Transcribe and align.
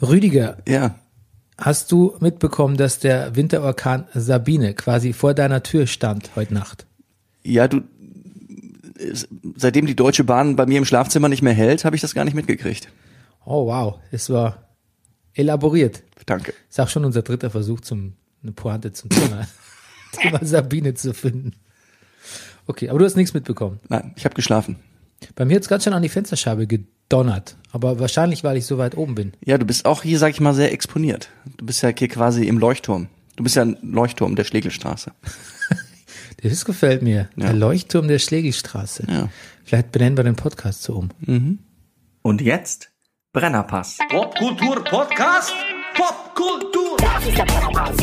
Rüdiger, 0.00 0.58
Ja. 0.66 0.94
hast 1.56 1.90
du 1.92 2.14
mitbekommen, 2.20 2.76
dass 2.76 2.98
der 2.98 3.34
Winterorkan 3.36 4.06
Sabine 4.14 4.74
quasi 4.74 5.12
vor 5.12 5.34
deiner 5.34 5.62
Tür 5.62 5.86
stand 5.86 6.30
heute 6.36 6.54
Nacht? 6.54 6.86
Ja, 7.42 7.66
du, 7.68 7.82
es- 8.98 9.28
seitdem 9.56 9.86
die 9.86 9.96
Deutsche 9.96 10.24
Bahn 10.24 10.56
bei 10.56 10.66
mir 10.66 10.78
im 10.78 10.84
Schlafzimmer 10.84 11.28
nicht 11.28 11.42
mehr 11.42 11.54
hält, 11.54 11.84
habe 11.84 11.96
ich 11.96 12.02
das 12.02 12.14
gar 12.14 12.24
nicht 12.24 12.34
mitgekriegt. 12.34 12.88
Oh 13.44 13.66
wow, 13.66 13.98
es 14.10 14.28
war 14.30 14.68
elaboriert. 15.34 16.02
Danke. 16.26 16.52
Ist 16.68 16.78
auch 16.80 16.88
schon 16.88 17.04
unser 17.04 17.22
dritter 17.22 17.50
Versuch, 17.50 17.80
zum, 17.80 18.14
eine 18.42 18.52
Pointe 18.52 18.92
zum 18.92 19.08
Thema, 19.10 19.48
Thema 20.12 20.44
Sabine 20.44 20.94
zu 20.94 21.14
finden. 21.14 21.52
Okay, 22.66 22.90
aber 22.90 22.98
du 22.98 23.04
hast 23.06 23.16
nichts 23.16 23.32
mitbekommen. 23.34 23.80
Nein, 23.88 24.12
ich 24.16 24.24
habe 24.26 24.34
geschlafen. 24.34 24.76
Bei 25.34 25.44
mir 25.46 25.56
hat's 25.56 25.68
ganz 25.68 25.84
schön 25.84 25.94
an 25.94 26.02
die 26.02 26.08
Fensterscheibe 26.10 26.66
gedonnert. 27.08 27.56
Aber 27.72 28.00
wahrscheinlich, 28.00 28.44
weil 28.44 28.56
ich 28.56 28.66
so 28.66 28.78
weit 28.78 28.96
oben 28.96 29.14
bin. 29.14 29.32
Ja, 29.44 29.58
du 29.58 29.66
bist 29.66 29.86
auch 29.86 30.02
hier, 30.02 30.18
sag 30.18 30.30
ich 30.30 30.40
mal, 30.40 30.54
sehr 30.54 30.72
exponiert. 30.72 31.30
Du 31.56 31.66
bist 31.66 31.82
ja 31.82 31.90
hier 31.96 32.08
quasi 32.08 32.46
im 32.46 32.58
Leuchtturm. 32.58 33.08
Du 33.36 33.44
bist 33.44 33.56
ja 33.56 33.62
ein 33.62 33.76
Leuchtturm 33.82 34.36
der 34.36 34.44
Schlegelstraße. 34.44 35.12
Das 36.40 36.64
gefällt 36.64 37.02
mir. 37.02 37.28
Ja. 37.34 37.46
Der 37.46 37.52
Leuchtturm 37.52 38.06
der 38.06 38.20
Schlegelstraße. 38.20 39.08
Ja. 39.10 39.28
Vielleicht 39.64 39.90
benennen 39.90 40.16
wir 40.16 40.22
den 40.22 40.36
Podcast 40.36 40.84
so 40.84 40.94
um. 40.94 41.08
Und 42.22 42.40
jetzt 42.40 42.92
Brennerpass. 43.32 43.98
Popkultur 44.08 44.84
Podcast. 44.84 45.52
Popkultur. 45.96 46.96
Das 46.98 47.26
ist 47.26 47.38
der 47.38 47.44
Brennerpass. 47.44 47.96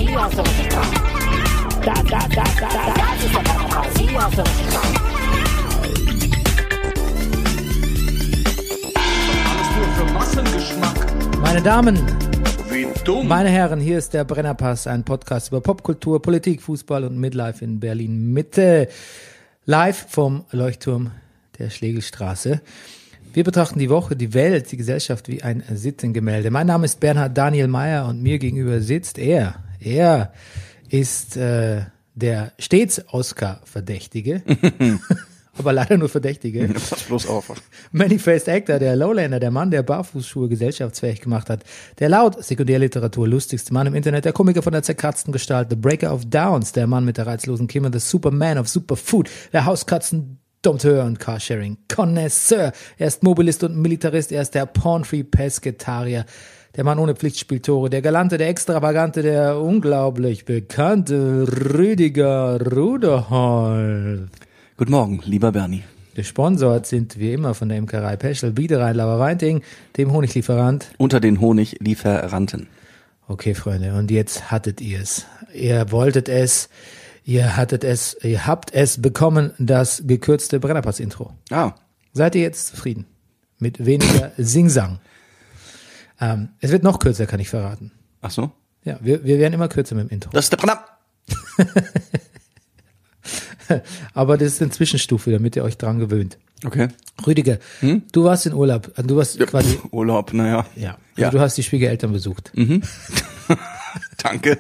Das, 1.86 2.04
das, 2.04 2.10
das, 2.10 2.28
das, 2.28 2.56
das, 2.60 2.74
das 2.94 3.24
ist 3.24 3.36
der 3.36 3.42
Brennerpass, 3.42 5.15
Massengeschmack. 10.16 11.42
Meine 11.42 11.62
Damen, 11.62 11.98
Wie 12.70 12.88
dumm. 13.04 13.28
meine 13.28 13.50
Herren, 13.50 13.82
hier 13.82 13.98
ist 13.98 14.14
der 14.14 14.24
Brennerpass, 14.24 14.88
ein 14.88 15.04
Podcast 15.04 15.50
über 15.50 15.60
Popkultur, 15.60 16.22
Politik, 16.22 16.62
Fußball 16.62 17.04
und 17.04 17.18
Midlife 17.18 17.66
in 17.66 17.82
Berlin 17.82 18.32
Mitte. 18.32 18.88
Live 19.66 20.06
vom 20.08 20.46
Leuchtturm 20.52 21.12
der 21.60 21.70
Schlegelstraße. 21.70 22.62
Wir 23.34 23.44
betrachten 23.44 23.78
die 23.78 23.90
Woche, 23.90 24.16
die 24.16 24.34
Welt, 24.34 24.72
die 24.72 24.78
Gesellschaft 24.78 25.28
wie 25.28 25.44
ein 25.44 25.62
Sittengemälde. 25.70 26.50
Mein 26.50 26.68
Name 26.68 26.86
ist 26.86 27.02
Bernhard 27.02 27.38
Daniel 27.38 27.68
Mayer 27.68 28.08
und 28.08 28.24
mir 28.24 28.40
gegenüber 28.40 28.80
sitzt 28.80 29.18
er. 29.18 29.56
Er 29.82 30.32
ist 30.90 31.36
äh, 31.36 31.82
der 32.14 32.54
stets 32.58 33.04
Oscar-Verdächtige, 33.10 34.44
aber 35.58 35.74
leider 35.74 35.98
nur 35.98 36.10
Verdächtige. 36.10 36.68
Pass 36.74 37.04
bloß 37.04 37.28
auf. 37.28 37.52
Many-Faced 37.92 38.50
Actor, 38.50 38.80
der 38.80 38.96
Lowlander, 38.96 39.40
der 39.40 39.52
Mann, 39.52 39.72
der 39.72 39.84
Barfußschuhe 39.84 40.50
gesellschaftsfähig 40.50 41.22
gemacht 41.22 41.50
hat, 41.50 41.64
der 42.00 42.10
laut 42.10 42.44
Sekundärliteratur 42.44 43.28
lustigste 43.28 43.74
Mann 43.74 43.88
im 43.88 43.96
Internet, 43.96 44.26
der 44.26 44.34
Komiker 44.34 44.62
von 44.62 44.74
der 44.74 44.84
zerkratzten 44.84 45.32
Gestalt, 45.32 45.70
The 45.70 45.76
Breaker 45.76 46.14
of 46.14 46.26
Downs, 46.26 46.72
der 46.72 46.88
Mann 46.88 47.06
mit 47.06 47.18
der 47.18 47.28
reizlosen 47.28 47.68
Kimme, 47.68 47.90
The 47.92 48.00
Superman 48.00 48.58
of 48.58 48.68
Superfood, 48.68 49.30
der 49.54 49.66
Hauskatzen 49.66 50.40
Dompteur 50.66 51.06
und 51.06 51.20
Carsharing 51.20 51.78
Connoisseur. 51.94 52.72
Er 52.98 53.08
ist 53.08 53.22
Mobilist 53.22 53.64
und 53.64 53.78
Militarist, 53.78 54.32
er 54.32 54.42
ist 54.42 54.56
der 54.56 54.66
Pornfree 54.66 55.24
Pesketarier, 55.24 56.26
der 56.76 56.84
Mann 56.84 56.98
ohne 56.98 57.16
Pflichtspieltore, 57.16 57.92
der 57.92 58.02
galante, 58.02 58.38
der 58.38 58.50
extravagante, 58.50 59.22
der 59.22 59.60
unglaublich 59.60 60.44
bekannte 60.46 61.48
Rüdiger 61.48 62.60
Ruderholz. 62.60 64.32
Guten 64.78 64.92
Morgen, 64.92 65.22
lieber 65.24 65.52
Bernie. 65.52 65.84
Gesponsert 66.16 66.86
sind 66.86 67.18
wie 67.20 67.34
immer 67.34 67.54
von 67.54 67.70
der 67.70 67.78
Imkerei 67.78 68.16
Peschel, 68.18 68.52
Biederein, 68.52 68.96
Lauerweinting, 68.96 69.62
dem 69.98 70.12
Honiglieferant. 70.12 70.92
Unter 70.98 71.20
den 71.20 71.40
Honiglieferanten. 71.42 72.68
Okay, 73.28 73.56
Freunde, 73.56 73.94
und 73.96 74.12
jetzt 74.12 74.52
hattet 74.52 74.82
ihr 74.82 75.00
es. 75.00 75.26
Ihr 75.54 75.92
wolltet 75.92 76.30
es, 76.30 76.70
ihr 77.24 77.58
hattet 77.58 77.84
es, 77.84 78.18
ihr 78.22 78.46
habt 78.46 78.74
es 78.74 79.02
bekommen, 79.02 79.52
das 79.58 80.04
gekürzte 80.06 80.60
Brennerpass-Intro. 80.60 81.34
Ah, 81.52 81.74
Seid 82.14 82.36
ihr 82.36 82.42
jetzt 82.42 82.68
zufrieden? 82.68 83.06
Mit 83.60 83.86
weniger 83.86 84.32
Singsang. 84.38 85.00
Ähm, 86.22 86.50
es 86.62 86.72
wird 86.72 86.84
noch 86.84 87.00
kürzer, 87.00 87.26
kann 87.26 87.40
ich 87.40 87.50
verraten. 87.50 87.92
ach 88.22 88.32
so. 88.32 88.52
Ja, 88.84 89.00
wir, 89.02 89.24
wir 89.24 89.40
werden 89.40 89.54
immer 89.54 89.68
kürzer 89.68 89.96
mit 89.96 90.10
dem 90.10 90.14
Intro. 90.14 90.30
Das 90.32 90.46
ist 90.46 90.52
der 90.52 90.58
Brenner. 90.58 90.86
Aber 94.14 94.38
das 94.38 94.54
ist 94.54 94.62
eine 94.62 94.72
Zwischenstufe, 94.72 95.32
damit 95.32 95.56
ihr 95.56 95.64
euch 95.64 95.78
dran 95.78 96.00
gewöhnt. 96.00 96.38
Okay. 96.66 96.88
Rüdiger, 97.28 97.58
du 98.12 98.24
warst 98.24 98.46
in 98.46 98.54
Urlaub. 98.54 98.92
Also 98.96 99.08
Du 99.08 99.16
warst 99.18 99.40
quasi, 99.40 99.76
Pff, 99.76 99.86
Urlaub, 99.92 100.34
naja. 100.34 100.66
ja, 100.76 100.92
also 100.92 100.98
Ja. 101.18 101.30
du 101.30 101.40
hast 101.40 101.56
die 101.58 101.64
Schwiegereltern 101.64 102.12
besucht. 102.12 102.52
Danke. 104.24 104.58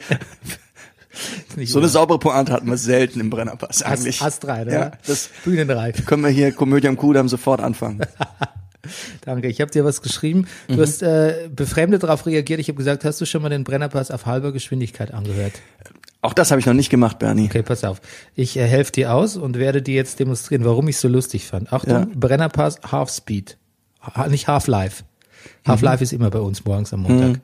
Nicht 1.55 1.71
So 1.71 1.79
eine 1.79 1.87
saubere 1.87 2.19
Pointe 2.19 2.51
hatten 2.51 2.67
wir 2.69 2.77
selten 2.77 3.21
im 3.21 3.29
Brennerpass 3.29 3.81
eigentlich. 3.83 4.21
Ast 4.21 4.45
rein, 4.45 4.67
Ja, 4.69 4.87
oder? 4.87 4.91
das 5.07 5.29
Bühnenreif. 5.45 6.05
können 6.05 6.23
wir 6.23 6.29
hier 6.29 6.51
Komödie 6.51 6.89
am 6.89 6.97
Kudamm 6.97 7.29
sofort 7.29 7.61
anfangen. 7.61 8.01
Danke. 9.21 9.47
Ich 9.47 9.61
habe 9.61 9.71
dir 9.71 9.83
was 9.85 10.01
geschrieben. 10.01 10.45
Du 10.67 10.79
hast 10.81 11.01
äh, 11.01 11.49
befremdet 11.55 12.03
darauf 12.03 12.25
reagiert. 12.27 12.59
Ich 12.59 12.67
habe 12.67 12.77
gesagt, 12.77 13.03
hast 13.05 13.19
du 13.21 13.25
schon 13.25 13.41
mal 13.41 13.49
den 13.49 13.63
Brennerpass 13.63 14.11
auf 14.11 14.25
halber 14.27 14.51
Geschwindigkeit 14.51 15.11
angehört? 15.13 15.53
Auch 16.25 16.33
das 16.33 16.49
habe 16.49 16.59
ich 16.59 16.65
noch 16.65 16.73
nicht 16.73 16.89
gemacht, 16.89 17.19
Bernie. 17.19 17.45
Okay, 17.45 17.61
pass 17.61 17.83
auf. 17.83 18.01
Ich 18.33 18.57
äh, 18.57 18.65
helfe 18.65 18.91
dir 18.91 19.13
aus 19.13 19.37
und 19.37 19.59
werde 19.59 19.83
dir 19.83 19.93
jetzt 19.93 20.19
demonstrieren, 20.19 20.65
warum 20.65 20.87
ich 20.87 20.97
so 20.97 21.07
lustig 21.07 21.45
fand. 21.45 21.71
Achtung, 21.71 21.93
Ja. 21.93 22.07
Brennerpass 22.15 22.79
Half 22.91 23.11
Speed. 23.11 23.57
Ha 24.01 24.27
nicht 24.27 24.47
Half 24.47 24.65
Life. 24.65 25.03
Half 25.67 25.81
Life 25.81 26.03
ist 26.03 26.13
immer 26.13 26.31
bei 26.31 26.39
uns 26.39 26.65
morgens 26.65 26.91
am 26.93 27.03
Montag. 27.03 27.41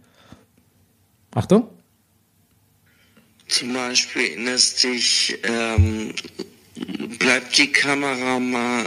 Achtung. 1.35 1.67
Zum 3.49 3.71
Beispiel 3.71 4.31
erinnerst 4.31 4.83
dich, 4.83 5.37
ähm, 5.43 6.13
bleibt 7.19 7.55
die 7.59 7.71
Kamera 7.71 8.39
mal 8.39 8.85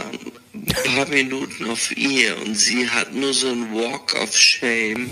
ein 0.53 0.65
paar 0.93 1.07
Minuten 1.07 1.69
auf 1.69 1.95
ihr 1.95 2.35
und 2.45 2.57
sie 2.57 2.89
hat 2.89 3.13
nur 3.13 3.33
so 3.33 3.47
einen 3.47 3.73
Walk 3.73 4.13
of 4.21 4.35
Shame 4.35 5.09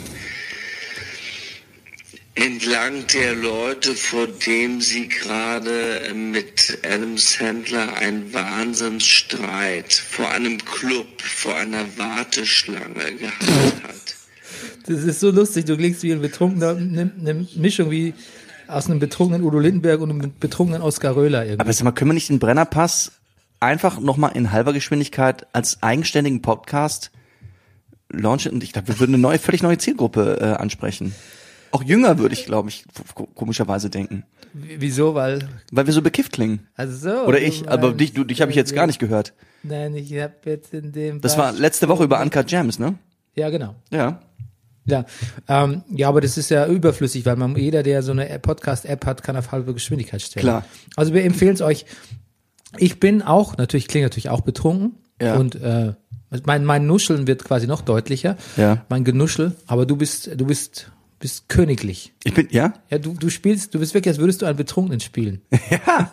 entlang 2.35 3.05
der 3.13 3.35
Leute, 3.35 3.94
vor 3.94 4.27
dem 4.27 4.81
sie 4.81 5.07
gerade 5.07 5.99
äh, 6.01 6.13
mit 6.13 6.79
Adam 6.83 7.17
Sandler 7.17 7.95
einen 7.97 8.33
Wahnsinnsstreit 8.33 9.94
vor 9.94 10.29
einem 10.29 10.63
Club, 10.66 11.22
vor 11.22 11.55
einer 11.55 11.85
Warteschlange 11.97 13.13
gehabt 13.19 13.83
hat. 13.83 14.16
Das 14.88 15.03
ist 15.03 15.19
so 15.19 15.31
lustig. 15.31 15.66
Du 15.66 15.77
klingst 15.77 16.03
wie 16.03 16.11
ein 16.11 16.22
betrunkener, 16.22 16.69
eine 16.69 17.11
ne 17.16 17.47
Mischung 17.55 17.91
wie 17.91 18.13
aus 18.67 18.88
einem 18.88 18.99
betrunkenen 18.99 19.43
Udo 19.43 19.59
Lindenberg 19.59 20.01
und 20.01 20.09
einem 20.09 20.33
betrunkenen 20.39 20.81
Oskar 20.81 21.16
Röhler 21.16 21.43
irgendwie. 21.43 21.61
Aber 21.61 21.73
sag 21.73 21.83
mal, 21.83 21.91
können 21.91 22.09
wir 22.09 22.16
nicht 22.16 22.29
den 22.29 22.39
Brennerpass 22.39 23.11
einfach 23.59 23.99
nochmal 23.99 24.31
in 24.35 24.51
halber 24.51 24.73
Geschwindigkeit 24.73 25.47
als 25.53 25.83
eigenständigen 25.83 26.41
Podcast 26.41 27.11
launchen? 28.09 28.53
Und 28.53 28.63
ich 28.63 28.73
glaube, 28.73 28.88
wir 28.89 28.99
würden 28.99 29.13
eine 29.13 29.22
neue, 29.22 29.39
völlig 29.39 29.61
neue 29.61 29.77
Zielgruppe 29.77 30.39
äh, 30.41 30.61
ansprechen. 30.61 31.13
Auch 31.73 31.84
jünger 31.84 32.19
würde 32.19 32.34
ich, 32.34 32.45
glaube 32.45 32.69
ich, 32.69 32.85
ko- 33.16 33.28
komischerweise 33.34 33.89
denken. 33.89 34.23
Wieso? 34.53 35.16
Weil, 35.16 35.50
Weil 35.72 35.88
wir 35.88 35.94
so 35.94 36.03
bekifft 36.03 36.31
klingen. 36.34 36.67
also 36.75 36.95
so. 37.09 37.23
Oder 37.25 37.41
ich, 37.41 37.67
aber 37.67 37.91
dich, 37.94 38.13
du, 38.13 38.23
dich 38.23 38.41
habe 38.41 38.51
ich 38.51 38.56
jetzt 38.56 38.75
gar 38.75 38.85
nicht 38.88 39.00
gehört. 39.00 39.34
Nein, 39.63 39.95
ich 39.95 40.13
habe 40.13 40.34
jetzt 40.45 40.73
in 40.73 40.91
dem. 40.91 41.19
Das 41.22 41.38
war 41.38 41.51
letzte 41.51 41.88
Woche 41.89 42.03
über 42.03 42.22
Uncut 42.22 42.45
Gems, 42.47 42.78
ne? 42.78 42.95
Ja, 43.35 43.50
genau. 43.50 43.75
Ja. 43.91 44.22
Ja, 44.85 45.06
ähm, 45.47 45.81
ja, 45.89 46.09
aber 46.09 46.19
das 46.22 46.38
ist 46.38 46.50
ja 46.50 46.67
überflüssig, 46.67 47.25
weil 47.25 47.38
man 47.38 47.56
jeder, 47.56 47.84
der 47.84 48.03
so 48.03 48.11
eine 48.11 48.25
Podcast-App 48.38 49.05
hat, 49.05 49.23
kann 49.23 49.38
auf 49.38 49.51
halbe 49.53 49.73
Geschwindigkeit 49.73 50.22
stellen. 50.22 50.44
Klar. 50.44 50.66
Also 50.97 51.13
wir 51.13 51.23
empfehlen 51.23 51.53
es 51.53 51.61
euch. 51.61 51.85
Ich 52.78 53.00
bin 53.00 53.22
auch, 53.22 53.55
natürlich 53.57 53.88
klinge 53.88 54.05
natürlich 54.07 54.29
auch 54.29 54.41
betrunken 54.41 54.95
Ja. 55.22 55.35
und 55.38 55.55
äh, 55.55 55.94
mein 56.45 56.66
mein 56.66 56.85
Nuscheln 56.85 57.28
wird 57.28 57.44
quasi 57.45 57.66
noch 57.66 57.81
deutlicher. 57.81 58.35
Ja. 58.57 58.85
Mein 58.90 59.03
Genuschel, 59.05 59.55
aber 59.67 59.85
du 59.85 59.95
bist 59.95 60.29
du 60.35 60.45
bist 60.45 60.91
bist 61.23 61.47
königlich. 61.47 62.11
Ich 62.25 62.34
bin, 62.34 62.49
ja? 62.52 62.73
Ja, 62.90 62.97
du 62.97 63.14
du 63.14 63.29
spielst, 63.29 63.73
du 63.73 63.79
bist 63.79 63.93
wirklich, 63.93 64.11
als 64.11 64.20
würdest 64.20 64.41
du 64.41 64.46
einen 64.46 64.58
Betrunkenen 64.58 64.99
spielen. 64.99 65.41
Ja. 65.70 66.11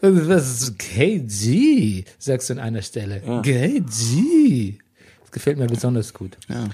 Was 0.00 0.62
ist 0.62 0.78
KG, 0.78 2.04
sagst 2.18 2.50
du 2.50 2.52
an 2.52 2.60
einer 2.60 2.82
Stelle. 2.82 3.20
KG. 3.42 4.78
Das 5.22 5.30
gefällt 5.32 5.58
mir 5.58 5.66
besonders 5.66 6.14
gut. 6.14 6.36
Ja. 6.48 6.64
Okay. 6.64 6.72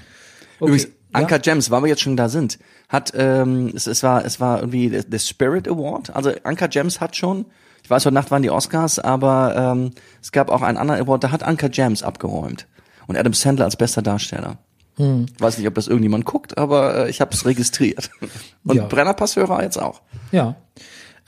Übrigens, 0.59 0.83
ja. 0.83 1.21
Uncut 1.21 1.41
Gems, 1.41 1.71
weil 1.71 1.81
wir 1.81 1.87
jetzt 1.87 2.01
schon 2.01 2.17
da 2.17 2.29
sind, 2.29 2.59
hat, 2.87 3.13
ähm, 3.15 3.71
es, 3.73 3.87
es 3.87 4.03
war, 4.03 4.23
es 4.25 4.39
war 4.39 4.59
irgendwie 4.59 4.89
der, 4.89 5.03
der 5.03 5.17
Spirit 5.17 5.67
Award. 5.67 6.15
Also 6.15 6.33
Uncut 6.43 6.69
Gems 6.69 7.01
hat 7.01 7.15
schon, 7.15 7.45
ich 7.81 7.89
weiß, 7.89 8.05
heute 8.05 8.13
Nacht 8.13 8.29
waren 8.29 8.43
die 8.43 8.51
Oscars, 8.51 8.99
aber 8.99 9.55
ähm, 9.55 9.91
es 10.21 10.31
gab 10.31 10.49
auch 10.49 10.61
einen 10.61 10.77
anderen 10.77 11.01
Award, 11.01 11.23
da 11.23 11.31
hat 11.31 11.47
Uncut 11.47 11.71
Gems 11.71 12.03
abgeräumt. 12.03 12.67
Und 13.07 13.17
Adam 13.17 13.33
Sandler 13.33 13.65
als 13.65 13.77
bester 13.77 14.03
Darsteller. 14.03 14.59
Hm. 14.97 15.27
Weiß 15.39 15.57
nicht, 15.57 15.67
ob 15.67 15.75
das 15.75 15.87
irgendjemand 15.87 16.25
guckt, 16.25 16.57
aber 16.57 17.05
äh, 17.05 17.09
ich 17.09 17.21
habe 17.21 17.31
es 17.33 17.45
registriert. 17.45 18.09
Und 18.65 18.75
Ja. 18.75 18.85
Brennerpasshörer 18.85 19.61
jetzt 19.63 19.77
auch. 19.77 20.01
Ja. 20.31 20.55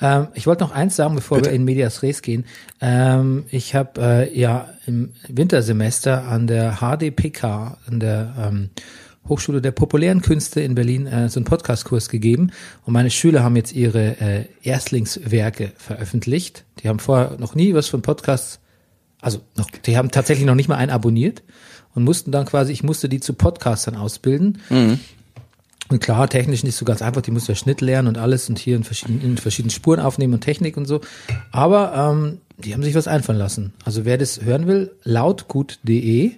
Ähm, 0.01 0.27
ich 0.33 0.47
wollte 0.47 0.63
noch 0.63 0.71
eins 0.71 0.95
sagen, 0.95 1.15
bevor 1.15 1.43
wir 1.43 1.51
in 1.51 1.63
Medias 1.63 2.01
Res 2.03 2.21
gehen. 2.21 2.45
Ähm, 2.81 3.45
ich 3.51 3.75
habe 3.75 4.01
äh, 4.01 4.39
ja 4.39 4.69
im 4.85 5.13
Wintersemester 5.27 6.27
an 6.27 6.47
der 6.47 6.77
HDPK, 6.79 7.77
an 7.87 7.99
der 7.99 8.33
ähm, 8.39 8.69
Hochschule 9.27 9.61
der 9.61 9.71
populären 9.71 10.21
Künste 10.21 10.61
in 10.61 10.73
Berlin 10.73 11.05
äh, 11.05 11.29
so 11.29 11.39
einen 11.39 11.45
Podcastkurs 11.45 12.09
gegeben 12.09 12.51
und 12.85 12.93
meine 12.93 13.11
Schüler 13.11 13.43
haben 13.43 13.55
jetzt 13.55 13.73
ihre 13.73 14.19
äh, 14.19 14.45
Erstlingswerke 14.63 15.73
veröffentlicht. 15.77 16.65
Die 16.81 16.89
haben 16.89 16.99
vorher 16.99 17.37
noch 17.37 17.53
nie 17.53 17.73
was 17.75 17.87
von 17.87 18.01
Podcasts, 18.01 18.59
also 19.21 19.41
noch, 19.55 19.69
die 19.69 19.97
haben 19.97 20.09
tatsächlich 20.09 20.47
noch 20.47 20.55
nicht 20.55 20.69
mal 20.69 20.77
einen 20.77 20.91
abonniert 20.91 21.43
und 21.95 22.03
mussten 22.03 22.31
dann 22.31 22.45
quasi, 22.45 22.71
ich 22.71 22.83
musste 22.83 23.09
die 23.09 23.19
zu 23.19 23.33
Podcastern 23.33 23.95
ausbilden. 23.95 24.59
Und 25.89 26.01
klar, 26.01 26.29
technisch 26.29 26.63
nicht 26.63 26.75
so 26.75 26.85
ganz 26.85 27.01
einfach, 27.01 27.21
die 27.21 27.31
muss 27.31 27.47
ja 27.47 27.55
Schnitt 27.55 27.81
lernen 27.81 28.07
und 28.07 28.17
alles 28.19 28.47
und 28.47 28.59
hier 28.59 28.75
in 28.75 28.83
verschiedenen, 28.83 29.21
in 29.21 29.37
verschiedenen 29.37 29.71
Spuren 29.71 29.99
aufnehmen 29.99 30.35
und 30.35 30.41
Technik 30.41 30.77
und 30.77 30.85
so. 30.85 31.01
Aber 31.51 31.93
ähm, 31.95 32.37
die 32.57 32.73
haben 32.73 32.83
sich 32.83 32.93
was 32.93 33.07
einfallen 33.07 33.39
lassen. 33.39 33.73
Also 33.85 34.05
wer 34.05 34.17
das 34.17 34.41
hören 34.41 34.67
will, 34.67 34.91
lautgut.de 35.03 36.33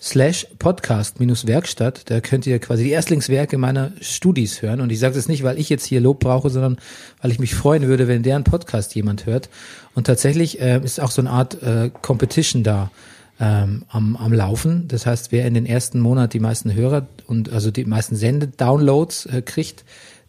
slash 0.00 0.46
podcast 0.58 1.20
minus 1.20 1.46
Werkstatt, 1.46 2.08
da 2.08 2.22
könnt 2.22 2.46
ihr 2.46 2.58
quasi 2.58 2.84
die 2.84 2.90
Erstlingswerke 2.90 3.58
meiner 3.58 3.92
Studis 4.00 4.62
hören. 4.62 4.80
Und 4.80 4.90
ich 4.90 4.98
sage 4.98 5.14
das 5.14 5.28
nicht, 5.28 5.42
weil 5.42 5.58
ich 5.58 5.68
jetzt 5.68 5.84
hier 5.84 6.00
Lob 6.00 6.20
brauche, 6.20 6.48
sondern 6.48 6.78
weil 7.20 7.32
ich 7.32 7.38
mich 7.38 7.54
freuen 7.54 7.86
würde, 7.86 8.08
wenn 8.08 8.22
deren 8.22 8.44
Podcast 8.44 8.94
jemand 8.94 9.26
hört. 9.26 9.50
Und 9.94 10.06
tatsächlich 10.06 10.58
äh, 10.58 10.80
ist 10.82 11.00
auch 11.00 11.10
so 11.10 11.20
eine 11.20 11.30
Art 11.30 11.62
äh, 11.62 11.90
Competition 12.00 12.62
da 12.62 12.90
ähm, 13.40 13.84
am, 13.88 14.16
am 14.16 14.32
Laufen. 14.32 14.86
Das 14.88 15.06
heißt, 15.06 15.32
wer 15.32 15.46
in 15.46 15.54
den 15.54 15.66
ersten 15.66 15.98
Monat 15.98 16.34
die 16.34 16.40
meisten 16.40 16.74
Hörer 16.74 17.06
und 17.26 17.50
also 17.52 17.70
die 17.70 17.84
meisten 17.86 18.14
Sende-Downloads 18.16 19.26
äh, 19.26 19.42
kriegt, 19.42 19.84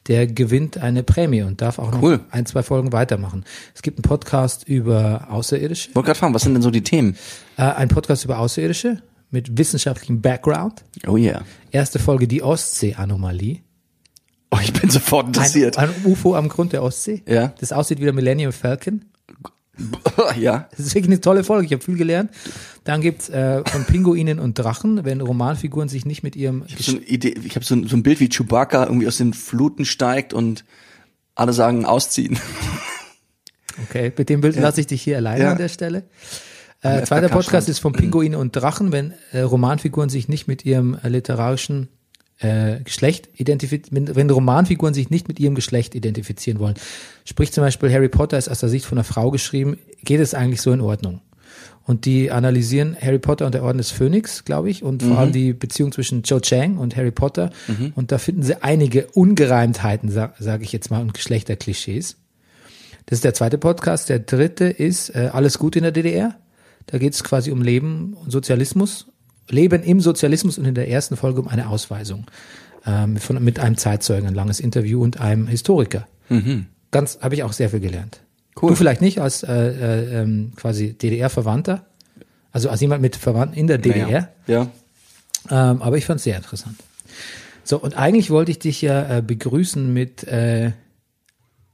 der 0.08 0.26
gewinnt 0.28 0.78
eine 0.80 1.04
Prämie 1.04 1.44
und 1.44 1.62
darf 1.62 1.78
auch 1.78 1.92
noch 1.92 2.02
Cool. 2.02 2.22
ein, 2.32 2.46
zwei 2.48 2.64
Folgen 2.64 2.92
weitermachen. 2.92 3.44
Es 3.76 3.82
gibt 3.84 3.98
einen 4.00 4.04
Podcast 4.04 4.68
über 4.68 5.28
Außerirdische, 5.30 5.90
Ich 5.90 5.96
wollte 5.96 6.08
gerade 6.08 6.20
fragen, 6.20 6.34
was 6.34 6.42
sind 6.44 6.54
denn 6.54 6.64
so 6.64 6.72
die 6.72 6.82
Themen? 6.84 7.16
äh, 7.58 7.64
ein 7.64 7.90
Podcast 7.90 8.26
über 8.26 8.40
Außerirdische 8.40 9.02
mit 9.30 9.58
wissenschaftlichem 9.58 10.22
Background. 10.22 10.84
Oh 11.08 11.18
yeah. 11.18 11.42
Erste 11.72 12.00
Folge 12.00 12.28
die 12.28 12.42
Ostsee-Anomalie. 12.42 13.60
Oh, 14.54 14.58
ich 14.62 14.74
bin 14.74 14.90
sofort 14.90 15.28
interessiert. 15.28 15.78
Ein, 15.78 15.90
ein 15.90 16.06
UFO 16.12 16.36
am 16.36 16.50
Grund 16.50 16.74
der 16.74 16.84
Ostsee. 16.84 17.22
Ja. 17.28 17.54
Das 17.60 17.72
aussieht 17.72 18.00
wie 18.00 18.04
der 18.06 18.14
Millennium 18.14 18.52
Falcon. 18.52 19.06
ja. 20.40 20.68
Das 20.72 20.80
ist 20.80 20.96
wirklich 20.96 21.12
eine 21.12 21.22
tolle 21.22 21.44
Folge. 21.44 21.66
Ich 21.66 21.74
habe 21.74 21.84
viel 21.84 21.98
gelernt. 21.98 22.32
Dann 22.84 23.02
gibt's 23.02 23.30
äh, 23.30 23.64
von 23.66 23.86
Pinguinen 23.86 24.40
und 24.40 24.58
Drachen, 24.58 25.06
wenn 25.06 25.22
Romanfiguren 25.22 25.90
sich 25.90 26.06
nicht 26.06 26.24
mit 26.24 26.36
ihrem 26.36 26.64
Ich 26.68 26.74
habe 26.74 26.84
so, 26.84 26.98
hab 27.56 27.64
so, 27.64 27.76
ein, 27.76 27.88
so 27.88 27.96
ein 27.96 28.04
Bild, 28.04 28.20
wie 28.20 28.30
Chewbacca 28.30 28.86
irgendwie 28.86 29.08
aus 29.08 29.18
den 29.18 29.34
Fluten 29.34 29.86
steigt 29.86 30.34
und 30.34 30.66
alle 31.36 31.54
sagen 31.54 31.86
ausziehen. 31.86 32.40
Okay, 33.90 34.12
mit 34.16 34.30
dem 34.30 34.42
Bild 34.42 34.58
lasse 34.58 34.82
ich 34.82 34.88
dich 34.88 35.02
hier 35.02 35.18
alleine 35.18 35.44
Ja. 35.44 35.52
an 35.54 35.58
der 35.58 35.70
Stelle. 35.70 36.04
Äh, 36.82 37.04
zweiter 37.04 37.30
Podcast 37.30 37.70
ist 37.70 37.80
von 37.80 37.94
Pinguinen 37.94 38.40
und 38.40 38.56
Drachen, 38.56 38.92
wenn 38.92 39.14
äh, 39.32 39.42
Romanfiguren 39.42 40.10
sich 40.10 40.28
nicht 40.28 40.48
mit 40.48 40.66
ihrem 40.66 40.98
äh, 41.02 41.10
literarischen 41.10 41.88
äh, 42.42 42.80
Geschlecht 42.84 43.30
identifizieren, 43.36 44.16
wenn, 44.16 44.30
Romanfiguren 44.30 44.94
sich 44.94 45.10
nicht 45.10 45.28
mit 45.28 45.40
ihrem 45.40 45.56
Geschlecht 45.56 45.96
identifizieren 45.96 46.60
wollen. 46.60 46.76
Sprich 47.24 47.52
zum 47.52 47.64
Beispiel 47.64 47.92
Harry 47.94 48.10
Potter 48.10 48.38
ist 48.38 48.50
aus 48.50 48.60
der 48.60 48.70
Sicht 48.70 48.86
von 48.86 48.98
einer 48.98 49.04
Frau 49.04 49.32
geschrieben, 49.32 49.78
geht 50.04 50.20
es 50.20 50.34
eigentlich 50.34 50.62
so 50.62 50.72
in 50.72 50.82
Ordnung? 50.82 51.22
Und 51.84 52.06
die 52.06 52.32
analysieren 52.32 52.96
Harry 53.00 53.20
Potter 53.20 53.46
und 53.46 53.54
der 53.54 53.64
Orden 53.64 53.80
des 53.80 53.92
Phönix, 53.92 54.46
glaube 54.46 54.70
ich, 54.70 54.84
und 54.84 55.02
vor 55.02 55.18
allem 55.18 55.32
die 55.32 55.52
Beziehung 55.52 55.92
zwischen 55.92 56.24
Cho 56.24 56.40
Chang 56.40 56.78
und 56.78 56.96
Harry 56.96 57.12
Potter. 57.12 57.50
Und 57.96 58.12
da 58.12 58.18
finden 58.20 58.44
sie 58.44 58.62
einige 58.64 59.08
Ungereimtheiten, 59.08 60.10
sage 60.10 60.34
sag 60.40 60.62
ich 60.62 60.72
jetzt 60.72 60.92
mal, 60.92 61.02
und 61.02 61.14
Geschlechterklischees. 61.14 62.18
Das 63.08 63.18
ist 63.18 63.24
der 63.24 63.34
zweite 63.34 63.58
Podcast. 63.58 64.10
Der 64.10 64.20
dritte 64.20 64.66
ist 64.66 65.10
äh, 65.10 65.32
Alles 65.34 65.58
gut 65.58 65.76
in 65.76 65.84
der 65.84 65.92
DDR. 65.92 66.36
Da 66.86 66.98
geht 66.98 67.14
es 67.14 67.24
quasi 67.24 67.52
um 67.52 67.62
Leben 67.62 68.14
und 68.14 68.32
Sozialismus. 68.32 69.08
Leben 69.52 69.84
im 69.84 70.02
Sozialismus 70.02 70.58
und 70.58 70.66
in 70.66 70.76
der 70.76 70.90
ersten 70.90 71.18
Folge 71.18 71.42
um 71.42 71.48
eine 71.48 71.70
Ausweisung. 71.70 72.26
Ähm, 72.86 73.18
von, 73.18 73.44
mit 73.44 73.60
einem 73.60 73.78
Zeitzeugen, 73.78 74.28
ein 74.28 74.34
langes 74.34 74.60
Interview 74.60 75.04
und 75.04 75.22
einem 75.22 75.48
Historiker. 75.48 76.08
Ganz, 76.90 77.20
habe 77.22 77.36
ich 77.36 77.44
auch 77.44 77.54
sehr 77.54 77.70
viel 77.70 77.80
gelernt. 77.80 78.22
Cool. 78.60 78.70
Du 78.70 78.76
vielleicht 78.76 79.02
nicht 79.02 79.20
als 79.22 79.44
äh, 79.44 79.54
äh, 79.54 80.22
ähm, 80.22 80.54
quasi 80.56 80.94
DDR-Verwandter, 80.94 81.86
also 82.52 82.70
als 82.70 82.82
jemand 82.82 83.02
mit 83.02 83.16
Verwandten 83.16 83.56
in 83.58 83.68
der 83.68 83.78
DDR. 83.78 84.30
Ja. 84.48 84.68
Ähm, 85.50 85.82
aber 85.82 85.98
ich 85.98 86.06
fand 86.06 86.18
es 86.18 86.24
sehr 86.24 86.38
interessant. 86.38 86.76
So, 87.64 87.80
und 87.80 87.96
eigentlich 87.98 88.32
wollte 88.32 88.52
ich 88.52 88.60
dich 88.60 88.82
ja 88.82 89.18
äh, 89.18 89.22
begrüßen 89.22 89.94
mit 89.94 90.24
äh, 90.24 90.72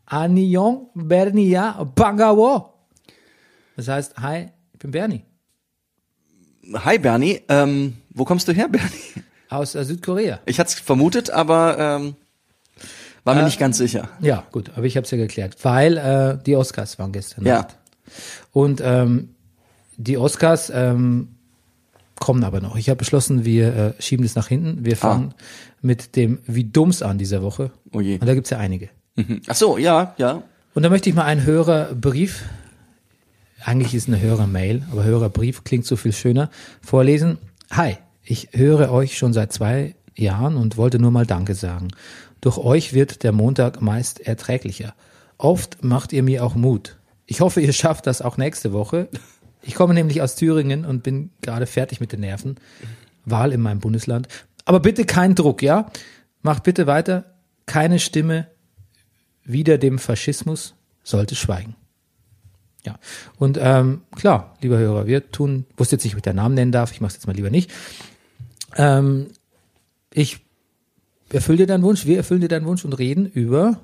Anion 0.06 0.88
Bernia 0.94 1.84
Bangawo. 1.96 2.74
Das 3.76 3.88
heißt, 3.88 4.18
hi, 4.18 4.48
ich 4.74 4.80
bin 4.80 4.92
Bernie 4.92 5.24
Hi 6.74 6.98
Bernie, 7.00 7.42
ähm, 7.50 7.98
wo 8.14 8.26
kommst 8.26 8.48
du 8.48 8.54
her, 8.54 8.68
Bernie? 8.72 8.90
aus 9.50 9.76
äh, 9.76 9.86
Südkorea. 9.86 10.40
Ich 10.46 10.60
hatte 10.60 10.70
es 10.70 10.80
vermutet, 10.80 11.30
aber 11.30 11.78
ähm, 11.80 12.16
war 13.24 13.36
mir 13.36 13.42
Äh, 13.42 13.46
nicht 13.46 13.60
ganz 13.60 13.78
sicher. 13.78 14.10
Ja, 14.20 14.44
gut, 14.52 14.72
aber 14.76 14.86
ich 14.86 14.98
habe 14.98 15.06
es 15.06 15.12
ja 15.12 15.18
geklärt, 15.18 15.58
weil 15.64 15.98
äh, 15.98 16.38
die 16.46 16.56
Oscars 16.56 17.00
waren 17.00 17.12
gestern 17.14 17.46
Ja. 17.46 17.60
Nacht. 17.60 17.78
Und 18.52 18.82
ähm, 18.84 19.30
die 19.96 20.18
Oscars 20.18 20.70
ähm, 20.74 21.30
kommen 22.20 22.44
aber 22.44 22.60
noch. 22.62 22.76
Ich 22.76 22.90
habe 22.90 22.98
beschlossen, 22.98 23.46
wir 23.46 23.76
äh, 23.76 24.02
schieben 24.02 24.26
das 24.26 24.36
nach 24.36 24.48
hinten. 24.50 24.84
Wir 24.84 24.98
fangen 24.98 25.34
mit 25.82 26.16
dem 26.18 26.40
Wie 26.46 26.64
Dumms 26.66 27.02
an 27.02 27.18
dieser 27.18 27.42
Woche. 27.42 27.72
Oh 27.94 28.02
je. 28.02 28.18
Und 28.20 28.26
da 28.28 28.34
gibt's 28.34 28.50
ja 28.50 28.58
einige. 28.58 28.90
Mhm. 29.16 29.42
Ach 29.48 29.56
so, 29.56 29.78
ja, 29.78 30.14
ja. 30.18 30.44
Und 30.74 30.84
da 30.84 30.90
möchte 30.90 31.10
ich 31.10 31.16
mal 31.16 31.24
einen 31.26 31.46
Hörerbrief, 31.46 32.44
eigentlich 33.64 33.96
ist 33.96 34.08
eine 34.08 34.22
Hörermail, 34.22 34.84
aber 34.92 35.04
Hörerbrief 35.04 35.64
klingt 35.64 35.86
so 35.86 35.96
viel 35.96 36.14
schöner, 36.14 36.50
vorlesen. 36.82 37.38
Hi, 37.72 37.98
ich 38.24 38.50
höre 38.54 38.92
euch 38.92 39.18
schon 39.18 39.34
seit 39.34 39.54
zwei 39.54 39.96
Jahren 40.16 40.58
und 40.58 40.78
wollte 40.78 41.00
nur 41.00 41.12
mal 41.12 41.26
Danke 41.26 41.56
sagen. 41.56 41.90
Durch 42.42 42.58
euch 42.58 42.94
wird 42.94 43.24
der 43.24 43.32
Montag 43.32 43.82
meist 43.82 44.20
erträglicher. 44.20 44.94
Oft 45.38 45.84
macht 45.84 46.14
ihr 46.14 46.24
mir 46.24 46.44
auch 46.44 46.56
Mut. 46.56 46.98
Ich 47.26 47.42
hoffe, 47.42 47.62
ihr 47.62 47.74
schafft 47.74 48.08
das 48.08 48.22
auch 48.22 48.38
nächste 48.38 48.74
Woche. 48.74 49.10
Ich 49.62 49.76
komme 49.76 49.94
nämlich 49.94 50.22
aus 50.22 50.36
Thüringen 50.36 50.86
und 50.86 51.04
bin 51.04 51.32
gerade 51.42 51.66
fertig 51.66 52.00
mit 52.00 52.12
den 52.12 52.22
Nerven. 52.22 52.56
Wahl 53.26 53.52
in 53.52 53.62
meinem 53.62 53.80
Bundesland. 53.80 54.28
Aber 54.66 54.80
bitte 54.80 55.06
kein 55.06 55.36
Druck, 55.36 55.62
ja? 55.62 55.92
Macht 56.42 56.64
bitte 56.64 56.88
weiter. 56.88 57.36
Keine 57.66 58.00
Stimme 58.00 58.48
wider 59.44 59.78
dem 59.78 59.98
Faschismus 59.98 60.76
sollte 61.04 61.36
schweigen. 61.36 61.76
Ja, 62.86 62.98
und 63.38 63.58
ähm, 63.60 64.02
klar, 64.16 64.56
lieber 64.62 64.78
Hörer, 64.78 65.08
wir 65.08 65.30
tun, 65.32 65.66
wusste 65.76 65.96
jetzt 65.96 66.04
nicht, 66.04 66.14
ob 66.14 66.18
ich 66.18 66.24
den 66.24 66.38
Namen 66.38 66.56
nennen 66.56 66.72
darf, 66.72 66.92
ich 66.92 67.02
mache 67.02 67.10
es 67.10 67.16
jetzt 67.16 67.28
mal 67.28 67.36
lieber 67.36 67.50
nicht. 67.50 67.72
Ähm, 68.76 69.28
ich 70.14 70.40
erfülle 71.30 71.60
dir 71.60 71.68
deinen 71.68 71.84
Wunsch, 71.84 72.06
wir 72.06 72.18
erfüllen 72.18 72.42
dir 72.42 72.48
deinen 72.48 72.66
Wunsch 72.66 72.86
und 72.86 72.94
reden 72.94 73.26
über 73.26 73.80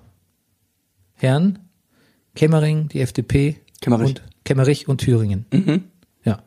Herrn 1.15 1.59
Kemmering, 2.35 2.87
die 2.89 3.01
FDP 3.01 3.57
Kemmerich. 3.81 4.07
und 4.07 4.23
Kemmerich 4.45 4.87
und 4.87 4.99
Thüringen. 4.99 5.45
Ja. 6.23 6.41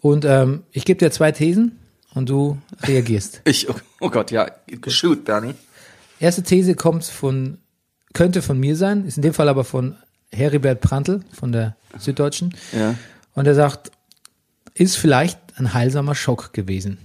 Und 0.00 0.24
ähm, 0.24 0.62
ich 0.72 0.84
gebe 0.84 0.98
dir 0.98 1.10
zwei 1.10 1.32
Thesen 1.32 1.78
und 2.14 2.28
du 2.28 2.58
reagierst. 2.82 3.42
Ich, 3.48 3.68
oh, 3.68 3.74
oh 4.00 4.10
Gott, 4.10 4.30
ja. 4.30 4.50
Shoot, 4.86 5.24
Bernie. 5.24 5.54
Erste 6.20 6.42
These 6.42 6.74
kommt 6.74 7.04
von, 7.04 7.58
könnte 8.12 8.42
von 8.42 8.58
mir 8.58 8.76
sein, 8.76 9.04
ist 9.06 9.16
in 9.16 9.22
dem 9.22 9.34
Fall 9.34 9.48
aber 9.48 9.64
von 9.64 9.96
Heribert 10.32 10.80
Prantl 10.80 11.20
von 11.32 11.52
der 11.52 11.76
Süddeutschen. 11.98 12.54
Ja. 12.72 12.94
Und 13.34 13.46
er 13.46 13.54
sagt, 13.54 13.90
ist 14.74 14.96
vielleicht 14.96 15.38
ein 15.56 15.74
heilsamer 15.74 16.14
Schock 16.14 16.52
gewesen. 16.52 16.98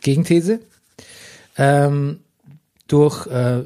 Gegenthese. 0.00 0.60
Ähm, 1.56 2.20
durch, 2.88 3.26
äh, 3.26 3.64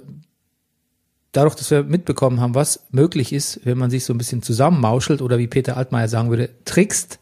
dadurch, 1.32 1.54
dass 1.54 1.70
wir 1.70 1.82
mitbekommen 1.82 2.40
haben, 2.40 2.54
was 2.54 2.84
möglich 2.90 3.32
ist, 3.32 3.60
wenn 3.64 3.78
man 3.78 3.90
sich 3.90 4.04
so 4.04 4.12
ein 4.12 4.18
bisschen 4.18 4.42
zusammenmauschelt 4.42 5.22
oder 5.22 5.38
wie 5.38 5.46
Peter 5.46 5.76
Altmaier 5.76 6.08
sagen 6.08 6.30
würde, 6.30 6.50
trickst, 6.64 7.18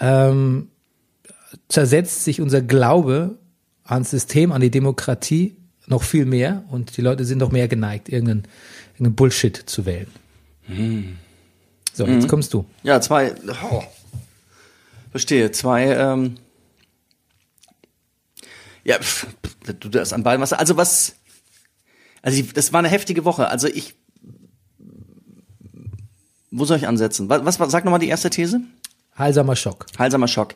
ähm, 0.00 0.68
zersetzt 1.68 2.24
sich 2.24 2.40
unser 2.40 2.62
Glaube 2.62 3.38
ans 3.84 4.10
System, 4.10 4.52
an 4.52 4.60
die 4.60 4.70
Demokratie 4.70 5.56
noch 5.86 6.02
viel 6.02 6.24
mehr 6.24 6.64
und 6.70 6.96
die 6.96 7.02
Leute 7.02 7.24
sind 7.24 7.38
noch 7.38 7.52
mehr 7.52 7.68
geneigt, 7.68 8.08
irgendeinen, 8.08 8.44
irgendeinen 8.94 9.16
Bullshit 9.16 9.56
zu 9.56 9.84
wählen. 9.86 10.06
So, 11.92 12.06
jetzt 12.06 12.28
kommst 12.28 12.54
du. 12.54 12.64
Ja, 12.82 13.00
zwei. 13.00 13.34
Oh. 13.70 13.82
Verstehe. 15.10 15.52
Zwei. 15.52 15.94
Ähm, 15.94 16.36
ja, 18.84 18.98
pff, 18.98 19.26
du 19.80 19.88
das 19.88 20.12
an 20.12 20.22
beiden 20.22 20.40
was. 20.40 20.52
Also 20.52 20.76
was. 20.76 21.16
Also 22.22 22.42
das 22.54 22.72
war 22.72 22.78
eine 22.78 22.88
heftige 22.88 23.24
Woche. 23.24 23.48
Also 23.48 23.68
ich. 23.68 23.94
Wo 26.50 26.64
soll 26.64 26.76
ich 26.76 26.86
ansetzen? 26.86 27.28
Was, 27.28 27.44
was, 27.44 27.60
was 27.60 27.72
sag 27.72 27.84
nochmal 27.84 28.00
die 28.00 28.08
erste 28.08 28.30
These? 28.30 28.60
Heilsamer 29.18 29.56
Schock. 29.56 29.86
Heilsamer 29.98 30.28
Schock. 30.28 30.54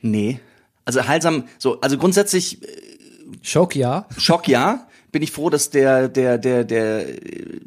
Nee. 0.00 0.40
Also 0.84 1.06
heilsam, 1.06 1.46
so, 1.58 1.80
also 1.82 1.98
grundsätzlich 1.98 2.60
Schock, 3.42 3.76
ja. 3.76 4.06
Schock 4.16 4.48
ja. 4.48 4.86
Bin 5.12 5.22
ich 5.22 5.32
froh, 5.32 5.50
dass 5.50 5.70
der, 5.70 6.08
der, 6.08 6.38
der, 6.38 6.64
der, 6.64 7.08
äh, 7.08 7.60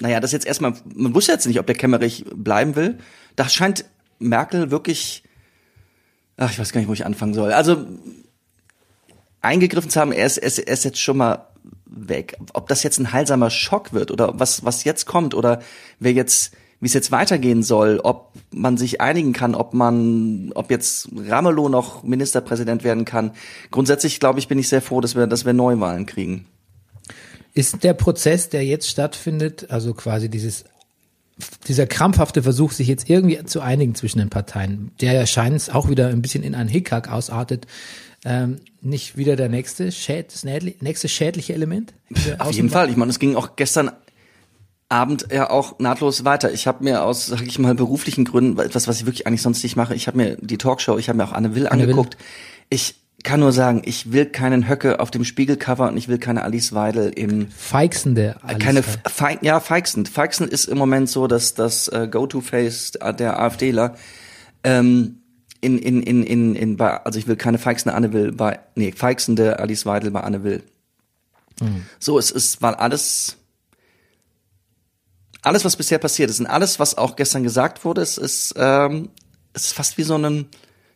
naja, 0.00 0.20
das 0.20 0.32
jetzt 0.32 0.46
erstmal, 0.46 0.74
man 0.94 1.14
wusste 1.14 1.32
jetzt 1.32 1.46
nicht, 1.46 1.60
ob 1.60 1.66
der 1.66 1.76
Kemmerich 1.76 2.24
bleiben 2.34 2.74
will. 2.74 2.98
Da 3.36 3.48
scheint 3.48 3.84
Merkel 4.18 4.70
wirklich, 4.70 5.22
ach, 6.36 6.50
ich 6.50 6.58
weiß 6.58 6.72
gar 6.72 6.80
nicht, 6.80 6.88
wo 6.88 6.94
ich 6.94 7.04
anfangen 7.04 7.34
soll. 7.34 7.52
Also, 7.52 7.86
eingegriffen 9.42 9.90
zu 9.90 10.00
haben, 10.00 10.12
er 10.12 10.26
ist, 10.26 10.38
er 10.38 10.46
ist, 10.46 10.58
er 10.58 10.72
ist 10.72 10.84
jetzt 10.84 11.00
schon 11.00 11.16
mal 11.16 11.46
weg. 11.84 12.36
Ob 12.52 12.68
das 12.68 12.82
jetzt 12.82 12.98
ein 12.98 13.12
heilsamer 13.12 13.50
Schock 13.50 13.92
wird 13.92 14.10
oder 14.10 14.38
was, 14.38 14.64
was 14.64 14.84
jetzt 14.84 15.06
kommt 15.06 15.34
oder 15.34 15.62
wer 15.98 16.12
jetzt, 16.12 16.52
wie 16.80 16.86
es 16.86 16.94
jetzt 16.94 17.12
weitergehen 17.12 17.62
soll, 17.62 18.00
ob 18.02 18.32
man 18.50 18.76
sich 18.76 19.00
einigen 19.00 19.32
kann, 19.32 19.54
ob 19.54 19.74
man, 19.74 20.50
ob 20.54 20.70
jetzt 20.70 21.08
Ramelow 21.14 21.68
noch 21.68 22.02
Ministerpräsident 22.02 22.84
werden 22.84 23.04
kann. 23.04 23.32
Grundsätzlich, 23.70 24.18
glaube 24.18 24.38
ich, 24.38 24.48
bin 24.48 24.58
ich 24.58 24.68
sehr 24.68 24.82
froh, 24.82 25.00
dass 25.00 25.14
wir, 25.14 25.26
dass 25.26 25.44
wir 25.44 25.52
Neuwahlen 25.52 26.06
kriegen. 26.06 26.46
Ist 27.52 27.84
der 27.84 27.94
Prozess, 27.94 28.48
der 28.48 28.64
jetzt 28.64 28.88
stattfindet, 28.88 29.70
also 29.70 29.92
quasi 29.92 30.28
dieses 30.28 30.64
dieser 31.68 31.86
krampfhafte 31.86 32.42
Versuch, 32.42 32.72
sich 32.72 32.86
jetzt 32.86 33.08
irgendwie 33.08 33.42
zu 33.44 33.60
einigen 33.60 33.94
zwischen 33.94 34.18
den 34.18 34.28
Parteien, 34.28 34.90
der 35.00 35.14
ja 35.14 35.26
scheint 35.26 35.74
auch 35.74 35.88
wieder 35.88 36.08
ein 36.08 36.20
bisschen 36.20 36.42
in 36.42 36.54
einen 36.54 36.68
Hickhack 36.68 37.10
ausartet, 37.10 37.66
ähm, 38.24 38.58
nicht 38.82 39.16
wieder 39.16 39.36
der 39.36 39.48
nächste, 39.48 39.92
Schäd, 39.92 40.34
nächste 40.80 41.08
schädliche 41.08 41.54
Element? 41.54 41.94
Auf 42.38 42.52
jeden 42.52 42.68
Fall. 42.68 42.90
Ich 42.90 42.96
meine, 42.96 43.10
es 43.10 43.18
ging 43.18 43.34
auch 43.34 43.56
gestern 43.56 43.90
Abend 44.90 45.28
ja 45.32 45.48
auch 45.50 45.78
nahtlos 45.78 46.24
weiter. 46.24 46.52
Ich 46.52 46.66
habe 46.66 46.82
mir 46.82 47.04
aus, 47.04 47.26
sag 47.26 47.42
ich 47.42 47.58
mal, 47.58 47.74
beruflichen 47.74 48.24
Gründen, 48.24 48.58
etwas, 48.58 48.88
was 48.88 48.98
ich 48.98 49.06
wirklich 49.06 49.26
eigentlich 49.26 49.42
sonst 49.42 49.62
nicht 49.62 49.76
mache, 49.76 49.94
ich 49.94 50.08
habe 50.08 50.16
mir 50.16 50.36
die 50.40 50.58
Talkshow, 50.58 50.98
ich 50.98 51.08
habe 51.08 51.16
mir 51.16 51.24
auch 51.24 51.32
Anne 51.32 51.54
Will 51.54 51.68
Anne 51.68 51.82
Will. 51.82 51.90
angeguckt. 51.90 52.16
Ich 52.70 52.96
kann 53.22 53.40
nur 53.40 53.52
sagen, 53.52 53.82
ich 53.84 54.12
will 54.12 54.26
keinen 54.26 54.68
Höcke 54.68 54.98
auf 54.98 55.10
dem 55.10 55.24
Spiegelcover 55.24 55.88
und 55.88 55.96
ich 55.96 56.08
will 56.08 56.18
keine 56.18 56.42
Alice 56.42 56.72
Weidel 56.72 57.10
im 57.10 57.48
Feixende. 57.50 58.36
Alice 58.42 58.58
keine 58.58 58.84
Weidel. 58.84 59.00
Fe 59.08 59.38
ja 59.42 59.60
feixend. 59.60 60.08
Feixend 60.08 60.50
ist 60.50 60.64
im 60.66 60.78
Moment 60.78 61.08
so, 61.08 61.26
dass 61.26 61.54
das 61.54 61.88
äh, 61.88 62.08
Go-to-Face 62.10 62.92
der 63.18 63.38
AfDler. 63.38 63.94
Ähm, 64.64 65.20
in 65.60 65.78
in 65.78 66.02
in 66.02 66.22
in 66.22 66.54
in 66.56 66.76
bei, 66.76 67.04
also 67.04 67.18
ich 67.18 67.28
will 67.28 67.36
keine 67.36 67.58
feixende 67.58 67.94
Anne 67.94 68.12
Will 68.12 68.32
bei 68.32 68.58
nee 68.74 68.92
feixende 68.92 69.58
Alice 69.58 69.86
Weidel 69.86 70.10
bei 70.10 70.22
Anne 70.22 70.42
Will. 70.42 70.62
So 71.98 72.18
es 72.18 72.30
ist 72.30 72.62
weil 72.62 72.74
alles 72.74 73.36
alles 75.42 75.64
was 75.64 75.76
bisher 75.76 75.98
passiert 75.98 76.30
ist 76.30 76.40
und 76.40 76.46
alles 76.46 76.78
was 76.78 76.96
auch 76.98 77.16
gestern 77.16 77.42
gesagt 77.42 77.84
wurde, 77.84 78.02
es 78.02 78.18
ist 78.18 78.54
ähm, 78.56 79.10
es 79.52 79.66
ist 79.66 79.72
fast 79.72 79.98
wie 79.98 80.02
so 80.02 80.16
ein 80.16 80.46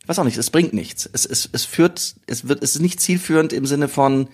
ich 0.03 0.09
weiß 0.09 0.19
auch 0.19 0.25
nicht, 0.25 0.37
es 0.37 0.51
bringt 0.51 0.75
nichts. 0.75 1.09
Es 1.13 1.25
es 1.25 1.49
es 1.53 1.65
führt 1.65 2.15
es 2.27 2.49
wird 2.49 2.63
es 2.63 2.77
ist 2.77 2.83
nicht 2.83 3.01
zielführend 3.01 3.53
im 3.53 3.67
Sinne 3.67 3.89
von 3.89 4.29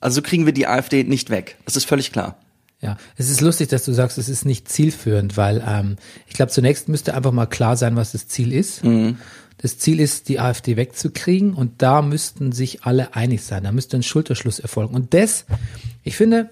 also 0.00 0.16
so 0.16 0.22
kriegen 0.22 0.46
wir 0.46 0.52
die 0.52 0.66
AfD 0.66 1.04
nicht 1.04 1.30
weg. 1.30 1.56
Das 1.64 1.76
ist 1.76 1.84
völlig 1.84 2.12
klar. 2.12 2.38
Ja, 2.80 2.96
es 3.16 3.28
ist 3.28 3.42
lustig, 3.42 3.68
dass 3.68 3.84
du 3.84 3.92
sagst, 3.92 4.16
es 4.16 4.30
ist 4.30 4.46
nicht 4.46 4.66
zielführend, 4.68 5.36
weil 5.36 5.62
ähm, 5.66 5.96
ich 6.26 6.32
glaube, 6.32 6.50
zunächst 6.50 6.88
müsste 6.88 7.14
einfach 7.14 7.32
mal 7.32 7.44
klar 7.44 7.76
sein, 7.76 7.94
was 7.94 8.12
das 8.12 8.26
Ziel 8.26 8.54
ist. 8.54 8.82
Das 9.58 9.76
Ziel 9.76 10.00
ist, 10.00 10.30
die 10.30 10.40
AfD 10.40 10.76
wegzukriegen 10.76 11.52
und 11.52 11.82
da 11.82 12.00
müssten 12.00 12.52
sich 12.52 12.84
alle 12.84 13.14
einig 13.14 13.42
sein. 13.42 13.64
Da 13.64 13.72
müsste 13.72 13.98
ein 13.98 14.02
Schulterschluss 14.02 14.58
erfolgen. 14.58 14.94
Und 14.94 15.12
das, 15.12 15.44
ich 16.02 16.16
finde, 16.16 16.48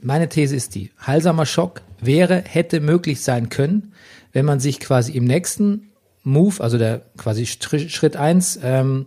meine 0.00 0.30
These 0.30 0.56
ist 0.56 0.74
die, 0.74 0.90
heilsamer 1.06 1.44
Schock 1.44 1.82
wäre, 2.00 2.42
hätte 2.46 2.80
möglich 2.80 3.22
sein 3.22 3.48
können, 3.48 3.92
wenn 4.32 4.44
man 4.44 4.60
sich 4.60 4.80
quasi 4.80 5.12
im 5.12 5.24
nächsten 5.24 5.92
Move, 6.22 6.62
also 6.62 6.78
der 6.78 7.02
quasi 7.16 7.46
Schritt 7.46 8.16
eins, 8.16 8.58
ähm, 8.62 9.06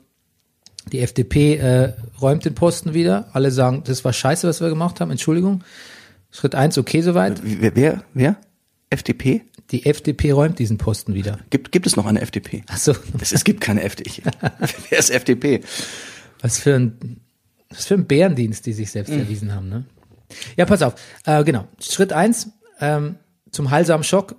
die 0.92 1.00
FDP 1.02 1.56
äh, 1.56 1.94
räumt 2.22 2.46
den 2.46 2.56
Posten 2.56 2.94
wieder. 2.94 3.30
Alle 3.34 3.52
sagen, 3.52 3.84
das 3.86 4.04
war 4.06 4.14
scheiße, 4.14 4.48
was 4.48 4.62
wir 4.62 4.70
gemacht 4.70 5.02
haben. 5.02 5.12
Entschuldigung. 5.12 5.64
Schritt 6.32 6.56
eins, 6.56 6.78
okay 6.78 7.02
soweit. 7.02 7.42
Wer 7.44 7.76
wer, 7.76 8.04
wer? 8.14 8.38
FDP? 8.90 9.42
Die 9.72 9.86
FDP 9.86 10.32
räumt 10.32 10.58
diesen 10.58 10.78
Posten 10.78 11.14
wieder. 11.14 11.40
Gibt, 11.52 11.72
gibt 11.72 11.86
es 11.86 11.96
noch 11.96 12.08
eine 12.08 12.22
FDP? 12.22 12.64
Ach 12.68 12.78
so, 12.78 12.96
Es, 13.20 13.32
es 13.32 13.44
gibt 13.44 13.62
keine 13.62 13.84
FDP. 13.84 14.24
Wer 14.90 14.98
ist 14.98 15.12
FDP? 15.12 15.62
was 16.42 16.58
für 16.58 16.76
ein, 16.76 17.20
was 17.70 17.86
für 17.86 17.94
ein 17.96 18.06
Bärendienst, 18.06 18.66
die 18.66 18.74
sich 18.74 18.90
selbst 18.90 19.12
erwiesen 19.12 19.54
haben, 19.54 19.70
ne? 19.70 19.86
Ja, 20.58 20.66
pass 20.66 20.82
auf. 20.82 20.96
Äh, 21.26 21.44
genau. 21.44 21.68
Schritt 21.80 22.14
eins 22.14 22.50
ähm, 22.80 23.16
zum 23.52 23.72
heilsamen 23.72 24.04
Schock. 24.04 24.36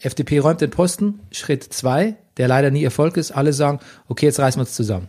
FDP 0.00 0.38
räumt 0.38 0.60
den 0.60 0.70
Posten. 0.70 1.20
Schritt 1.30 1.64
zwei, 1.64 2.16
der 2.36 2.48
leider 2.48 2.70
nie 2.70 2.84
Erfolg 2.84 3.16
ist. 3.16 3.32
Alle 3.32 3.52
sagen, 3.52 3.80
okay, 4.08 4.26
jetzt 4.26 4.40
reißen 4.40 4.58
wir 4.58 4.64
uns 4.64 4.74
zusammen. 4.74 5.08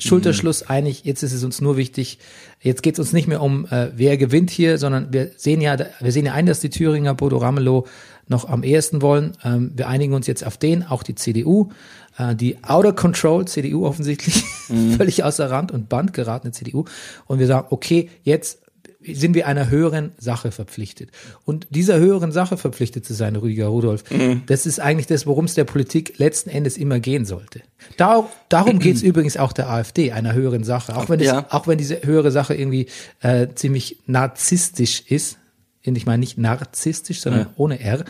Schulterschluss 0.00 0.62
einig, 0.62 1.04
jetzt 1.04 1.22
ist 1.22 1.32
es 1.32 1.44
uns 1.44 1.60
nur 1.60 1.76
wichtig, 1.76 2.18
jetzt 2.60 2.82
geht 2.82 2.94
es 2.94 2.98
uns 2.98 3.12
nicht 3.12 3.28
mehr 3.28 3.42
um, 3.42 3.66
äh, 3.66 3.90
wer 3.94 4.16
gewinnt 4.16 4.50
hier, 4.50 4.78
sondern 4.78 5.12
wir 5.12 5.30
sehen 5.36 5.60
ja, 5.60 5.76
wir 6.00 6.12
sehen 6.12 6.26
ja 6.26 6.32
ein, 6.32 6.46
dass 6.46 6.60
die 6.60 6.70
Thüringer 6.70 7.14
Bodo 7.14 7.38
Ramelow 7.38 7.86
noch 8.28 8.48
am 8.48 8.62
ehesten 8.62 9.02
wollen. 9.02 9.32
Ähm, 9.44 9.72
wir 9.74 9.88
einigen 9.88 10.14
uns 10.14 10.26
jetzt 10.26 10.46
auf 10.46 10.56
den, 10.56 10.84
auch 10.86 11.02
die 11.02 11.14
CDU, 11.14 11.70
äh, 12.16 12.34
die 12.34 12.62
Outer 12.64 12.92
Control 12.92 13.46
CDU 13.46 13.86
offensichtlich, 13.86 14.44
völlig 14.96 15.24
außer 15.24 15.50
Rand 15.50 15.72
und 15.72 15.88
Band 15.88 16.12
geratene 16.12 16.52
CDU. 16.52 16.84
Und 17.26 17.38
wir 17.38 17.46
sagen, 17.46 17.66
okay, 17.70 18.08
jetzt 18.22 18.60
sind 19.02 19.34
wir 19.34 19.46
einer 19.46 19.70
höheren 19.70 20.12
Sache 20.18 20.50
verpflichtet. 20.52 21.10
Und 21.44 21.66
dieser 21.70 21.98
höheren 21.98 22.32
Sache 22.32 22.56
verpflichtet 22.56 23.06
zu 23.06 23.14
sein, 23.14 23.34
Rüdiger 23.36 23.66
Rudolf, 23.68 24.04
das 24.46 24.66
ist 24.66 24.78
eigentlich 24.80 25.06
das, 25.06 25.26
worum 25.26 25.46
es 25.46 25.54
der 25.54 25.64
Politik 25.64 26.18
letzten 26.18 26.50
Endes 26.50 26.76
immer 26.76 27.00
gehen 27.00 27.24
sollte. 27.24 27.62
Da, 27.96 28.28
darum 28.48 28.78
geht 28.80 28.96
es 28.96 29.02
übrigens 29.02 29.36
auch 29.36 29.52
der 29.52 29.70
AfD, 29.70 30.12
einer 30.12 30.34
höheren 30.34 30.64
Sache. 30.64 30.96
Auch 30.96 31.08
wenn, 31.08 31.20
es, 31.20 31.26
Ja. 31.26 31.46
auch 31.50 31.66
wenn 31.66 31.78
diese 31.78 32.02
höhere 32.02 32.30
Sache 32.30 32.54
irgendwie 32.54 32.86
äh, 33.20 33.48
ziemlich 33.54 33.98
narzisstisch 34.06 35.02
ist, 35.08 35.38
ich 35.82 36.06
meine 36.06 36.20
nicht 36.20 36.36
narzisstisch, 36.36 37.20
sondern 37.22 37.46
ohne 37.56 37.80
R. 37.80 38.04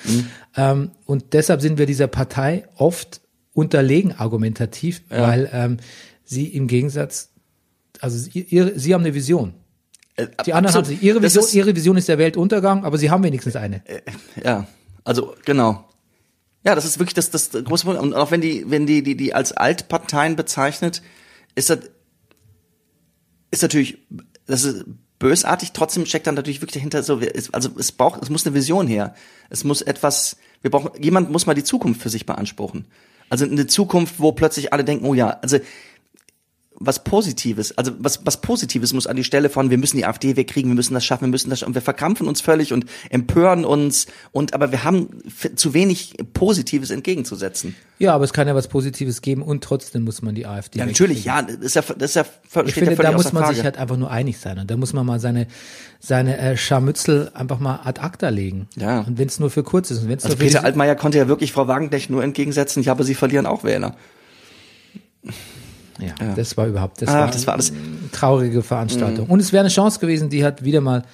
Ähm, 0.56 0.90
und 1.06 1.32
deshalb 1.34 1.60
sind 1.60 1.78
wir 1.78 1.86
dieser 1.86 2.08
Partei 2.08 2.64
oft 2.76 3.20
unterlegen 3.52 4.12
argumentativ, 4.12 5.02
weil 5.08 5.48
ähm, 5.52 5.76
sie 6.24 6.46
im 6.48 6.66
Gegensatz, 6.66 7.30
also 8.00 8.18
sie, 8.18 8.40
ihre, 8.40 8.78
sie 8.78 8.92
haben 8.92 9.02
eine 9.02 9.14
Vision. 9.14 9.54
Die 10.46 10.52
anderen 10.52 10.74
haben 10.76 10.84
sie. 10.84 10.94
Ihre 11.00 11.18
Äh, 11.18 11.22
Vision, 11.22 11.44
ist- 11.44 11.54
ihre 11.54 11.74
Vision 11.76 11.96
ist 11.96 12.08
der 12.08 12.18
Weltuntergang, 12.18 12.84
aber 12.84 12.98
sie 12.98 13.10
haben 13.10 13.22
wenigstens 13.24 13.56
eine. 13.56 13.82
Ja, 14.44 14.66
also 15.04 15.34
genau. 15.44 15.84
Ja, 16.64 16.74
das 16.74 16.84
ist 16.84 16.98
wirklich 16.98 17.14
das, 17.14 17.30
das 17.30 17.50
große 17.50 17.84
Problem. 17.84 18.02
Und 18.02 18.14
auch 18.14 18.30
wenn 18.30 18.40
die, 18.40 18.64
wenn 18.68 18.86
die, 18.86 19.02
die, 19.02 19.16
die 19.16 19.32
als 19.34 19.52
Altparteien 19.52 20.36
bezeichnet, 20.36 21.00
ist 21.54 21.70
das, 21.70 21.78
ist 23.50 23.62
natürlich, 23.62 23.98
das 24.46 24.64
ist 24.64 24.84
bösartig, 25.18 25.72
trotzdem 25.72 26.06
steckt 26.06 26.26
dann 26.26 26.34
natürlich 26.34 26.60
wirklich 26.62 26.74
dahinter 26.74 27.02
so, 27.02 27.20
also 27.52 27.70
es 27.78 27.92
braucht, 27.92 28.22
es 28.22 28.30
muss 28.30 28.46
eine 28.46 28.54
Vision 28.54 28.86
her. 28.86 29.14
Es 29.50 29.64
muss 29.64 29.82
etwas, 29.82 30.36
wir 30.62 30.70
brauchen, 30.70 30.90
jemand 31.02 31.30
muss 31.30 31.46
mal 31.46 31.54
die 31.54 31.64
Zukunft 31.64 32.00
für 32.02 32.08
sich 32.10 32.26
beanspruchen. 32.26 32.86
Also 33.28 33.44
eine 33.44 33.66
Zukunft, 33.66 34.14
wo 34.18 34.32
plötzlich 34.32 34.72
alle 34.72 34.84
denken, 34.84 35.04
oh 35.04 35.14
ja, 35.14 35.30
also 35.42 35.58
was 36.82 37.04
Positives, 37.04 37.76
also 37.76 37.92
was, 37.98 38.24
was 38.24 38.40
Positives 38.40 38.94
muss 38.94 39.06
an 39.06 39.14
die 39.14 39.22
Stelle 39.22 39.50
von, 39.50 39.68
wir 39.68 39.76
müssen 39.76 39.98
die 39.98 40.06
AfD 40.06 40.36
wegkriegen, 40.36 40.70
wir 40.70 40.74
müssen 40.74 40.94
das 40.94 41.04
schaffen, 41.04 41.26
wir 41.26 41.28
müssen 41.28 41.50
das 41.50 41.58
schaffen, 41.58 41.70
und 41.70 41.74
wir 41.74 41.82
verkrampfen 41.82 42.26
uns 42.26 42.40
völlig 42.40 42.72
und 42.72 42.86
empören 43.10 43.66
uns 43.66 44.06
und 44.32 44.54
aber 44.54 44.72
wir 44.72 44.82
haben 44.82 45.10
zu 45.56 45.74
wenig 45.74 46.14
Positives 46.32 46.88
entgegenzusetzen. 46.88 47.76
Ja, 47.98 48.14
aber 48.14 48.24
es 48.24 48.32
kann 48.32 48.48
ja 48.48 48.54
was 48.54 48.68
Positives 48.68 49.20
geben 49.20 49.42
und 49.42 49.62
trotzdem 49.62 50.04
muss 50.04 50.22
man 50.22 50.34
die 50.34 50.46
AfD. 50.46 50.78
Ja, 50.78 50.86
natürlich, 50.86 51.22
ja, 51.22 51.42
das 51.42 51.56
ist 51.56 51.76
ja, 51.76 51.82
das 51.82 52.10
ist 52.10 52.14
ja, 52.16 52.24
Ich 52.64 52.72
finde, 52.72 52.94
ja 52.94 53.02
da 53.02 53.12
muss 53.12 53.34
man 53.34 53.42
Frage. 53.42 53.56
sich 53.56 53.64
halt 53.64 53.76
einfach 53.76 53.98
nur 53.98 54.10
einig 54.10 54.38
sein 54.38 54.58
und 54.58 54.70
da 54.70 54.78
muss 54.78 54.94
man 54.94 55.04
mal 55.04 55.20
seine 55.20 55.48
seine 55.98 56.38
äh, 56.38 56.56
Scharmützel 56.56 57.30
einfach 57.34 57.58
mal 57.58 57.80
ad 57.84 58.00
acta 58.00 58.30
legen. 58.30 58.68
Ja. 58.76 59.00
Und 59.00 59.18
wenn 59.18 59.28
es 59.28 59.38
nur 59.38 59.50
für 59.50 59.62
kurz 59.62 59.90
ist 59.90 59.98
und 59.98 60.08
wenn 60.08 60.16
es 60.16 60.24
also 60.24 60.38
Peter 60.38 60.64
Altmaier 60.64 60.96
konnte 60.96 61.18
ja 61.18 61.28
wirklich 61.28 61.52
Frau 61.52 61.68
Wagenknecht 61.68 62.08
nur 62.08 62.24
entgegensetzen, 62.24 62.82
ja, 62.82 62.92
aber 62.92 63.04
sie 63.04 63.14
verlieren 63.14 63.44
auch 63.44 63.64
Wähler. 63.64 63.96
Ja, 66.00 66.14
das 66.34 66.56
war 66.56 66.66
überhaupt 66.66 67.02
das, 67.02 67.08
Ach, 67.08 67.14
war, 67.14 67.26
das 67.30 67.46
war 67.46 67.54
alles- 67.54 67.70
eine 67.70 68.10
traurige 68.12 68.62
Veranstaltung. 68.62 69.26
Mhm. 69.26 69.30
Und 69.32 69.40
es 69.40 69.52
wäre 69.52 69.60
eine 69.60 69.70
Chance 69.70 69.98
gewesen, 70.00 70.28
die 70.30 70.42
halt 70.44 70.64
wieder 70.64 70.80
mal 70.80 71.04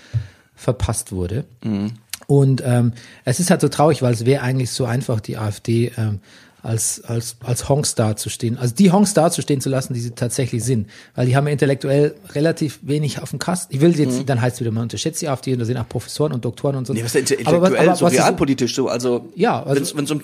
verpasst 0.55 1.13
wurde. 1.13 1.45
Mhm. 1.65 1.93
Und 2.27 2.63
ähm, 2.65 2.93
es 3.25 3.41
ist 3.41 3.51
halt 3.51 3.61
so 3.61 3.69
traurig, 3.69 4.03
weil 4.03 4.13
es 4.15 4.25
wäre 4.27 4.43
eigentlich 4.43 4.71
so 4.71 4.85
einfach, 4.85 5.21
die 5.21 5.37
AfD 5.37 5.93
ähm, 5.97 6.21
als, 6.63 7.01
als, 7.05 7.37
als 7.45 7.69
Honks 7.69 7.95
dazustehen, 7.95 8.59
also 8.59 8.75
die 8.75 8.91
Honks 8.91 9.15
dazustehen 9.15 9.61
zu 9.61 9.69
lassen, 9.69 9.95
die 9.95 10.01
sie 10.01 10.11
tatsächlich 10.11 10.65
sind. 10.65 10.89
Weil 11.15 11.27
die 11.27 11.37
haben 11.37 11.47
ja 11.47 11.53
intellektuell 11.53 12.17
relativ 12.35 12.81
wenig 12.83 13.23
auf 13.23 13.31
dem 13.31 13.39
Kasten. 13.39 13.73
Ich 13.73 13.81
will 13.81 13.97
jetzt, 13.97 14.29
dann 14.29 14.41
heißt 14.41 14.57
es 14.57 14.61
wieder, 14.61 14.73
man 14.73 14.85
unterschätzt 14.85 15.23
die 15.23 15.29
AfD 15.29 15.53
und 15.53 15.61
da 15.61 15.65
sind 15.65 15.77
auch 15.77 15.89
Professoren 15.89 16.33
und 16.33 16.45
Doktoren 16.45 16.75
und 16.75 16.87
so. 16.87 16.93
Mhm. 16.93 16.99
Nee, 17.01 17.05
was 17.05 17.15
ist 17.15 17.31
denn 17.31 17.47
Aber 17.47 17.61
was- 17.61 17.69
intellektuell, 17.71 17.89
aber 17.91 17.97
so 17.97 18.05
was 18.07 18.13
ist- 18.15 18.19
realpolitisch 18.21 18.75
so, 18.75 18.89
also, 18.89 19.29
Ja, 19.37 19.63
also- 19.63 19.97
wenn 19.97 20.05
es 20.05 20.11
um 20.11 20.23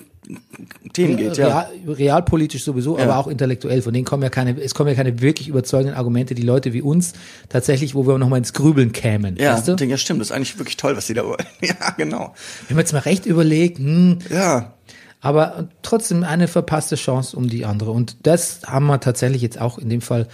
Themen 0.93 1.17
geht, 1.17 1.37
ja. 1.37 1.47
Real, 1.47 1.71
realpolitisch 1.95 2.63
sowieso, 2.63 2.97
Ja. 2.97 3.03
aber 3.05 3.17
auch 3.17 3.27
intellektuell. 3.27 3.81
Von 3.81 3.93
denen 3.93 4.05
kommen 4.05 4.23
ja 4.23 4.29
keine, 4.29 4.59
es 4.61 4.73
kommen 4.73 4.89
ja 4.89 4.95
keine 4.95 5.21
wirklich 5.21 5.47
überzeugenden 5.47 5.95
Argumente, 5.95 6.35
die 6.35 6.41
Leute 6.43 6.73
wie 6.73 6.81
uns 6.81 7.13
tatsächlich, 7.49 7.95
wo 7.95 8.05
wir 8.07 8.17
nochmal 8.17 8.39
ins 8.39 8.53
Grübeln 8.53 8.91
kämen. 8.91 9.35
Ja, 9.37 9.55
weißt 9.55 9.67
du? 9.67 9.75
ja, 9.85 9.97
stimmt, 9.97 10.21
das 10.21 10.27
ist 10.29 10.31
eigentlich 10.31 10.57
wirklich 10.57 10.77
toll, 10.77 10.95
was 10.95 11.07
die 11.07 11.13
da 11.13 11.25
wollen. 11.25 11.45
Ja, 11.61 11.91
genau. 11.97 12.33
Wenn 12.67 12.75
man 12.77 12.83
jetzt 12.85 12.93
mal 12.93 12.99
recht 12.99 13.25
überlegt, 13.25 13.79
hm, 13.79 14.19
Ja. 14.29 14.73
aber 15.21 15.69
trotzdem 15.81 16.23
eine 16.23 16.47
verpasste 16.47 16.95
Chance 16.95 17.35
um 17.35 17.49
die 17.49 17.65
andere. 17.65 17.91
Und 17.91 18.17
das 18.23 18.61
haben 18.65 18.85
wir 18.87 18.99
tatsächlich 18.99 19.41
jetzt 19.41 19.59
auch 19.59 19.77
in 19.77 19.89
dem 19.89 20.01
Fall 20.01 20.27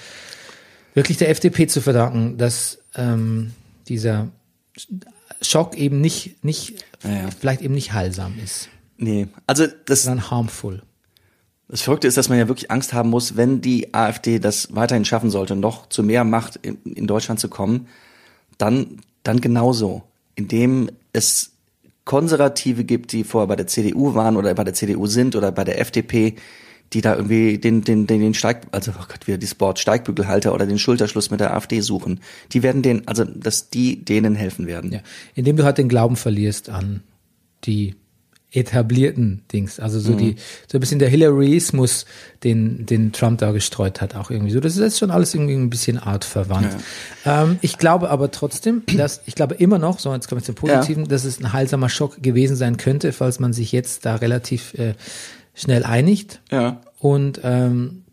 wirklich 0.94 1.18
der 1.18 1.30
FDP 1.30 1.68
zu 1.68 1.82
verdanken, 1.82 2.38
dass 2.38 2.80
ähm, 2.96 3.52
dieser 3.88 4.28
Schock 5.42 5.78
eben 5.78 6.02
nicht, 6.02 6.44
nicht 6.44 6.84
Ja, 7.04 7.10
ja. 7.12 7.30
vielleicht 7.40 7.62
eben 7.62 7.74
nicht 7.74 7.94
heilsam 7.94 8.34
ist, 8.44 8.70
Nee, 9.00 9.28
also 9.48 9.66
das, 9.86 10.04
sondern 10.04 10.30
harmful. 10.30 10.84
Das 11.70 11.82
Verrückte 11.82 12.08
ist, 12.08 12.18
dass 12.18 12.30
man 12.30 12.38
ja 12.38 12.48
wirklich 12.48 12.70
Angst 12.70 12.94
haben 12.94 13.10
muss, 13.10 13.38
wenn 13.38 13.62
die 13.62 13.94
AfD 13.94 14.40
das 14.40 14.76
weiterhin 14.76 15.06
schaffen 15.06 15.30
sollte, 15.30 15.56
noch 15.56 15.88
zu 15.88 16.04
mehr 16.04 16.24
Macht 16.24 16.58
in, 16.58 16.78
in 16.84 17.08
Deutschland 17.08 17.40
zu 17.40 17.48
kommen, 17.48 17.88
dann, 18.58 18.98
dann 19.24 19.40
genauso. 19.40 20.04
Indem 20.36 20.90
es 21.14 21.52
Konservative 22.04 22.84
gibt, 22.84 23.14
die 23.14 23.24
vorher 23.24 23.48
bei 23.48 23.56
der 23.56 23.68
CDU 23.68 24.16
waren 24.16 24.36
oder 24.36 24.54
bei 24.54 24.64
der 24.64 24.74
CDU 24.74 25.06
sind 25.06 25.36
oder 25.36 25.52
bei 25.52 25.64
der 25.64 25.80
FDP, 25.80 26.36
die 26.92 27.02
da 27.02 27.16
irgendwie 27.16 27.58
den, 27.58 27.84
den, 27.84 28.08
den, 28.08 28.20
den 28.20 28.34
Steig, 28.34 28.64
also 28.72 28.92
oh 29.00 29.06
Gott, 29.08 29.28
wieder 29.28 29.38
dieses 29.38 29.60
Wort 29.62 29.80
Steigbügelhalter 29.80 30.54
oder 30.54 30.66
den 30.66 30.80
Schulterschluss 30.80 31.30
mit 31.30 31.40
der 31.40 31.54
AfD 31.54 31.80
suchen. 31.82 32.20
Die 32.52 32.64
werden 32.64 32.82
den, 32.82 33.08
also 33.08 33.24
dass 33.24 33.70
die 33.70 34.04
denen 34.04 34.36
helfen 34.36 34.68
werden. 34.68 34.92
Ja. 34.92 35.00
Indem 35.36 35.56
du 35.56 35.64
halt 35.64 35.78
den 35.78 35.88
Glauben 35.88 36.16
verlierst 36.16 36.70
an 36.70 37.04
die 37.64 37.96
etablierten 38.52 39.44
Dings. 39.54 39.80
Also 39.80 40.00
so 40.00 40.14
die, 40.16 40.36
so 40.68 40.78
ein 40.78 40.82
bisschen 40.82 40.98
der 40.98 41.10
Hillaryismus, 41.10 42.06
den, 42.44 42.86
den 42.88 43.12
Trump 43.12 43.38
da 43.40 43.52
gestreut 43.52 44.02
hat, 44.02 44.16
auch 44.16 44.32
irgendwie 44.32 44.52
so. 44.52 44.60
Das 44.60 44.74
ist 44.76 44.82
jetzt 44.82 44.98
schon 44.98 45.12
alles 45.12 45.36
irgendwie 45.36 45.54
ein 45.54 45.70
bisschen 45.70 46.00
artverwandt. 46.00 46.76
Ähm, 47.26 47.60
ich 47.62 47.78
glaube 47.78 48.10
aber 48.10 48.32
trotzdem, 48.32 48.82
dass, 48.98 49.22
ich 49.28 49.36
glaube 49.36 49.56
immer 49.56 49.78
noch, 49.78 50.00
so 50.00 50.12
jetzt 50.14 50.28
kommen 50.28 50.42
wir 50.42 50.46
zum 50.46 50.56
Positiven, 50.56 51.08
dass 51.08 51.26
es 51.26 51.40
ein 51.40 51.54
heilsamer 51.54 51.90
Schock 51.90 52.24
gewesen 52.24 52.56
sein 52.56 52.78
könnte, 52.78 53.12
falls 53.14 53.40
man 53.40 53.54
sich 53.54 53.72
jetzt 53.72 54.06
da 54.06 54.16
relativ 54.16 54.74
äh, 54.76 54.96
schnell 55.54 55.84
einigt 55.84 56.42
Ja. 56.52 56.82
und 56.98 57.42
ähm, 57.44 58.04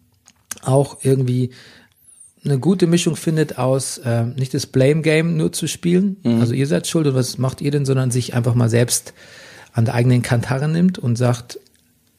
auch 0.62 0.98
irgendwie 1.02 1.50
eine 2.44 2.58
gute 2.58 2.86
Mischung 2.86 3.16
findet 3.16 3.56
aus 3.58 4.00
ähm, 4.04 4.34
nicht 4.36 4.52
das 4.54 4.66
Blame 4.66 5.00
Game 5.02 5.36
nur 5.36 5.50
zu 5.52 5.66
spielen, 5.66 6.16
also 6.40 6.52
ihr 6.54 6.66
seid 6.66 6.86
schuld 6.86 7.06
und 7.06 7.14
was 7.14 7.38
macht 7.38 7.60
ihr 7.60 7.70
denn, 7.70 7.84
sondern 7.86 8.10
sich 8.10 8.34
einfach 8.34 8.54
mal 8.54 8.68
selbst 8.68 9.14
an 9.76 9.84
der 9.84 9.94
eigenen 9.94 10.22
Kantare 10.22 10.68
nimmt 10.68 10.98
und 10.98 11.14
sagt, 11.16 11.60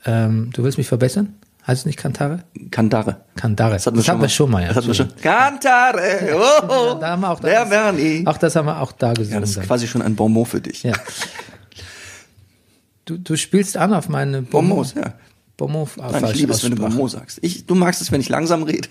ähm, 0.05 0.51
du 0.53 0.63
willst 0.63 0.77
mich 0.77 0.87
verbessern? 0.87 1.35
Heißt 1.67 1.81
es 1.81 1.85
nicht 1.85 1.97
Kantare? 1.99 2.43
Kandare. 2.71 3.17
Kandare. 3.35 3.73
Das 3.73 3.85
hatten 3.87 3.97
wir 3.97 4.03
schon 4.03 4.19
mal. 4.19 4.29
schon 4.29 4.49
mal, 4.51 4.61
ja. 4.61 4.67
Das 4.69 4.77
hatten 4.77 4.87
wir 4.87 4.93
schon. 4.93 5.13
Kantare, 5.21 6.35
oh, 6.69 6.97
Da 7.01 7.09
haben 7.09 7.21
wir 7.21 7.29
auch, 7.31 7.41
der 7.41 7.59
das, 7.61 7.69
Bernie. 7.69 8.25
auch 8.25 8.37
das 8.37 8.55
haben 8.55 8.67
wir 8.67 8.79
auch 8.81 8.93
da 8.93 9.07
Ja, 9.07 9.13
gesungen. 9.15 9.41
das 9.41 9.49
ist 9.49 9.57
dann. 9.57 9.65
quasi 9.65 9.85
schon 9.87 10.01
ein 10.01 10.15
Bonbon 10.15 10.45
für 10.45 10.61
dich. 10.61 10.83
ja. 10.83 10.93
Du, 13.05 13.17
du 13.17 13.35
spielst 13.37 13.75
an 13.77 13.93
auf 13.93 14.09
meine 14.09 14.41
Bonbons, 14.41 14.93
ja. 14.93 15.13
Bonbon, 15.57 15.87
ah, 15.99 16.09
Nein, 16.11 16.25
ich 16.25 16.35
liebe 16.35 16.51
es, 16.53 16.63
wenn 16.63 16.75
du. 16.75 16.81
Bonbon 16.81 17.09
sagst. 17.09 17.39
Ich, 17.41 17.65
du 17.65 17.73
magst 17.75 18.01
es, 18.01 18.11
wenn 18.11 18.21
ich 18.21 18.29
langsam 18.29 18.63
rede. 18.63 18.87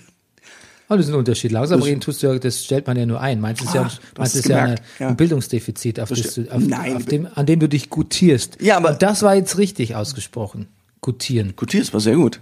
Oh, 0.89 0.95
das 0.95 1.07
ist 1.07 1.11
ein 1.11 1.17
Unterschied. 1.17 1.51
Langsam 1.51 1.81
reden 1.81 1.99
tust 1.99 2.23
du 2.23 2.27
ja, 2.27 2.39
das 2.39 2.63
stellt 2.63 2.87
man 2.87 2.95
ja 2.97 3.05
nur 3.05 3.19
ein. 3.19 3.41
Meinst 3.41 3.61
ja, 3.61 3.67
Ah, 3.67 3.73
du 3.73 3.81
meinst 3.81 3.99
hast 4.19 4.35
ist 4.35 4.45
es 4.45 4.47
ja, 4.49 4.55
eine, 4.57 4.63
gemerkt, 4.75 4.83
ja. 4.99 5.07
ein 5.09 5.17
Bildungsdefizit, 5.17 5.99
auf, 5.99 6.09
Das 6.09 6.33
du, 6.35 6.49
auf, 6.49 6.61
Nein. 6.63 6.95
auf 6.95 7.05
dem, 7.05 7.27
an 7.35 7.45
dem 7.45 7.59
du 7.59 7.67
dich 7.67 7.89
gutierst. 7.89 8.57
Ja, 8.61 8.77
aber- 8.77 8.91
Und 8.91 9.01
das 9.01 9.21
war 9.21 9.35
jetzt 9.35 9.57
richtig 9.57 9.95
ausgesprochen. 9.95 10.67
Gutieren. 11.01 11.55
Gut, 11.55 11.73
das 11.73 11.91
war 11.93 11.99
sehr 11.99 12.15
gut. 12.15 12.39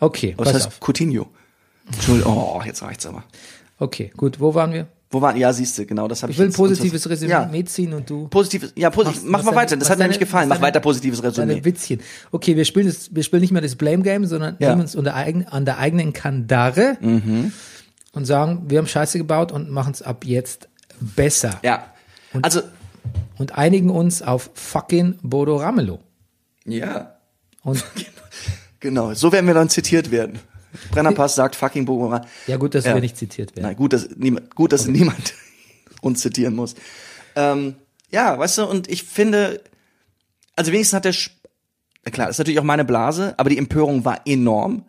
Okay, 0.00 0.34
Was 0.38 0.52
heißt 0.54 0.66
auf. 0.68 0.80
Coutinho? 0.80 1.26
Entschuldigung, 1.92 2.34
oh, 2.36 2.62
jetzt 2.64 2.82
reicht's 2.82 3.04
aber. 3.06 3.24
Okay, 3.78 4.10
gut. 4.16 4.40
Wo 4.40 4.54
waren 4.54 4.72
wir? 4.72 4.86
Wo 5.14 5.20
waren, 5.22 5.36
ja, 5.36 5.52
siehst 5.52 5.78
du, 5.78 5.86
genau, 5.86 6.08
das 6.08 6.22
habe 6.22 6.32
ich 6.32 6.36
Ich 6.36 6.40
will 6.40 6.48
ein 6.48 6.52
positives 6.52 7.08
Resümee 7.08 7.30
Ja, 7.30 7.66
ziehen 7.66 7.92
und 7.94 8.10
du 8.10 8.26
positives, 8.28 8.72
ja, 8.76 8.90
positiv, 8.90 9.22
mach 9.24 9.38
was 9.38 9.44
mal 9.46 9.50
deine- 9.52 9.62
weiter, 9.62 9.76
das 9.76 9.88
hat 9.90 9.96
mir 9.98 10.02
deine- 10.04 10.08
nicht 10.10 10.18
gefallen, 10.20 10.48
mach 10.48 10.60
weiter 10.60 10.72
deine- 10.72 10.82
positives 10.82 11.20
deine 11.20 11.32
Resümee. 11.36 11.64
Witzchen. 11.64 12.00
Okay, 12.32 12.56
wir 12.56 12.64
spielen 12.64 12.86
das, 12.88 13.14
wir 13.14 13.22
spielen 13.22 13.40
nicht 13.42 13.52
mehr 13.52 13.62
das 13.62 13.76
Blame 13.76 14.02
Game, 14.02 14.26
sondern 14.26 14.56
Ja. 14.58 14.70
nehmen 14.70 14.82
uns 14.82 14.94
unter 14.96 15.14
eigen, 15.14 15.46
an 15.46 15.64
der 15.64 15.78
eigenen 15.78 16.12
Kandare 16.12 16.98
Mhm. 17.00 17.52
und 18.12 18.24
sagen, 18.24 18.64
wir 18.68 18.78
haben 18.78 18.86
Scheiße 18.88 19.18
gebaut 19.18 19.52
und 19.52 19.70
machen 19.70 19.92
es 19.94 20.02
ab 20.02 20.24
jetzt 20.26 20.68
besser. 21.00 21.60
Ja, 21.62 21.86
also, 22.42 22.60
Und 23.38 23.56
einigen 23.56 23.90
uns 23.90 24.22
auf 24.22 24.50
fucking 24.54 25.18
Bodo 25.22 25.56
Ramelow. 25.56 26.00
ja, 26.66 27.14
Und 27.62 27.84
genau, 28.80 29.14
so 29.14 29.30
werden 29.32 29.46
wir 29.46 29.54
dann 29.54 29.68
zitiert 29.68 30.10
werden. 30.10 30.38
Brennerpass 30.90 31.34
sagt 31.34 31.56
fucking 31.56 31.84
Bogora. 31.84 32.26
ja, 32.46 32.56
gut, 32.56 32.74
dass 32.74 32.84
Ja. 32.84 32.94
wir 32.94 33.00
nicht 33.00 33.16
zitiert 33.16 33.54
werden. 33.56 33.66
Nein, 33.66 33.76
gut, 33.76 33.92
dass 33.92 34.08
niemand, 34.16 34.54
gut, 34.54 34.72
dass 34.72 34.86
niemand 34.86 35.34
uns 36.00 36.20
zitieren 36.20 36.54
muss. 36.54 36.74
Ähm, 37.36 37.74
ja, 38.10 38.38
weißt 38.38 38.58
du, 38.58 38.64
und 38.66 38.88
ich 38.88 39.02
finde, 39.04 39.60
also 40.56 40.70
wenigstens 40.72 40.96
hat 40.96 41.04
der, 41.04 41.14
na 42.04 42.10
klar, 42.10 42.28
ist 42.30 42.38
natürlich 42.38 42.60
auch 42.60 42.64
meine 42.64 42.84
Blase, 42.84 43.34
aber 43.38 43.50
die 43.50 43.58
Empörung 43.58 44.04
war 44.04 44.20
enorm, 44.26 44.84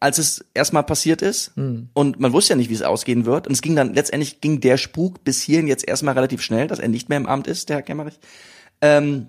als 0.00 0.18
es 0.18 0.44
erstmal 0.52 0.82
passiert 0.82 1.22
ist. 1.22 1.52
Hm. 1.56 1.88
Und 1.94 2.20
man 2.20 2.32
wusste 2.32 2.52
ja 2.52 2.56
nicht, 2.56 2.70
wie 2.70 2.74
es 2.74 2.82
ausgehen 2.82 3.24
wird. 3.24 3.46
Und 3.46 3.52
es 3.54 3.62
ging 3.62 3.74
dann, 3.76 3.94
letztendlich 3.94 4.40
ging 4.40 4.60
der 4.60 4.76
Spuk 4.76 5.24
bis 5.24 5.40
hierhin 5.42 5.68
jetzt 5.68 5.86
erstmal 5.86 6.14
relativ 6.14 6.42
schnell, 6.42 6.66
dass 6.66 6.78
er 6.80 6.88
nicht 6.88 7.08
mehr 7.08 7.18
im 7.18 7.26
Amt 7.26 7.46
ist, 7.46 7.68
der 7.68 7.76
Herr 7.76 7.82
Kemmerich. 7.82 8.18
Ähm, 8.80 9.28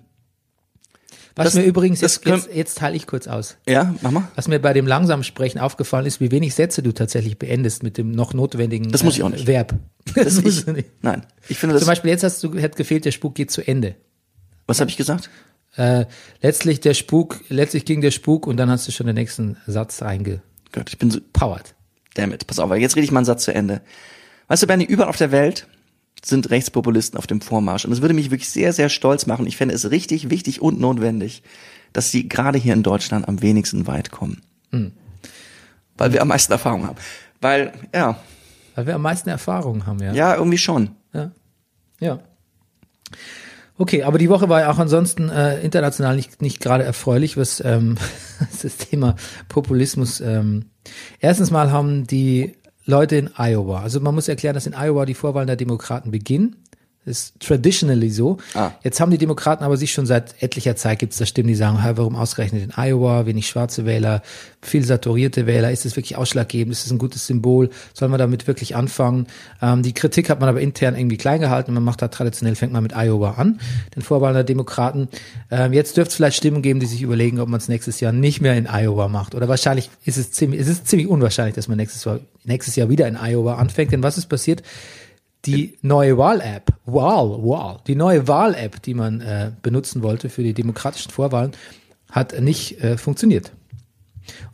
Was 1.38 1.46
das- 1.46 1.54
mir 1.54 1.64
übrigens, 1.64 2.00
jetzt, 2.00 2.22
können- 2.24 2.36
jetzt, 2.36 2.54
jetzt 2.54 2.78
teile 2.78 2.96
ich 2.96 3.06
kurz 3.06 3.26
aus. 3.26 3.56
ja, 3.66 3.94
mach 4.02 4.10
mal. 4.10 4.24
Was 4.34 4.48
mir 4.48 4.58
bei 4.58 4.72
dem 4.72 4.86
langsamen 4.86 5.24
Sprechen 5.24 5.58
aufgefallen 5.58 6.04
ist, 6.06 6.20
wie 6.20 6.30
wenig 6.30 6.54
Sätze 6.54 6.82
du 6.82 6.92
tatsächlich 6.92 7.38
beendest 7.38 7.82
mit 7.82 7.96
dem 7.98 8.10
noch 8.10 8.34
notwendigen 8.34 8.90
Das 8.90 9.02
muss 9.02 9.16
ich 9.16 9.22
auch 9.22 9.28
nicht. 9.30 9.46
Verb. 9.46 9.74
Das 10.14 10.14
Das 10.24 10.42
musst 10.44 10.68
ich, 10.68 10.74
nicht. 10.74 10.88
nein, 11.02 11.24
ich 11.48 11.58
finde 11.58 11.74
das, 11.74 11.82
Zum 11.82 11.88
Beispiel 11.88 12.10
jetzt 12.10 12.24
hast 12.24 12.42
du, 12.42 12.60
hat 12.60 12.76
gefehlt, 12.76 13.04
der 13.04 13.12
Spuk 13.12 13.34
geht 13.34 13.50
zu 13.50 13.66
Ende. 13.66 13.94
was 14.66 14.80
habe 14.80 14.90
ich 14.90 14.96
gesagt? 14.96 15.30
Äh, 15.76 16.06
letztlich 16.42 16.80
der 16.80 16.94
Spuk, 16.94 17.40
letztlich 17.50 17.84
ging 17.84 18.00
der 18.00 18.10
Spuk 18.10 18.46
und 18.46 18.56
dann 18.56 18.70
hast 18.70 18.88
du 18.88 18.92
schon 18.92 19.06
den 19.06 19.14
nächsten 19.14 19.56
Satz 19.66 20.02
reingepowert. 20.02 20.42
Gott, 20.72 20.88
ich 20.90 20.98
bin 20.98 21.10
so, 21.10 21.20
Damn 22.14 22.32
it, 22.32 22.46
pass 22.46 22.58
auf, 22.58 22.74
jetzt 22.76 22.96
rede 22.96 23.04
ich 23.04 23.12
mal 23.12 23.20
einen 23.20 23.26
Satz 23.26 23.44
zu 23.44 23.54
Ende. 23.54 23.80
Weißt 24.48 24.62
du, 24.62 24.66
Bernie, 24.66 24.84
überall 24.86 25.08
auf 25.10 25.16
der 25.18 25.30
Welt 25.30 25.66
sind 26.24 26.50
Rechtspopulisten 26.50 27.18
auf 27.18 27.26
dem 27.26 27.40
Vormarsch. 27.40 27.84
Und 27.84 27.92
es 27.92 28.00
würde 28.00 28.14
mich 28.14 28.30
wirklich 28.30 28.50
sehr, 28.50 28.72
sehr 28.72 28.88
stolz 28.88 29.26
machen. 29.26 29.46
Ich 29.46 29.56
fände 29.56 29.74
es 29.74 29.90
richtig 29.90 30.30
wichtig 30.30 30.60
und 30.60 30.80
notwendig, 30.80 31.42
dass 31.92 32.10
sie 32.10 32.28
gerade 32.28 32.58
hier 32.58 32.74
in 32.74 32.82
Deutschland 32.82 33.28
am 33.28 33.42
wenigsten 33.42 33.86
weit 33.86 34.10
kommen. 34.10 34.42
Weil 35.96 36.12
wir 36.12 36.22
am 36.22 36.28
meisten 36.28 36.52
Erfahrung 36.52 36.86
haben. 36.86 36.96
Weil, 37.40 37.72
ja, 37.94 38.18
Weil 38.74 38.86
wir 38.86 38.94
am 38.94 39.02
meisten 39.02 39.28
Erfahrung 39.28 39.86
haben, 39.86 40.00
ja. 40.02 40.12
ja, 40.12 40.34
irgendwie 40.34 40.58
schon. 40.58 40.90
Ja. 41.12 41.30
ja. 42.00 42.20
Okay, 43.76 44.02
aber 44.02 44.18
die 44.18 44.28
Woche 44.28 44.48
war 44.48 44.60
ja 44.60 44.70
auch 44.72 44.78
ansonsten 44.78 45.28
äh, 45.28 45.60
international 45.60 46.16
nicht, 46.16 46.42
nicht 46.42 46.60
gerade 46.60 46.82
erfreulich, 46.82 47.36
was 47.36 47.62
ähm, 47.64 47.96
das 48.62 48.76
Thema 48.76 49.14
Populismus. 49.48 50.20
Ähm, 50.20 50.66
erstens 51.20 51.52
mal 51.52 51.70
haben 51.70 52.06
die 52.06 52.56
Leute 52.88 53.16
in 53.16 53.30
Iowa, 53.36 53.82
also 53.82 54.00
man 54.00 54.14
muss 54.14 54.28
erklären, 54.28 54.54
dass 54.54 54.66
in 54.66 54.72
Iowa 54.72 55.04
die 55.04 55.12
Vorwahlen 55.12 55.46
der 55.46 55.56
Demokraten 55.56 56.10
beginnen. 56.10 56.56
Das 57.04 57.20
ist 57.20 57.40
traditionally 57.40 58.10
so. 58.10 58.36
Ah. 58.54 58.72
Jetzt 58.82 59.00
haben 59.00 59.10
die 59.10 59.18
Demokraten 59.18 59.64
aber 59.64 59.76
sich 59.76 59.92
schon 59.92 60.04
seit 60.04 60.42
etlicher 60.42 60.76
Zeit 60.76 60.98
gibt 60.98 61.12
es 61.12 61.18
da 61.18 61.26
Stimmen, 61.26 61.48
die 61.48 61.54
sagen, 61.54 61.82
hey, 61.82 61.96
warum 61.96 62.16
ausgerechnet 62.16 62.62
in 62.62 62.72
Iowa, 62.76 63.24
wenig 63.24 63.48
schwarze 63.48 63.86
Wähler, 63.86 64.22
viel 64.60 64.84
saturierte 64.84 65.46
Wähler, 65.46 65.70
ist 65.70 65.84
das 65.84 65.96
wirklich 65.96 66.16
ausschlaggebend, 66.16 66.72
ist 66.72 66.84
das 66.84 66.92
ein 66.92 66.98
gutes 66.98 67.26
Symbol, 67.26 67.70
soll 67.94 68.08
man 68.08 68.18
damit 68.18 68.46
wirklich 68.46 68.76
anfangen? 68.76 69.26
Ähm, 69.62 69.82
die 69.82 69.94
Kritik 69.94 70.28
hat 70.28 70.40
man 70.40 70.48
aber 70.50 70.60
intern 70.60 70.96
irgendwie 70.96 71.16
klein 71.16 71.40
gehalten, 71.40 71.72
man 71.72 71.84
macht 71.84 72.02
da 72.02 72.08
traditionell, 72.08 72.56
fängt 72.56 72.72
man 72.72 72.82
mit 72.82 72.94
Iowa 72.94 73.32
an, 73.32 73.58
den 73.96 74.02
Vorwahlen 74.02 74.34
der 74.34 74.44
Demokraten. 74.44 75.08
Ähm, 75.50 75.72
jetzt 75.72 75.96
dürfte 75.96 76.10
es 76.10 76.16
vielleicht 76.16 76.36
Stimmen 76.36 76.60
geben, 76.60 76.80
die 76.80 76.86
sich 76.86 77.00
überlegen, 77.00 77.40
ob 77.40 77.48
man 77.48 77.58
es 77.58 77.68
nächstes 77.68 78.00
Jahr 78.00 78.12
nicht 78.12 78.42
mehr 78.42 78.54
in 78.56 78.66
Iowa 78.66 79.08
macht. 79.08 79.34
Oder 79.34 79.48
wahrscheinlich 79.48 79.88
ist 80.04 80.18
es 80.18 80.32
ziemlich, 80.32 80.60
es 80.60 80.68
ist 80.68 80.86
ziemlich 80.86 81.08
unwahrscheinlich, 81.08 81.54
dass 81.54 81.68
man 81.68 81.78
nächstes 81.78 82.04
Jahr, 82.04 82.20
nächstes 82.44 82.76
Jahr 82.76 82.90
wieder 82.90 83.08
in 83.08 83.16
Iowa 83.16 83.54
anfängt, 83.54 83.92
denn 83.92 84.02
was 84.02 84.18
ist 84.18 84.26
passiert? 84.26 84.62
Die 85.46 85.78
neue 85.82 86.18
Wahl-App, 86.18 86.72
Wahl, 86.84 87.30
Wahl, 87.42 87.80
die 87.86 87.94
neue 87.94 88.26
Wahl-App, 88.26 88.82
die 88.82 88.94
man 88.94 89.20
äh, 89.20 89.52
benutzen 89.62 90.02
wollte 90.02 90.28
für 90.28 90.42
die 90.42 90.54
demokratischen 90.54 91.10
Vorwahlen, 91.10 91.52
hat 92.10 92.38
nicht 92.40 92.82
äh, 92.82 92.98
funktioniert. 92.98 93.52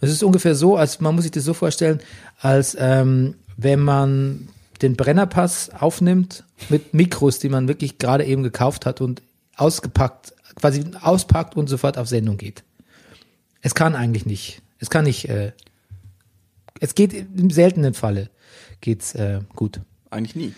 Und 0.00 0.08
es 0.08 0.10
ist 0.10 0.22
ungefähr 0.22 0.54
so, 0.54 0.76
als 0.76 1.00
man 1.00 1.14
muss 1.14 1.24
sich 1.24 1.32
das 1.32 1.44
so 1.44 1.54
vorstellen, 1.54 2.00
als 2.40 2.76
ähm, 2.78 3.34
wenn 3.56 3.80
man 3.80 4.48
den 4.82 4.96
Brennerpass 4.96 5.70
aufnimmt 5.70 6.44
mit 6.68 6.94
Mikros, 6.94 7.38
die 7.38 7.48
man 7.48 7.68
wirklich 7.68 7.98
gerade 7.98 8.24
eben 8.24 8.42
gekauft 8.42 8.86
hat 8.86 9.00
und 9.00 9.22
ausgepackt, 9.56 10.34
quasi 10.56 10.84
auspackt 11.00 11.56
und 11.56 11.68
sofort 11.68 11.98
auf 11.98 12.08
Sendung 12.08 12.36
geht. 12.36 12.64
Es 13.62 13.74
kann 13.74 13.94
eigentlich 13.94 14.26
nicht. 14.26 14.62
Es 14.78 14.90
kann 14.90 15.04
nicht. 15.04 15.28
Äh, 15.28 15.52
es 16.80 16.94
geht 16.94 17.14
im 17.14 17.50
seltenen 17.50 17.94
Falle 17.94 18.28
geht's 18.80 19.14
äh, 19.14 19.40
gut. 19.54 19.80
Eigentlich 20.14 20.36
nie. 20.36 20.54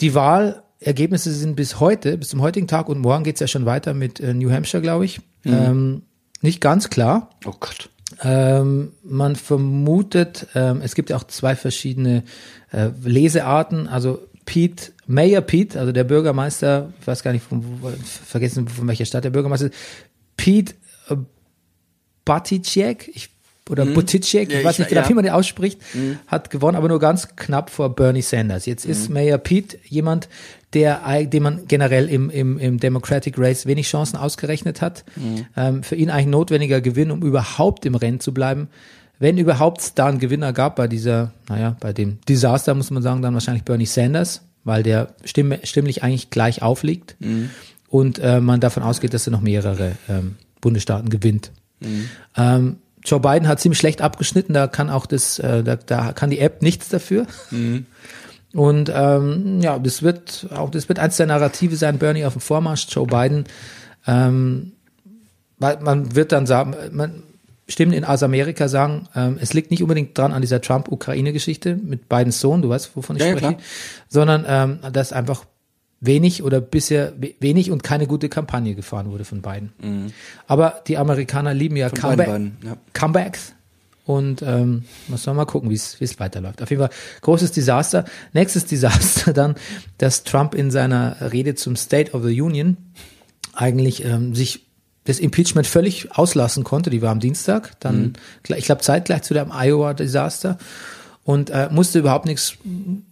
Die 0.00 0.14
Wahlergebnisse 0.14 1.32
sind 1.32 1.56
bis 1.56 1.80
heute, 1.80 2.16
bis 2.16 2.28
zum 2.28 2.40
heutigen 2.40 2.68
Tag 2.68 2.88
und 2.88 2.98
morgen 2.98 3.24
geht's 3.24 3.40
ja 3.40 3.46
schon 3.46 3.66
weiter 3.66 3.92
mit 3.92 4.20
äh, 4.20 4.34
New 4.34 4.50
Hampshire, 4.50 4.82
glaube 4.82 5.04
ich. 5.04 5.20
Ähm, 5.44 6.02
nicht 6.40 6.60
ganz 6.60 6.88
klar. 6.88 7.30
Oh 7.44 7.54
Gott. 7.58 7.90
Ähm, 8.22 8.92
man 9.02 9.36
vermutet, 9.36 10.46
ähm, 10.54 10.80
es 10.82 10.94
gibt 10.94 11.10
ja 11.10 11.16
auch 11.16 11.24
zwei 11.24 11.56
verschiedene 11.56 12.22
äh, 12.70 12.90
Lesearten. 13.02 13.88
Also 13.88 14.28
Pete, 14.44 14.92
Mayor 15.06 15.42
Pete, 15.42 15.78
also 15.78 15.92
der 15.92 16.04
Bürgermeister, 16.04 16.92
ich 17.00 17.06
weiß 17.06 17.22
gar 17.22 17.32
nicht, 17.32 17.44
von, 17.44 17.64
vergessen 18.04 18.68
von 18.68 18.86
welcher 18.86 19.06
Stadt 19.06 19.24
der 19.24 19.30
Bürgermeister 19.30 19.66
ist, 19.66 19.74
Pete 20.36 20.74
äh, 21.08 21.16
Buttigieg, 22.24 23.10
ich 23.14 23.30
oder 23.70 23.86
Buttigieg, 23.86 24.50
Ja, 24.50 24.58
ich 24.58 24.64
weiß 24.64 24.74
ich- 24.74 24.78
nicht 24.80 24.88
genau, 24.88 25.02
ja. 25.02 25.08
wie 25.08 25.14
man 25.14 25.24
den 25.24 25.32
ausspricht, 25.32 25.80
hat 26.26 26.50
gewonnen, 26.50 26.76
aber 26.76 26.88
nur 26.88 26.98
ganz 26.98 27.36
knapp 27.36 27.70
vor 27.70 27.94
Bernie 27.94 28.22
Sanders. 28.22 28.66
Jetzt 28.66 28.84
ist 28.84 29.08
Mayor 29.08 29.38
Pete 29.38 29.78
jemand, 29.88 30.28
der, 30.74 31.00
dem 31.26 31.42
man 31.42 31.66
generell 31.68 32.08
im, 32.08 32.28
im, 32.30 32.58
im 32.58 32.80
Democratic 32.80 33.38
Race 33.38 33.66
wenig 33.66 33.86
Chancen 33.88 34.16
ausgerechnet 34.16 34.80
hat. 34.80 35.04
Ähm, 35.56 35.82
für 35.82 35.94
ihn 35.96 36.10
eigentlich 36.10 36.26
ein 36.26 36.30
notwendiger 36.30 36.80
Gewinn, 36.80 37.10
um 37.10 37.22
überhaupt 37.22 37.86
im 37.86 37.94
Rennen 37.94 38.20
zu 38.20 38.32
bleiben. 38.34 38.68
Wenn 39.18 39.38
überhaupt 39.38 39.80
es 39.80 39.94
da 39.94 40.06
einen 40.06 40.18
Gewinner 40.18 40.52
gab 40.52 40.74
bei 40.76 40.88
dieser, 40.88 41.32
naja, 41.48 41.76
bei 41.78 41.92
dem 41.92 42.18
Desaster, 42.28 42.74
muss 42.74 42.90
man 42.90 43.02
sagen, 43.02 43.22
dann 43.22 43.34
wahrscheinlich 43.34 43.62
Bernie 43.62 43.86
Sanders, 43.86 44.42
weil 44.64 44.82
der 44.82 45.14
stimm, 45.24 45.54
stimmlich 45.62 46.02
eigentlich 46.02 46.30
gleich 46.30 46.62
aufliegt 46.62 47.16
und 47.88 48.18
äh, 48.18 48.40
man 48.40 48.58
davon 48.60 48.82
ausgeht, 48.82 49.14
dass 49.14 49.28
er 49.28 49.30
noch 49.30 49.40
mehrere 49.40 49.92
ähm, 50.08 50.34
Bundesstaaten 50.60 51.10
gewinnt. 51.10 51.52
Ähm, 52.36 52.76
Joe 53.04 53.20
Biden 53.20 53.48
hat 53.48 53.60
ziemlich 53.60 53.78
schlecht 53.78 54.00
abgeschnitten, 54.00 54.52
da 54.52 54.66
kann 54.66 54.90
auch 54.90 55.06
das, 55.06 55.38
äh, 55.38 55.62
da, 55.62 55.76
da 55.76 56.12
kann 56.12 56.30
die 56.30 56.38
App 56.38 56.62
nichts 56.62 56.88
dafür. 56.88 57.26
Und 58.54 58.92
ähm, 58.94 59.60
ja, 59.60 59.78
das 59.78 60.02
wird 60.02 60.46
auch, 60.54 60.70
das 60.70 60.88
wird 60.88 60.98
eins 60.98 61.16
der 61.16 61.26
Narrative 61.26 61.76
sein, 61.76 61.98
Bernie 61.98 62.24
auf 62.24 62.34
dem 62.34 62.40
Vormarsch, 62.40 62.86
Joe 62.90 63.06
Biden. 63.06 63.44
Ähm, 64.06 64.72
man 65.58 66.14
wird 66.14 66.32
dann 66.32 66.46
sagen, 66.46 66.74
man 66.90 67.22
Stimmen 67.68 67.92
in 67.92 68.04
aus 68.04 68.22
Amerika 68.22 68.68
sagen, 68.68 69.08
ähm, 69.14 69.38
es 69.40 69.54
liegt 69.54 69.70
nicht 69.70 69.82
unbedingt 69.82 70.18
dran 70.18 70.32
an 70.32 70.42
dieser 70.42 70.60
Trump-Ukraine-Geschichte 70.60 71.76
mit 71.76 72.08
Bidens 72.08 72.40
Sohn, 72.40 72.60
du 72.60 72.68
weißt, 72.68 72.94
wovon 72.96 73.16
ich 73.16 73.22
Ja, 73.22 73.28
ja, 73.28 73.36
spreche, 73.36 73.54
klar. 73.54 73.66
sondern 74.08 74.44
ähm, 74.46 74.92
dass 74.92 75.12
einfach 75.12 75.44
wenig 76.04 76.42
oder 76.42 76.60
bisher 76.60 77.12
we- 77.18 77.34
wenig 77.40 77.70
und 77.70 77.82
keine 77.82 78.06
gute 78.06 78.28
Kampagne 78.28 78.74
gefahren 78.74 79.10
wurde 79.10 79.24
von 79.24 79.40
Biden. 79.40 79.72
Aber 80.46 80.82
die 80.88 80.98
Amerikaner 80.98 81.54
lieben 81.54 81.76
ja 81.76 81.88
Mhm. 81.88 81.92
Comeback, 81.94 82.26
beiden 82.26 82.56
beiden, 82.60 82.68
ja. 82.70 82.76
Comebacks. 82.92 83.54
Und 84.04 84.42
ähm, 84.42 84.82
muss 85.06 85.24
man 85.26 85.36
mal 85.36 85.44
gucken, 85.44 85.70
wie 85.70 85.74
es 85.74 86.18
weiterläuft. 86.18 86.60
Auf 86.60 86.70
jeden 86.70 86.82
Fall 86.82 86.90
großes 87.20 87.52
Desaster. 87.52 88.04
Nächstes 88.32 88.66
Desaster 88.72 89.32
dann, 89.32 89.54
dass 89.98 90.24
Trump 90.24 90.56
in 90.56 90.72
seiner 90.72 91.32
Rede 91.32 91.54
zum 91.54 91.76
State 91.76 92.10
of 92.12 92.24
the 92.24 92.42
Union 92.42 92.76
eigentlich 93.54 94.04
ähm, 94.04 94.34
sich 94.34 94.66
das 95.04 95.18
Impeachment 95.20 95.66
völlig 95.68 96.16
auslassen 96.18 96.64
konnte. 96.64 96.90
Die 96.90 97.00
war 97.00 97.10
am 97.10 97.20
Dienstag, 97.20 97.78
dann 97.80 98.14
gleich- 98.42 98.60
ich 98.60 98.64
glaube 98.66 98.82
zeitgleich 98.82 99.22
zu 99.22 99.34
dem 99.34 99.50
Iowa-Desaster 99.52 100.58
und 101.24 101.50
äh, 101.50 101.68
musste 101.70 102.00
überhaupt 102.00 102.26
nichts, 102.26 102.54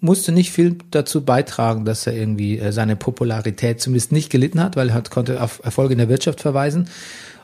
musste 0.00 0.32
nicht 0.32 0.50
viel 0.50 0.76
dazu 0.90 1.24
beitragen, 1.24 1.84
dass 1.84 2.06
er 2.06 2.14
irgendwie 2.14 2.58
äh, 2.58 2.72
seine 2.72 2.96
Popularität 2.96 3.80
zumindest 3.80 4.10
nicht 4.10 4.30
gelitten 4.30 4.60
hat, 4.60 4.76
weil 4.76 4.88
er 4.88 4.94
hat, 4.94 5.10
konnte 5.10 5.40
auf 5.42 5.60
Erfolge 5.62 5.92
in 5.92 5.98
der 5.98 6.08
Wirtschaft 6.08 6.40
verweisen. 6.40 6.88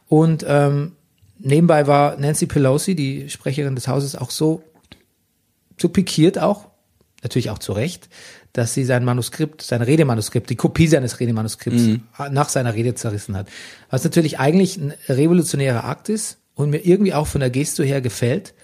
Und 0.08 0.44
ähm, 0.48 0.92
nebenbei 1.38 1.86
war 1.86 2.16
Nancy 2.16 2.46
Pelosi, 2.46 2.94
die 2.94 3.30
Sprecherin 3.30 3.76
des 3.76 3.86
Hauses, 3.86 4.16
auch 4.16 4.30
so, 4.30 4.62
so 5.78 5.88
pikiert 5.88 6.38
auch, 6.38 6.66
natürlich 7.22 7.50
auch 7.50 7.58
zu 7.58 7.72
Recht, 7.72 8.08
dass 8.52 8.74
sie 8.74 8.84
sein 8.84 9.04
Manuskript, 9.04 9.62
sein 9.62 9.82
Redemanuskript, 9.82 10.48
die 10.48 10.56
Kopie 10.56 10.88
seines 10.88 11.20
Redemanuskripts 11.20 12.00
nach 12.30 12.48
seiner 12.48 12.74
Rede 12.74 12.94
zerrissen 12.94 13.36
hat. 13.36 13.48
Was 13.90 14.02
natürlich 14.02 14.38
eigentlich 14.40 14.78
ein 14.78 14.94
revolutionärer 15.08 15.84
Akt 15.84 16.08
ist 16.08 16.38
und 16.54 16.70
mir 16.70 16.78
irgendwie 16.78 17.12
auch 17.12 17.26
von 17.26 17.40
der 17.40 17.50
Gesto 17.50 17.82
her 17.82 18.00
gefällt. 18.00 18.54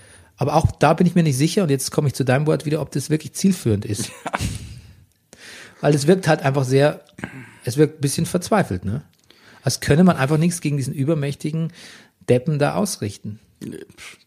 Aber 0.42 0.56
auch 0.56 0.72
da 0.72 0.92
bin 0.92 1.06
ich 1.06 1.14
mir 1.14 1.22
nicht 1.22 1.36
sicher, 1.36 1.62
und 1.62 1.70
jetzt 1.70 1.92
komme 1.92 2.08
ich 2.08 2.14
zu 2.14 2.24
deinem 2.24 2.48
Wort 2.48 2.66
wieder, 2.66 2.80
ob 2.80 2.90
das 2.90 3.10
wirklich 3.10 3.32
zielführend 3.32 3.84
ist. 3.84 4.10
Weil 5.80 5.94
es 5.94 6.08
wirkt 6.08 6.26
halt 6.26 6.42
einfach 6.42 6.64
sehr, 6.64 7.00
es 7.64 7.76
wirkt 7.76 7.98
ein 7.98 8.00
bisschen 8.00 8.26
verzweifelt, 8.26 8.84
ne? 8.84 9.02
Als 9.62 9.78
könne 9.78 10.02
man 10.02 10.16
einfach 10.16 10.38
nichts 10.38 10.60
gegen 10.60 10.78
diesen 10.78 10.94
übermächtigen 10.94 11.72
Deppen 12.28 12.58
da 12.58 12.74
ausrichten. 12.74 13.38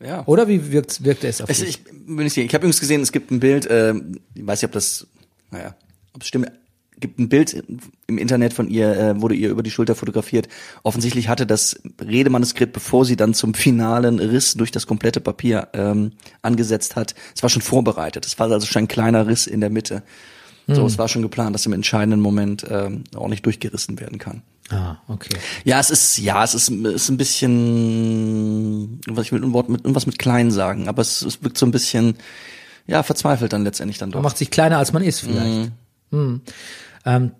Ja. 0.02 0.26
Oder 0.26 0.48
wie 0.48 0.72
wirkt, 0.72 1.04
wirkte 1.04 1.28
es 1.28 1.42
auf 1.42 1.50
Es, 1.50 1.60
dich? 1.60 1.68
ich 1.68 1.84
bin 1.84 2.16
nicht 2.16 2.32
sicher. 2.32 2.46
Ich 2.46 2.54
habe 2.54 2.64
übrigens 2.64 2.80
gesehen, 2.80 3.02
es 3.02 3.12
gibt 3.12 3.32
ein 3.32 3.42
Bild, 3.42 3.66
äh, 3.66 3.94
ich 4.36 4.48
weiß 4.48 4.62
nicht, 4.62 4.70
ob 4.70 4.72
das, 4.72 5.08
naja, 5.52 5.76
ob 6.14 6.22
es 6.22 6.30
stimmt, 6.30 6.50
gibt 7.08 7.20
ein 7.20 7.30
Bild 7.30 7.64
im 8.08 8.18
Internet 8.18 8.54
von 8.54 8.70
ihr, 8.70 8.98
äh, 8.98 9.22
wurde 9.22 9.36
ihr 9.36 9.50
über 9.50 9.64
die 9.64 9.72
Schulter 9.72 9.96
fotografiert. 9.96 10.48
Offensichtlich 10.84 11.30
hatte 11.30 11.46
das 11.46 11.80
Redemanuskript, 12.02 12.74
bevor 12.74 13.06
sie 13.06 13.16
dann 13.16 13.34
zum 13.34 13.54
finalen 13.54 14.20
Riss 14.20 14.56
durch 14.56 14.72
das 14.72 14.88
komplette 14.88 15.22
Papier 15.22 15.68
ähm, 15.74 16.14
angesetzt 16.42 16.96
hat, 16.96 17.14
es 17.36 17.44
war 17.44 17.50
schon 17.50 17.62
vorbereitet. 17.62 18.26
Es 18.26 18.40
war 18.40 18.50
also 18.52 18.66
schon 18.66 18.84
ein 18.84 18.88
kleiner 18.88 19.28
Riss 19.28 19.46
in 19.48 19.62
der 19.62 19.70
Mitte. 19.70 20.04
So, 20.68 20.88
es 20.88 20.98
war 20.98 21.08
schon 21.08 21.22
geplant, 21.22 21.54
dass 21.54 21.68
im 21.68 21.74
entscheidenden 21.74 22.22
Moment 22.22 22.66
ähm, 22.68 23.04
ordentlich 23.16 23.44
durchgerissen 23.44 24.00
werden 24.00 24.18
kann. 24.18 24.42
Ah, 24.72 24.96
okay. 25.08 25.38
Ja, 25.64 25.80
es 25.80 25.92
ist, 25.92 26.18
ja, 26.18 26.44
es 26.44 26.56
ist, 26.56 26.70
ist 26.70 27.10
ein 27.10 27.18
bisschen, 27.18 29.00
was 29.08 29.28
ich 29.28 29.32
will 29.32 29.44
ein 29.44 29.54
Wort 29.54 29.70
mit, 29.70 29.82
irgendwas 29.82 30.08
mit 30.08 30.18
klein 30.18 30.50
sagen, 30.50 30.88
aber 30.88 31.04
es, 31.04 31.22
es 31.22 31.44
wirkt 31.44 31.60
so 31.60 31.68
ein 31.68 31.72
bisschen, 31.72 32.16
ja, 32.88 33.04
verzweifelt 33.04 33.54
dann 33.54 33.64
letztendlich 33.64 34.00
dann 34.00 34.10
Man 34.10 34.14
doch. 34.14 34.24
macht 34.24 34.40
sich 34.40 34.50
kleiner, 34.50 34.80
als 34.80 34.92
man 34.92 35.04
ist 35.04 35.20
vielleicht. 35.20 35.72
Hm. 36.12 36.42
Ähm, 37.06 37.32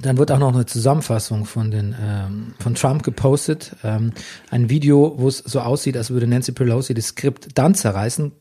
dann 0.00 0.16
wird 0.16 0.32
auch 0.32 0.38
noch 0.38 0.54
eine 0.54 0.64
Zusammenfassung 0.64 1.44
von 1.44 1.70
den 1.70 1.94
ähm, 2.00 2.54
von 2.58 2.74
Trump 2.74 3.02
gepostet. 3.02 3.76
Ähm, 3.84 4.12
ein 4.50 4.70
Video, 4.70 5.14
wo 5.18 5.28
es 5.28 5.38
so 5.38 5.60
aussieht, 5.60 5.96
als 5.96 6.10
würde 6.10 6.26
Nancy 6.26 6.52
Pelosi 6.52 6.94
das 6.94 7.08
Skript 7.08 7.58
dann 7.58 7.74
zerreißen, 7.74 8.32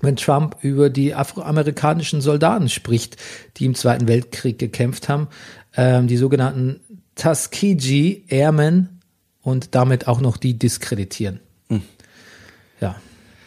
wenn 0.00 0.16
Trump 0.16 0.56
über 0.60 0.90
die 0.90 1.14
afroamerikanischen 1.14 2.20
Soldaten 2.20 2.68
spricht, 2.68 3.16
die 3.56 3.66
im 3.66 3.74
Zweiten 3.74 4.08
Weltkrieg 4.08 4.58
gekämpft 4.58 5.08
haben, 5.08 5.28
ähm, 5.76 6.08
die 6.08 6.16
sogenannten 6.16 6.80
Tuskegee 7.14 8.24
Airmen 8.28 9.00
und 9.42 9.74
damit 9.74 10.08
auch 10.08 10.20
noch 10.20 10.36
die 10.36 10.58
diskreditieren. 10.58 11.40
Ja, 12.80 12.96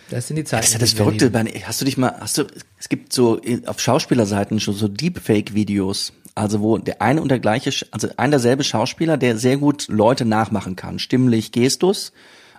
das 0.09 0.27
sind 0.27 0.35
die 0.35 0.43
Zeiten. 0.43 0.61
Das 0.61 0.67
ist 0.67 0.73
ja 0.73 0.79
das 0.79 0.93
Verrückte. 0.93 1.31
Hast 1.63 1.81
du 1.81 1.85
dich 1.85 1.97
mal, 1.97 2.15
hast 2.19 2.37
du, 2.37 2.43
es 2.77 2.89
gibt 2.89 3.13
so 3.13 3.39
auf 3.65 3.79
Schauspielerseiten 3.79 4.59
schon 4.59 4.73
so 4.73 4.87
Deepfake-Videos, 4.87 6.13
also 6.35 6.61
wo 6.61 6.77
der 6.77 7.01
eine 7.01 7.21
und 7.21 7.29
der 7.29 7.39
gleiche, 7.39 7.71
also 7.91 8.07
ein 8.17 8.31
derselbe 8.31 8.63
Schauspieler, 8.63 9.17
der 9.17 9.37
sehr 9.37 9.57
gut 9.57 9.87
Leute 9.89 10.25
nachmachen 10.25 10.75
kann, 10.75 10.99
stimmlich, 10.99 11.51
Gestus, 11.51 12.11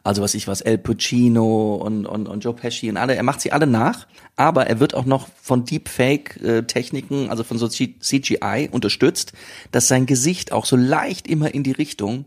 also 0.04 0.20
was 0.22 0.34
ich 0.34 0.48
was, 0.48 0.60
El 0.60 0.78
Pacino 0.78 1.76
und, 1.76 2.06
und, 2.06 2.26
und 2.26 2.42
Joe 2.44 2.54
Pesci 2.54 2.90
und 2.90 2.96
alle, 2.96 3.14
er 3.14 3.22
macht 3.22 3.40
sie 3.40 3.52
alle 3.52 3.66
nach, 3.68 4.06
aber 4.36 4.66
er 4.66 4.80
wird 4.80 4.94
auch 4.94 5.04
noch 5.04 5.28
von 5.40 5.64
Deepfake-Techniken, 5.64 7.30
also 7.30 7.44
von 7.44 7.58
so 7.58 7.68
CGI 7.68 8.68
unterstützt, 8.70 9.32
dass 9.70 9.88
sein 9.88 10.06
Gesicht 10.06 10.52
auch 10.52 10.64
so 10.66 10.76
leicht 10.76 11.26
immer 11.28 11.54
in 11.54 11.62
die 11.62 11.72
Richtung 11.72 12.24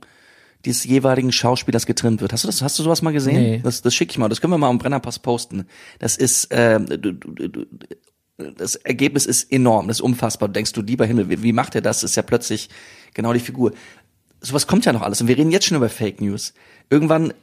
des 0.66 0.84
jeweiligen 0.84 1.32
Schauspielers 1.32 1.86
getrimmt 1.86 2.22
wird. 2.22 2.34
Hast 2.34 2.44
du 2.44 2.48
das, 2.48 2.62
hast 2.64 2.80
du 2.80 2.84
sowas 2.84 3.02
mal 3.04 3.14
gesehen? 3.14 3.42
Nee. 3.42 3.62
Das, 3.64 3.82
das 3.84 3.94
schicke 3.94 4.12
ich 4.12 4.18
mal. 4.18 4.30
Das 4.30 4.42
können 4.42 4.52
wir 4.52 4.58
mal 4.58 4.70
am 4.70 4.80
Brennerpass 4.80 5.20
posten. 5.20 5.68
Das 6.00 6.18
ist, 6.18 6.52
äh, 6.52 6.80
du, 6.80 6.98
du, 6.98 7.14
du, 7.14 7.48
du- 7.50 7.66
das 8.38 8.76
Ergebnis 8.76 9.26
ist 9.26 9.52
enorm, 9.52 9.88
das 9.88 9.98
ist 9.98 10.02
unfassbar. 10.02 10.50
Du 10.50 10.54
denkst 10.54 10.74
du, 10.74 10.82
lieber 10.82 11.06
Himmel, 11.06 11.30
wie, 11.30 11.42
wie 11.44 11.54
macht 11.54 11.76
er 11.76 11.82
das? 11.82 12.02
Das 12.02 12.12
ist 12.12 12.16
ja 12.16 12.24
plötzlich 12.24 12.70
genau 13.14 13.32
die 13.34 13.40
Figur. 13.40 13.72
Sowas 14.42 14.68
kommt 14.68 14.86
ja 14.86 14.94
noch 14.94 15.02
alles. 15.02 15.22
Und 15.22 15.28
wir 15.28 15.38
reden 15.38 15.52
jetzt 15.52 15.66
schon 15.66 15.78
über 15.78 15.90
Fake 15.90 16.20
News. 16.22 16.54
Irgendwann 16.90 17.34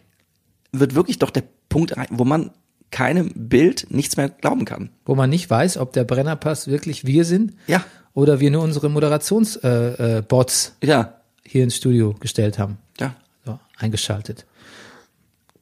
wird 0.73 0.95
wirklich 0.95 1.19
doch 1.19 1.31
der 1.31 1.45
Punkt, 1.69 1.93
erreicht, 1.93 2.11
wo 2.13 2.25
man 2.25 2.51
keinem 2.91 3.31
Bild 3.35 3.87
nichts 3.91 4.17
mehr 4.19 4.29
glauben 4.29 4.67
kann. 4.67 4.91
wo 5.07 5.15
man 5.15 5.31
nicht 5.31 5.49
weiß, 5.49 5.79
ob 5.79 5.95
der 5.95 6.05
Brennerpass 6.05 6.67
wirklich 6.67 7.07
wir 7.07 7.25
sind 7.25 7.55
Ja. 7.67 7.83
oder 8.13 8.39
wir 8.39 8.51
nur 8.51 8.63
unsere 8.63 8.91
Moderationsbots 8.91 9.65
äh, 9.65 10.19
äh, 10.19 10.23
Bots 10.23 10.77
Ja, 10.85 11.15
hier 11.47 11.65
ins 11.65 11.75
Studio 11.77 12.15
gestellt 12.21 12.59
haben, 12.59 12.77
ja. 13.01 13.15
so, 13.47 13.59
eingeschaltet. 13.79 14.45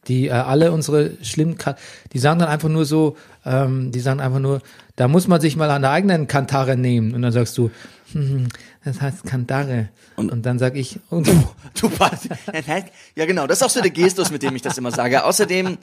Die 0.08 0.26
äh, 0.26 0.30
alle 0.32 0.72
unsere 0.72 1.12
schlimmen, 1.22 1.56
Ka 1.56 1.76
die 2.12 2.18
sagen 2.18 2.40
dann 2.40 2.48
einfach 2.48 2.68
nur 2.68 2.84
so, 2.84 3.16
ähm, 3.44 3.90
die 3.92 4.00
sagen 4.00 4.20
einfach 4.20 4.38
nur, 4.38 4.61
da 4.96 5.09
muss 5.09 5.29
man 5.29 5.40
sich 5.40 5.57
mal 5.57 5.70
an 5.70 5.83
der 5.83 5.90
eigenen 5.90 6.26
Kantare 6.26 6.76
nehmen. 6.76 7.14
Und 7.14 7.22
dann 7.22 7.33
sagst 7.33 7.57
du, 7.59 7.70
hm, 8.12 8.48
das 8.85 9.00
heißt 9.00 9.24
Kantare. 9.24 9.88
Und, 10.16 10.44
dann 10.44 10.59
sag 10.59 10.76
ich, 10.76 11.00
und, 11.09 11.29
Du 11.81 11.88
Bart. 11.88 12.18
Ja, 13.14 13.26
genau. 13.26 13.46
Das 13.46 13.59
ist 13.59 13.62
auch 13.62 13.70
so 13.70 13.81
der 13.81 13.90
Gestus, 13.90 14.31
mit 14.31 14.42
dem 14.42 14.55
ich 14.57 14.62
das 14.62 14.76
immer 14.76 14.90
sage. 14.90 15.24
Außerdem, 15.24 15.79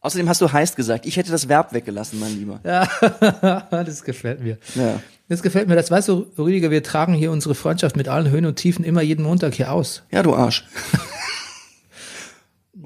außerdem 0.00 0.28
hast 0.28 0.40
du 0.40 0.52
heißt 0.52 0.76
gesagt. 0.76 1.06
Ich 1.06 1.16
hätte 1.16 1.30
das 1.30 1.48
Verb 1.48 1.72
weggelassen, 1.72 2.18
mein 2.18 2.32
Lieber. 2.36 2.60
das 3.70 4.02
gefällt 4.02 4.42
mir. 4.42 4.58
Ja. 4.74 5.00
Das 5.28 5.42
gefällt 5.42 5.68
mir. 5.68 5.76
Das 5.76 5.90
weißt 5.90 6.08
du, 6.08 6.26
Rüdiger, 6.38 6.70
wir 6.70 6.82
tragen 6.82 7.14
hier 7.14 7.30
unsere 7.30 7.54
Freundschaft 7.54 7.96
mit 7.96 8.08
allen 8.08 8.30
Höhen 8.30 8.46
und 8.46 8.56
Tiefen 8.56 8.84
immer 8.84 9.02
jeden 9.02 9.22
Montag 9.24 9.54
hier 9.54 9.72
aus. 9.72 10.02
Ja, 10.10 10.22
du 10.22 10.34
Arsch. 10.34 10.64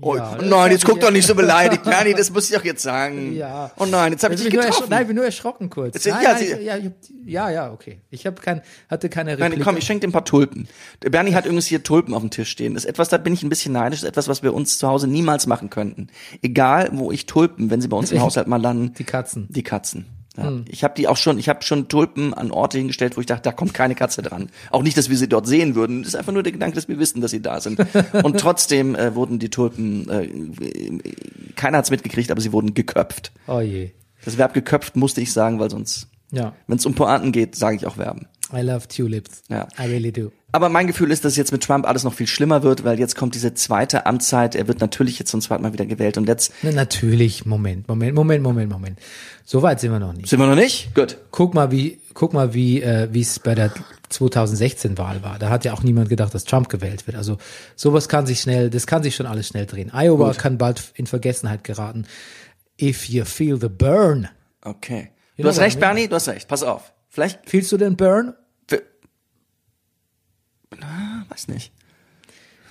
Oh, 0.02 0.16
Ja, 0.16 0.34
das 0.36 0.46
nein, 0.48 0.70
jetzt 0.72 0.84
hab 0.84 0.90
guck 0.90 1.00
doch 1.00 1.10
nicht 1.10 1.26
so 1.26 1.34
beleidigt. 1.34 1.84
Bernie, 1.84 2.14
das 2.14 2.30
muss 2.30 2.50
ich 2.50 2.56
doch 2.56 2.64
jetzt 2.64 2.82
sagen. 2.82 3.34
Ja. 3.34 3.70
Oh 3.78 3.84
nein, 3.86 4.12
jetzt 4.12 4.24
habe 4.24 4.34
ich 4.34 4.40
Ich 4.44 4.48
dich 4.50 4.60
getroffen. 4.60 4.86
nein, 4.88 5.02
ich 5.02 5.06
bin 5.08 5.16
nur 5.16 5.24
erschrocken 5.24 5.68
kurz. 5.70 5.94
Jetzt- 5.94 6.06
Nein, 6.06 6.22
ja, 6.22 6.32
nein, 6.32 6.42
ich, 6.42 6.50
ja, 6.66 6.76
ich 6.76 6.84
hab, 6.86 6.92
ja, 7.26 7.50
ja, 7.50 7.72
okay. 7.72 8.00
Ich 8.10 8.26
habe 8.26 8.40
kein, 8.40 8.62
hatte 8.88 9.08
keine 9.08 9.32
Replik. 9.32 9.50
Nein, 9.58 9.60
komm, 9.62 9.76
ich 9.76 9.84
schenke 9.84 10.00
dir 10.00 10.08
ein 10.08 10.12
paar 10.12 10.24
Tulpen. 10.24 10.68
Der 11.02 11.10
Bernie 11.10 11.34
hat 11.34 11.44
übrigens 11.44 11.66
hier 11.66 11.82
Tulpen 11.82 12.14
auf 12.14 12.20
dem 12.22 12.30
Tisch 12.30 12.50
stehen. 12.50 12.74
Das 12.74 12.84
ist 12.84 12.90
etwas, 12.90 13.08
da 13.08 13.18
bin 13.18 13.32
ich 13.34 13.42
ein 13.42 13.48
bisschen 13.48 13.72
neidisch. 13.72 14.00
Das 14.00 14.04
ist 14.04 14.08
etwas, 14.10 14.28
was 14.28 14.42
wir 14.42 14.54
uns 14.54 14.78
zu 14.78 14.88
Hause 14.88 15.06
niemals 15.06 15.46
machen 15.46 15.70
könnten. 15.70 16.08
Egal, 16.42 16.90
wo 16.92 17.12
ich 17.12 17.26
Tulpen, 17.26 17.70
wenn 17.70 17.80
sie 17.80 17.88
bei 17.88 17.96
uns 17.96 18.10
im 18.12 18.20
Haushalt 18.22 18.46
mal 18.46 18.60
landen. 18.60 18.94
Die 18.98 19.04
Katzen. 19.04 19.46
Die 19.50 19.62
Katzen. 19.62 20.06
Ja. 20.42 20.53
Ich 20.68 20.85
habe 20.85 20.94
die 20.96 21.07
auch 21.09 21.16
schon, 21.16 21.38
ich 21.38 21.48
habe 21.48 21.62
schon 21.62 21.88
Tulpen 21.88 22.35
an 22.35 22.50
Orte 22.50 22.79
hingestellt, 22.79 23.16
wo 23.16 23.20
ich 23.20 23.26
dachte, 23.26 23.42
da 23.42 23.53
kommt 23.53 23.74
keine 23.74 23.94
Katze 23.94 24.22
dran. 24.22 24.50
Auch 24.70 24.83
nicht, 24.83 24.96
dass 24.96 25.11
wir 25.11 25.16
sie 25.16 25.29
dort 25.29 25.46
sehen 25.46 25.74
würden. 25.74 26.03
Das 26.03 26.09
ist 26.14 26.14
einfach 26.16 26.33
nur 26.33 26.42
der 26.42 26.53
Gedanke, 26.53 26.74
dass 26.74 26.88
wir 26.88 26.98
wissen, 26.98 27.20
dass 27.20 27.31
sie 27.31 27.42
da 27.42 27.61
sind. 27.61 27.81
Und 28.24 28.38
trotzdem 28.40 28.94
äh, 28.94 29.14
wurden 29.14 29.38
die 29.38 29.50
Tulpen, 29.50 30.09
äh, 30.09 31.53
keiner 31.57 31.79
hat's 31.79 31.90
mitgekriegt, 31.90 32.31
aber 32.31 32.40
sie 32.40 32.53
wurden 32.53 32.74
geköpft. 32.74 33.33
Oh 33.46 33.61
je. 33.61 33.90
Das 34.24 34.37
Verb 34.38 34.55
geköpft 34.55 34.96
musste 34.96 35.20
ich 35.20 35.33
sagen, 35.33 35.59
weil 35.61 35.70
sonst, 35.70 36.09
Ja. 36.31 36.55
wenn 36.66 36.79
es 36.79 36.87
um 36.87 36.94
Pointen 36.94 37.33
geht, 37.33 37.57
sage 37.57 37.76
ich 37.76 37.87
auch 37.87 37.96
Verben. 37.96 38.26
I 38.53 38.61
love 38.62 38.88
tulips. 38.88 39.42
Ja. 39.48 39.68
I 39.79 39.83
really 39.83 40.12
do. 40.12 40.33
Aber 40.52 40.68
mein 40.68 40.86
Gefühl 40.86 41.10
ist, 41.10 41.24
dass 41.24 41.36
jetzt 41.36 41.52
mit 41.52 41.62
Trump 41.62 41.86
alles 41.86 42.04
noch 42.04 42.12
viel 42.14 42.26
schlimmer 42.26 42.62
wird, 42.62 42.84
weil 42.84 42.98
jetzt 42.98 43.14
kommt 43.14 43.34
diese 43.34 43.54
zweite 43.54 44.06
Amtszeit. 44.06 44.54
Er 44.54 44.66
wird 44.68 44.80
natürlich 44.80 45.18
jetzt 45.18 45.30
zum 45.30 45.40
zweiten 45.40 45.62
Mal 45.62 45.72
wieder 45.72 45.86
gewählt 45.86 46.18
und 46.18 46.26
jetzt 46.26 46.52
Na, 46.62 46.72
natürlich, 46.72 47.46
Moment, 47.46 47.86
Moment, 47.88 48.14
Moment, 48.14 48.42
Moment, 48.42 48.70
Moment. 48.70 48.98
So 49.44 49.62
weit 49.62 49.80
sind 49.80 49.92
wir 49.92 50.00
noch 50.00 50.12
nicht. 50.12 50.28
sind 50.28 50.40
wir 50.40 50.46
noch 50.46 50.56
nicht. 50.56 50.94
Gut. 50.94 51.18
Guck 51.30 51.54
mal, 51.54 51.70
wie, 51.70 52.00
guck 52.14 52.32
mal, 52.32 52.52
wie, 52.54 52.82
äh, 52.82 53.08
wie 53.12 53.20
es 53.20 53.38
bei 53.38 53.54
der 53.54 53.72
2016 54.08 54.98
Wahl 54.98 55.22
war. 55.22 55.38
Da 55.38 55.50
hat 55.50 55.64
ja 55.64 55.72
auch 55.72 55.82
niemand 55.82 56.08
gedacht, 56.08 56.34
dass 56.34 56.44
Trump 56.44 56.68
gewählt 56.68 57.06
wird. 57.06 57.16
Also 57.16 57.38
sowas 57.76 58.08
kann 58.08 58.26
sich 58.26 58.40
schnell, 58.40 58.70
das 58.70 58.86
kann 58.86 59.02
sich 59.02 59.14
schon 59.14 59.26
alles 59.26 59.46
schnell 59.48 59.66
drehen. 59.66 59.92
Iowa 59.94 60.32
kann 60.34 60.58
bald 60.58 60.92
in 60.94 61.06
Vergessenheit 61.06 61.64
geraten. 61.64 62.06
If 62.80 63.08
you 63.08 63.24
feel 63.24 63.60
the 63.60 63.68
burn. 63.68 64.28
Okay. 64.62 65.10
You 65.36 65.44
Du 65.44 65.48
hast 65.48 65.60
recht. 65.60 65.78
Bernie, 65.78 66.08
du 66.08 66.16
hast 66.16 66.28
recht. 66.28 66.48
Pass 66.48 66.62
auf. 66.62 66.92
Vielleicht, 67.08 67.48
Feelst 67.48 67.72
du 67.72 67.76
den 67.76 67.96
Burn? 67.96 68.34
Ah, 70.80 71.22
weiß 71.28 71.48
nicht. 71.48 71.72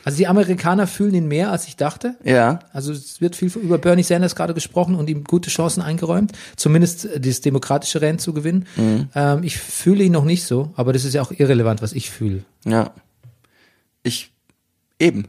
Also 0.06 0.18
die 0.18 0.28
Amerikaner 0.28 0.88
fühlen 0.88 1.14
ihn 1.14 1.28
mehr, 1.28 1.52
als 1.52 1.68
ich 1.68 1.76
dachte. 1.76 2.16
Ja. 2.24 2.60
Also 2.72 2.94
es 2.94 3.20
wird 3.20 3.36
viel 3.36 3.50
über 3.58 3.78
Bernie 3.78 4.04
Sanders 4.04 4.36
gerade 4.36 4.54
gesprochen 4.54 4.96
und 4.96 5.10
ihm 5.10 5.26
gute 5.26 5.50
Chancen 5.50 5.82
eingeräumt, 5.82 6.32
zumindest 6.56 7.06
äh, 7.06 7.20
das 7.20 7.42
demokratische 7.42 8.02
Rennen 8.02 8.18
zu 8.18 8.34
gewinnen. 8.34 8.66
Mhm. 8.78 9.10
Ähm, 9.14 9.44
ich 9.44 9.58
fühle 9.58 10.04
ihn 10.06 10.14
noch 10.14 10.24
nicht 10.24 10.46
so, 10.46 10.72
aber 10.76 10.94
das 10.94 11.04
ist 11.04 11.14
ja 11.14 11.22
auch 11.22 11.32
irrelevant, 11.32 11.82
was 11.82 11.92
ich 11.94 12.10
fühle. 12.10 12.44
Ja. 12.66 12.92
Ich, 14.04 14.32
eben. 15.00 15.28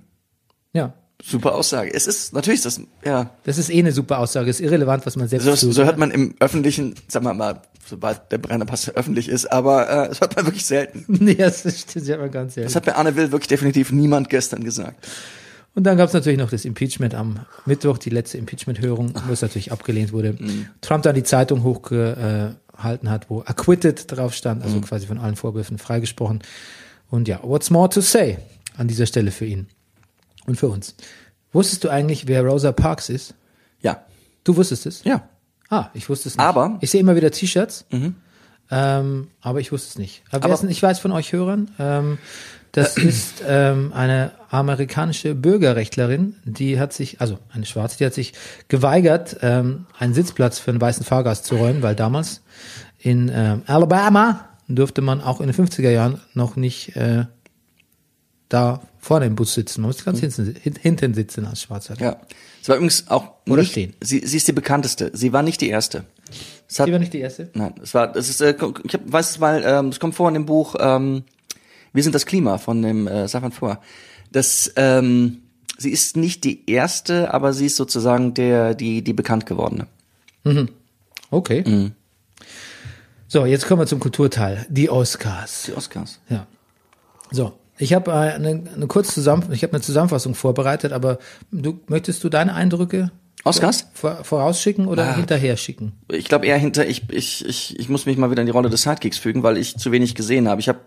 Ja, 0.72 0.94
Super 1.22 1.54
Aussage. 1.54 1.92
Es 1.92 2.06
ist, 2.06 2.33
natürlich 2.33 2.64
ist 2.64 2.64
das, 2.64 2.80
ja. 3.04 3.28
das 3.44 3.59
ist 3.59 3.68
eh 3.68 3.78
eine 3.78 3.92
super 3.92 4.20
Aussage. 4.20 4.48
Es 4.48 4.59
ist 4.59 4.64
irrelevant, 4.64 5.04
was 5.04 5.16
man 5.16 5.28
selbst 5.28 5.44
So, 5.44 5.54
fühlt. 5.54 5.74
so 5.74 5.85
hört 5.85 5.98
man 5.98 6.11
im 6.11 6.35
öffentlichen, 6.40 6.94
sagen 7.09 7.26
wir 7.26 7.35
mal, 7.35 7.61
sobald 7.86 8.30
der 8.32 8.38
Brennerpass 8.38 8.88
öffentlich 8.94 9.28
ist, 9.28 9.46
aber 9.50 9.88
äh, 9.88 10.08
das 10.08 10.20
hört 10.20 10.36
man 10.36 10.46
wirklich 10.46 10.64
selten. 10.66 11.04
nee, 11.24 11.34
das 11.34 11.60
stimmt 11.80 12.06
ja 12.06 12.16
mal 12.18 12.30
ganz 12.30 12.54
Das 12.54 12.58
ehrlich. 12.62 12.76
hat 12.76 12.84
bei 12.86 12.94
Anne 12.94 13.16
Will 13.16 13.32
wirklich 13.32 13.48
definitiv 13.48 13.90
niemand 13.92 14.28
gestern 14.30 14.62
gesagt. 14.64 15.06
Und 15.74 15.84
dann 15.84 15.96
gab 15.96 16.08
es 16.08 16.14
natürlich 16.14 16.38
noch 16.38 16.50
das 16.50 16.64
Impeachment 16.64 17.14
am 17.14 17.40
Mittwoch, 17.64 17.96
die 17.98 18.10
letzte 18.10 18.38
Impeachment-Hörung, 18.38 19.14
wo 19.28 19.32
es 19.32 19.40
natürlich 19.42 19.70
abgelehnt 19.70 20.12
wurde. 20.12 20.32
Mhm. 20.38 20.66
Trump 20.80 21.04
dann 21.04 21.14
die 21.14 21.22
Zeitung 21.22 21.62
hochgehalten 21.62 23.08
hat, 23.10 23.30
wo 23.30 23.40
acquitted 23.42 24.10
drauf 24.10 24.34
stand, 24.34 24.60
Mhm. 24.60 24.66
also 24.66 24.80
quasi 24.80 25.06
von 25.06 25.18
allen 25.18 25.36
Vorwürfen 25.36 25.78
freigesprochen. 25.78 26.40
Und 27.08 27.28
ja, 27.28 27.40
what's 27.42 27.70
more 27.70 27.88
to 27.88 28.00
say 28.00 28.38
an 28.76 28.88
dieser 28.88 29.06
Stelle 29.06 29.30
für 29.30 29.44
ihn 29.46 29.68
und 30.46 30.56
für 30.56 30.68
uns? 30.68 30.96
Wusstest 31.52 31.84
du 31.84 31.88
eigentlich, 31.88 32.26
wer 32.26 32.42
Rosa 32.44 32.72
Parks 32.72 33.08
ist? 33.08 33.34
Ja. 33.80 34.04
Du 34.44 34.56
wusstest 34.56 34.86
es? 34.86 35.04
Ja. 35.04 35.28
Ah, 35.70 35.88
ich 35.94 36.09
wusste 36.09 36.28
es 36.28 36.37
nicht. 36.37 36.44
Aber- 36.44 36.68
Mhm. 36.70 36.78
ich 36.80 36.90
sehe 36.90 37.00
immer 37.00 37.16
wieder 37.16 37.30
T-Shirts, 37.30 37.87
ähm, 38.70 39.28
aber 39.40 39.61
ich 39.61 39.72
wusste 39.72 39.88
es 39.88 39.98
nicht. 39.98 40.22
Aber, 40.30 40.44
Aber- 40.52 40.68
ich 40.68 40.83
weiß 40.83 40.98
von 40.98 41.12
euch 41.12 41.33
Hörern, 41.33 41.70
ähm, 41.78 42.18
das 42.72 42.96
ist 42.96 43.42
ähm, 43.46 43.92
eine 43.94 44.33
amerikanische 44.50 45.35
Bürgerrechtlerin, 45.35 46.35
die 46.44 46.78
hat 46.78 46.92
sich, 46.92 47.20
also 47.20 47.38
eine 47.52 47.66
Schwarze, 47.66 47.98
die 47.98 48.06
hat 48.06 48.14
sich 48.14 48.33
geweigert, 48.68 49.38
ähm, 49.42 49.87
einen 49.98 50.14
Sitzplatz 50.14 50.59
für 50.59 50.70
einen 50.70 50.80
weißen 50.80 51.04
Fahrgast 51.04 51.46
zu 51.46 51.56
räumen, 51.56 51.83
weil 51.83 51.94
damals 51.96 52.42
in 52.98 53.30
ähm, 53.33 53.62
Alabama 53.66 54.48
durfte 54.68 55.02
man 55.02 55.20
auch 55.20 55.40
in 55.40 55.48
den 55.50 55.54
50er 55.66 55.90
Jahren 55.90 56.20
noch 56.35 56.54
nicht 56.56 56.94
äh, 56.96 57.24
da 58.48 58.80
vorne 58.98 59.26
im 59.26 59.35
Bus 59.37 59.54
sitzen. 59.54 59.80
Man 59.80 59.88
musste 59.88 60.04
ganz 60.04 60.20
hinten, 60.20 60.54
hin- 60.61 60.76
hinten 60.80 61.14
sitzen 61.14 61.46
als 61.46 61.62
Schwarzer. 61.62 61.94
Ja. 61.98 62.16
Es 62.62 62.68
war 62.68 62.76
übrigens 62.76 63.08
auch 63.08 63.32
Oder 63.46 63.62
nicht, 63.62 63.72
stehen. 63.72 63.94
Sie, 64.00 64.24
sie 64.26 64.36
ist 64.36 64.46
die 64.48 64.52
bekannteste. 64.52 65.10
Sie 65.14 65.32
war 65.32 65.42
nicht 65.42 65.60
die 65.60 65.68
erste. 65.68 66.04
Es 66.68 66.78
hat, 66.78 66.86
Die 66.86 66.92
war 66.92 66.98
nicht 66.98 67.12
die 67.12 67.20
erste? 67.20 67.50
Nein, 67.54 67.74
es 67.82 67.94
war, 67.94 68.14
es 68.14 68.28
ist, 68.28 68.40
äh, 68.40 68.54
ich 68.84 68.94
hab, 68.94 69.00
weiß 69.12 69.30
es 69.30 69.40
weil, 69.40 69.62
ähm, 69.64 69.88
es 69.88 69.98
kommt 69.98 70.14
vor 70.14 70.28
in 70.28 70.34
dem 70.34 70.46
Buch, 70.46 70.76
ähm, 70.78 71.24
Wir 71.92 72.02
sind 72.02 72.14
das 72.14 72.26
Klima 72.26 72.58
von 72.58 72.82
dem 72.82 73.08
äh, 73.08 73.26
Safran 73.26 73.50
vor. 73.52 73.80
Das, 74.30 74.72
ähm, 74.76 75.42
sie 75.76 75.90
ist 75.90 76.16
nicht 76.16 76.44
die 76.44 76.70
erste, 76.70 77.34
aber 77.34 77.52
sie 77.52 77.66
ist 77.66 77.76
sozusagen 77.76 78.34
der, 78.34 78.74
die, 78.74 79.02
die 79.02 79.12
bekannt 79.12 79.46
gewordene. 79.46 79.88
Okay. 81.30 81.64
Mhm. 81.66 81.92
So, 83.26 83.46
jetzt 83.46 83.66
kommen 83.66 83.80
wir 83.82 83.86
zum 83.86 84.00
Kulturteil. 84.00 84.66
Die 84.68 84.88
Oscars. 84.90 85.64
Die 85.66 85.72
Oscars. 85.74 86.20
Ja. 86.28 86.46
So, 87.32 87.52
ich 87.80 87.92
habe 87.94 88.10
äh, 88.10 88.14
eine, 88.14 88.62
eine 88.74 88.86
kurze 88.86 89.12
Zusammenfassung, 89.12 89.54
ich 89.54 89.62
habe 89.62 89.72
eine 89.72 89.82
Zusammenfassung 89.82 90.34
vorbereitet, 90.34 90.92
aber 90.92 91.18
du 91.50 91.80
möchtest 91.88 92.22
du 92.22 92.28
deine 92.28 92.54
Eindrücke 92.54 93.10
Oscars? 93.42 93.86
vor, 93.94 94.22
vorausschicken 94.22 94.86
oder 94.86 95.04
Ah. 95.12 95.16
hinterher 95.16 95.56
schicken? 95.56 95.92
Ich 96.12 96.26
glaube 96.26 96.44
eher 96.46 96.58
hinter, 96.58 96.86
ich, 96.86 97.08
ich, 97.10 97.42
ich, 97.48 97.78
ich 97.78 97.88
muss 97.88 98.04
mich 98.04 98.18
mal 98.18 98.30
wieder 98.30 98.42
in 98.42 98.46
die 98.46 98.52
Rolle 98.52 98.68
des 98.68 98.82
Sidekicks 98.82 99.16
fügen, 99.16 99.42
weil 99.42 99.56
ich 99.56 99.76
zu 99.78 99.92
wenig 99.92 100.14
gesehen 100.14 100.46
habe. 100.46 100.60
Ich 100.60 100.68
habe 100.68 100.80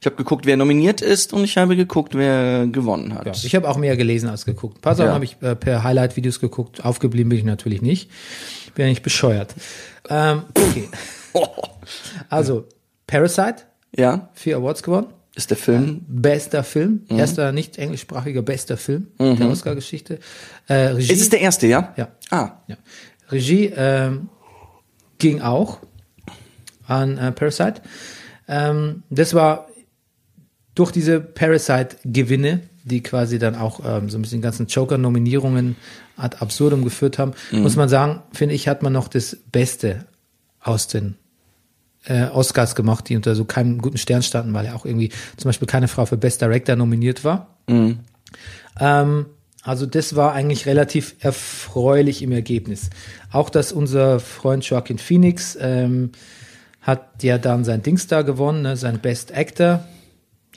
ich 0.00 0.06
hab 0.06 0.16
geguckt, 0.16 0.46
wer 0.46 0.56
nominiert 0.56 1.00
ist 1.00 1.32
und 1.32 1.42
ich 1.42 1.56
habe 1.56 1.74
geguckt, 1.74 2.14
wer 2.14 2.68
gewonnen 2.68 3.12
hat. 3.14 3.26
Ja, 3.26 3.32
ich 3.32 3.54
habe 3.56 3.68
auch 3.68 3.76
mehr 3.76 3.96
gelesen 3.96 4.28
als 4.28 4.44
geguckt. 4.44 4.78
Ein 4.78 4.80
paar 4.82 4.94
Sachen 4.94 5.08
Ja. 5.08 5.14
habe 5.14 5.24
ich 5.24 5.36
äh, 5.42 5.56
per 5.56 5.82
Highlight-Videos 5.82 6.38
geguckt. 6.38 6.84
Aufgeblieben 6.84 7.28
bin 7.30 7.38
ich 7.40 7.44
natürlich 7.44 7.82
nicht. 7.82 8.08
Bin 8.76 8.84
ja 8.84 8.90
nicht 8.90 9.02
bescheuert. 9.02 9.52
Ähm, 10.08 10.42
okay. 10.56 10.88
Also, 12.28 12.64
Parasite, 13.06 13.64
ja, 13.96 14.28
vier 14.34 14.56
Awards 14.56 14.82
gewonnen. 14.82 15.06
Ist 15.36 15.50
der 15.50 15.56
Film. 15.56 16.04
Bester 16.08 16.64
Film, 16.64 17.02
Mhm. 17.08 17.18
erster 17.18 17.52
nicht 17.52 17.78
englischsprachiger 17.78 18.42
bester 18.42 18.76
Film 18.76 19.08
der 19.20 19.48
Oscar-Geschichte. 19.48 20.18
Äh, 20.66 20.74
Regie, 20.74 21.12
Ist 21.12 21.20
es 21.20 21.28
der 21.28 21.40
erste, 21.40 21.66
ja? 21.68 21.94
Ja. 21.96 22.08
Ah, 22.30 22.62
ja. 22.66 22.76
Regie 23.30 23.72
ähm, 23.76 24.28
ging 25.18 25.40
auch 25.42 25.78
an 26.86 27.18
äh, 27.18 27.32
Parasite. 27.32 27.82
Ähm, 28.48 29.02
das 29.10 29.34
war 29.34 29.68
durch 30.74 30.90
diese 30.92 31.20
Parasite-Gewinne, 31.20 32.60
die 32.84 33.02
quasi 33.02 33.38
dann 33.38 33.54
auch 33.56 33.80
ähm, 33.84 34.08
so 34.10 34.18
ein 34.18 34.22
bisschen 34.22 34.40
ganzen 34.42 34.66
Joker-Nominierungen 34.66 35.76
ad 36.16 36.38
absurdum 36.40 36.82
geführt 36.84 37.18
haben, 37.18 37.32
muss 37.52 37.76
man 37.76 37.88
sagen, 37.90 38.22
finde 38.32 38.54
ich, 38.54 38.68
hat 38.68 38.82
man 38.82 38.92
noch 38.92 39.08
das 39.08 39.36
Beste 39.52 40.06
aus 40.60 40.86
den 40.88 41.16
äh, 42.06 42.26
Oscars 42.26 42.74
gemacht, 42.74 43.08
die 43.08 43.16
unter 43.16 43.34
so 43.34 43.44
keinem 43.44 43.80
guten 43.80 43.98
Stern 43.98 44.22
standen, 44.22 44.54
weil 44.54 44.66
ja 44.66 44.74
auch 44.74 44.84
irgendwie 44.84 45.10
zum 45.36 45.48
Beispiel 45.48 45.68
keine 45.68 45.88
Frau 45.88 46.06
für 46.06 46.16
Best 46.16 46.40
Director 46.40 46.76
nominiert 46.76 47.24
war. 47.24 47.56
Ähm, 48.80 49.26
also 49.62 49.84
das 49.84 50.14
war 50.14 50.32
eigentlich 50.32 50.66
relativ 50.66 51.16
erfreulich 51.20 52.22
im 52.22 52.30
Ergebnis. 52.30 52.90
Auch 53.32 53.50
dass 53.50 53.72
unser 53.72 54.20
Freund 54.20 54.64
Joaquin 54.64 54.98
Phoenix 54.98 55.58
ähm, 55.60 56.12
hat 56.82 57.22
ja 57.24 57.36
dann 57.36 57.64
sein 57.64 57.82
Dings 57.82 58.06
da 58.06 58.22
gewonnen, 58.22 58.62
ne, 58.62 58.76
sein 58.76 59.00
Best 59.00 59.36
Actor. 59.36 59.84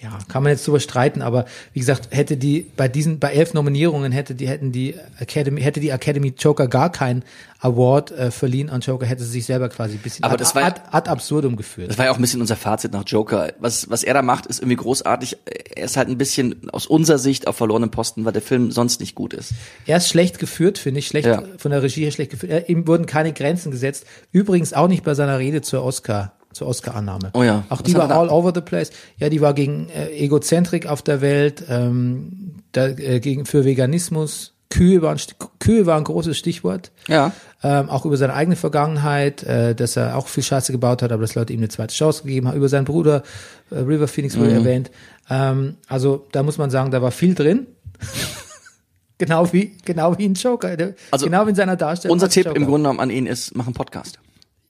Ja, 0.01 0.17
kann 0.29 0.43
man 0.43 0.51
jetzt 0.53 0.65
drüber 0.65 0.79
streiten, 0.79 1.21
aber 1.21 1.43
wie 1.73 1.79
gesagt, 1.79 2.07
hätte 2.11 2.37
die 2.37 2.65
bei 2.77 2.87
diesen 2.87 3.19
bei 3.19 3.33
elf 3.33 3.53
Nominierungen 3.53 4.13
hätte 4.13 4.33
die 4.33 4.47
hätten 4.47 4.71
die 4.71 4.95
Academy 5.19 5.61
hätte 5.61 5.81
die 5.81 5.89
Academy 5.89 6.33
Joker 6.37 6.67
gar 6.69 6.89
keinen 6.89 7.23
Award 7.59 8.11
äh, 8.11 8.31
verliehen 8.31 8.69
an 8.69 8.79
Joker, 8.79 9.05
hätte 9.05 9.23
sie 9.25 9.31
sich 9.31 9.45
selber 9.45 9.67
quasi 9.67 9.95
ein 9.95 9.99
bisschen 10.01 10.23
Aber 10.23 10.35
ad, 10.35 10.41
das 10.41 10.55
war 10.55 10.63
ad, 10.63 10.81
ad 10.91 11.09
absurdum 11.09 11.57
geführt. 11.57 11.89
das 11.89 11.97
war 11.97 12.05
ja 12.05 12.11
auch 12.11 12.15
ein 12.15 12.21
bisschen 12.21 12.39
unser 12.39 12.55
Fazit 12.55 12.93
nach 12.93 13.03
Joker. 13.05 13.51
Was, 13.59 13.89
was 13.89 14.03
er 14.03 14.13
da 14.13 14.21
macht, 14.21 14.45
ist 14.45 14.59
irgendwie 14.59 14.77
großartig. 14.77 15.35
Er 15.75 15.83
ist 15.83 15.97
halt 15.97 16.07
ein 16.07 16.17
bisschen 16.17 16.69
aus 16.69 16.87
unserer 16.87 17.17
Sicht 17.17 17.47
auf 17.47 17.57
verlorenem 17.57 17.91
Posten, 17.91 18.23
weil 18.23 18.31
der 18.31 18.41
Film 18.41 18.71
sonst 18.71 19.01
nicht 19.01 19.15
gut 19.15 19.33
ist. 19.33 19.51
Er 19.85 19.97
ist 19.97 20.07
schlecht 20.07 20.39
geführt, 20.39 20.77
finde 20.77 20.99
ich, 20.99 21.07
schlecht 21.07 21.27
Ja. 21.27 21.43
von 21.57 21.71
der 21.71 21.83
Regie 21.83 22.03
her 22.05 22.11
schlecht 22.11 22.31
geführt. 22.31 22.51
Er, 22.53 22.69
ihm 22.69 22.87
wurden 22.87 23.05
keine 23.05 23.33
Grenzen 23.33 23.71
gesetzt. 23.71 24.05
Übrigens 24.31 24.71
auch 24.71 24.87
nicht 24.87 25.03
bei 25.03 25.13
seiner 25.13 25.37
Rede 25.39 25.61
zur 25.61 25.83
Oscar, 25.83 26.31
zur 26.53 26.67
Oscar-Annahme. 26.67 27.31
Oh 27.33 27.43
ja. 27.43 27.63
Auch 27.69 27.81
die 27.81 27.93
war 27.95 28.09
all 28.11 28.29
over 28.29 28.51
the 28.53 28.61
place. 28.61 28.91
Ja, 29.17 29.29
die 29.29 29.41
war 29.41 29.53
gegen 29.53 29.89
äh, 29.89 30.09
Egozentrik 30.09 30.87
auf 30.87 31.01
der 31.01 31.21
Welt, 31.21 31.63
ähm, 31.69 32.55
da, 32.71 32.87
äh, 32.87 33.19
gegen 33.19 33.45
für 33.45 33.65
Veganismus. 33.65 34.53
Kühe 34.71 35.01
waren 35.01 35.17
Kühe 35.59 35.85
war 35.87 35.97
ein 35.97 36.03
großes 36.03 36.37
Stichwort. 36.37 36.91
Ja. 37.07 37.31
Ähm, 37.63 37.89
auch 37.89 38.05
über 38.05 38.17
seine 38.17 38.33
eigene 38.35 38.55
Vergangenheit, 38.55 39.41
äh, 39.43 39.73
dass 39.73 39.95
er 39.97 40.15
auch 40.15 40.27
viel 40.27 40.43
Scheiße 40.43 40.71
gebaut 40.71 41.01
hat, 41.01 41.11
aber 41.11 41.21
dass 41.23 41.33
Leute 41.35 41.53
ihm 41.53 41.59
eine 41.59 41.69
zweite 41.69 41.93
Chance 41.95 42.23
gegeben 42.23 42.47
haben. 42.47 42.55
Über 42.57 42.69
seinen 42.69 42.85
Bruder 42.85 43.23
äh, 43.71 43.75
River 43.79 44.07
Phoenix 44.07 44.35
Mhm. 44.35 44.39
wurde 44.41 44.51
erwähnt. 44.53 44.91
Ähm, 45.29 45.77
also 45.87 46.27
da 46.31 46.43
muss 46.43 46.57
man 46.59 46.69
sagen, 46.69 46.91
da 46.91 47.01
war 47.01 47.11
viel 47.11 47.33
drin. 47.35 47.65
genau 49.17 49.51
wie 49.51 49.75
genau 49.85 50.17
wie 50.17 50.25
ein 50.25 50.33
Joker, 50.35 50.75
Also, 51.11 51.25
genau 51.25 51.45
wie 51.45 51.49
in 51.49 51.55
seiner 51.55 51.75
Darstellung. 51.75 52.13
Unser 52.13 52.29
Tipp 52.29 52.45
Joker. 52.45 52.55
im 52.57 52.63
Grunde 52.65 52.83
genommen 52.83 52.99
an 52.99 53.09
ihn 53.09 53.25
ist, 53.25 53.55
mach 53.55 53.65
einen 53.65 53.73
Podcast. 53.73 54.19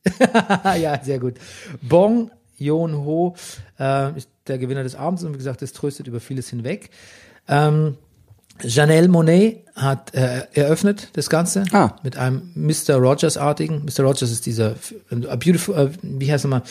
Ja, 0.79 0.99
sehr 1.03 1.19
gut. 1.19 1.35
Bong 1.81 2.31
Joon-ho 2.57 3.35
äh, 3.79 4.17
ist 4.17 4.29
der 4.47 4.57
Gewinner 4.57 4.83
des 4.83 4.95
Abends 4.95 5.23
und 5.23 5.33
wie 5.33 5.37
gesagt, 5.37 5.61
das 5.61 5.73
tröstet 5.73 6.07
über 6.07 6.19
vieles 6.19 6.49
hinweg. 6.49 6.89
Ähm, 7.47 7.95
Janelle 8.61 9.07
Monet 9.07 9.63
hat 9.75 10.13
äh, 10.13 10.41
eröffnet 10.53 11.09
das 11.13 11.29
Ganze 11.29 11.63
Ah. 11.71 11.95
mit 12.03 12.17
einem 12.17 12.51
Mr. 12.55 12.95
Rogers-artigen. 12.95 13.85
Mr. 13.85 14.03
Rogers 14.03 14.31
ist 14.31 14.45
dieser 14.45 14.75
a 15.29 15.35
beautiful, 15.37 15.75
äh, 15.75 15.89
wie 16.01 16.29
heißt 16.31 16.45
er 16.45 16.49
mal, 16.49 16.63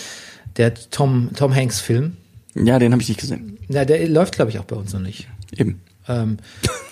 der 0.59 0.75
Tom, 0.75 1.31
Tom 1.35 1.55
Hanks 1.55 1.81
Film. 1.81 2.17
Ja, 2.55 2.79
den 2.79 2.93
habe 2.93 3.01
ich 3.03 3.09
nicht 3.09 3.21
gesehen. 3.21 3.59
Na, 3.69 3.85
der 3.87 4.07
läuft, 4.09 4.35
glaube 4.35 4.51
ich, 4.51 4.59
auch 4.59 4.65
bei 4.65 4.77
uns 4.77 4.93
noch 4.93 5.01
nicht. 5.01 5.29
Eben. 5.57 5.81
Ähm, 6.09 6.39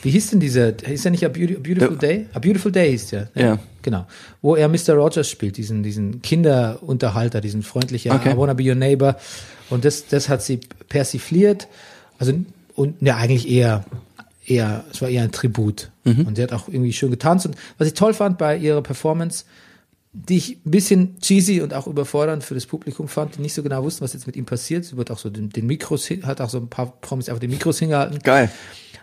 wie 0.03 0.11
hieß 0.11 0.31
denn 0.31 0.41
dieser, 0.41 0.73
hieß 0.85 1.03
der 1.03 1.11
nicht 1.11 1.25
A 1.25 1.29
Beauty- 1.29 1.57
A 1.57 1.61
Beautiful 1.61 1.97
Day? 1.97 2.27
A 2.35 2.39
Beautiful 2.39 2.71
Day 2.73 2.91
hieß 2.91 3.09
der. 3.09 3.29
Ja. 3.35 3.59
Genau. 3.83 4.07
Wo 4.43 4.57
er 4.57 4.69
Mr. 4.69 4.95
Rogers 4.95 5.29
spielt, 5.31 5.57
diesen, 5.57 5.83
diesen 5.83 6.21
Kinderunterhalter, 6.23 7.41
diesen 7.41 7.63
freundlichen 7.63 8.13
Okay. 8.13 8.33
I 8.33 8.37
wanna 8.37 8.55
be 8.55 8.65
your 8.69 8.75
neighbor. 8.75 9.17
Und 9.71 9.85
das, 9.85 10.07
das 10.07 10.29
hat 10.29 10.43
sie 10.43 10.61
persifliert. 10.89 11.69
Also, 12.19 12.33
und 12.75 13.01
ja, 13.01 13.17
eigentlich 13.17 13.49
eher, 13.49 13.85
eher, 14.47 14.85
es 14.93 15.01
war 15.03 15.09
eher 15.09 15.23
ein 15.23 15.33
Tribut. 15.33 15.91
Und 16.05 16.37
sie 16.37 16.43
hat 16.43 16.53
auch 16.53 16.69
irgendwie 16.69 16.93
schön 16.93 17.11
getanzt. 17.11 17.47
Und 17.47 17.57
was 17.79 17.89
ich 17.89 17.95
toll 17.95 18.15
fand 18.15 18.39
bei 18.39 18.57
ihrer 18.57 18.81
Performance, 18.83 19.45
die 20.13 20.37
ich 20.37 20.51
ein 20.65 20.71
bisschen 20.71 21.19
cheesy 21.21 21.61
und 21.61 21.75
auch 21.75 21.87
überfordernd 21.87 22.43
für 22.45 22.55
das 22.55 22.65
Publikum 22.65 23.07
fand, 23.09 23.37
die 23.37 23.43
nicht 23.43 23.55
so 23.55 23.63
genau 23.63 23.83
wussten, 23.83 24.03
was 24.03 24.13
jetzt 24.15 24.27
mit 24.27 24.37
ihm 24.37 24.47
passiert. 24.47 24.85
Sie 24.85 24.97
wird 24.97 25.11
auch 25.11 25.19
so 25.19 25.29
den, 25.31 25.51
den 25.51 25.67
Mikros, 25.67 26.09
hat 26.23 26.41
auch 26.41 26.49
so 26.49 26.59
ein 26.59 26.69
paar 26.69 26.93
Promis 27.01 27.29
einfach 27.29 27.41
den 27.41 27.51
Mikros 27.51 27.81
hingehalten. 27.81 28.21
Geil. 28.21 28.51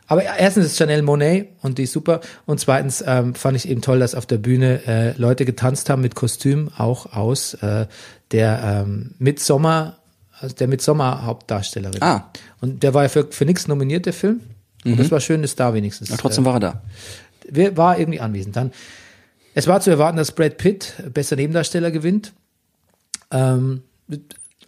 Aber 0.07 0.23
erstens 0.23 0.65
ist 0.65 0.77
Chanel 0.77 1.01
Monet 1.01 1.49
und 1.61 1.77
die 1.77 1.83
ist 1.83 1.93
super. 1.93 2.21
Und 2.45 2.59
zweitens 2.59 3.03
ähm, 3.05 3.35
fand 3.35 3.55
ich 3.55 3.69
eben 3.69 3.81
toll, 3.81 3.99
dass 3.99 4.15
auf 4.15 4.25
der 4.25 4.37
Bühne 4.37 4.85
äh, 4.85 5.17
Leute 5.17 5.45
getanzt 5.45 5.89
haben 5.89 6.01
mit 6.01 6.15
Kostüm, 6.15 6.69
auch 6.77 7.13
aus 7.13 7.53
äh, 7.55 7.87
der 8.31 8.85
ähm, 8.85 9.11
Midsommar, 9.19 9.97
also 10.39 10.55
der 10.55 10.67
Midsommar-Hauptdarstellerin. 10.67 12.01
Ah. 12.01 12.29
Und 12.59 12.83
der 12.83 12.93
war 12.93 13.03
ja 13.03 13.09
für, 13.09 13.27
für 13.31 13.45
nichts 13.45 13.67
nominiert, 13.67 14.05
der 14.05 14.13
Film. 14.13 14.41
Und 14.85 14.99
das 14.99 15.11
war 15.11 15.21
schön, 15.21 15.43
ist 15.43 15.59
da 15.59 15.73
wenigstens. 15.73 16.11
Aber 16.11 16.19
trotzdem 16.19 16.43
war 16.45 16.55
er 16.55 16.59
da. 16.59 16.81
Wer 17.49 17.77
war 17.77 17.97
irgendwie 17.97 18.19
anwesend. 18.19 18.55
Dann, 18.55 18.71
es 19.53 19.67
war 19.67 19.79
zu 19.79 19.89
erwarten, 19.89 20.17
dass 20.17 20.33
Brad 20.33 20.57
Pitt 20.57 20.93
bester 21.13 21.35
Nebendarsteller 21.35 21.91
gewinnt. 21.91 22.33
Ähm, 23.31 23.83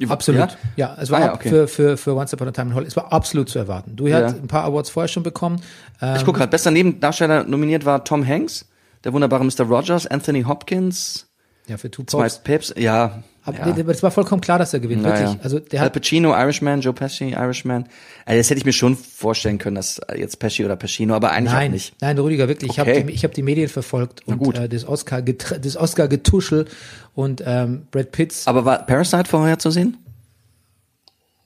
absolut. 0.07 0.41
Ja? 0.41 0.49
Ja, 0.75 0.97
es 0.99 1.09
war 1.11 1.19
Ah 1.21 1.25
ja, 1.25 1.33
okay. 1.33 1.49
für, 1.49 1.67
für, 1.67 1.97
für 1.97 2.15
Once 2.15 2.33
Upon 2.33 2.47
a 2.47 2.51
Time 2.51 2.67
in 2.69 2.75
Hollywood. 2.75 2.89
Es 2.91 2.95
war 2.97 3.11
absolut 3.13 3.49
zu 3.49 3.59
erwarten. 3.59 3.95
Du 3.95 4.07
Ja. 4.07 4.23
hast 4.23 4.35
ein 4.35 4.47
paar 4.47 4.63
Awards 4.65 4.89
vorher 4.89 5.07
schon 5.07 5.23
bekommen. 5.23 5.61
Ähm, 6.01 6.15
Ich 6.17 6.25
gucke 6.25 6.39
gerade, 6.39 6.49
bester 6.51 6.71
Nebendarsteller 6.71 7.43
nominiert 7.43 7.85
war 7.85 8.03
Tom 8.03 8.25
Hanks, 8.27 8.67
der 9.03 9.13
wunderbare 9.13 9.43
Mr. 9.45 9.63
Rogers, 9.63 10.07
Anthony 10.07 10.43
Hopkins, 10.43 11.27
ja, 11.67 11.77
für 11.77 11.89
Two 11.89 12.03
zwei 12.03 12.17
Popes. 12.23 12.39
Peps, 12.39 12.73
ja. 12.77 13.23
Aber 13.45 13.57
ja. 13.77 13.77
es 13.89 14.01
war 14.03 14.09
vollkommen 14.11 14.41
klar, 14.41 14.57
dass 14.57 14.73
er 14.73 14.79
gewinnt, 14.79 15.03
Ja, 15.03 15.17
wirklich. 15.19 15.43
Also 15.43 15.59
der 15.59 15.83
Al 15.83 15.91
Pacino, 15.91 16.33
Irishman, 16.33 16.81
Joe 16.81 16.93
Pesci, 16.93 17.29
Irishman. 17.33 17.85
Also 18.25 18.39
das 18.39 18.49
hätte 18.49 18.57
ich 18.59 18.65
mir 18.65 18.73
schon 18.73 18.95
vorstellen 18.97 19.59
können, 19.59 19.75
dass 19.75 20.01
jetzt 20.17 20.39
Pesci 20.39 20.65
oder 20.65 20.75
Pacino, 20.75 21.13
aber 21.13 21.31
eigentlich 21.31 21.53
nein, 21.53 21.71
nicht. 21.71 21.93
nein, 22.01 22.17
Rüdiger, 22.17 22.47
wirklich. 22.47 22.71
Ich 22.71 22.81
Okay. 22.81 22.95
habe 22.97 23.05
die, 23.05 23.13
ich 23.13 23.23
hab 23.23 23.33
die 23.33 23.43
Medien 23.43 23.69
verfolgt 23.69 24.27
und 24.27 24.39
gut. 24.39 24.57
äh, 24.57 24.67
das 24.67 24.87
Oscar 24.87 25.21
das 25.21 25.77
Oscar 25.77 26.07
getuschel 26.07 26.65
und 27.13 27.43
ähm, 27.45 27.87
Brad 27.91 28.11
Pitts. 28.11 28.47
Aber 28.47 28.65
war 28.65 28.85
Parasite 28.85 29.25
vorher 29.29 29.59
zu 29.59 29.69
sehen? 29.69 29.97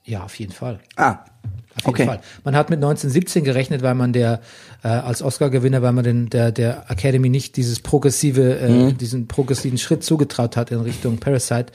Ja, 0.04 0.24
auf 0.24 0.34
jeden 0.36 0.52
Fall. 0.52 0.80
Ah, 0.96 1.18
Auf 1.76 1.86
jeden 1.86 1.90
okay. 1.90 2.06
Fall. 2.06 2.20
Man 2.44 2.56
hat 2.56 2.68
mit 2.68 2.78
1917 2.78 3.44
gerechnet, 3.44 3.82
weil 3.82 3.94
man 3.94 4.12
der 4.12 4.40
äh, 4.82 4.88
als 4.88 5.22
Oscar-Gewinner, 5.22 5.82
weil 5.82 5.92
man 5.92 6.04
den, 6.04 6.28
der, 6.30 6.50
der 6.52 6.90
Academy 6.90 7.28
nicht 7.28 7.56
dieses 7.56 7.80
progressive, 7.80 8.58
äh, 8.58 8.68
Mhm. 8.68 8.98
diesen 8.98 9.28
progressiven 9.28 9.78
Schritt 9.78 10.02
zugetraut 10.02 10.56
hat 10.56 10.70
in 10.72 10.80
Richtung 10.80 11.18
Parasite. 11.18 11.66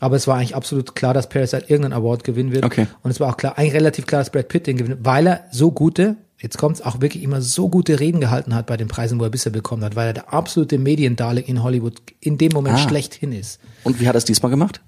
Aber 0.00 0.16
es 0.16 0.26
war 0.26 0.36
eigentlich 0.36 0.54
absolut 0.54 0.94
klar, 0.94 1.14
dass 1.14 1.28
Parasite 1.28 1.64
irgendeinen 1.68 1.94
Award 1.94 2.24
gewinnen 2.24 2.52
wird. 2.52 2.64
Okay. 2.64 2.86
Und 3.02 3.10
es 3.10 3.20
war 3.20 3.30
auch 3.30 3.36
klar, 3.36 3.56
eigentlich 3.58 3.74
relativ 3.74 4.06
klar, 4.06 4.20
dass 4.20 4.30
Brad 4.30 4.48
Pitt 4.48 4.66
den 4.66 4.76
gewinnt, 4.76 4.98
weil 5.04 5.26
er 5.26 5.44
so 5.50 5.70
gute, 5.72 6.16
jetzt 6.40 6.58
kommt's, 6.58 6.82
auch 6.82 7.00
wirklich 7.00 7.22
immer 7.22 7.40
so 7.40 7.68
gute 7.68 7.98
Reden 8.00 8.20
gehalten 8.20 8.54
hat 8.54 8.66
bei 8.66 8.76
den 8.76 8.88
Preisen, 8.88 9.18
wo 9.18 9.24
er 9.24 9.30
bisher 9.30 9.50
bekommen 9.50 9.82
hat, 9.82 9.96
weil 9.96 10.08
er 10.08 10.12
der 10.12 10.32
absolute 10.32 10.78
Mediendarling 10.78 11.44
in 11.44 11.62
Hollywood 11.62 11.94
in 12.20 12.38
dem 12.38 12.52
Moment 12.52 12.76
Ah. 12.76 12.88
schlechthin 12.88 13.32
ist. 13.32 13.60
Und 13.82 13.98
wie 13.98 14.06
hat 14.08 14.14
er 14.14 14.18
es 14.18 14.24
diesmal 14.24 14.50
gemacht? 14.50 14.80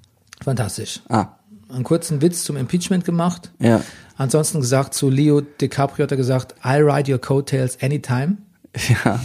Fantastisch. 0.42 1.00
Ah, 1.08 1.36
Einen 1.72 1.84
kurzen 1.84 2.20
Witz 2.20 2.42
zum 2.44 2.56
Impeachment 2.56 3.04
gemacht. 3.04 3.52
ja. 3.58 3.80
Ansonsten 4.20 4.60
gesagt, 4.60 4.92
zu 4.92 5.08
Leo 5.08 5.40
DiCaprio 5.40 6.02
hat 6.02 6.10
er 6.10 6.18
gesagt, 6.18 6.54
I'll 6.62 6.84
ride 6.84 7.10
your 7.10 7.18
coattails 7.18 7.78
anytime. 7.80 8.36
Ja. 9.04 9.18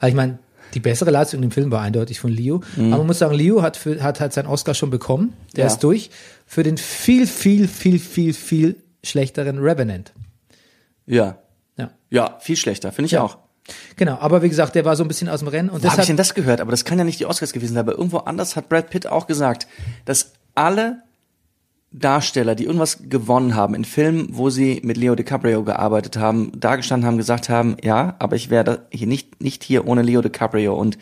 Weil 0.00 0.10
ich 0.10 0.14
meine, 0.14 0.38
die 0.74 0.80
bessere 0.80 1.10
Leistung 1.10 1.42
im 1.42 1.50
Film 1.50 1.70
war 1.70 1.80
eindeutig 1.80 2.20
von 2.20 2.30
Leo. 2.30 2.60
Aber 2.76 2.98
man 2.98 3.06
muss 3.06 3.18
sagen, 3.20 3.34
Leo 3.34 3.62
hat, 3.62 3.78
für, 3.78 4.02
hat 4.02 4.20
halt 4.20 4.34
seinen 4.34 4.46
Oscar 4.46 4.74
schon 4.74 4.90
bekommen. 4.90 5.32
Der 5.56 5.64
Ja. 5.64 5.70
ist 5.70 5.78
durch. 5.82 6.10
Für 6.46 6.62
den 6.62 6.76
viel, 6.76 7.26
viel, 7.26 7.66
viel, 7.68 7.98
viel, 7.98 8.34
viel 8.34 8.76
schlechteren 9.02 9.60
Revenant. 9.60 10.12
Ja. 11.06 11.38
Ja. 11.78 11.90
Ja, 12.10 12.36
viel 12.40 12.56
schlechter, 12.56 12.92
finde 12.92 13.06
ich 13.06 13.12
Ja. 13.12 13.22
auch. 13.22 13.38
Genau. 13.96 14.18
Aber 14.20 14.42
wie 14.42 14.48
gesagt, 14.50 14.74
der 14.74 14.84
war 14.84 14.94
so 14.94 15.04
ein 15.04 15.08
bisschen 15.08 15.30
aus 15.30 15.38
dem 15.40 15.48
Rennen. 15.48 15.70
Und 15.70 15.82
Wo 15.82 15.90
habe 15.90 16.02
ich 16.02 16.06
denn 16.06 16.18
das 16.18 16.34
gehört? 16.34 16.60
Aber 16.60 16.70
das 16.70 16.84
kann 16.84 16.98
ja 16.98 17.04
nicht 17.04 17.18
die 17.18 17.26
Oscars 17.26 17.52
gewesen 17.54 17.72
sein. 17.74 17.80
Aber 17.80 17.92
irgendwo 17.96 18.18
anders 18.18 18.56
hat 18.56 18.68
Brad 18.68 18.90
Pitt 18.90 19.06
auch 19.06 19.26
gesagt, 19.26 19.66
dass 20.04 20.32
alle 20.54 21.02
Darsteller, 21.90 22.54
die 22.54 22.64
irgendwas 22.64 22.98
gewonnen 23.08 23.54
haben 23.54 23.74
in 23.74 23.84
Filmen, 23.84 24.28
wo 24.32 24.50
sie 24.50 24.80
mit 24.84 24.98
Leo 24.98 25.14
DiCaprio 25.14 25.64
gearbeitet 25.64 26.18
haben, 26.18 26.52
da 26.54 26.76
gestanden 26.76 27.06
haben, 27.06 27.16
gesagt 27.16 27.48
haben, 27.48 27.76
ja, 27.82 28.14
aber 28.18 28.36
ich 28.36 28.50
wäre 28.50 28.86
hier 28.90 29.06
nicht, 29.06 29.42
nicht 29.42 29.64
hier 29.64 29.86
ohne 29.86 30.02
Leo 30.02 30.20
DiCaprio. 30.20 30.74
Und 30.74 30.98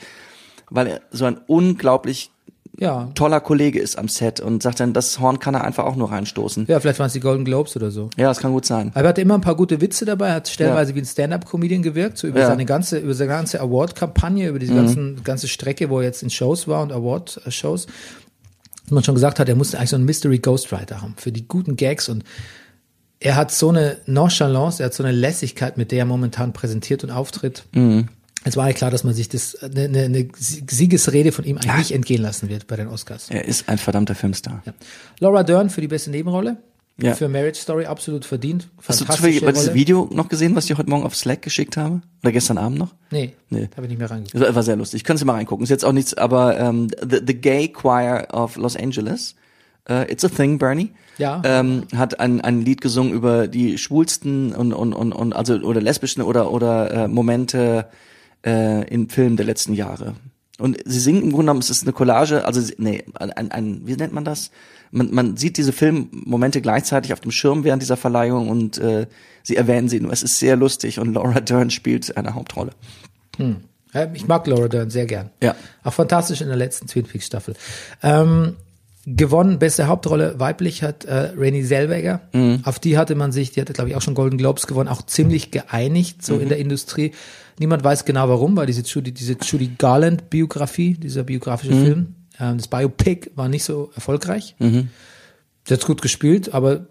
weil 0.71 0.87
er 0.87 1.01
so 1.11 1.25
ein 1.25 1.39
unglaublich 1.49 2.31
ja. 2.79 3.09
toller 3.15 3.41
Kollege 3.41 3.81
ist 3.81 3.99
am 3.99 4.09
Set 4.09 4.39
und 4.41 4.63
sagt 4.63 4.81
dann, 4.81 4.93
das 4.93 5.19
Horn 5.19 5.39
kann 5.39 5.55
er 5.55 5.65
einfach 5.65 5.85
auch 5.85 5.97
nur 5.97 6.11
reinstoßen. 6.13 6.67
Ja, 6.69 6.79
vielleicht 6.79 6.99
waren 6.99 7.07
es 7.07 7.15
die 7.15 7.21
Golden 7.21 7.45
Globes 7.45 7.75
oder 7.77 7.91
so. 7.91 8.11
Ja, 8.17 8.29
das 8.29 8.39
kann 8.39 8.53
gut 8.53 8.67
sein. 8.67 8.91
Aber 8.95 9.05
er 9.05 9.09
hatte 9.09 9.21
immer 9.23 9.35
ein 9.35 9.41
paar 9.41 9.57
gute 9.57 9.81
Witze 9.81 10.05
dabei, 10.05 10.33
hat 10.33 10.49
stellenweise 10.49 10.95
wie 10.95 11.01
ein 11.01 11.07
Stand-up-Comedian 11.07 11.83
gewirkt, 11.83 12.19
so 12.19 12.27
über 12.27 12.41
Ja. 12.41 12.47
seine 12.47 12.65
ganze, 12.65 12.99
über 12.99 13.15
seine 13.15 13.31
ganze 13.31 13.61
Award-Kampagne, 13.61 14.49
über 14.49 14.59
diese 14.59 14.75
ganzen, 14.75 15.23
ganze 15.25 15.49
Strecke, 15.49 15.91
wo 15.91 15.99
er 15.99 16.05
jetzt 16.05 16.23
in 16.23 16.31
Shows 16.31 16.69
war 16.69 16.83
und 16.83 16.93
Award-Shows. 16.93 17.87
Dass 18.87 18.93
man 18.93 19.05
schon 19.05 19.15
gesagt 19.15 19.39
hat, 19.41 19.49
er 19.49 19.57
musste 19.57 19.79
eigentlich 19.79 19.91
so 19.91 19.97
einen 19.97 20.05
Mystery 20.05 20.39
Ghostwriter 20.39 21.03
haben 21.03 21.15
für 21.17 21.33
die 21.33 21.47
guten 21.47 21.77
Gags 21.77 22.09
und 22.09 22.25
er 23.19 23.35
hat 23.35 23.51
so 23.51 23.71
eine 23.71 23.99
Nonchalance, 24.07 24.83
er 24.83 24.87
hat 24.87 24.95
so 24.95 25.03
eine 25.03 25.13
Lässigkeit, 25.13 25.77
mit 25.77 25.91
der 25.91 26.01
er 26.01 26.05
momentan 26.05 26.53
präsentiert 26.53 27.03
und 27.03 27.11
auftritt. 27.11 27.65
Es 28.45 28.57
war 28.57 28.65
eigentlich 28.65 28.77
klar, 28.77 28.93
dass 28.93 29.03
man 29.03 29.13
sich 29.13 29.29
das, 29.29 29.57
eine, 29.57 29.85
eine, 29.85 30.05
eine 30.05 30.29
Siegesrede 30.39 31.33
von 31.33 31.45
ihm 31.45 31.57
eigentlich 31.57 31.77
nicht 31.77 31.93
entgehen 31.93 32.23
lassen 32.23 32.49
wird 32.49 32.69
bei 32.69 32.77
den 32.77 32.87
Oscars. 32.87 33.29
Er 33.29 33.45
ist 33.45 33.69
ein 33.69 33.79
verdammter 33.79 34.15
Filmstar. 34.15 34.63
Ja. 34.65 34.73
Laura 35.19 35.43
Dern 35.43 35.69
für 35.69 35.81
die 35.81 35.89
beste 35.89 36.11
Nebenrolle. 36.11 36.59
Ja. 36.99 37.15
Für 37.15 37.29
Marriage 37.29 37.61
Story 37.61 37.85
absolut 37.85 38.25
verdient. 38.25 38.69
Hast 38.89 39.03
du 39.03 39.05
zufällig 39.05 39.41
dieses 39.41 39.65
Rolle. 39.67 39.75
Video 39.75 40.09
noch 40.13 40.29
gesehen, 40.29 40.57
was 40.57 40.65
ich 40.65 40.69
dir 40.69 40.79
heute 40.79 40.89
Morgen 40.89 41.05
auf 41.05 41.15
Slack 41.15 41.43
geschickt 41.43 41.77
habe? 41.77 42.01
Oder 42.23 42.33
gestern 42.33 42.57
Abend 42.57 42.79
noch? 42.79 42.95
Nee, 43.11 43.35
Nee. 43.51 43.69
habe 43.77 43.83
ich 43.83 43.91
nicht 43.91 43.99
mehr 43.99 44.11
reingeguckt. 44.11 44.43
Das 44.43 44.55
war 44.55 44.63
sehr 44.63 44.77
lustig. 44.77 45.05
Können 45.05 45.19
Sie 45.19 45.27
mal 45.27 45.35
reingucken. 45.35 45.63
Ist 45.65 45.69
jetzt 45.71 45.85
auch 45.85 45.93
nichts, 45.93 46.15
aber 46.15 46.59
ähm, 46.59 46.89
the, 47.03 47.21
the 47.27 47.35
Gay 47.39 47.69
Choir 47.69 48.29
of 48.33 48.57
Los 48.57 48.77
Angeles, 48.77 49.35
äh, 49.91 50.11
It's 50.11 50.25
a 50.25 50.29
Thing, 50.31 50.59
Bernie, 50.59 50.91
Ja. 51.19 51.43
ähm, 51.45 51.83
hat 51.95 52.19
ein, 52.19 52.41
ein 52.41 52.63
Lied 52.63 52.81
gesungen 52.81 53.13
über 53.13 53.47
die 53.47 53.77
schwulsten 53.77 54.55
und, 54.55 54.73
und, 54.73 54.95
und, 54.95 55.13
und 55.13 55.35
also 55.35 55.55
oder 55.57 55.83
lesbischen 55.83 56.23
oder 56.23 56.51
oder 56.51 57.05
äh, 57.05 57.09
Momente 57.09 57.89
äh, 58.47 58.89
in 58.89 59.11
Filmen 59.11 59.37
der 59.37 59.45
letzten 59.45 59.75
Jahre. 59.75 60.15
Und 60.59 60.79
sie 60.85 61.01
singen 61.01 61.23
im 61.23 61.31
Grunde 61.31 61.45
genommen, 61.45 61.61
es 61.61 61.71
ist 61.71 61.83
eine 61.83 61.93
Collage, 61.93 62.45
also 62.45 62.63
nee, 62.79 63.05
ein, 63.15 63.51
ein 63.51 63.83
wie 63.85 63.95
nennt 63.95 64.15
man 64.15 64.25
das? 64.25 64.51
Man, 64.91 65.13
man 65.13 65.37
sieht 65.37 65.59
diese 65.59 65.73
Filmmomente 65.73 66.63
gleichzeitig 66.63 67.13
auf 67.13 67.21
dem 67.21 67.31
Schirm 67.31 67.65
während 67.65 67.83
dieser 67.83 67.97
Verleihung 67.97 68.49
und 68.49 68.79
äh, 68.79 69.07
sie 69.43 69.57
erwähnen 69.57 69.89
sie 69.89 70.01
nur. 70.01 70.13
Es 70.13 70.23
ist 70.23 70.39
sehr 70.39 70.57
lustig 70.57 70.99
und 70.99 71.13
Laura 71.13 71.41
Dern 71.41 71.71
spielt 71.71 72.17
eine 72.17 72.35
Hauptrolle. 72.35 72.71
Ja, 73.93 74.11
Ich 74.15 74.27
mag 74.27 74.47
Laura 74.47 74.69
Dern 74.69 74.89
sehr 74.89 75.07
gern. 75.07 75.31
Ja. 75.43 75.55
Auch 75.85 75.93
fantastisch 75.93 76.41
in 76.41 76.49
der 76.49 76.57
letzten 76.57 76.87
Twin 76.87 77.05
Peaks 77.05 77.27
Staffel. 77.27 77.55
Ähm, 78.03 78.57
gewonnen, 79.07 79.59
beste 79.61 79.87
Hauptrolle 79.87 80.35
weiblich 80.41 80.83
hat 80.83 81.05
äh, 81.05 81.33
Renée 81.39 81.65
Zellweger. 81.67 82.23
Mhm. 82.33 82.61
Auf 82.65 82.79
die 82.81 82.99
hatte 82.99 83.15
man 83.15 83.31
sich, 83.33 83.53
die 83.53 83.61
hatte 83.61 83.73
glaube 83.73 83.91
ich 83.91 83.97
auch 83.97 84.03
schon 84.03 84.15
Golden 84.15 84.37
Globes 84.37 84.67
gewonnen, 84.67 84.89
auch 84.89 85.03
ziemlich 85.03 85.51
geeinigt 85.53 86.25
so 86.25 86.35
Mhm. 86.35 86.41
in 86.43 86.49
der 86.49 86.59
Industrie. 86.59 87.13
Niemand 87.59 87.85
weiß 87.85 88.05
genau 88.05 88.29
warum, 88.29 88.57
weil 88.57 88.67
diese 88.67 88.83
Judy, 88.83 89.13
diese 89.13 89.37
Judy 89.41 89.71
Garland 89.79 90.29
Biografie, 90.29 90.95
dieser 90.95 91.23
biografische 91.23 91.73
Mhm. 91.75 91.85
Film, 91.85 92.15
ähm, 92.41 92.57
das 92.59 92.67
Biopic 92.69 93.31
war 93.37 93.49
nicht 93.49 93.65
so 93.65 93.91
erfolgreich. 93.95 94.57
Mhm. 94.59 94.89
Sie 95.67 95.75
hat 95.75 95.85
gut 95.87 96.03
gespielt, 96.03 96.53
aber 96.53 96.87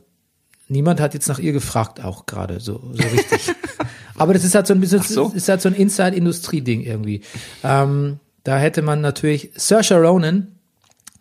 niemand 0.70 1.00
hat 1.02 1.14
jetzt 1.14 1.28
nach 1.28 1.40
ihr 1.40 1.52
gefragt, 1.52 2.04
auch 2.04 2.26
gerade 2.26 2.60
so, 2.62 2.82
so 2.94 3.04
richtig. 3.04 3.54
aber 4.18 4.34
das 4.34 4.44
ist 4.46 4.56
halt 4.56 4.68
so 4.68 4.74
ein 4.74 4.80
bisschen, 4.80 5.02
so. 5.02 5.32
ist 5.36 5.50
halt 5.50 5.62
so 5.62 5.70
ein 5.70 5.76
Inside-Industrie-Ding 5.76 6.82
irgendwie. 6.82 7.22
Ähm, 7.64 8.20
da 8.44 8.58
hätte 8.58 8.82
man 8.82 9.02
natürlich 9.02 9.52
Saoirse 9.56 9.96
Ronan 9.96 10.48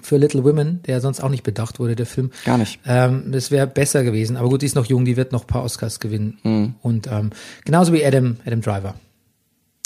für 0.04 0.16
Little 0.18 0.44
Women, 0.44 0.82
der 0.86 1.00
sonst 1.00 1.20
auch 1.20 1.28
nicht 1.30 1.42
bedacht 1.42 1.78
wurde, 1.78 1.96
der 1.96 2.06
Film. 2.06 2.30
Gar 2.44 2.58
nicht. 2.58 2.78
Ähm, 2.86 3.32
das 3.32 3.50
wäre 3.50 3.66
besser 3.66 4.04
gewesen. 4.04 4.36
Aber 4.36 4.48
gut, 4.48 4.62
die 4.62 4.66
ist 4.66 4.74
noch 4.76 4.86
jung, 4.86 5.04
die 5.04 5.16
wird 5.16 5.32
noch 5.32 5.44
ein 5.44 5.46
paar 5.46 5.64
Oscars 5.64 5.98
gewinnen. 6.00 6.38
Mhm. 6.42 6.74
Und 6.82 7.06
ähm, 7.10 7.30
genauso 7.64 7.92
wie 7.92 8.04
Adam, 8.04 8.36
Adam 8.44 8.60
Driver. 8.60 8.94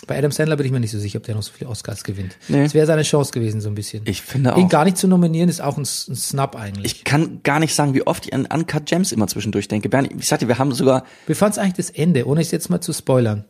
Bei 0.06 0.16
Adam 0.16 0.30
Sandler 0.30 0.56
bin 0.56 0.64
ich 0.64 0.72
mir 0.72 0.80
nicht 0.80 0.92
so 0.92 0.98
sicher, 0.98 1.18
ob 1.18 1.24
der 1.24 1.34
noch 1.34 1.42
so 1.42 1.52
viele 1.52 1.68
Oscars 1.68 2.02
gewinnt. 2.04 2.36
Nee. 2.48 2.62
Das 2.62 2.72
wäre 2.72 2.86
seine 2.86 3.02
Chance 3.02 3.32
gewesen, 3.32 3.60
so 3.60 3.68
ein 3.68 3.74
bisschen. 3.74 4.02
Ich 4.06 4.22
finde 4.22 4.50
Ihn 4.56 4.66
auch. 4.66 4.68
gar 4.68 4.84
nicht 4.84 4.96
zu 4.96 5.06
nominieren, 5.06 5.48
ist 5.48 5.60
auch 5.60 5.76
ein, 5.76 5.82
ein 5.82 6.16
Snap 6.16 6.56
eigentlich. 6.56 6.92
Ich 6.92 7.04
kann 7.04 7.42
gar 7.42 7.58
nicht 7.58 7.74
sagen, 7.74 7.94
wie 7.94 8.06
oft 8.06 8.26
ich 8.26 8.32
an 8.32 8.46
Uncut 8.46 8.86
Gems 8.86 9.12
immer 9.12 9.26
zwischendurch 9.26 9.68
denke. 9.68 9.88
Bernie, 9.88 10.10
ich 10.18 10.26
sagte, 10.28 10.48
wir 10.48 10.58
haben 10.58 10.72
sogar, 10.72 11.04
Wie 11.26 11.34
fand's 11.34 11.58
eigentlich 11.58 11.74
das 11.74 11.90
Ende, 11.90 12.26
ohne 12.26 12.40
es 12.40 12.50
jetzt 12.50 12.70
mal 12.70 12.80
zu 12.80 12.92
spoilern? 12.92 13.44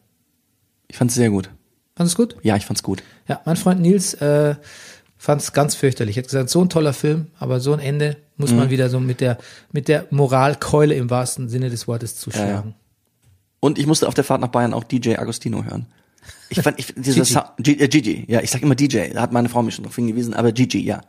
Ich 0.88 0.96
fand's 0.96 1.14
sehr 1.14 1.30
gut. 1.30 1.50
Fandest 1.96 2.16
du 2.16 2.22
gut? 2.22 2.36
Ja, 2.42 2.56
ich 2.56 2.64
fand's 2.64 2.82
gut. 2.82 3.02
Ja, 3.28 3.40
mein 3.44 3.56
Freund 3.56 3.80
Nils 3.80 4.14
äh, 4.14 4.54
fand 5.18 5.42
es 5.42 5.52
ganz 5.52 5.74
fürchterlich. 5.74 6.16
Er 6.16 6.22
hat 6.22 6.28
gesagt, 6.28 6.48
so 6.50 6.62
ein 6.62 6.68
toller 6.68 6.92
Film, 6.92 7.26
aber 7.38 7.60
so 7.60 7.72
ein 7.72 7.80
Ende 7.80 8.16
muss 8.36 8.52
Mhm. 8.52 8.56
man 8.56 8.70
wieder 8.70 8.88
so 8.88 9.00
mit 9.00 9.20
der 9.20 9.36
mit 9.72 9.88
der 9.88 10.06
Moralkeule 10.10 10.94
im 10.94 11.10
wahrsten 11.10 11.48
Sinne 11.48 11.70
des 11.70 11.88
Wortes 11.88 12.16
zuschlagen. 12.16 12.74
Und 13.60 13.78
ich 13.78 13.86
musste 13.86 14.06
auf 14.06 14.14
der 14.14 14.22
Fahrt 14.24 14.40
nach 14.40 14.48
Bayern 14.48 14.72
auch 14.72 14.84
DJ 14.84 15.16
Agostino 15.16 15.64
hören. 15.64 15.86
Ich 16.50 16.60
fand, 16.62 16.78
ich, 16.78 16.94
dieser 16.94 17.22
Gigi. 17.22 17.32
Sound, 17.34 17.46
G, 17.58 17.72
äh, 17.72 17.88
Gigi, 17.88 18.24
ja, 18.28 18.40
ich 18.40 18.50
sag 18.50 18.62
immer 18.62 18.74
DJ, 18.74 19.10
da 19.12 19.20
hat 19.22 19.32
meine 19.32 19.48
Frau 19.48 19.62
mich 19.62 19.74
schon 19.74 19.84
drauf 19.84 19.96
hingewiesen, 19.96 20.34
aber 20.34 20.52
Gigi, 20.52 20.80
ja. 20.80 21.00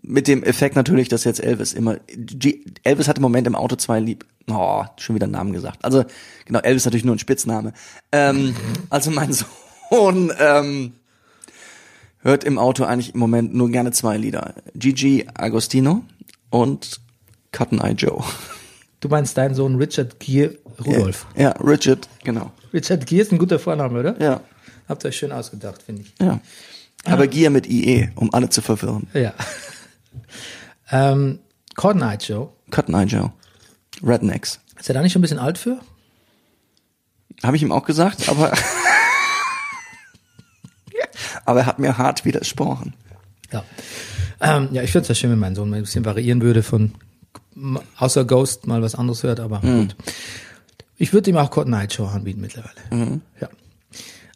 Mit 0.00 0.26
dem 0.28 0.42
Effekt 0.42 0.76
natürlich, 0.76 1.08
dass 1.08 1.24
jetzt 1.24 1.40
Elvis 1.42 1.74
immer, 1.74 1.96
G, 2.16 2.64
Elvis 2.82 3.08
hat 3.08 3.16
im 3.18 3.22
Moment 3.22 3.46
im 3.46 3.54
Auto 3.54 3.76
zwei 3.76 4.00
lieb, 4.00 4.24
oh, 4.48 4.84
schon 4.98 5.14
wieder 5.14 5.24
einen 5.24 5.32
Namen 5.34 5.52
gesagt. 5.52 5.84
Also, 5.84 6.04
genau, 6.46 6.60
Elvis 6.60 6.84
natürlich 6.84 7.04
nur 7.04 7.14
ein 7.14 7.18
Spitzname. 7.18 7.72
Ähm, 8.12 8.54
also 8.88 9.10
mein 9.10 9.32
Sohn, 9.90 10.32
ähm, 10.38 10.92
hört 12.22 12.44
im 12.44 12.58
Auto 12.58 12.84
eigentlich 12.84 13.14
im 13.14 13.20
Moment 13.20 13.54
nur 13.54 13.70
gerne 13.70 13.92
zwei 13.92 14.16
Lieder. 14.16 14.54
Gigi 14.74 15.26
Agostino 15.34 16.02
und 16.50 17.00
Cotton 17.52 17.80
Eye 17.80 17.92
Joe. 17.92 18.22
Du 19.00 19.08
meinst 19.08 19.36
deinen 19.36 19.54
Sohn 19.54 19.76
Richard 19.76 20.18
Gere 20.20 20.58
Rudolf. 20.84 21.26
Ja, 21.36 21.50
Richard, 21.52 22.08
genau. 22.24 22.52
Richard 22.72 23.06
Gere 23.06 23.22
ist 23.22 23.32
ein 23.32 23.38
guter 23.38 23.58
Vorname, 23.58 24.00
oder? 24.00 24.20
Ja. 24.20 24.40
Habt 24.88 25.04
ihr 25.04 25.08
euch 25.08 25.16
schön 25.16 25.32
ausgedacht, 25.32 25.82
finde 25.82 26.02
ich. 26.02 26.14
Ja. 26.20 26.40
Aber 27.04 27.26
Gier 27.26 27.50
mit 27.50 27.66
IE, 27.66 28.10
um 28.14 28.32
alle 28.32 28.48
zu 28.48 28.62
verwirren. 28.62 29.08
Ja. 29.12 29.34
ähm, 30.90 31.40
Cotton 31.74 32.02
Eye 32.02 32.18
Joe. 32.20 32.50
Cotton 32.70 32.94
Eye 32.94 33.04
Joe. 33.04 33.32
Rednecks. 34.02 34.60
Ist 34.78 34.88
er 34.88 34.94
da 34.94 35.02
nicht 35.02 35.12
schon 35.12 35.20
ein 35.20 35.22
bisschen 35.22 35.38
alt 35.38 35.58
für? 35.58 35.80
Habe 37.42 37.56
ich 37.56 37.62
ihm 37.62 37.72
auch 37.72 37.84
gesagt, 37.84 38.28
aber 38.28 38.52
aber 41.44 41.60
er 41.60 41.66
hat 41.66 41.78
mir 41.78 41.98
hart 41.98 42.24
widersprochen. 42.24 42.94
Ja. 43.52 43.64
Ähm, 44.40 44.68
ja, 44.72 44.82
ich 44.82 44.90
finde 44.92 45.02
es 45.02 45.08
ja 45.08 45.14
schön, 45.14 45.30
wenn 45.30 45.38
mein 45.38 45.54
Sohn 45.54 45.68
mal 45.70 45.76
ein 45.76 45.82
bisschen 45.82 46.04
variieren 46.04 46.40
würde 46.42 46.62
von 46.62 46.92
außer 47.98 48.24
Ghost 48.24 48.66
mal 48.66 48.80
was 48.82 48.94
anderes 48.94 49.22
hört, 49.22 49.40
aber 49.40 49.60
Mhm. 49.62 49.88
gut. 49.88 49.96
Ich 50.96 51.12
würde 51.12 51.30
ihm 51.30 51.36
auch 51.36 51.50
Cotton 51.50 51.72
Eye 51.74 51.86
Joe 51.86 52.08
anbieten 52.08 52.40
mittlerweile. 52.40 53.20
Ja. 53.40 53.48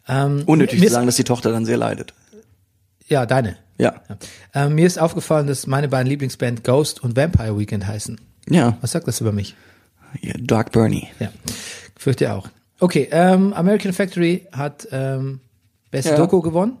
Ähm, 0.07 0.43
Unnötig 0.45 0.81
zu 0.81 0.89
sagen, 0.89 1.05
dass 1.05 1.15
die 1.15 1.23
Tochter 1.23 1.51
dann 1.51 1.65
sehr 1.65 1.77
leidet. 1.77 2.13
Ja, 3.07 3.25
deine. 3.25 3.57
Ja. 3.77 4.01
Ja. 4.09 4.17
Ähm, 4.53 4.75
mir 4.75 4.85
ist 4.85 4.99
aufgefallen, 4.99 5.47
dass 5.47 5.67
meine 5.67 5.87
beiden 5.87 6.07
Lieblingsband 6.07 6.63
Ghost 6.63 7.01
und 7.03 7.15
Vampire 7.15 7.57
Weekend 7.57 7.85
heißen. 7.87 8.19
Ja. 8.49 8.77
Was 8.81 8.91
sagt 8.91 9.07
das 9.07 9.21
über 9.21 9.31
mich? 9.31 9.55
ja 10.21 10.33
Dark 10.39 10.71
Bernie. 10.71 11.07
Ja, 11.19 11.29
fürchte 11.97 12.31
auch. 12.33 12.47
Okay, 12.79 13.07
ähm, 13.11 13.53
American 13.53 13.93
Factory 13.93 14.47
hat 14.51 14.87
ähm, 14.91 15.41
beste 15.91 16.11
Ja. 16.11 16.17
Doku 16.17 16.41
gewonnen. 16.41 16.77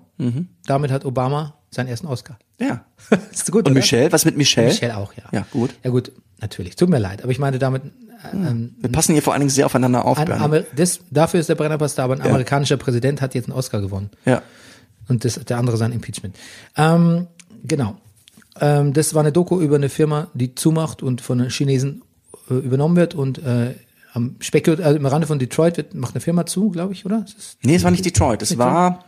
Damit 0.65 0.91
hat 0.91 1.05
Obama 1.05 1.53
seinen 1.69 1.87
ersten 1.87 2.07
Oscar. 2.07 2.39
Ja. 2.59 2.85
ist 3.31 3.51
gut, 3.51 3.65
Und 3.65 3.71
oder? 3.71 3.81
Michelle, 3.81 4.11
was 4.11 4.25
mit 4.25 4.35
Michelle? 4.37 4.67
Michelle 4.67 4.97
auch, 4.97 5.13
ja. 5.13 5.23
Ja, 5.31 5.45
gut. 5.51 5.75
Ja 5.83 5.91
gut, 5.91 6.11
natürlich. 6.41 6.75
Tut 6.75 6.89
mir 6.89 6.97
leid, 6.97 7.21
aber 7.21 7.31
ich 7.31 7.39
meine 7.39 7.59
damit, 7.59 7.83
äh, 7.83 8.35
ähm, 8.35 8.75
Wir 8.79 8.91
passen 8.91 9.13
hier 9.13 9.21
vor 9.21 9.33
allen 9.33 9.41
Dingen 9.41 9.51
sehr 9.51 9.65
aufeinander 9.67 10.05
auf, 10.05 10.17
das, 10.75 11.01
dafür 11.11 11.39
ist 11.39 11.49
der 11.49 11.55
Brennerpass 11.55 11.93
da, 11.95 12.03
aber 12.05 12.15
ein 12.15 12.19
Ja. 12.19 12.25
amerikanischer 12.25 12.77
Präsident 12.77 13.21
hat 13.21 13.35
jetzt 13.35 13.45
einen 13.45 13.57
Oscar 13.57 13.79
gewonnen. 13.79 14.09
Ja. 14.25 14.41
Und 15.07 15.23
das, 15.23 15.35
der 15.35 15.57
andere 15.57 15.77
sein 15.77 15.91
Impeachment. 15.91 16.35
Ähm, 16.75 17.27
genau. 17.63 17.97
Ähm, 18.59 18.93
das 18.93 19.13
war 19.13 19.21
eine 19.21 19.31
Doku 19.31 19.61
über 19.61 19.75
eine 19.75 19.89
Firma, 19.89 20.27
die 20.33 20.55
zumacht 20.55 21.03
und 21.03 21.21
von 21.21 21.37
den 21.37 21.49
Chinesen 21.49 22.01
äh, 22.49 22.55
übernommen 22.55 22.95
wird 22.95 23.13
und 23.13 23.37
äh, 23.37 23.75
am 24.17 24.35
Speckgürtel, 24.39 24.83
also 24.83 24.97
im 24.97 25.05
Rande 25.05 25.27
von 25.27 25.39
Detroit 25.39 25.77
wird, 25.77 25.93
macht 25.93 26.13
eine 26.15 26.21
Firma 26.21 26.45
zu, 26.45 26.69
glaube 26.71 26.93
ich, 26.93 27.05
oder? 27.05 27.23
Ist 27.25 27.37
es, 27.37 27.57
Nee, 27.63 27.75
es 27.75 27.83
war 27.83 27.91
nicht 27.91 28.03
Detroit, 28.05 28.41
es 28.41 28.57
war, 28.57 29.05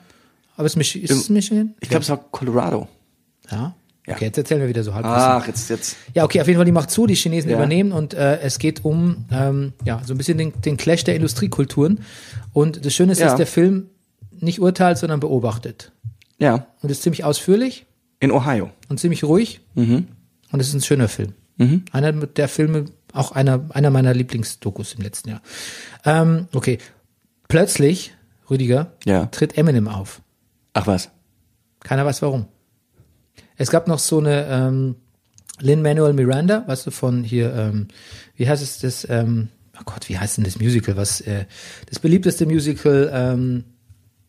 aber 0.56 0.66
es 0.66 0.76
ist, 0.76 0.96
ist 0.96 1.12
es 1.12 1.30
Michigan? 1.30 1.74
ich 1.80 1.90
glaube, 1.90 2.04
es 2.04 2.10
war 2.10 2.18
Colorado. 2.32 2.88
Ja. 3.52 3.76
Ja. 4.08 4.16
Okay, 4.16 4.26
jetzt 4.26 4.38
erzählen 4.40 4.62
wir 4.62 4.68
wieder 4.70 4.84
so 4.84 4.94
halb. 4.96 5.06
Ach, 5.06 5.46
jetzt, 5.46 5.70
jetzt. 5.70 5.96
Ja, 6.16 6.24
okay, 6.24 6.42
auf 6.42 6.48
jeden 6.48 6.58
Fall, 6.58 6.66
die 6.66 6.72
macht 6.72 6.90
zu, 6.90 7.06
die 7.06 7.14
Chinesen 7.16 7.52
Ja. 7.52 7.58
übernehmen 7.58 7.92
und 7.92 8.16
äh, 8.16 8.40
es 8.40 8.58
geht 8.58 8.84
um 8.84 9.26
ähm, 9.32 9.74
ja 9.86 10.02
so 10.04 10.14
ein 10.16 10.18
bisschen 10.18 10.38
den, 10.40 10.52
den 10.62 10.78
Clash 10.78 11.04
der 11.04 11.16
Industriekulturen. 11.16 12.00
Und 12.54 12.84
das 12.86 12.94
Schöne 12.96 13.12
ist, 13.12 13.20
Ja. 13.20 13.28
dass 13.28 13.36
der 13.38 13.46
Film 13.46 13.88
nicht 14.40 14.60
urteilt, 14.62 14.98
sondern 14.98 15.20
beobachtet. 15.20 15.92
Ja. 16.40 16.66
Und 16.82 16.90
ist 16.90 17.04
ziemlich 17.04 17.24
ausführlich 17.24 17.86
In 18.20 18.32
Ohio. 18.32 18.72
und 18.88 19.00
ziemlich 19.00 19.24
ruhig. 19.24 19.62
Mhm. 19.76 20.08
Und 20.52 20.60
es 20.60 20.70
ist 20.70 20.74
ein 20.74 20.82
schöner 20.82 21.08
Film. 21.08 21.34
Einer 21.92 22.14
der 22.14 22.48
Filme, 22.48 22.86
auch 23.14 23.32
einer, 23.32 23.66
einer 23.70 23.90
meiner 23.90 24.14
Lieblingsdokus 24.14 24.94
im 24.94 25.02
letzten 25.02 25.30
Jahr. 25.30 25.42
Ähm, 26.06 26.48
okay. 26.54 26.78
Plötzlich, 27.48 28.14
Rüdiger, 28.50 28.94
Ja. 29.06 29.26
tritt 29.28 29.58
Eminem 29.58 29.88
auf. 29.88 30.22
Ach 30.74 30.88
was. 30.88 31.10
Keiner 31.82 32.06
weiß 32.06 32.22
warum. 32.22 32.46
Es 33.58 33.72
gab 33.72 33.88
noch 33.88 34.00
so 34.00 34.20
eine 34.20 34.46
ähm, 34.48 34.96
Lin 35.60 35.82
Manuel 35.82 36.14
Miranda, 36.14 36.64
weißt 36.68 36.88
du, 36.88 36.92
von 36.92 37.24
hier, 37.24 37.54
ähm, 37.54 37.88
wie 38.36 38.48
heißt 38.48 38.64
es 38.64 38.80
das, 38.80 39.08
ähm, 39.10 39.50
oh 39.78 39.84
Gott, 39.86 40.08
wie 40.10 40.18
heißt 40.18 40.38
denn 40.38 40.44
das 40.46 40.60
Musical, 40.60 40.96
was, 40.96 41.22
äh, 41.22 41.46
das 41.88 42.00
beliebteste 42.00 42.46
Musical 42.46 43.10
ähm, 43.14 43.64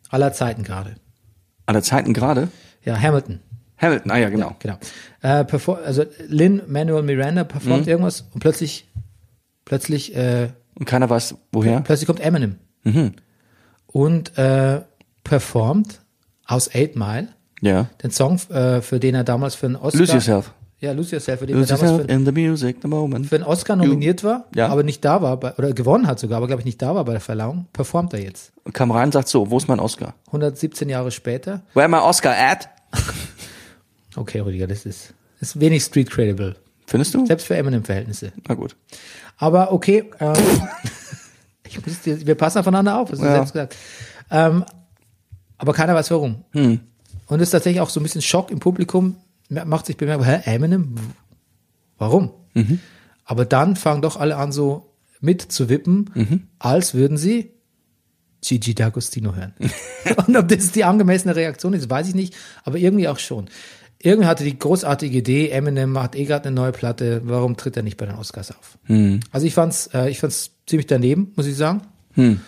aller 0.09 0.33
Zeiten 0.33 0.65
gerade. 0.65 0.97
Aller 1.67 1.83
Zeiten 1.83 2.13
gerade. 2.15 2.49
Ja, 2.85 2.99
Hamilton. 2.99 3.41
Hamilton, 3.81 4.11
ah 4.11 4.19
ja, 4.19 4.29
genau. 4.29 4.55
Genau. 4.59 4.77
Äh, 5.23 5.45
perfor 5.45 5.79
also 5.79 6.05
Lin 6.29 6.63
Manuel 6.69 7.03
Miranda 7.03 7.45
performt 7.45 7.87
Mhm. 7.87 7.91
irgendwas 7.91 8.23
und 8.33 8.41
plötzlich, 8.41 8.89
plötzlich, 9.65 10.15
äh, 10.15 10.49
Und 10.79 10.85
keiner 10.87 11.09
weiß, 11.09 11.35
woher. 11.53 11.81
plötzlich 11.81 12.07
kommt 12.07 12.21
Eminem 12.21 12.57
Mhm. 12.85 13.13
und 13.87 14.37
äh, 14.39 14.81
performt 15.25 16.01
aus 16.47 16.75
Eight 16.75 16.97
Mile 16.97 17.29
Ja. 17.61 17.87
den 18.03 18.11
Song, 18.11 18.39
äh, 18.51 18.81
für 18.81 18.99
den 19.01 19.15
er 19.15 19.25
damals 19.25 19.55
für 19.55 19.67
einen 19.67 19.77
Oscar, 19.77 19.99
Lose 20.01 20.13
yourself. 20.15 20.53
ja, 20.81 20.93
Lose 20.93 21.15
Yourself, 21.15 21.41
für 21.41 21.47
den 21.47 21.57
Lose 21.57 21.73
er 21.75 21.79
damals 21.79 22.07
für, 22.07 22.13
in 22.13 22.25
the 22.25 22.33
music, 22.33 22.79
the 22.83 22.89
moment. 22.89 23.27
für 23.27 23.35
einen 23.37 23.45
Oscar 23.45 23.77
nominiert 23.77 24.25
war, 24.25 24.47
Ja. 24.55 24.69
aber 24.69 24.83
nicht 24.83 25.05
da 25.05 25.21
war, 25.23 25.37
bei, 25.39 25.55
oder 25.55 25.73
gewonnen 25.73 26.07
hat 26.07 26.19
sogar, 26.19 26.39
aber 26.39 26.47
glaube 26.47 26.61
ich 26.63 26.67
nicht 26.67 26.81
da 26.83 26.95
war 26.95 27.05
bei 27.05 27.13
der 27.13 27.21
Verleihung, 27.21 27.67
performt 27.73 28.13
er 28.15 28.21
jetzt. 28.23 28.53
Kam 28.73 28.91
rein 28.91 29.07
und 29.09 29.13
sagt 29.13 29.29
so, 29.29 29.51
wo 29.51 29.57
ist 29.59 29.69
mein 29.69 29.81
Oscar? 29.81 30.15
117 30.27 30.89
Jahre 30.89 31.11
später. 31.11 31.63
Where 31.75 31.89
my 31.89 31.99
Oscar 31.99 32.35
at? 32.37 32.69
Okay, 34.17 34.41
Rüdiger, 34.41 34.67
das 34.67 34.87
ist, 34.87 35.15
ist 35.41 35.59
wenig 35.61 35.83
street 35.85 36.11
credible. 36.11 36.57
Findest 36.87 37.15
du? 37.15 37.25
Selbst 37.27 37.47
für 37.47 37.57
Eminem-Verhältnisse. 37.57 38.33
Na 38.49 38.55
gut. 38.55 38.77
Aber 39.39 39.73
okay, 39.73 40.11
ähm, 40.19 40.35
ich 41.67 41.85
muss 41.85 42.01
dir, 42.01 42.27
wir 42.27 42.35
passen 42.35 42.59
aufeinander 42.59 42.99
auf, 42.99 43.11
hast 43.13 43.21
du 43.21 43.25
Ja. 43.27 43.33
selbst 43.35 43.53
gesagt. 43.53 43.77
Ähm, 44.31 44.65
aber 45.59 45.73
keiner 45.73 45.95
weiß 45.95 46.11
warum. 46.11 46.45
Hm. 46.53 46.81
Und 47.27 47.41
es 47.41 47.49
ist 47.49 47.53
tatsächlich 47.53 47.81
auch 47.81 47.91
so 47.91 48.01
ein 48.01 48.03
bisschen 48.03 48.23
Schock 48.23 48.51
im 48.51 48.59
Publikum, 48.59 49.17
macht 49.49 49.87
sich 49.87 49.97
bemerkbar, 49.97 50.27
hä, 50.27 50.55
Eminem? 50.55 50.95
Warum? 51.99 52.31
Mhm. 52.55 52.81
Aber 53.25 53.45
dann 53.45 53.77
fangen 53.77 54.03
doch 54.03 54.17
alle 54.17 54.37
an 54.37 54.51
so 54.53 54.95
mit 55.21 55.43
zu 55.43 55.69
wippen, 55.69 56.11
Mhm. 56.15 56.43
als 56.59 56.95
würden 56.95 57.17
sie 57.17 57.53
Gigi 58.43 58.73
D'Agostino 58.73 59.35
hören. 59.37 59.55
Und 60.27 60.37
ob 60.37 60.49
das 60.49 60.73
die 60.73 60.83
angemessene 60.85 61.37
Reaktion 61.37 61.75
ist, 61.75 61.91
weiß 61.91 62.09
ich 62.09 62.15
nicht, 62.15 62.35
aber 62.65 62.79
irgendwie 62.79 63.07
auch 63.07 63.19
schon. 63.19 63.49
Irgendwie 64.03 64.27
hatte 64.27 64.45
die 64.45 64.59
großartige 64.59 65.19
Idee, 65.19 65.51
Eminem 65.51 65.99
hat 65.99 66.17
eh 66.17 66.25
gerade 66.25 66.47
eine 66.47 66.55
neue 66.55 66.73
Platte, 66.73 67.21
warum 67.25 67.57
tritt 67.57 67.77
er 67.77 67.83
nicht 67.83 67.99
bei 67.99 68.07
den 68.07 68.15
Oscars 68.15 68.51
auf? 68.51 68.79
Hm. 68.85 69.21
Also 69.31 69.47
ich 69.47 69.53
fand's, 69.53 69.91
äh, 69.93 70.09
ich 70.09 70.21
fand's 70.21 70.53
ziemlich 70.67 70.87
daneben, 70.87 71.33
muss 71.37 71.47
ich 71.47 71.57
sagen. 71.57 71.83
Hm. 72.15 72.41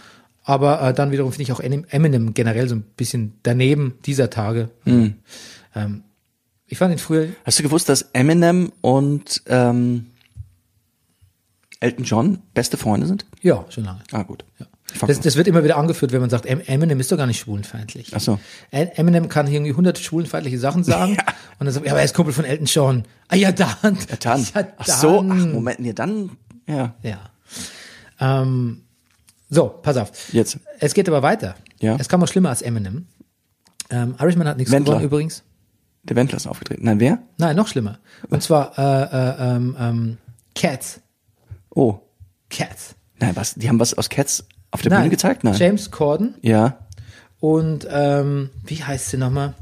Aber 0.44 0.80
äh, 0.80 0.94
dann 0.94 1.12
wiederum 1.12 1.30
finde 1.30 1.42
ich 1.42 1.52
auch 1.52 1.60
Eminem 1.60 2.32
generell 2.34 2.68
so 2.68 2.74
ein 2.74 2.82
bisschen 2.96 3.34
daneben 3.42 3.98
dieser 4.06 4.30
Tage. 4.30 4.70
Hm. 4.84 5.14
Ähm, 5.74 6.02
ich 6.66 6.78
fand 6.78 6.92
ihn 6.92 6.98
früher, 6.98 7.28
Hast 7.44 7.58
du 7.58 7.62
gewusst, 7.62 7.88
dass 7.90 8.02
Eminem 8.14 8.72
und 8.80 9.42
ähm, 9.46 10.06
Elton 11.80 12.04
John 12.04 12.38
beste 12.54 12.78
Freunde 12.78 13.06
sind? 13.06 13.26
ja, 13.42 13.64
schon 13.68 13.84
lange. 13.84 14.00
Ah, 14.10 14.22
gut. 14.22 14.44
Ja. 14.58 14.66
Das, 15.06 15.20
das 15.20 15.36
wird 15.36 15.46
immer 15.48 15.64
wieder 15.64 15.76
angeführt, 15.76 16.12
wenn 16.12 16.20
man 16.20 16.30
sagt, 16.30 16.46
Em- 16.46 16.60
Eminem 16.60 17.00
ist 17.00 17.10
doch 17.10 17.16
gar 17.16 17.26
nicht 17.26 17.38
schwulenfeindlich. 17.40 18.12
Ach 18.14 18.20
so. 18.20 18.38
Em- 18.70 18.90
Eminem 18.94 19.28
kann 19.28 19.46
irgendwie 19.46 19.70
100 19.72 19.98
schwulenfeindliche 19.98 20.58
Sachen 20.58 20.84
sagen 20.84 21.12
und 21.58 21.64
dann 21.66 21.72
sagt, 21.72 21.86
ja, 21.86 21.92
aber 21.92 22.00
er 22.00 22.04
ist 22.04 22.14
Kumpel 22.14 22.32
von 22.34 22.44
Elton 22.44 22.66
John. 22.66 23.04
Ah 23.28 23.36
ja, 23.36 23.52
dann. 23.52 23.74
Ja, 23.82 24.16
dann. 24.20 24.46
Ja, 24.54 24.66
Ach 24.76 24.86
so, 24.86 25.20
ach, 25.20 25.28
dann. 25.28 25.52
Moment, 25.52 25.80
nee, 25.80 25.92
dann, 25.92 26.30
ja. 26.66 26.94
Ja. 27.02 27.18
Ähm, 28.20 28.82
so, 29.50 29.68
pass 29.68 29.96
auf. 29.96 30.10
Jetzt. 30.32 30.58
Es 30.78 30.94
geht 30.94 31.08
aber 31.08 31.22
weiter. 31.22 31.54
Ja. 31.80 31.96
Es 31.98 32.08
kam 32.08 32.20
noch 32.20 32.28
schlimmer 32.28 32.50
als 32.50 32.62
Eminem. 32.62 33.06
Ähm, 33.90 34.14
Irishman 34.18 34.48
hat 34.48 34.56
nichts 34.56 34.72
Wendler. 34.72 34.94
gewonnen 34.94 35.06
übrigens. 35.06 35.42
Der 36.04 36.16
Wendler 36.16 36.36
ist 36.36 36.46
aufgetreten. 36.46 36.84
Nein, 36.84 36.98
wer? 37.00 37.18
Nein, 37.38 37.54
noch 37.56 37.68
schlimmer. 37.68 37.98
Und 38.30 38.42
zwar 38.42 38.76
äh, 38.78 38.82
äh, 39.42 39.56
ähm, 39.56 39.76
ähm, 39.78 40.18
Cats. 40.54 41.00
Oh. 41.70 41.98
Cats. 42.50 42.94
Nein, 43.18 43.36
was? 43.36 43.54
Die 43.54 43.68
haben 43.68 43.78
was 43.78 43.94
aus 43.94 44.08
Cats 44.08 44.44
auf 44.72 44.82
der 44.82 44.90
Bühne 44.90 45.08
gezeigt? 45.10 45.44
Nein. 45.44 45.54
James 45.56 45.90
Corden 45.92 46.34
Ja. 46.42 46.78
und 47.40 47.86
ähm, 47.90 48.50
wie 48.66 48.82
heißt 48.82 49.10
sie 49.10 49.16
nochmal? 49.16 49.54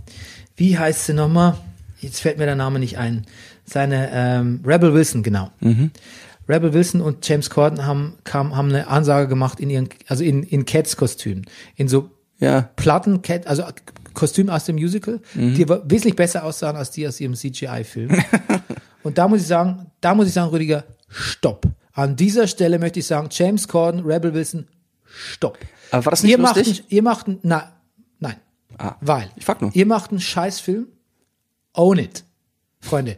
Wie 0.56 0.78
heißt 0.78 1.06
sie 1.06 1.12
nochmal? 1.14 1.56
Jetzt 1.98 2.20
fällt 2.20 2.38
mir 2.38 2.46
der 2.46 2.56
Name 2.56 2.78
nicht 2.78 2.96
ein. 2.98 3.26
Seine 3.64 4.08
ähm, 4.12 4.60
Rebel 4.66 4.94
Wilson, 4.94 5.22
genau. 5.22 5.50
Mhm. 5.60 5.90
Rebel 6.48 6.72
Wilson 6.72 7.00
und 7.02 7.28
James 7.28 7.50
Corden 7.50 7.84
haben, 7.86 8.14
kam, 8.24 8.56
haben 8.56 8.70
eine 8.70 8.88
Ansage 8.88 9.28
gemacht 9.28 9.60
in 9.60 9.70
ihren, 9.70 9.88
also 10.08 10.24
in, 10.24 10.42
in 10.42 10.64
Cats-Kostümen. 10.64 11.44
In 11.76 11.86
so 11.88 12.10
Ja. 12.38 12.70
Platten, 12.76 13.22
Cat- 13.22 13.46
also 13.46 13.62
Kostüme 14.14 14.52
aus 14.52 14.64
dem 14.64 14.76
Musical, 14.76 15.20
Mhm. 15.34 15.54
die 15.54 15.62
aber 15.62 15.82
wesentlich 15.88 16.16
besser 16.16 16.42
aussahen 16.44 16.74
als 16.76 16.90
die 16.90 17.06
aus 17.06 17.20
ihrem 17.20 17.34
CGI-Film. 17.34 18.10
Und 19.02 19.18
da 19.18 19.28
muss 19.28 19.42
ich 19.42 19.46
sagen, 19.46 19.86
da 20.00 20.14
muss 20.14 20.26
ich 20.26 20.32
sagen, 20.32 20.50
Rüdiger, 20.50 20.84
stopp. 21.08 21.66
An 21.92 22.16
dieser 22.16 22.46
Stelle 22.46 22.78
möchte 22.78 22.98
ich 23.00 23.06
sagen, 23.06 23.28
James 23.30 23.68
Corden, 23.68 24.04
Rebel 24.04 24.34
Wilson, 24.34 24.66
stopp. 25.10 25.58
Aber 25.90 26.04
war 26.06 26.10
das 26.10 26.22
nicht 26.22 26.32
ihr 26.32 26.38
macht, 26.38 26.56
lustig? 26.56 26.80
einen- 26.80 26.86
ihr 26.90 27.02
macht, 27.02 27.26
einen- 27.26 27.38
na, 27.42 27.72
nein. 28.18 28.36
Ah. 28.78 28.96
Weil, 29.00 29.30
Ich 29.36 29.44
frag 29.44 29.60
nur. 29.60 29.70
ihr 29.74 29.86
macht 29.86 30.10
einen 30.10 30.20
Scheißfilm, 30.20 30.86
own 31.74 31.98
it. 31.98 32.24
Freunde, 32.80 33.16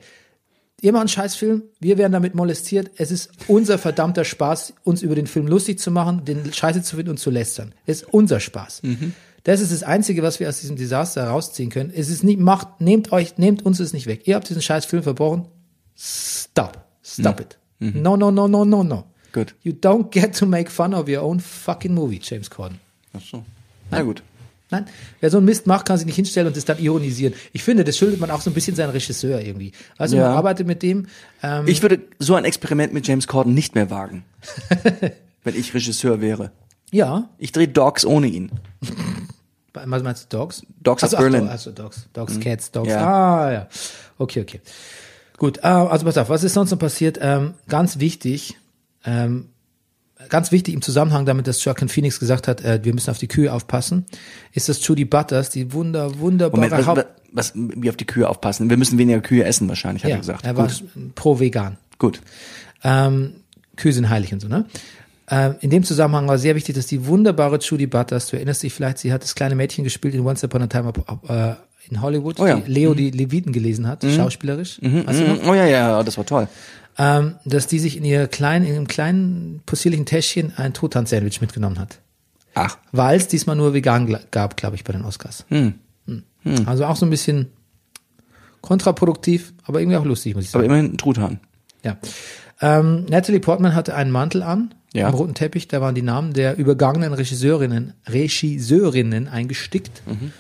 ihr 0.81 0.93
macht 0.93 1.01
einen 1.03 1.09
Scheißfilm, 1.09 1.63
wir 1.79 1.99
werden 1.99 2.13
damit 2.13 2.35
molestiert, 2.35 2.91
es 2.97 3.11
ist 3.13 3.31
unser 3.47 3.79
verdammter 3.79 4.25
Spaß, 4.25 4.75
uns 4.83 5.03
über 5.03 5.15
den 5.15 5.27
Film 5.29 5.47
lustig 5.47 5.79
zu 5.79 5.91
machen, 5.91 6.25
den 6.25 6.53
Scheiße 6.53 6.83
zu 6.83 6.97
finden 6.97 7.11
und 7.11 7.19
zu 7.19 7.31
lästern. 7.31 7.75
Es 7.87 8.03
ist 8.03 8.13
unser 8.13 8.41
Spaß. 8.41 8.83
Mhm. 8.83 9.15
Das 9.45 9.61
ist 9.61 9.73
das 9.73 9.83
Einzige, 9.83 10.23
was 10.23 10.39
wir 10.41 10.49
aus 10.49 10.61
diesem 10.61 10.77
Desaster 10.77 11.25
rausziehen 11.27 11.69
können. 11.71 11.93
Es 11.95 12.09
ist 12.09 12.23
nicht, 12.25 12.39
macht, 12.41 12.81
nehmt 12.81 13.11
euch, 13.13 13.39
nehmt 13.39 13.65
uns 13.67 13.81
es 13.81 13.93
nicht 13.93 14.07
weg. 14.07 14.23
Ihr 14.27 14.37
habt 14.37 14.49
diesen 14.49 14.63
Scheißfilm 14.63 15.03
verbrochen. 15.03 15.49
Stop. 15.97 16.85
Stop 17.03 17.41
it. 17.41 17.59
No, 17.81 18.17
no, 18.17 18.31
no, 18.31 18.47
no, 18.47 18.65
no, 18.65 18.85
no. 18.85 19.05
Mhm. 19.33 19.41
Gut. 19.41 19.55
You 19.63 19.73
don't 19.73 20.11
get 20.11 20.37
to 20.39 20.47
make 20.47 20.71
fun 20.71 20.95
of 20.95 21.09
your 21.09 21.23
own 21.23 21.41
fucking 21.41 21.95
movie, 21.95 22.21
James 22.23 22.51
Corden. 22.51 22.79
Ach 23.15 23.21
so. 23.21 23.45
Na 23.91 24.03
gut. 24.03 24.23
Nein, 24.71 24.87
wer 25.21 25.29
so 25.31 25.37
einen 25.37 25.45
Mist 25.45 25.67
macht, 25.67 25.85
kann 25.87 25.99
sich 25.99 26.07
nicht 26.07 26.17
hinstellen 26.17 26.47
und 26.49 26.57
das 26.57 26.65
dann 26.65 26.79
ironisieren. 26.79 27.35
Ich 27.53 27.63
finde, 27.63 27.85
das 27.85 27.99
schuldet 27.99 28.21
man 28.21 28.31
auch 28.31 28.41
so 28.41 28.49
ein 28.49 28.55
bisschen 28.55 28.75
seinen 28.75 28.89
Regisseur 28.91 29.39
irgendwie. 29.43 29.73
Also 29.99 30.17
Ja. 30.17 30.29
man 30.29 30.33
arbeitet 30.39 30.67
mit 30.67 30.83
dem, 30.83 31.09
ähm, 31.43 31.67
Ich 31.69 31.83
würde 31.83 32.01
so 32.19 32.35
ein 32.37 32.47
Experiment 32.47 32.95
mit 32.95 33.07
James 33.07 33.27
Corden 33.27 33.53
nicht 33.53 33.75
mehr 33.75 33.91
wagen. 33.91 34.25
wenn 35.45 35.55
ich 35.57 35.75
Regisseur 35.75 36.23
wäre. 36.23 36.53
ja, 36.91 37.29
Ich 37.39 37.53
drehe 37.53 37.69
Dogs 37.69 38.07
ohne 38.07 38.29
ihn. 38.29 38.51
was 39.75 40.03
meinst 40.03 40.33
du, 40.33 40.37
Dogs? 40.39 40.63
Dogs 40.83 41.03
of 41.03 41.13
also, 41.13 41.17
Berlin. 41.31 41.49
Also 41.49 41.71
Dogs, 41.71 42.09
Dogs, 42.15 42.41
Cats, 42.41 42.71
Dogs. 42.71 42.89
Ja. 42.89 43.07
Ah, 43.07 43.53
ja. 43.53 43.69
Okay, 44.17 44.41
okay. 44.41 44.61
Gut, 45.37 45.59
äh, 45.59 45.63
also 45.67 46.07
pass 46.07 46.17
auf, 46.17 46.29
was 46.31 46.45
ist 46.45 46.55
sonst 46.55 46.71
noch 46.71 46.79
passiert? 46.79 47.19
Ähm, 47.21 47.55
ganz 47.69 47.99
wichtig, 47.99 48.57
ähm, 49.05 49.49
ganz 50.29 50.53
wichtig 50.53 50.75
im 50.75 50.83
Zusammenhang 50.83 51.27
damit, 51.27 51.47
dass 51.47 51.65
Joaquin 51.65 51.89
Phoenix 51.89 52.21
gesagt 52.21 52.49
hat, 52.49 52.63
äh, 52.65 52.81
wir 52.83 52.95
müssen 52.95 53.11
auf 53.11 53.19
die 53.19 53.29
Kühe 53.29 53.53
aufpassen, 53.53 54.07
ist, 54.53 54.69
dass 54.69 54.87
Judy 54.87 55.05
Butters, 55.05 55.51
die 55.51 55.73
wunder, 55.73 56.19
wunderbare 56.19 56.61
Moment, 56.61 56.73
was, 56.73 56.87
Haupt... 56.87 57.07
was, 57.33 57.53
was, 57.55 57.63
wie 57.77 57.91
auf 57.91 57.97
die 57.97 58.07
Kühe 58.07 58.29
aufpassen. 58.29 58.71
Wir 58.71 58.77
müssen 58.77 58.99
weniger 58.99 59.21
Kühe 59.21 59.45
essen 59.45 59.69
wahrscheinlich, 59.69 60.05
hat 60.05 60.11
ja, 60.11 60.17
er 60.17 60.21
gesagt. 60.21 60.45
er 60.45 60.57
war 60.57 60.69
gut. 60.69 61.15
pro 61.15 61.41
vegan. 61.41 61.77
gut. 61.99 62.21
Ähm, 62.85 63.35
Kühe 63.77 63.93
sind 63.93 64.11
heilig 64.11 64.33
und 64.33 64.41
so, 64.41 64.49
ne? 64.49 64.67
Ähm, 65.31 65.55
in 65.61 65.71
dem 65.71 65.83
Zusammenhang 65.83 66.29
war 66.29 66.37
sehr 66.37 66.55
wichtig, 66.57 66.75
dass 66.75 66.87
die 66.87 67.07
wunderbare 67.07 67.59
Judy 67.59 67.87
Butters, 67.87 68.29
du 68.29 68.37
erinnerst 68.37 68.63
dich 68.63 68.73
vielleicht, 68.75 68.99
sie 68.99 69.13
hat 69.13 69.23
das 69.23 69.35
kleine 69.35 69.55
Mädchen 69.55 69.83
gespielt 69.85 70.15
in 70.15 70.21
Once 70.21 70.45
Upon 70.45 70.63
a 70.63 70.67
Time 70.67 70.93
äh, 71.29 71.55
in 71.89 72.03
Hollywood, 72.03 72.39
Oh 72.39 72.47
ja. 72.47 72.57
die 72.57 72.71
Leo 72.71 72.95
die 72.95 73.11
Leviten 73.11 73.53
gelesen 73.53 73.87
hat, 73.89 74.05
schauspielerisch. 74.05 74.79
Weißt 74.83 75.21
du 75.21 75.29
noch? 75.29 75.43
Mm, 75.43 75.49
Oh 75.49 75.55
ja, 75.55 75.67
ja, 75.67 76.03
das 76.03 76.17
war 76.19 76.27
toll. 76.27 76.49
Ähm, 76.99 77.37
dass 77.47 77.67
die 77.67 77.79
sich 77.79 77.97
in 77.97 78.05
ihr 78.05 78.27
kleinen, 78.29 78.67
in 78.67 78.75
einem 78.77 78.87
kleinen 78.87 79.63
possierlichen 79.65 80.05
Täschchen 80.07 80.53
ein 80.57 80.75
Truthahn-Sandwich 80.75 81.41
mitgenommen 81.41 81.79
hat. 81.79 81.99
Ach, 82.55 82.77
Weil 82.93 83.17
es 83.17 83.29
diesmal 83.29 83.57
nur 83.57 83.73
vegan 83.73 84.15
gab, 84.31 84.57
glaube 84.59 84.77
ich, 84.77 84.85
bei 84.85 84.93
den 84.93 85.05
Oscars. 85.05 85.47
Hm. 85.49 85.75
Hm. 86.07 86.23
Also 86.67 86.85
auch 86.85 86.97
so 86.97 87.07
ein 87.07 87.11
bisschen 87.11 87.47
kontraproduktiv, 88.61 89.53
aber 89.65 89.81
irgendwie 89.81 89.97
auch 89.97 90.05
lustig, 90.05 90.35
muss 90.35 90.45
ich 90.45 90.51
sagen. 90.51 90.65
aber 90.67 90.75
immerhin 90.75 90.95
ein 90.95 90.99
Truthahn. 90.99 91.41
Ja. 91.83 91.97
Ähm, 92.61 93.07
Natalie 93.09 93.41
Portman 93.41 93.75
hatte 93.75 93.95
einen 93.95 94.11
Mantel 94.11 94.43
an, 94.43 94.75
Ja. 94.93 95.09
am 95.09 95.15
roten 95.15 95.35
Teppich, 95.35 95.69
da 95.69 95.81
waren 95.81 95.95
die 95.95 96.03
Namen 96.03 96.33
der 96.33 96.57
übergangenen 96.59 97.13
Regisseurinnen, 97.13 97.95
Regisseurinnen 98.09 99.29
eingestickt. 99.29 100.03
Mhm. 100.07 100.33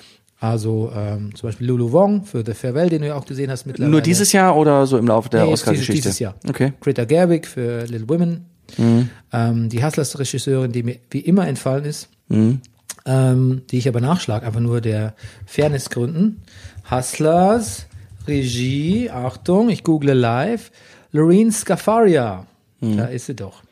Also 0.42 0.90
ähm, 0.92 1.32
zum 1.36 1.48
Beispiel 1.48 1.68
Lulu 1.68 1.92
Wong 1.92 2.24
für 2.24 2.42
The 2.44 2.52
Farewell, 2.52 2.88
den 2.88 3.02
du 3.02 3.06
ja 3.06 3.14
auch 3.14 3.24
gesehen 3.26 3.48
hast 3.48 3.64
mittlerweile. 3.64 3.92
Nur 3.92 4.00
dieses 4.00 4.32
Jahr 4.32 4.56
oder 4.56 4.88
so 4.88 4.98
im 4.98 5.06
Laufe 5.06 5.28
der 5.28 5.44
Nee, 5.44 5.52
Oscar-Geschichte? 5.52 5.92
Dieses, 5.92 6.04
dieses 6.16 6.18
Jahr. 6.18 6.34
Okay. 6.48 6.72
Greta 6.80 7.04
Gerwig 7.04 7.46
für 7.46 7.84
Little 7.84 8.08
Women. 8.08 8.46
Mhm. 8.76 9.08
Ähm, 9.32 9.68
die 9.68 9.84
Hustlers-Regisseurin, 9.84 10.72
die 10.72 10.82
mir 10.82 10.96
wie 11.10 11.20
immer 11.20 11.46
entfallen 11.46 11.84
ist, 11.84 12.08
Mhm. 12.28 12.60
ähm, 13.06 13.62
die 13.70 13.78
ich 13.78 13.86
aber 13.86 14.00
nachschlag, 14.00 14.42
einfach 14.42 14.58
nur 14.58 14.80
der 14.80 15.14
Fairness 15.46 15.90
gründen. 15.90 16.42
Hustlers, 16.90 17.86
Regie, 18.26 19.10
Achtung, 19.10 19.70
ich 19.70 19.84
google 19.84 20.12
live. 20.14 20.72
Lorene 21.12 21.52
Scafaria. 21.52 22.46
Mhm. 22.80 22.96
Da 22.96 23.04
ist 23.04 23.26
sie 23.26 23.36
doch. 23.36 23.62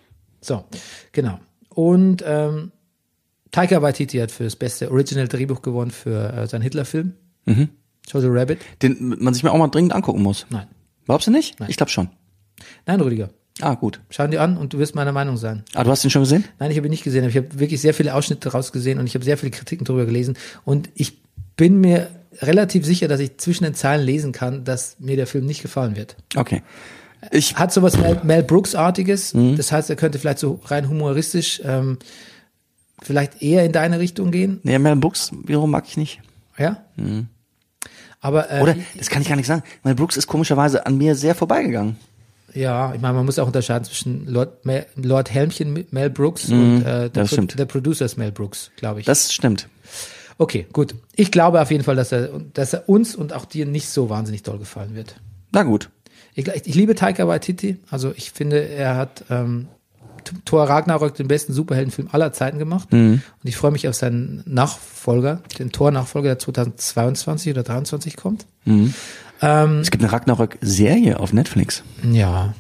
So, 0.41 0.63
genau. 1.11 1.41
Und 1.71 2.23
ähm, 2.25 2.71
Taika 3.51 3.83
Waititi 3.83 4.19
hat 4.19 4.31
für 4.31 4.45
das 4.45 4.57
beste 4.57 4.91
Original 4.91 5.29
Drehbuch 5.29 5.63
gewonnen 5.63 5.91
für 5.91 6.33
äh, 6.33 6.47
seinen 6.47 6.63
Hitler-Film. 6.63 7.15
Mhm. 7.47 7.69
Jojo 8.09 8.29
Rabbit. 8.31 8.59
Den 8.83 9.17
man 9.21 9.35
sich 9.35 9.43
mir 9.43 9.53
auch 9.53 9.59
mal 9.59 9.69
dringend 9.69 9.93
angucken 9.93 10.23
muss. 10.23 10.47
Nein. 10.51 10.67
Glaubst 11.07 11.27
du 11.27 11.31
nicht? 11.31 11.57
Ich 11.69 11.77
glaube 11.77 11.91
schon. 11.91 12.09
Nein, 12.87 13.01
Rüdiger. 13.01 13.31
Ah, 13.61 13.75
gut. 13.75 14.01
Schau 14.11 14.27
dir 14.27 14.41
an 14.41 14.57
und 14.57 14.73
du 14.73 14.79
wirst 14.79 14.95
meiner 14.95 15.13
Meinung 15.13 15.37
sein. 15.37 15.65
Ah, 15.75 15.85
du 15.85 15.91
hast 15.91 16.05
ihn 16.05 16.11
schon 16.11 16.23
gesehen? 16.23 16.45
Nein, 16.59 16.71
ich 16.71 16.77
habe 16.77 16.87
ihn 16.87 16.91
nicht 16.91 17.05
gesehen. 17.05 17.23
aber 17.25 17.31
Ich 17.31 17.37
habe 17.37 17.59
wirklich 17.59 17.81
sehr 17.81 17.95
viele 17.95 18.15
Ausschnitte 18.15 18.49
daraus 18.49 18.73
gesehen 18.73 18.99
und 18.99 19.07
ich 19.07 19.15
habe 19.15 19.25
sehr 19.25 19.37
viele 19.37 19.51
Kritiken 19.51 19.85
darüber 19.85 20.07
gelesen. 20.07 20.37
Und 20.65 20.89
ich 20.95 21.21
bin 21.57 21.81
mir 21.81 22.09
relativ 22.41 22.87
sicher, 22.87 23.09
dass 23.09 23.21
ich 23.21 23.39
zwischen 23.39 23.65
den 23.65 23.75
Zeilen 23.75 24.05
lesen 24.05 24.33
kann, 24.33 24.65
dass 24.65 24.97
mir 24.99 25.17
der 25.17 25.27
Film 25.27 25.47
nicht 25.47 25.63
gefallen 25.63 25.97
wird. 25.97 26.17
Okay. 26.37 26.63
Ich, 27.33 27.57
Hat 27.57 27.71
sowas 27.73 27.99
Mel, 27.99 28.21
Mel 28.23 28.43
Brooks-artiges. 28.43 29.35
Mhm. 29.35 29.57
Das 29.57 29.73
heißt, 29.73 29.91
er 29.91 29.97
könnte 29.97 30.19
vielleicht 30.19 30.39
so 30.39 30.61
rein 30.65 30.89
humoristisch 30.89 31.61
ähm, 31.65 31.99
vielleicht 33.03 33.43
eher 33.43 33.65
in 33.65 33.73
deine 33.73 33.99
Richtung 33.99 34.31
gehen. 34.31 34.61
nee, 34.63 34.79
Mel 34.79 34.97
Brooks 34.97 35.31
wiederum 35.45 35.71
mag 35.71 35.85
ich 35.89 35.97
nicht. 35.97 36.21
Ja. 36.59 36.83
Aber 38.21 38.51
äh, 38.51 38.61
Oder, 38.61 38.77
das 38.97 39.09
kann 39.09 39.23
ich 39.23 39.29
gar 39.29 39.37
nicht 39.37 39.47
sagen. 39.47 39.63
Mel 39.83 39.95
Brooks 39.95 40.17
ist 40.17 40.27
komischerweise 40.27 40.85
an 40.87 40.99
mir 40.99 41.15
sehr 41.15 41.35
vorbeigegangen. 41.35 41.97
ja, 42.55 42.95
ich 42.95 43.01
meine, 43.01 43.15
man 43.15 43.25
muss 43.25 43.39
auch 43.39 43.47
unterscheiden 43.47 43.85
zwischen 43.85 44.27
Lord, 44.27 44.65
Mel, 44.67 44.87
Lord 44.97 45.31
Helmchen 45.31 45.87
Mel 45.91 46.11
Brooks 46.11 46.51
und 46.51 46.83
äh, 46.83 47.09
der, 47.11 47.23
Mhm. 47.23 47.29
stimmt. 47.29 47.59
der 47.59 47.65
Producers 47.67 48.17
Mel 48.17 48.33
Brooks, 48.33 48.71
glaube 48.77 49.01
ich. 49.01 49.07
Das 49.07 49.33
stimmt. 49.33 49.69
Okay, 50.37 50.67
gut. 50.73 50.95
Ich 51.17 51.31
glaube 51.31 51.61
auf 51.61 51.71
jeden 51.71 51.85
Fall, 51.85 51.97
dass 51.97 52.13
er, 52.13 52.29
dass 52.55 52.73
er 52.73 52.89
uns 52.89 53.15
und 53.15 53.33
auch 53.33 53.45
dir 53.45 53.67
nicht 53.67 53.89
so 53.89 54.09
wahnsinnig 54.11 54.43
toll 54.43 54.59
gefallen 54.59 54.95
wird. 54.95 55.17
Na 55.53 55.63
gut. 55.63 55.91
Ich, 56.35 56.47
ich 56.49 56.75
liebe 56.75 56.95
Taika 56.95 57.27
Waititi. 57.29 57.77
Also 57.91 58.13
ich 58.17 58.31
finde, 58.31 58.69
er 58.69 58.97
hat 58.97 59.25
ähm, 59.31 59.69
Thor 60.45 60.65
Ragnarök 60.69 61.15
den 61.15 61.29
besten 61.29 61.53
Superheldenfilm 61.53 62.09
aller 62.13 62.33
Zeiten 62.33 62.59
gemacht. 62.59 62.89
Und 63.43 63.49
ich 63.49 63.57
freue 63.57 63.71
mich 63.71 63.89
auf 63.89 63.95
seinen 63.95 64.43
Nachfolger, 64.47 65.43
den 65.59 65.73
Thor-Nachfolger, 65.73 66.29
der 66.31 66.39
2022 66.39 67.53
oder 67.53 67.65
2023 67.65 68.17
kommt. 68.17 68.47
Es 69.83 69.91
gibt 69.91 70.03
eine 70.03 70.13
Ragnarök-Serie 70.13 71.19
auf 71.19 71.33
Netflix. 71.33 71.83
Ja, 72.03 72.55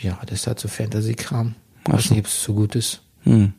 ja, 0.00 0.18
das 0.26 0.40
ist 0.40 0.46
halt 0.46 0.58
so 0.58 0.68
Fantasy-Kram. 0.68 1.54
Ach 1.84 1.92
Weiß 1.94 2.04
so. 2.04 2.14
nicht, 2.14 2.20
ob 2.20 2.26
es 2.26 2.42
so 2.42 2.54
gut 2.54 2.74
ist. 2.74 3.02
Ähm, 3.24 3.52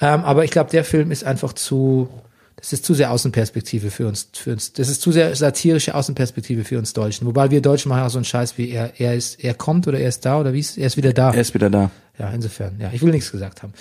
aber 0.00 0.44
ich 0.44 0.50
glaube, 0.50 0.70
der 0.70 0.84
Film 0.84 1.10
ist 1.10 1.24
einfach 1.24 1.52
zu, 1.52 2.08
das 2.56 2.72
ist 2.72 2.84
zu 2.84 2.94
sehr 2.94 3.10
Außenperspektive 3.10 3.90
für 3.90 4.08
uns, 4.08 4.28
für 4.32 4.52
uns. 4.52 4.72
Das 4.72 4.88
ist 4.88 5.02
zu 5.02 5.12
sehr 5.12 5.34
satirische 5.36 5.94
Außenperspektive 5.94 6.64
für 6.64 6.78
uns 6.78 6.94
Deutschen. 6.94 7.26
Wobei 7.26 7.50
wir 7.50 7.60
Deutschen 7.60 7.90
machen 7.90 8.02
auch 8.02 8.10
so 8.10 8.18
einen 8.18 8.24
Scheiß 8.24 8.56
wie 8.58 8.70
er, 8.70 8.98
er 8.98 9.14
ist, 9.14 9.42
er 9.44 9.54
kommt 9.54 9.86
oder 9.86 9.98
er 10.00 10.08
ist 10.08 10.24
da 10.24 10.40
oder 10.40 10.52
wie 10.52 10.60
ist, 10.60 10.78
er 10.78 10.86
ist 10.86 10.96
wieder 10.96 11.12
da. 11.12 11.32
Er 11.32 11.40
ist 11.40 11.54
wieder 11.54 11.70
da. 11.70 11.90
Ja, 12.18 12.30
insofern, 12.30 12.78
ja, 12.80 12.90
ich 12.92 13.02
will 13.02 13.10
nichts 13.12 13.32
gesagt 13.32 13.62
haben. 13.62 13.72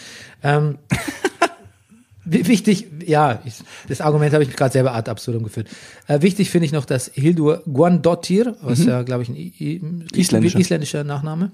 Ähm, 0.41 0.77
wi- 2.25 2.47
wichtig, 2.47 2.87
ja, 3.05 3.41
ich, 3.45 3.55
das 3.87 4.01
Argument 4.01 4.33
habe 4.33 4.43
ich 4.43 4.55
gerade 4.55 4.71
selber 4.73 4.93
ad 4.95 5.09
absurdum 5.11 5.43
geführt. 5.43 5.67
Äh, 6.07 6.21
wichtig 6.21 6.49
finde 6.49 6.65
ich 6.65 6.71
noch, 6.71 6.85
dass 6.85 7.11
Hildur 7.13 7.61
Guandottir, 7.71 8.55
was 8.61 8.83
ja, 8.85 9.03
glaube 9.03 9.23
ich, 9.23 9.29
ein 9.29 9.35
I 9.35 9.81
Isländischer. 10.15 10.59
isländischer 10.59 11.03
Nachname 11.03 11.51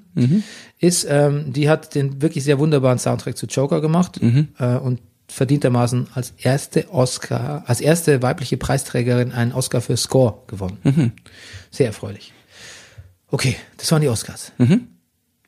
ist, 0.79 1.05
ähm, 1.09 1.51
die 1.51 1.69
hat 1.69 1.95
den 1.95 2.21
wirklich 2.21 2.43
sehr 2.43 2.59
wunderbaren 2.59 2.99
Soundtrack 2.99 3.35
zu 3.37 3.45
Joker 3.47 3.81
gemacht 3.81 4.19
äh, 4.59 4.75
und 4.77 5.01
verdientermaßen 5.27 6.07
als 6.15 6.33
erste 6.37 6.89
Oscar, 6.91 7.63
als 7.67 7.81
erste 7.81 8.21
weibliche 8.23 8.57
Preisträgerin 8.57 9.31
einen 9.31 9.51
Oscar 9.51 9.79
für 9.81 9.95
Score 9.97 10.39
gewonnen. 10.47 11.11
Sehr 11.71 11.87
erfreulich. 11.87 12.33
Okay, 13.29 13.55
das 13.77 13.91
waren 13.91 14.01
die 14.01 14.07
Oscars. 14.09 14.53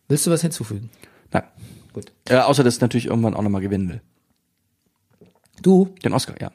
Willst 0.08 0.28
du 0.28 0.32
was 0.32 0.42
hinzufügen? 0.42 0.90
Gut. 1.94 2.12
Äh, 2.30 2.38
außer, 2.38 2.64
dass 2.64 2.76
ich 2.76 2.82
natürlich 2.82 3.08
irgendwann 3.08 3.34
auch 3.34 3.42
nochmal 3.42 3.62
gewinnen 3.62 3.90
will. 3.90 4.02
Du? 5.62 5.94
Den 6.04 6.14
Oscar, 6.14 6.36
ja. 6.40 6.52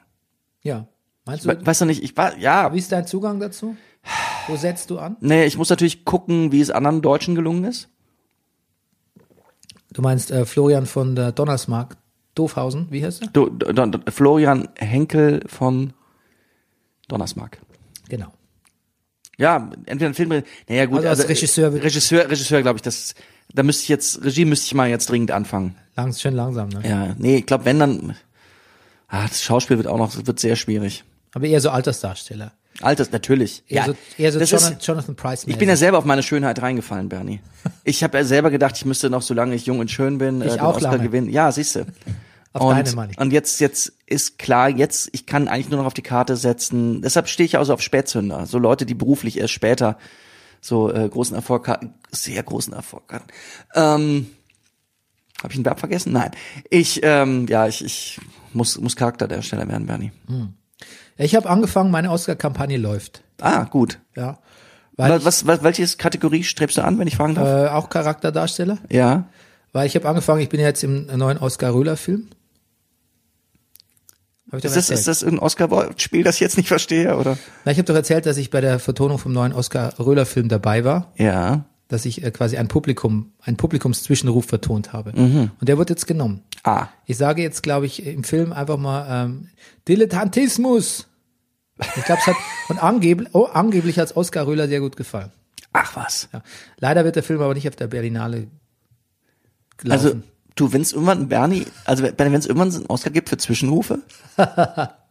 Ja. 0.62 0.89
Meinst 1.24 1.45
du, 1.45 1.49
We 1.49 1.66
weißt 1.66 1.80
du 1.82 1.84
nicht, 1.84 2.03
ich 2.03 2.16
war, 2.16 2.37
ja, 2.39 2.72
wie 2.72 2.78
ist 2.78 2.91
dein 2.93 3.07
Zugang 3.07 3.41
dazu? 3.41 3.76
Wo 4.49 4.57
setzt 4.57 4.91
du 4.91 4.99
an? 4.99 5.16
nee, 5.20 5.45
ich 5.45 5.59
muss 5.59 5.70
natürlich 5.70 6.05
gucken, 6.05 6.53
wie 6.53 6.61
es 6.61 6.70
anderen 6.70 7.03
Deutschen 7.03 7.34
gelungen 7.34 7.64
ist. 7.64 7.89
Du 9.93 10.03
meinst 10.03 10.30
äh, 10.30 10.45
Florian 10.45 10.87
von 10.87 11.16
der 11.16 11.32
Donnersmark 11.32 11.97
Doofhausen, 12.34 12.89
wie 12.91 13.05
heißt 13.05 13.22
er? 13.22 13.28
Du, 13.28 13.49
du, 13.49 13.72
du, 13.72 14.11
Florian 14.12 14.68
Henkel 14.76 15.43
von 15.47 15.95
Donnersmark. 17.09 17.59
Genau. 18.09 18.32
Ja, 19.39 19.70
entweder 19.87 20.11
ein 20.11 20.14
Film, 20.14 20.43
naja 20.68 20.87
gut, 20.87 20.99
Also 21.05 21.22
als 21.22 21.28
Regisseur 21.28 21.72
wird- 21.72 21.82
Regisseur, 21.84 22.28
Regisseur, 22.30 22.62
glaube 22.62 22.76
ich, 22.76 22.82
das, 22.82 23.14
da 23.53 23.62
müsste 23.62 23.82
ich 23.84 23.88
jetzt, 23.88 24.24
Regie 24.24 24.44
müsste 24.44 24.66
ich 24.66 24.74
mal 24.74 24.88
jetzt 24.88 25.09
dringend 25.11 25.30
anfangen. 25.30 25.76
Langs, 25.97 26.20
schön 26.20 26.34
langsam, 26.34 26.68
ne? 26.68 26.82
Ja, 26.88 27.14
nee, 27.18 27.36
ich 27.38 27.47
glaube, 27.47 27.64
wenn 27.64 27.78
dann, 27.78 28.16
Ah, 29.09 29.26
das 29.28 29.42
Schauspiel 29.42 29.76
wird 29.76 29.86
auch 29.86 29.99
noch, 29.99 30.26
wird 30.26 30.40
sehr 30.40 30.57
schwierig. 30.57 31.05
Aber 31.32 31.47
eher 31.47 31.61
so 31.61 31.70
Altersdarsteller. 31.70 32.53
Alters, 32.82 33.11
natürlich. 33.12 33.62
Eher 33.68 33.84
so, 33.86 33.94
eher 34.18 34.32
so 34.32 34.38
Jonathan, 34.40 34.72
ist, 34.74 34.86
Jonathan 34.86 35.16
Price. 35.16 35.44
ich 35.47 35.57
bin 35.57 35.68
ja 35.68 35.76
selber 35.76 35.97
auf 35.99 36.05
meine 36.05 36.22
Schönheit 36.22 36.61
reingefallen, 36.61 37.09
Bernie. 37.09 37.40
Ich 37.84 38.03
habe 38.03 38.18
ja 38.18 38.24
selber 38.24 38.51
gedacht, 38.51 38.76
ich 38.76 38.84
müsste 38.84 39.09
noch, 39.11 39.22
solange 39.22 39.55
ich 39.55 39.64
jung 39.66 39.78
und 39.78 39.90
schön 39.90 40.18
bin, 40.18 40.42
äh, 40.42 40.47
Ich 40.47 40.53
den 40.55 40.61
auch 40.61 40.74
Oscar 40.76 40.92
lange. 40.92 41.05
gewinnen. 41.05 41.30
Ja, 41.30 41.51
siehste. 41.53 41.86
Auf 42.53 42.62
und, 42.62 42.74
deine 42.76 42.92
Money. 42.92 43.14
und 43.16 43.32
jetzt, 43.32 43.61
jetzt 43.61 43.92
ist 44.07 44.38
klar, 44.38 44.68
jetzt, 44.68 45.09
ich 45.12 45.24
kann 45.24 45.47
eigentlich 45.47 45.68
nur 45.70 45.78
noch 45.78 45.86
auf 45.86 45.94
die 45.94 46.03
Karte 46.03 46.36
setzen. 46.36 47.01
Deshalb 47.01 47.28
stehe 47.28 47.47
ich 47.47 47.57
also 47.59 47.72
auf 47.74 47.80
Spätzünder. 47.80 48.44
So 48.47 48.59
Leute, 48.59 48.84
die 48.86 48.94
beruflich 48.94 49.38
erst 49.38 49.53
später 49.55 49.97
so 50.61 50.92
äh, 50.92 51.09
großen 51.09 51.36
Erfolg 51.36 51.70
sehr 52.16 52.42
großen 52.42 52.72
Erfolg 52.72 53.12
hatten. 53.12 53.26
Ähm, 53.74 54.26
Habe 55.42 55.52
ich 55.52 55.58
ein 55.58 55.64
Verb 55.64 55.78
vergessen? 55.80 56.12
Nein. 56.12 56.30
Ich, 56.70 57.00
ähm, 57.02 57.46
ja, 57.48 57.66
ich, 57.68 57.84
ich 57.84 58.20
muss, 58.52 58.78
muss 58.80 58.96
Charakterdarsteller 58.96 59.68
werden, 59.68 59.86
Bernie. 59.86 60.12
Ich 61.18 61.34
habe 61.34 61.48
angefangen, 61.48 61.90
meine 61.90 62.10
Oscar-Kampagne 62.10 62.76
läuft. 62.78 63.22
Ah, 63.40 63.64
gut. 63.64 63.98
Ja. 64.16 64.38
Weil 64.96 65.12
Was, 65.12 65.24
was, 65.24 65.46
was, 65.46 65.62
welche 65.62 65.86
Kategorie 65.98 66.42
strebst 66.42 66.78
du 66.78 66.82
an, 66.82 66.98
wenn 66.98 67.06
ich 67.06 67.16
fragen 67.16 67.34
darf? 67.34 67.46
äh, 67.46 67.68
auch 67.74 67.90
Charakterdarsteller. 67.90 68.78
ja. 68.90 69.28
Weil 69.72 69.86
ich 69.88 69.94
habe 69.94 70.08
angefangen, 70.08 70.40
ich 70.40 70.48
bin 70.48 70.58
jetzt 70.58 70.82
im 70.84 71.04
neuen 71.18 71.36
Oskar 71.36 71.74
Röhler-Film. 71.74 72.28
Hab 74.50 74.58
ich 74.58 74.62
doch 74.62 74.68
Ist 74.70 74.76
das, 74.76 74.76
erzählt? 74.90 74.98
ist 75.00 75.08
das 75.08 75.22
irgendein 75.22 75.44
Oscar-Spiel, 75.44 76.22
das 76.24 76.36
ich 76.36 76.40
jetzt 76.40 76.56
nicht 76.56 76.68
verstehe, 76.68 77.14
oder? 77.16 77.36
Na, 77.66 77.72
ich 77.72 77.78
habe 77.78 77.84
doch 77.84 77.94
erzählt, 77.94 78.24
dass 78.24 78.38
ich 78.38 78.48
bei 78.48 78.62
der 78.62 78.78
Vertonung 78.78 79.18
vom 79.18 79.32
neuen 79.32 79.52
Oskar 79.52 79.98
Röhler-Film 79.98 80.48
dabei 80.48 80.84
war, 80.84 81.12
Ja. 81.16 81.66
Dass 81.89 82.05
ich 82.05 82.22
äh, 82.22 82.30
quasi 82.30 82.57
ein 82.57 82.68
Publikum, 82.68 83.32
einen 83.41 83.57
Publikumszwischenruf 83.57 84.47
vertont 84.47 84.93
habe. 84.93 85.12
Mhm. 85.18 85.51
Und 85.61 85.68
der 85.68 85.78
wird 85.78 85.91
jetzt 85.91 86.07
genommen. 86.07 86.43
Ah. 86.64 86.89
Ich 87.07 87.16
sage 87.16 87.43
jetzt, 87.43 87.62
glaube 87.62 87.87
ich, 87.87 88.05
im 88.05 88.24
Film 88.24 88.53
einfach 88.53 88.76
mal 88.76 89.24
ähm, 89.24 89.49
Dilettantismus. 89.87 91.07
Ich 91.78 92.05
glaube, 92.05 92.20
es 92.20 92.26
hat 92.26 92.37
und 92.68 92.82
angeblich, 92.82 93.28
oh, 93.32 93.45
angeblich 93.45 93.99
hat 93.99 94.16
Oskar 94.16 94.47
Röhler 94.47 94.66
sehr 94.66 94.80
gut 94.80 94.97
gefallen. 94.97 95.30
Ach 95.72 95.95
was. 95.95 96.28
Ja. 96.32 96.43
Leider 96.78 97.05
wird 97.05 97.16
der 97.16 97.22
Film 97.22 97.41
aber 97.41 97.55
nicht 97.55 97.68
auf 97.68 97.76
der 97.76 97.87
Berlinale 97.87 98.49
laufen. 99.82 99.93
Also, 99.93 100.20
du, 100.55 100.72
wenn 100.72 100.82
es 100.82 100.93
irgendwann, 100.93 101.28
Bernie, 101.28 101.66
also 101.84 102.03
wenn 102.03 102.34
es 102.34 102.47
irgendwann 102.47 102.74
einen 102.74 102.87
Oscar 102.87 103.11
gibt 103.11 103.28
für 103.28 103.37
Zwischenrufe, 103.37 104.01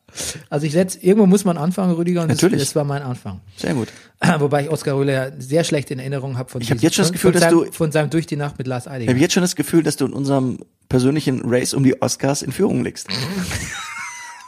Also 0.49 0.65
ich 0.65 0.73
setz, 0.73 0.95
irgendwo 0.95 1.25
muss 1.25 1.45
man 1.45 1.57
anfangen, 1.57 1.93
Rüdiger, 1.93 2.21
und 2.21 2.29
das, 2.29 2.37
Natürlich. 2.41 2.63
das 2.63 2.75
war 2.75 2.83
mein 2.83 3.01
Anfang. 3.01 3.41
sehr 3.57 3.73
gut. 3.73 3.89
Wobei 4.39 4.63
ich 4.63 4.69
Oskar 4.69 4.95
Röhler 4.95 5.13
ja 5.13 5.31
sehr 5.37 5.63
schlecht 5.63 5.91
in 5.91 5.99
Erinnerung 5.99 6.37
habe 6.37 6.49
von 6.49 6.61
Ich 6.61 6.69
hab 6.71 6.77
diesem- 6.77 6.83
jetzt 6.87 6.95
schon 6.95 7.03
das 7.03 7.07
von- 7.09 7.13
Gefühl, 7.13 7.31
von 7.33 7.41
dass 7.41 7.49
seinem, 7.51 7.65
du- 7.65 7.71
von 7.71 7.91
seinem 7.91 8.09
Durch 8.09 8.25
die 8.25 8.35
Nacht 8.37 8.57
mit 8.57 8.67
Lars 8.67 8.85
Ich 8.85 8.91
Eidinger. 8.91 9.11
habe 9.11 9.19
jetzt 9.19 9.33
schon 9.33 9.41
das 9.43 9.55
Gefühl, 9.55 9.83
dass 9.83 9.95
du 9.97 10.05
in 10.05 10.13
unserem 10.13 10.59
persönlichen 10.89 11.41
Race 11.45 11.73
um 11.73 11.83
die 11.83 12.01
Oscars 12.01 12.41
in 12.41 12.51
Führung 12.51 12.83
liegst. 12.83 13.07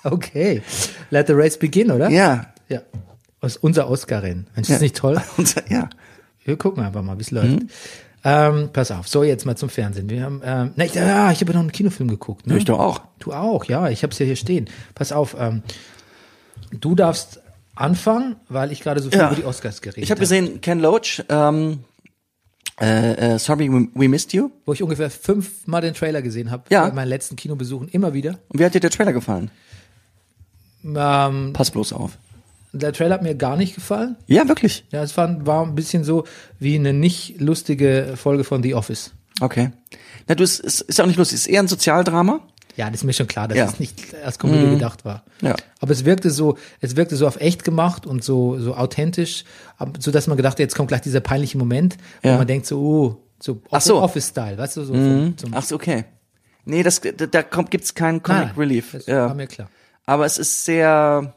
Okay. 0.04 0.62
Let 1.10 1.28
the 1.28 1.34
race 1.34 1.58
begin, 1.58 1.92
oder? 1.92 2.10
Ja. 2.10 2.46
Ja. 2.70 2.82
Das 3.42 3.54
ist 3.58 3.64
unser 3.64 3.90
Oscar-Rennen. 3.90 4.48
Mensch, 4.56 4.66
ist 4.66 4.70
Ja. 4.70 4.76
das 4.76 4.82
nicht 4.82 4.96
toll? 4.96 5.22
Und, 5.38 5.56
ja. 5.70 5.90
Wir 6.46 6.56
gucken 6.58 6.84
einfach 6.84 7.04
mal, 7.04 7.18
wie 7.18 7.22
es 7.24 7.32
läuft. 7.32 7.50
Mhm. 7.64 7.70
Ähm, 8.30 8.70
pass 8.74 8.92
auf, 8.92 9.08
so 9.08 9.24
jetzt 9.24 9.46
mal 9.46 9.56
zum 9.56 9.70
Fernsehen. 9.70 10.10
Wir 10.10 10.24
haben, 10.24 10.42
ähm, 10.44 10.72
na, 10.76 10.84
ich, 10.84 10.94
ja, 10.96 11.32
ich 11.32 11.40
habe 11.40 11.52
ja 11.52 11.54
noch 11.54 11.62
einen 11.62 11.72
Kinofilm 11.72 12.10
geguckt. 12.10 12.46
Ne? 12.46 12.58
Ich 12.58 12.66
doch 12.66 12.78
auch. 12.80 13.00
Du 13.20 13.32
auch, 13.32 13.64
ja, 13.66 13.88
ich 13.90 14.04
habe 14.04 14.12
es 14.12 14.20
ja 14.20 14.26
hier 14.26 14.36
stehen. 14.36 14.70
Pass 14.96 15.14
auf, 15.14 15.38
ähm, 15.40 15.64
du 16.72 16.94
darfst 16.94 17.40
anfangen, 17.76 18.36
weil 18.50 18.74
ich 18.74 18.82
gerade 18.82 19.02
so 19.02 19.10
viel 19.10 19.20
Ja. 19.20 19.28
über 19.28 19.36
die 19.38 19.46
Oscars 19.46 19.82
geredet 19.82 20.04
Ich 20.04 20.12
habe 20.12 20.20
gesehen, 20.20 20.60
Ken 20.60 20.80
Loach, 20.82 21.24
ähm, 21.30 21.86
äh, 22.82 23.36
äh, 23.36 23.40
Sorry, 23.40 23.72
we, 23.72 23.88
we 23.94 24.10
missed 24.10 24.34
you. 24.34 24.50
Wo 24.66 24.74
ich 24.74 24.84
ungefähr 24.84 25.10
fünfmal 25.10 25.82
den 25.82 25.94
Trailer 25.94 26.22
gesehen 26.22 26.52
habe, 26.52 26.64
Ja. 26.70 26.86
bei 26.90 26.94
meinen 26.94 27.08
letzten 27.08 27.38
Kinobesuchen, 27.38 27.88
immer 27.88 28.14
wieder. 28.14 28.40
Und 28.50 28.60
wie 28.60 28.66
hat 28.66 28.74
dir 28.74 28.82
der 28.82 28.90
Trailer 28.92 29.14
gefallen? 29.14 29.52
Ähm, 30.84 31.54
Pass 31.54 31.72
bloß 31.72 31.94
auf. 31.94 32.18
Der 32.74 32.94
Trailer 32.94 33.16
hat 33.16 33.24
mir 33.24 33.36
gar 33.36 33.56
nicht 33.58 33.76
gefallen. 33.76 34.16
Ja, 34.28 34.48
wirklich. 34.48 34.86
Ja, 34.92 35.02
es 35.04 35.16
war, 35.18 35.46
war 35.46 35.64
ein 35.66 35.76
bisschen 35.76 36.04
so 36.04 36.26
wie 36.60 36.76
eine 36.76 36.94
nicht 36.94 37.40
lustige 37.40 38.14
Folge 38.16 38.44
von 38.44 38.62
The 38.64 38.76
Office. 38.76 39.12
Okay. 39.40 39.72
Na, 40.28 40.36
du, 40.36 40.44
es 40.44 40.60
ist 40.60 40.98
ja 40.98 41.04
auch 41.04 41.08
nicht 41.08 41.18
lustig. 41.18 41.36
Es 41.36 41.42
ist 41.48 41.52
eher 41.54 41.62
ein 41.62 41.68
Sozialdrama. 41.68 42.42
Ja, 42.76 42.88
das 42.92 43.02
ist 43.02 43.04
mir 43.06 43.14
schon 43.14 43.28
klar, 43.28 43.48
dass 43.48 43.58
Ja. 43.58 43.66
Mhm. 43.66 43.72
es 43.74 43.80
nicht 43.80 44.16
als 44.24 44.38
Komödie 44.38 44.70
gedacht 44.70 45.04
war. 45.06 45.24
Ja. 45.42 45.56
Aber 45.80 45.92
es 45.92 46.06
wirkte 46.06 46.30
so, 46.30 46.58
es 46.80 46.96
wirkte 46.96 47.16
so 47.16 47.26
auf 47.28 47.40
echt 47.40 47.64
gemacht 47.64 48.06
und 48.06 48.24
so, 48.24 48.60
so 48.60 48.76
authentisch, 48.76 49.46
so 50.00 50.12
dass 50.12 50.28
man 50.28 50.38
gedacht 50.38 50.54
hat, 50.54 50.60
jetzt 50.60 50.76
kommt 50.76 50.90
gleich 50.90 51.02
dieser 51.02 51.20
peinliche 51.22 51.58
Moment, 51.58 51.98
wo 52.22 52.30
Ja. 52.30 52.38
man 52.38 52.46
denkt 52.46 52.68
so, 52.68 52.80
oh, 52.80 53.24
so, 53.40 53.62
so. 53.80 53.96
Mhm. 53.98 54.04
Office-Style, 54.04 54.58
weißt 54.58 54.78
du, 54.78 54.84
so 54.84 54.94
vom, 54.94 55.36
zum, 55.38 55.54
Ach 55.56 55.64
so, 55.64 55.76
okay. 55.76 56.06
Nee, 56.66 56.84
das, 56.84 57.02
da, 57.32 57.44
kommt, 57.44 57.72
gibt's 57.72 57.96
keinen 57.96 58.22
Comic 58.22 58.58
Relief. 58.58 58.92
Das 58.92 59.06
Ja. 59.08 59.28
war 59.28 59.34
mir 59.34 59.48
klar. 59.48 59.70
Aber 60.06 60.26
es 60.26 60.38
ist 60.38 60.66
sehr, 60.66 61.34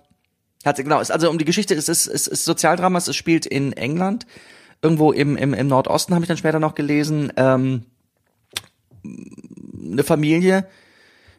hat, 0.65 0.77
genau, 0.77 1.01
es, 1.01 1.11
also 1.11 1.31
um 1.31 1.39
die 1.39 1.45
Geschichte, 1.45 1.75
es 1.75 1.89
ist, 1.89 2.07
es 2.07 2.27
ist 2.27 2.45
Sozialdrama, 2.45 2.99
es 2.99 3.15
spielt 3.17 3.47
in 3.47 3.73
England, 3.73 4.27
irgendwo 4.83 5.13
im, 5.13 5.37
im, 5.37 5.55
im 5.55 5.67
Nordosten, 5.67 6.15
habe 6.15 6.25
ich 6.25 6.29
dann 6.29 6.37
später 6.37 6.61
noch 6.61 6.75
gelesen, 6.75 7.33
ähm, 7.37 7.85
eine 9.03 10.05
Familie 10.05 10.67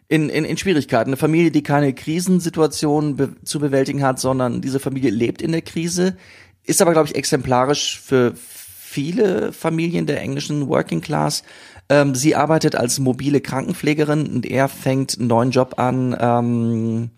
in, 0.08 0.30
in, 0.30 0.44
in 0.44 0.58
Schwierigkeiten, 0.58 1.12
eine 1.12 1.18
Familie, 1.18 1.52
die 1.52 1.64
keine 1.64 1.94
Krisensituation 1.94 3.16
be 3.16 3.36
zu 3.44 3.60
bewältigen 3.60 4.04
hat, 4.04 4.20
sondern 4.20 4.62
diese 4.62 4.80
Familie 4.80 5.12
lebt 5.12 5.42
in 5.42 5.52
der 5.52 5.62
Krise, 5.62 6.18
ist 6.64 6.82
aber, 6.82 6.92
glaube 6.92 7.08
ich, 7.08 7.16
exemplarisch 7.16 8.00
für 8.00 8.34
viele 8.36 9.54
Familien 9.54 10.06
der 10.06 10.20
englischen 10.20 10.68
Working 10.68 11.00
Class. 11.00 11.44
Ähm, 11.88 12.14
sie 12.14 12.36
arbeitet 12.36 12.76
als 12.76 13.00
mobile 13.00 13.40
Krankenpflegerin 13.40 14.28
und 14.28 14.46
er 14.46 14.68
fängt 14.68 15.18
einen 15.18 15.28
neuen 15.28 15.52
Job 15.52 15.76
an 15.78 16.16
ähm, 16.20 17.10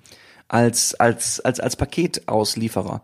als, 0.54 0.94
als, 0.96 1.40
als, 1.40 1.60
als 1.60 1.76
Paketauslieferer. 1.76 3.02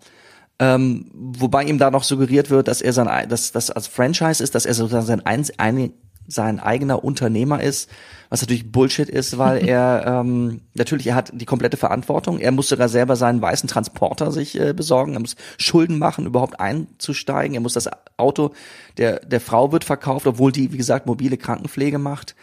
Ähm, 0.59 1.09
wobei 1.13 1.63
ihm 1.63 1.79
da 1.79 1.89
noch 1.89 2.03
suggeriert 2.03 2.49
wird, 2.49 2.67
dass 2.67 2.81
er 2.81 2.93
sein, 2.93 3.07
ei- 3.07 3.25
dass 3.25 3.51
das 3.51 3.71
als 3.71 3.87
Franchise 3.87 4.43
ist, 4.43 4.53
dass 4.55 4.65
er 4.65 4.73
sozusagen 4.75 5.05
sein, 5.07 5.25
eins, 5.25 5.51
ein, 5.57 5.93
sein 6.27 6.59
eigener 6.59 7.03
Unternehmer 7.03 7.63
ist, 7.63 7.89
was 8.29 8.41
natürlich 8.41 8.71
Bullshit 8.71 9.09
ist, 9.09 9.39
weil 9.39 9.67
er 9.67 10.03
ähm, 10.05 10.61
natürlich 10.75 11.07
er 11.07 11.15
hat 11.15 11.31
die 11.33 11.45
komplette 11.45 11.77
Verantwortung. 11.77 12.39
Er 12.39 12.51
muss 12.51 12.69
sogar 12.69 12.87
selber 12.87 13.15
seinen 13.15 13.41
weißen 13.41 13.67
Transporter 13.67 14.31
sich 14.31 14.59
äh, 14.59 14.73
besorgen. 14.73 15.13
Er 15.13 15.21
muss 15.21 15.35
Schulden 15.57 15.97
machen, 15.97 16.27
überhaupt 16.27 16.59
einzusteigen. 16.59 17.55
Er 17.55 17.61
muss 17.61 17.73
das 17.73 17.89
Auto 18.17 18.51
der 18.97 19.21
der 19.21 19.41
Frau 19.41 19.71
wird 19.71 19.85
verkauft, 19.85 20.27
obwohl 20.27 20.51
die 20.51 20.71
wie 20.71 20.77
gesagt 20.77 21.07
mobile 21.07 21.37
Krankenpflege 21.37 21.97
macht. 21.97 22.35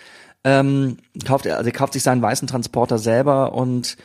Ähm, 0.42 0.96
kauft 1.24 1.46
er, 1.46 1.59
also 1.59 1.68
er 1.68 1.76
kauft 1.76 1.92
sich 1.92 2.02
seinen 2.02 2.22
weißen 2.22 2.48
Transporter 2.48 2.98
selber 2.98 3.52
und 3.52 3.96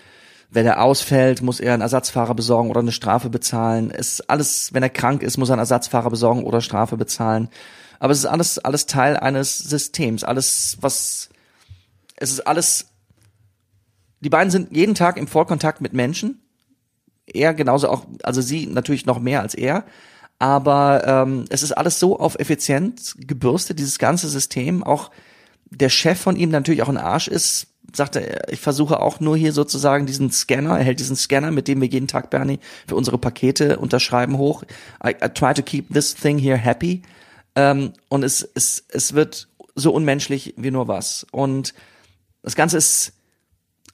wenn 0.52 0.66
er 0.66 0.84
ausfällt, 0.84 1.42
muss 1.42 1.62
er 1.62 1.74
einen 1.74 1.82
Ersatzfahrer 1.82 2.36
besorgen 2.36 2.70
oder 2.70 2.82
eine 2.82 2.92
Strafe 2.92 3.30
bezahlen. 3.30 3.90
Es 3.90 4.14
ist 4.14 4.30
alles, 4.30 4.74
wenn 4.74 4.84
er 4.84 4.90
krank 4.90 5.24
ist, 5.24 5.38
muss 5.38 5.50
er 5.50 5.54
einen 5.54 5.62
Ersatzfahrer 5.62 6.10
besorgen 6.10 6.44
oder 6.44 6.60
Strafe 6.60 6.98
bezahlen. 6.98 7.48
Aber 8.00 8.12
es 8.12 8.20
ist 8.20 8.26
alles, 8.26 8.60
alles 8.60 8.86
Teil 8.86 9.16
eines 9.16 9.58
Systems. 9.58 10.26
Alles, 10.26 10.78
was, 10.82 11.30
es 12.18 12.32
ist 12.32 12.42
alles, 12.42 12.88
die 14.20 14.30
beiden 14.30 14.52
sind 14.52 14.76
jeden 14.76 14.94
Tag 14.94 15.16
im 15.16 15.28
Vollkontakt 15.28 15.80
mit 15.80 15.94
Menschen. 15.94 16.42
Er 17.26 17.54
genauso 17.54 17.88
auch, 17.88 18.06
also 18.24 18.42
sie 18.42 18.68
natürlich 18.68 19.06
noch 19.06 19.20
mehr 19.20 19.40
als 19.42 19.56
er. 19.56 19.86
Aber 20.38 21.08
ähm, 21.08 21.46
es 21.50 21.64
ist 21.64 21.72
alles 21.72 21.98
so 21.98 22.20
auf 22.20 22.38
Effizienz 22.38 23.16
gebürstet, 23.18 23.80
dieses 23.80 24.00
ganze 24.00 24.28
System. 24.28 24.84
Auch 24.84 25.12
der 25.70 25.90
Chef 25.90 26.20
von 26.20 26.36
ihm, 26.36 26.50
natürlich 26.50 26.82
auch 26.82 26.90
ein 26.90 26.98
Arsch 26.98 27.30
ist, 27.30 27.68
sagt 27.94 28.16
er, 28.16 28.52
ich 28.52 28.60
versuche 28.60 29.00
auch 29.00 29.20
nur 29.20 29.36
hier 29.38 29.54
sozusagen 29.54 30.06
diesen 30.06 30.32
Scanner, 30.32 30.78
er 30.78 30.84
hält 30.84 31.00
diesen 31.00 31.16
Scanner, 31.16 31.52
mit 31.52 31.68
dem 31.68 31.82
wir 31.82 31.88
jeden 31.88 32.08
Tag, 32.08 32.30
Bernie, 32.30 32.60
für 32.88 32.96
unsere 32.96 33.18
Pakete 33.18 33.80
unterschreiben 33.80 34.38
hoch. 34.38 34.64
I, 35.06 35.10
I 35.24 35.30
try 35.30 35.54
to 35.54 35.62
keep 35.62 35.94
this 35.94 36.16
thing 36.16 36.38
here 36.38 36.58
happy. 36.58 37.02
Ähm, 37.56 37.94
und 38.10 38.24
es, 38.24 38.48
es, 38.56 38.84
es 38.90 39.14
wird 39.14 39.48
so 39.76 39.92
unmenschlich 39.94 40.54
wie 40.58 40.72
nur 40.72 40.88
was. 40.88 41.26
Und 41.32 41.74
das 42.44 42.56
Ganze 42.56 42.78
ist, 42.78 43.14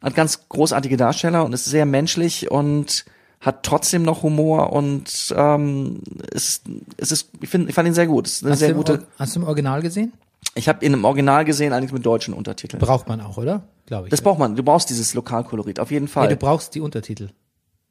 hat 0.02 0.16
ganz 0.16 0.48
großartige 0.50 0.98
Darsteller 0.98 1.44
und 1.44 1.54
ist 1.54 1.66
sehr 1.66 1.86
menschlich 1.86 2.52
und 2.52 3.06
hat 3.40 3.64
trotzdem 3.64 4.02
noch 4.04 4.24
Humor 4.24 4.74
und 4.74 5.34
ähm, 5.36 6.02
es, 6.34 6.48
ist- 6.50 6.64
es 6.98 7.12
ist, 7.12 7.30
ich 7.40 7.50
finde, 7.50 7.70
ich 7.70 7.76
fand 7.76 7.88
ihn 7.88 7.94
sehr 7.94 8.08
gut. 8.08 8.26
Es 8.28 8.34
ist 8.38 8.44
eine 8.44 8.52
Hast, 8.54 8.60
sehr 8.60 8.70
du 8.70 8.76
gute. 8.76 9.06
Hast 9.20 9.36
du 9.36 9.40
im 9.42 9.46
Original 9.46 9.82
gesehen? 9.82 10.12
Ich 10.56 10.68
habe 10.68 10.84
ihn 10.86 10.94
im 10.94 11.06
Original 11.06 11.46
gesehen, 11.46 11.72
allerdings 11.72 11.92
mit 11.92 12.06
deutschen 12.06 12.34
Untertiteln. 12.34 12.80
Braucht 12.80 13.08
man 13.08 13.22
auch, 13.22 13.38
oder? 13.38 13.64
Glaube 13.86 14.08
ich. 14.08 14.12
Das 14.12 14.22
braucht 14.22 14.40
man. 14.40 14.56
Du 14.56 14.64
brauchst 14.64 14.90
dieses 14.90 15.14
Lokalkolorit 15.14 15.80
auf 15.80 15.92
jeden 15.92 16.06
nee, 16.06 16.12
Fall. 16.12 16.30
du 16.30 16.36
brauchst 16.36 16.76
die 16.76 16.82
Untertitel. 16.82 17.30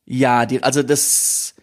ja, 0.04 0.46
die, 0.46 0.62
also 0.62 0.82
das. 0.82 1.54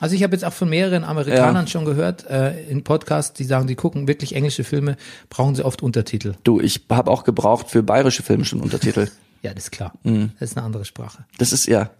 Also 0.00 0.16
ich 0.16 0.24
habe 0.24 0.34
jetzt 0.34 0.44
auch 0.44 0.52
von 0.52 0.68
mehreren 0.68 1.04
Amerikanern 1.04 1.68
schon 1.68 1.84
gehört, 1.84 2.26
äh, 2.28 2.64
in 2.64 2.82
Podcasts, 2.82 3.32
die 3.32 3.44
sagen, 3.44 3.68
die 3.68 3.76
gucken 3.76 4.08
wirklich 4.08 4.34
englische 4.34 4.64
Filme, 4.64 4.96
brauchen 5.30 5.54
sie 5.54 5.64
oft 5.64 5.82
Untertitel. 5.82 6.34
Du, 6.42 6.60
ich 6.60 6.86
habe 6.90 7.08
auch 7.12 7.22
gebraucht 7.22 7.70
für 7.70 7.84
bayerische 7.84 8.24
Filme 8.24 8.44
schon 8.44 8.60
Untertitel. 8.60 9.08
Ja, 9.42 9.52
das 9.52 9.64
ist 9.64 9.72
klar. 9.72 9.92
Mhm. 10.04 10.32
Das 10.40 10.52
ist 10.52 10.56
eine 10.56 10.64
andere 10.64 10.86
Sprache. 10.86 11.26
Das 11.36 11.52
ist 11.52 11.66
ja. 11.66 11.90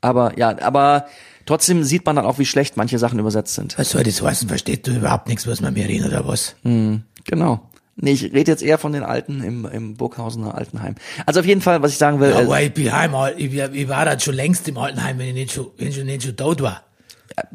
Aber 0.00 0.38
ja, 0.38 0.58
aber 0.62 1.04
trotzdem 1.46 1.82
sieht 1.84 2.04
man 2.04 2.16
dann 2.16 2.26
auch, 2.26 2.38
wie 2.38 2.44
schlecht 2.44 2.76
manche 2.76 2.98
Sachen 2.98 3.18
übersetzt 3.18 3.54
sind. 3.54 3.78
Was 3.78 3.90
soll 3.90 4.02
das 4.02 4.20
heißen? 4.20 4.48
Versteht 4.48 4.86
du 4.86 4.92
überhaupt 4.92 5.28
nichts, 5.28 5.46
was 5.46 5.60
man 5.60 5.72
mir 5.72 5.88
reden 5.88 6.06
oder 6.06 6.26
was? 6.26 6.54
Genau. 6.62 7.70
Nee, 7.98 8.12
ich 8.12 8.24
rede 8.24 8.50
jetzt 8.50 8.62
eher 8.62 8.76
von 8.76 8.92
den 8.92 9.02
Alten 9.02 9.42
im, 9.42 9.64
im 9.64 9.94
Burghausener 9.94 10.54
Altenheim. 10.54 10.96
Also 11.24 11.40
auf 11.40 11.46
jeden 11.46 11.62
Fall, 11.62 11.80
was 11.80 11.92
ich 11.92 11.98
sagen 11.98 12.20
will, 12.20 12.30
äh, 12.30 12.34
Aber 12.34 12.60
ich 12.60 12.72
bin 12.74 12.92
heim, 12.92 13.14
ich, 13.38 13.54
ich 13.54 13.88
war 13.88 14.04
dann 14.04 14.20
schon 14.20 14.34
längst 14.34 14.68
im 14.68 14.76
Altenheim, 14.76 15.18
wenn 15.18 15.28
ich 15.28 15.34
nicht 15.34 15.52
schon, 15.52 15.68
wenn 15.78 15.88
ich 15.88 16.04
nicht 16.04 16.22
schon 16.24 16.36
tot 16.36 16.60
war. 16.60 16.82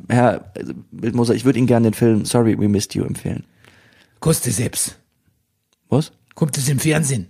Herr 0.09 0.51
also, 0.57 0.73
Wildmoser, 0.91 1.35
ich 1.35 1.45
würde 1.45 1.59
Ihnen 1.59 1.67
gerne 1.67 1.91
den 1.91 1.93
Film 1.93 2.25
Sorry 2.25 2.59
We 2.59 2.67
Missed 2.67 2.95
You 2.95 3.03
empfehlen. 3.03 3.45
Kostet 4.19 4.53
selbst. 4.53 4.97
Was? 5.89 6.11
Kommt 6.33 6.57
es 6.57 6.67
im 6.69 6.79
Fernsehen? 6.79 7.27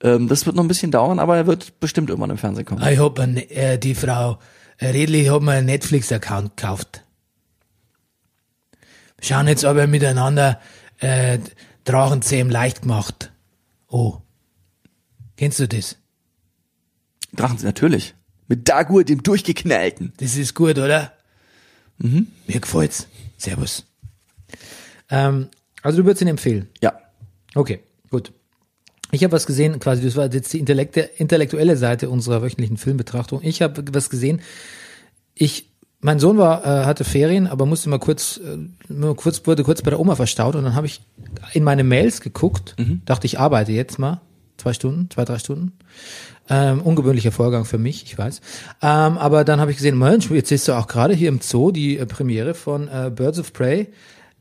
Ähm, 0.00 0.28
das 0.28 0.46
wird 0.46 0.54
noch 0.54 0.62
ein 0.62 0.68
bisschen 0.68 0.92
dauern, 0.92 1.18
aber 1.18 1.36
er 1.36 1.46
wird 1.48 1.80
bestimmt 1.80 2.08
irgendwann 2.08 2.30
im 2.30 2.38
Fernsehen 2.38 2.64
kommen. 2.64 2.86
Ich 2.86 3.00
ein, 3.00 3.36
äh, 3.36 3.78
die 3.78 3.96
Frau 3.96 4.34
äh, 4.34 4.36
Redlich 4.80 5.30
hat 5.30 5.42
mir 5.42 5.52
einen 5.52 5.66
Netflix-Account 5.66 6.56
gekauft. 6.56 7.04
Schauen 9.20 9.48
jetzt 9.48 9.64
aber 9.64 9.86
miteinander 9.86 10.60
äh, 10.98 11.38
Drachenzähm 11.84 12.50
leicht 12.50 12.82
gemacht. 12.82 13.32
Oh. 13.88 14.18
Kennst 15.36 15.58
du 15.58 15.66
das? 15.66 15.96
Drachen 17.32 17.58
Sie 17.58 17.66
natürlich. 17.66 18.14
Mit 18.46 18.68
Dagur, 18.68 19.04
dem 19.04 19.22
Durchgeknallten. 19.22 20.12
Das 20.18 20.36
ist 20.36 20.54
gut, 20.54 20.78
oder? 20.78 21.12
Mhm. 21.98 22.28
Mir 22.46 22.60
gefällt's. 22.60 23.08
Servus. 23.36 23.84
Ähm, 25.10 25.48
also 25.82 25.98
du 25.98 26.04
würdest 26.04 26.22
ihn 26.22 26.28
empfehlen. 26.28 26.68
Ja. 26.80 26.98
Okay, 27.54 27.80
gut. 28.10 28.32
Ich 29.10 29.24
habe 29.24 29.32
was 29.32 29.46
gesehen, 29.46 29.78
quasi, 29.80 30.02
das 30.02 30.16
war 30.16 30.32
jetzt 30.32 30.52
die 30.52 30.58
intellektuelle 30.58 31.76
Seite 31.76 32.10
unserer 32.10 32.42
wöchentlichen 32.42 32.76
Filmbetrachtung. 32.76 33.40
Ich 33.42 33.62
habe 33.62 33.82
was 33.92 34.10
gesehen. 34.10 34.40
Ich, 35.34 35.70
mein 36.00 36.18
Sohn 36.18 36.36
war, 36.36 36.64
äh, 36.64 36.84
hatte 36.84 37.04
Ferien, 37.04 37.46
aber 37.46 37.64
musste 37.64 37.88
mal 37.88 37.98
kurz, 37.98 38.38
äh, 38.38 39.14
kurz, 39.14 39.46
wurde 39.46 39.64
kurz 39.64 39.82
bei 39.82 39.90
der 39.90 40.00
Oma 40.00 40.14
verstaut 40.14 40.56
und 40.56 40.64
dann 40.64 40.74
habe 40.74 40.86
ich 40.86 41.00
in 41.52 41.64
meine 41.64 41.84
Mails 41.84 42.20
geguckt, 42.20 42.76
dachte 43.04 43.26
ich 43.26 43.38
arbeite 43.38 43.72
jetzt 43.72 43.98
mal 43.98 44.20
zwei 44.58 44.72
Stunden, 44.74 45.08
zwei, 45.10 45.24
drei 45.24 45.38
Stunden. 45.38 45.72
Ähm, 46.50 46.80
ungewöhnlicher 46.82 47.32
Vorgang 47.32 47.64
für 47.64 47.78
mich, 47.78 48.04
ich 48.04 48.16
weiß. 48.16 48.40
Ähm, 48.82 49.18
aber 49.18 49.44
dann 49.44 49.60
habe 49.60 49.70
ich 49.70 49.76
gesehen, 49.76 49.98
Mensch, 49.98 50.30
jetzt 50.30 50.48
siehst 50.48 50.66
du 50.66 50.72
auch 50.72 50.86
gerade 50.86 51.14
hier 51.14 51.28
im 51.28 51.40
Zoo 51.40 51.70
die 51.70 51.98
äh, 51.98 52.06
Premiere 52.06 52.54
von 52.54 52.88
äh, 52.88 53.10
Birds 53.14 53.38
of 53.38 53.52
Prey 53.52 53.88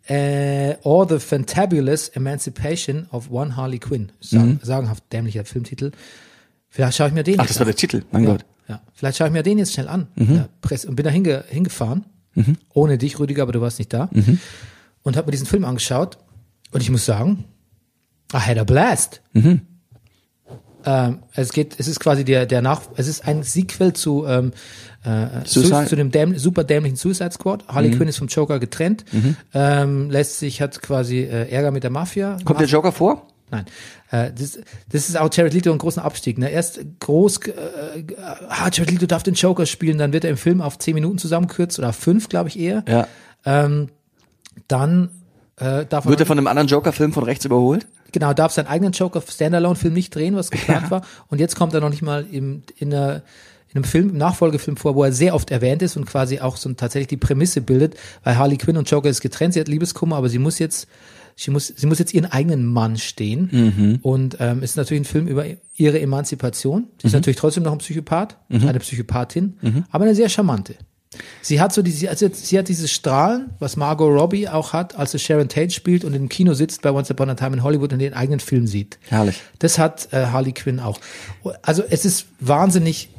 äh, 0.08 0.76
or 0.84 1.08
the 1.08 1.20
Fantabulous 1.20 2.10
Emancipation 2.10 3.08
of 3.12 3.30
One 3.30 3.56
Harley 3.56 3.80
Quinn. 3.80 4.12
Sagen, 4.20 4.60
Sagenhaft 4.64 5.04
dämlicher 5.12 5.46
Filmtitel. 5.46 5.92
Vielleicht 6.70 6.98
schaue 6.98 7.08
ich 7.08 7.14
mir 7.14 7.24
den 7.24 7.40
Ach, 7.40 7.44
jetzt 7.44 7.52
das 7.52 7.60
war 7.60 7.66
an. 7.66 7.68
der 7.68 7.76
Titel. 7.76 8.04
Mein 8.12 8.24
ja, 8.24 8.30
Gott. 8.32 8.46
Ja. 8.68 8.82
Vielleicht 8.94 9.18
schaue 9.18 9.28
ich 9.28 9.34
mir 9.34 9.44
den 9.44 9.58
jetzt 9.58 9.74
schnell 9.74 9.88
an. 9.88 10.08
Press, 10.62 10.86
und 10.86 10.96
bin 10.96 11.04
da 11.04 11.10
hinge, 11.10 11.44
hingefahren. 11.50 12.06
Ohne 12.74 12.98
dich, 12.98 13.20
Rüdiger, 13.20 13.44
aber 13.44 13.52
du 13.52 13.62
warst 13.62 13.80
nicht 13.80 13.92
da. 13.94 14.10
Und 15.04 15.18
habe 15.18 15.28
mir 15.28 15.32
diesen 15.32 15.48
Film 15.48 15.66
angeschaut. 15.66 16.18
Und 16.72 16.82
ich 16.82 16.90
muss 16.90 17.06
sagen, 17.06 17.46
I 18.34 18.38
had 18.38 18.58
a 18.58 18.64
blast. 18.64 19.22
Ähm, 20.86 21.20
es 21.34 21.52
geht, 21.52 21.76
es 21.80 21.88
ist 21.88 22.00
quasi 22.00 22.24
der, 22.24 22.46
der 22.46 22.62
Nach, 22.62 22.82
es 22.96 23.08
ist 23.08 23.28
ein 23.28 23.44
Sequel 23.44 23.94
zu, 23.94 24.26
ähm, 24.26 24.52
äh, 25.04 25.44
zu, 25.44 25.62
Suicide? 25.62 25.88
zu 25.88 25.96
dem 25.96 26.12
däm 26.12 26.38
super 26.38 26.64
dämlichen 26.64 26.96
Suicide 26.96 27.32
Squad. 27.32 27.68
Harley 27.68 27.92
Quinn 27.92 28.08
ist 28.08 28.18
vom 28.18 28.28
Joker 28.28 28.60
getrennt, 28.60 29.06
ähm, 29.54 30.10
lässt 30.10 30.40
sich, 30.40 30.62
hat 30.62 30.82
quasi 30.82 31.20
äh, 31.20 31.50
Ärger 31.50 31.72
mit 31.72 31.84
der 31.84 31.92
Mafia. 31.92 32.38
Kommt 32.46 32.60
der 32.60 32.68
Joker 32.68 32.92
vor? 32.92 33.28
Nein. 33.50 33.66
Äh, 34.12 34.32
das, 34.38 34.60
das 34.90 35.10
ist 35.10 35.18
auch 35.18 35.30
Jared 35.32 35.54
Leto 35.54 35.70
einen 35.70 35.80
großen 35.80 36.02
Abstieg. 36.02 36.38
Ne? 36.38 36.50
Erst 36.50 36.80
groß, 37.00 37.40
äh, 37.48 37.52
ah, 38.50 38.70
Jared 38.72 38.92
Leto 38.92 39.06
darf 39.06 39.24
den 39.24 39.36
Joker 39.36 39.66
spielen, 39.66 39.98
dann 39.98 40.14
wird 40.14 40.24
er 40.24 40.30
im 40.30 40.38
Film 40.38 40.62
auf 40.62 40.78
zehn 40.80 40.94
Minuten 40.94 41.18
zusammengekürzt 41.18 41.80
oder 41.80 41.90
auf 41.90 41.96
fünf, 41.96 42.30
glaube 42.30 42.50
ich 42.50 42.60
eher. 42.60 42.84
Ja. 42.88 43.08
Ähm, 43.46 43.90
dann 44.68 45.10
äh, 45.58 45.86
darf 45.86 46.06
Wird 46.06 46.20
er 46.20 46.26
von 46.26 46.38
einem 46.38 46.48
anderen 46.48 46.68
Joker-Film 46.68 47.14
von 47.14 47.24
rechts 47.24 47.46
überholt? 47.46 47.88
Genau 48.12 48.34
darf 48.34 48.52
seinen 48.52 48.68
eigenen 48.68 48.94
Joker 48.94 49.22
Standalone-Film 49.22 49.94
nicht 49.94 50.14
drehen, 50.14 50.36
was 50.36 50.52
geplant 50.52 50.92
war. 50.92 51.02
Und 51.28 51.40
jetzt 51.40 51.56
kommt 51.56 51.74
er 51.74 51.82
noch 51.82 51.90
nicht 51.90 52.02
mal 52.02 52.26
im, 52.32 52.64
in, 52.78 52.94
einer, 52.94 53.24
in 53.70 53.76
einem 53.76 53.84
Film, 53.84 54.10
im 54.10 54.18
Nachfolgefilm 54.18 54.78
vor, 54.78 54.96
wo 54.96 55.04
er 55.04 55.12
sehr 55.12 55.36
oft 55.36 55.52
erwähnt 55.52 55.82
ist 55.82 55.98
und 55.98 56.06
quasi 56.06 56.40
auch 56.40 56.58
so 56.58 56.72
tatsächlich 56.74 57.08
die 57.08 57.18
Prämisse 57.18 57.62
bildet, 57.62 57.96
weil 58.24 58.38
Harley 58.38 58.58
Quinn 58.58 58.78
und 58.78 58.90
Joker 58.90 59.10
ist 59.10 59.22
getrennt, 59.22 59.54
sie 59.54 59.60
hat 59.60 59.68
Liebeskummer, 59.68 60.16
aber 60.16 60.30
sie 60.30 60.40
muss 60.40 60.60
jetzt 60.60 60.88
Sie 61.40 61.52
muss, 61.52 61.68
sie 61.68 61.86
muss 61.86 62.00
jetzt 62.00 62.16
ihren 62.16 62.26
eigenen 62.26 62.66
Mann 62.66 62.98
stehen 62.98 64.00
und 64.02 64.38
ähm, 64.40 64.64
ist 64.64 64.76
natürlich 64.76 65.02
ein 65.02 65.06
Film 65.06 65.28
über 65.28 65.46
ihre 65.76 66.00
Emanzipation. 66.00 66.88
Sie 67.00 67.06
ist 67.06 67.14
natürlich 67.14 67.38
trotzdem 67.38 67.62
noch 67.62 67.74
ein 67.74 67.78
Psychopath, 67.78 68.38
eine 68.68 68.80
Psychopathin, 68.80 69.54
aber 69.92 70.06
eine 70.06 70.16
sehr 70.16 70.30
charmante. 70.30 70.74
Sie 71.42 71.60
hat 71.62 71.74
so 71.74 71.82
diese, 71.82 72.10
also 72.10 72.28
sie 72.32 72.58
hat 72.58 72.68
dieses 72.68 72.92
Strahlen, 72.92 73.52
was 73.60 73.76
Margot 73.78 74.10
Robbie 74.10 74.48
auch 74.50 74.74
hat, 74.74 74.96
als 74.98 75.12
sie 75.12 75.20
Sharon 75.20 75.50
Tate 75.50 75.72
spielt 75.72 76.04
und 76.06 76.14
im 76.14 76.30
Kino 76.30 76.54
sitzt 76.54 76.82
bei 76.82 76.92
Once 76.92 77.10
Upon 77.12 77.30
a 77.30 77.36
Time 77.36 77.56
in 77.58 77.64
Hollywood 77.64 77.94
und 77.94 78.00
den 78.00 78.14
eigenen 78.14 78.40
Film 78.40 78.68
sieht. 78.68 78.98
Herrlich. 79.10 79.42
Das 79.60 79.78
hat 79.80 80.10
äh, 80.14 80.28
Harley 80.28 80.52
Quinn 80.54 80.80
auch. 80.80 81.00
Also 81.62 81.84
es 81.90 82.06
ist 82.06 82.26
wahnsinnig, 82.40 83.10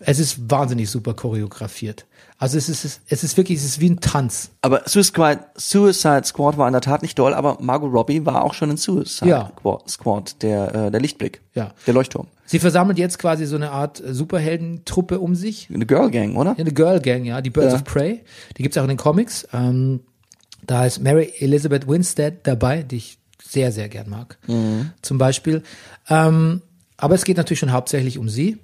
es 0.00 0.18
ist 0.18 0.50
wahnsinnig 0.50 0.90
super 0.90 1.14
choreografiert. 1.14 2.06
Also 2.38 2.58
es 2.58 2.68
ist, 2.68 3.00
es 3.08 3.24
ist 3.24 3.36
wirklich, 3.38 3.58
es 3.58 3.64
ist 3.64 3.80
wie 3.80 3.88
ein 3.88 4.00
Tanz. 4.00 4.50
Aber 4.60 4.82
Suicide, 4.86 5.40
Suicide 5.56 6.24
Squad 6.24 6.58
war 6.58 6.66
in 6.68 6.72
der 6.72 6.82
Tat 6.82 7.00
nicht 7.00 7.18
doll, 7.18 7.32
aber 7.32 7.56
Margot 7.62 7.90
Robbie 7.90 8.26
war 8.26 8.44
auch 8.44 8.52
schon 8.52 8.70
in 8.70 8.76
Suicide 8.76 9.28
Ja. 9.30 9.52
Squad- 9.58 9.90
Squad, 9.90 10.42
der, 10.42 10.74
äh, 10.74 10.90
der 10.90 11.00
Lichtblick. 11.00 11.40
Ja. 11.54 11.72
Der 11.86 11.94
Leuchtturm. 11.94 12.26
Sie 12.46 12.58
versammelt 12.58 12.98
jetzt 12.98 13.18
quasi 13.18 13.44
so 13.46 13.56
eine 13.56 13.70
Art 13.72 14.00
äh, 14.02 14.14
Superheldentruppe 14.14 15.18
um 15.20 15.34
sich. 15.34 15.68
Eine 15.72 15.86
Girl 15.86 16.10
Gang, 16.10 16.36
oder? 16.36 16.52
Ja, 16.52 16.58
eine 16.58 16.72
Girl 16.72 17.00
Gang, 17.00 17.24
ja, 17.24 17.40
die 17.40 17.50
Birds 17.50 17.72
Ja. 17.72 17.78
of 17.78 17.84
Prey. 17.84 18.22
Die 18.56 18.62
gibt's 18.62 18.78
auch 18.78 18.82
in 18.82 18.88
den 18.88 18.96
Comics. 18.96 19.46
Ähm, 19.52 20.00
da 20.66 20.86
ist 20.86 21.00
Mary 21.02 21.32
Elizabeth 21.38 21.86
Winstead 21.88 22.46
dabei, 22.46 22.82
die 22.82 22.96
ich 22.96 23.18
sehr, 23.42 23.70
sehr 23.72 23.88
gern 23.88 24.08
mag. 24.10 24.38
Zum 25.02 25.18
Beispiel. 25.18 25.62
Ähm, 26.08 26.62
aber 26.96 27.14
es 27.14 27.24
geht 27.24 27.36
natürlich 27.36 27.60
schon 27.60 27.72
hauptsächlich 27.72 28.18
um 28.18 28.28
sie. 28.28 28.58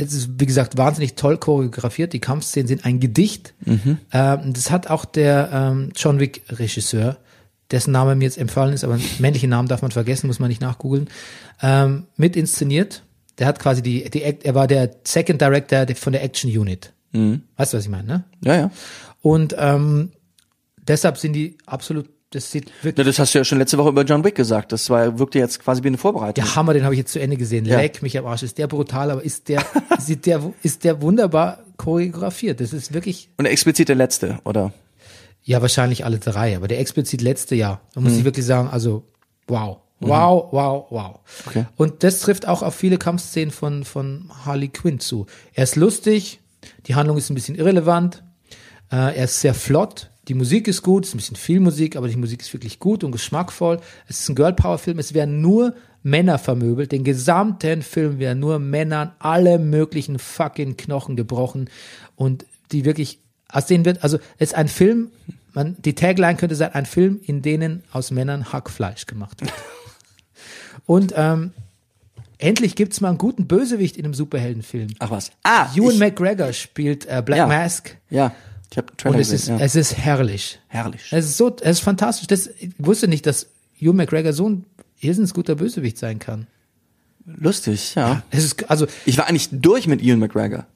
Es 0.00 0.12
ist, 0.12 0.28
wie 0.40 0.46
gesagt, 0.46 0.76
wahnsinnig 0.76 1.14
toll 1.14 1.38
choreografiert. 1.38 2.12
Die 2.12 2.18
Kampfszenen 2.18 2.66
sind 2.66 2.84
ein 2.84 2.98
Gedicht. 2.98 3.54
Ähm, 3.64 4.52
das 4.52 4.72
hat 4.72 4.90
auch 4.90 5.04
der 5.04 5.50
ähm, 5.52 5.90
John 5.94 6.18
Wick-Regisseur, 6.18 7.16
dessen 7.70 7.92
Name 7.92 8.16
mir 8.16 8.24
jetzt 8.24 8.38
empfallen 8.38 8.74
ist, 8.74 8.82
aber 8.82 8.98
männliche 9.20 9.46
Namen 9.46 9.68
darf 9.68 9.80
man 9.80 9.92
vergessen, 9.92 10.26
muss 10.26 10.40
man 10.40 10.48
nicht 10.48 10.60
nachgoogeln, 10.60 11.08
ähm, 11.62 12.06
mit 12.16 12.36
inszeniert. 12.36 13.02
Der 13.38 13.46
hat 13.46 13.58
quasi 13.58 13.82
die, 13.82 14.08
die, 14.10 14.22
Act- 14.24 14.44
er 14.44 14.54
war 14.54 14.66
der 14.66 14.90
Second 15.04 15.40
Director 15.40 15.86
von 15.96 16.12
der 16.12 16.22
Action 16.22 16.50
Unit. 16.50 16.92
Weißt 17.56 17.72
du, 17.72 17.76
was 17.78 17.84
ich 17.84 17.90
meine, 17.90 18.06
ne? 18.08 18.24
Ja, 18.42 18.56
ja. 18.56 18.70
Und 19.20 19.54
ähm, 19.58 20.12
deshalb 20.86 21.18
sind 21.18 21.34
die 21.34 21.58
absolut, 21.66 22.08
das 22.30 22.50
sieht 22.50 22.70
wirklich, 22.82 23.06
das 23.06 23.18
hast 23.18 23.34
du 23.34 23.38
ja 23.38 23.44
schon 23.44 23.58
letzte 23.58 23.76
Woche 23.76 23.90
über 23.90 24.02
John 24.04 24.24
Wick 24.24 24.34
gesagt. 24.34 24.72
Das 24.72 24.88
war, 24.88 25.18
wirkte 25.18 25.38
jetzt 25.38 25.60
quasi 25.60 25.82
wie 25.82 25.88
eine 25.88 25.98
Vorbereitung. 25.98 26.42
der 26.44 26.56
Hammer, 26.56 26.72
den 26.72 26.84
habe 26.84 26.94
ich 26.94 26.98
jetzt 26.98 27.12
zu 27.12 27.20
Ende 27.20 27.36
gesehen. 27.36 27.66
Ja. 27.66 27.78
Leck 27.78 28.00
mich 28.02 28.16
am 28.18 28.24
Arsch. 28.26 28.42
Ist 28.42 28.56
der 28.58 28.66
brutal, 28.66 29.10
aber 29.10 29.22
ist 29.22 29.48
der, 29.48 29.62
sieht 29.98 30.24
der, 30.26 30.42
ist 30.62 30.84
der 30.84 31.02
wunderbar 31.02 31.58
choreografiert. 31.76 32.60
Das 32.60 32.72
ist 32.72 32.94
wirklich, 32.94 33.28
Und 33.36 33.44
explizit 33.46 33.88
der 33.88 33.96
letzte, 33.96 34.38
oder? 34.44 34.72
ja, 35.44 35.60
wahrscheinlich 35.60 36.04
alle 36.06 36.18
drei, 36.18 36.56
aber 36.56 36.68
der 36.68 36.78
explizit 36.80 37.20
letzte 37.20 37.54
Jahr. 37.56 37.80
Da 37.94 38.00
muss 38.00 38.16
ich 38.16 38.24
wirklich 38.24 38.46
sagen, 38.46 38.68
also, 38.68 39.04
wow. 39.48 39.78
Wow, 40.08 40.48
wow, 40.52 40.86
wow. 40.90 41.20
Okay. 41.46 41.66
Und 41.76 42.02
das 42.02 42.20
trifft 42.20 42.46
auch 42.48 42.62
auf 42.62 42.74
viele 42.74 42.98
Kampfszenen 42.98 43.50
von, 43.50 43.84
von 43.84 44.30
Harley 44.44 44.68
Quinn 44.68 45.00
zu. 45.00 45.26
Er 45.54 45.64
ist 45.64 45.76
lustig, 45.76 46.40
die 46.86 46.94
Handlung 46.94 47.16
ist 47.16 47.30
ein 47.30 47.34
bisschen 47.34 47.54
irrelevant, 47.54 48.22
äh, 48.90 49.16
er 49.16 49.24
ist 49.24 49.40
sehr 49.40 49.54
flott, 49.54 50.10
die 50.28 50.34
Musik 50.34 50.68
ist 50.68 50.82
gut, 50.82 51.04
es 51.04 51.10
ist 51.10 51.14
ein 51.14 51.18
bisschen 51.18 51.36
viel 51.36 51.60
Musik, 51.60 51.96
aber 51.96 52.08
die 52.08 52.16
Musik 52.16 52.40
ist 52.42 52.52
wirklich 52.52 52.78
gut 52.78 53.02
und 53.02 53.10
geschmackvoll. 53.10 53.80
Es 54.06 54.20
ist 54.20 54.28
ein 54.28 54.36
Girl 54.36 54.52
Power 54.52 54.78
Film, 54.78 54.98
es 55.00 55.14
werden 55.14 55.40
nur 55.40 55.74
Männer 56.04 56.38
vermöbelt, 56.38 56.92
den 56.92 57.04
gesamten 57.04 57.82
Film 57.82 58.18
werden 58.18 58.38
nur 58.38 58.58
Männern 58.58 59.12
alle 59.18 59.58
möglichen 59.58 60.18
fucking 60.18 60.76
Knochen 60.76 61.16
gebrochen 61.16 61.70
und 62.16 62.44
die 62.70 62.84
wirklich, 62.84 63.20
aus 63.48 63.66
denen 63.66 63.84
wird, 63.84 64.02
also 64.02 64.18
es 64.38 64.50
ist 64.50 64.54
ein 64.54 64.68
Film, 64.68 65.10
man, 65.54 65.76
die 65.80 65.94
Tagline 65.94 66.36
könnte 66.36 66.54
sein, 66.54 66.72
ein 66.72 66.86
Film, 66.86 67.20
in 67.24 67.42
denen 67.42 67.82
aus 67.92 68.10
Männern 68.10 68.52
Hackfleisch 68.52 69.06
gemacht 69.06 69.40
wird. 69.40 69.52
Und 70.92 71.14
ähm, 71.16 71.52
endlich 72.38 72.74
gibt's 72.74 73.00
mal 73.00 73.08
einen 73.10 73.18
guten 73.18 73.46
Bösewicht 73.46 73.96
in 73.96 74.04
einem 74.04 74.14
Superheldenfilm. 74.14 74.88
Ach 74.98 75.10
was. 75.10 75.30
Ah, 75.42 75.68
Ewan 75.74 75.92
ich, 75.92 75.98
McGregor 75.98 76.52
spielt 76.52 77.06
äh, 77.06 77.22
Black 77.24 77.38
Ja. 77.38 77.46
Mask 77.46 77.96
ja. 78.10 78.34
Ich 78.70 78.78
habe 78.78 78.96
Trailer 78.96 79.14
und 79.16 79.20
es 79.20 79.28
ist, 79.28 79.42
gesehen. 79.42 79.58
ja. 79.58 79.64
es 79.64 79.74
ist 79.76 79.96
herrlich. 79.98 80.58
Herrlich. 80.68 81.02
Es 81.10 81.26
ist 81.26 81.36
so, 81.36 81.54
es 81.60 81.78
ist 81.78 81.80
fantastisch. 81.80 82.26
Das, 82.26 82.46
ich 82.58 82.70
wusste 82.78 83.06
nicht, 83.06 83.26
dass 83.26 83.48
Ewan 83.78 83.96
McGregor 83.96 84.32
so 84.32 84.48
ein 84.48 84.64
irrsinnig 85.00 85.34
guter 85.34 85.56
Bösewicht 85.56 85.98
sein 85.98 86.18
kann. 86.18 86.46
Lustig, 87.26 87.94
ja. 87.94 88.22
Es 88.30 88.44
ist, 88.44 88.70
also, 88.70 88.86
Ich 89.04 89.16
war 89.18 89.28
eigentlich 89.28 89.48
durch 89.52 89.86
mit 89.86 90.00
Ian 90.02 90.18
McGregor. 90.18 90.66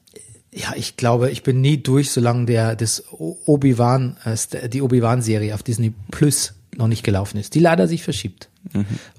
ja, 0.53 0.75
ich 0.77 0.97
glaube, 0.97 1.31
ich 1.31 1.43
bin 1.43 1.61
nie 1.61 1.79
durch, 1.79 2.11
solange 2.11 2.45
der, 2.47 2.77
das 2.77 3.03
Obi-Wan, 3.11 4.17
äh, 4.25 4.69
die 4.69 4.83
Obi-Wan-Serie 4.83 5.55
auf 5.55 5.63
Disney 5.63 5.93
Plus 6.11 6.53
noch 6.79 6.89
nicht 6.89 7.03
gelaufen 7.03 7.39
ist, 7.39 7.55
die 7.55 7.61
leider 7.61 7.89
sich 7.89 8.03
verschiebt. 8.03 8.49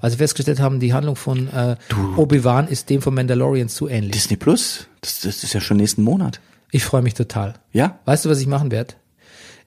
Weil 0.00 0.10
sie 0.10 0.16
festgestellt 0.18 0.60
haben, 0.60 0.80
die 0.80 0.92
Handlung 0.92 1.16
von 1.16 1.48
äh, 1.48 1.76
Obi-Wan 2.16 2.68
ist 2.68 2.90
dem 2.90 3.00
von 3.00 3.14
Mandalorian 3.14 3.68
zu 3.68 3.88
ähnlich. 3.88 4.12
Disney 4.12 4.36
Plus? 4.36 4.86
Das, 5.00 5.20
das 5.20 5.42
ist 5.42 5.54
ja 5.54 5.60
schon 5.60 5.78
nächsten 5.78 6.02
Monat. 6.02 6.40
Ich 6.70 6.84
freue 6.84 7.02
mich 7.02 7.14
total. 7.14 7.54
Ja? 7.72 7.98
Weißt 8.04 8.24
du, 8.24 8.28
was 8.28 8.40
ich 8.40 8.46
machen 8.46 8.70
werde? 8.70 8.94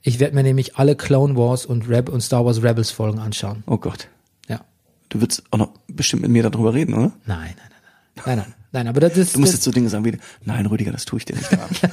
Ich 0.04 0.20
werde 0.20 0.36
mir 0.36 0.44
nämlich 0.44 0.78
alle 0.78 0.96
Clone 0.96 1.36
Wars 1.36 1.66
und, 1.66 1.90
Reb 1.90 2.10
und 2.10 2.22
Star 2.22 2.46
Wars 2.46 2.64
Rebels 2.64 2.92
Folgen 2.92 3.20
anschauen. 3.20 3.64
Oh 3.68 3.78
Gott. 3.78 4.08
Ja. 4.48 4.62
Du 5.10 5.22
würdest 5.22 5.44
auch 5.52 5.58
noch 5.58 5.72
bestimmt 5.88 6.24
mit 6.24 6.32
mir 6.32 6.44
darüber 6.44 6.74
reden, 6.74 6.94
oder? 6.94 7.12
Nein, 7.26 7.56
nein, 7.56 7.56
nein, 7.58 7.70
nein, 8.16 8.26
nein, 8.26 8.38
nein, 8.38 8.54
nein, 8.72 8.88
aber 8.88 9.00
das 9.00 9.18
ist, 9.18 9.36
Du 9.36 9.40
musst 9.40 9.54
das, 9.54 9.60
jetzt 9.60 9.64
so 9.66 9.72
Dinge 9.72 9.90
sagen 9.90 10.06
wie, 10.06 10.18
nein, 10.44 10.66
Rüdiger, 10.66 10.92
das 10.92 11.06
tue 11.06 11.20
ich 11.20 11.26
dir 11.26 11.36
nicht 11.36 11.52
an. 11.54 11.60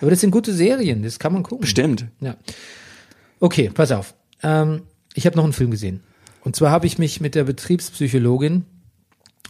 aber 0.00 0.10
das 0.10 0.20
sind 0.20 0.30
gute 0.30 0.52
Serien, 0.52 1.02
das 1.02 1.18
kann 1.18 1.32
man 1.32 1.42
gucken. 1.42 1.60
Bestimmt. 1.60 2.06
Ja. 2.20 2.36
Okay, 3.40 3.70
pass 3.70 3.90
auf. 3.90 4.14
Ähm, 4.42 4.82
ich 5.14 5.26
habe 5.26 5.36
noch 5.36 5.44
einen 5.44 5.52
Film 5.52 5.70
gesehen. 5.70 6.00
Und 6.42 6.56
zwar 6.56 6.70
habe 6.70 6.86
ich 6.86 6.98
mich 6.98 7.20
mit 7.20 7.34
der 7.34 7.44
Betriebspsychologin 7.44 8.64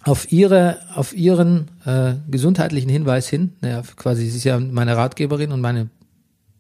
auf 0.03 0.33
ihre, 0.33 0.81
auf 0.95 1.15
ihren 1.15 1.71
äh, 1.85 2.15
gesundheitlichen 2.31 2.89
Hinweis 2.89 3.29
hin, 3.29 3.53
naja, 3.61 3.83
quasi, 3.97 4.27
sie 4.29 4.39
ist 4.39 4.45
ja 4.45 4.59
meine 4.59 4.97
Ratgeberin 4.97 5.53
und 5.53 5.61
meine 5.61 5.91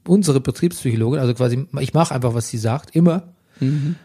unsere 0.07 0.41
Betriebspsychologin, 0.41 1.21
also 1.21 1.35
quasi, 1.35 1.67
ich 1.81 1.95
mache 1.95 2.15
einfach, 2.15 2.35
was 2.35 2.49
sie 2.49 2.59
sagt, 2.59 2.95
immer, 2.95 3.35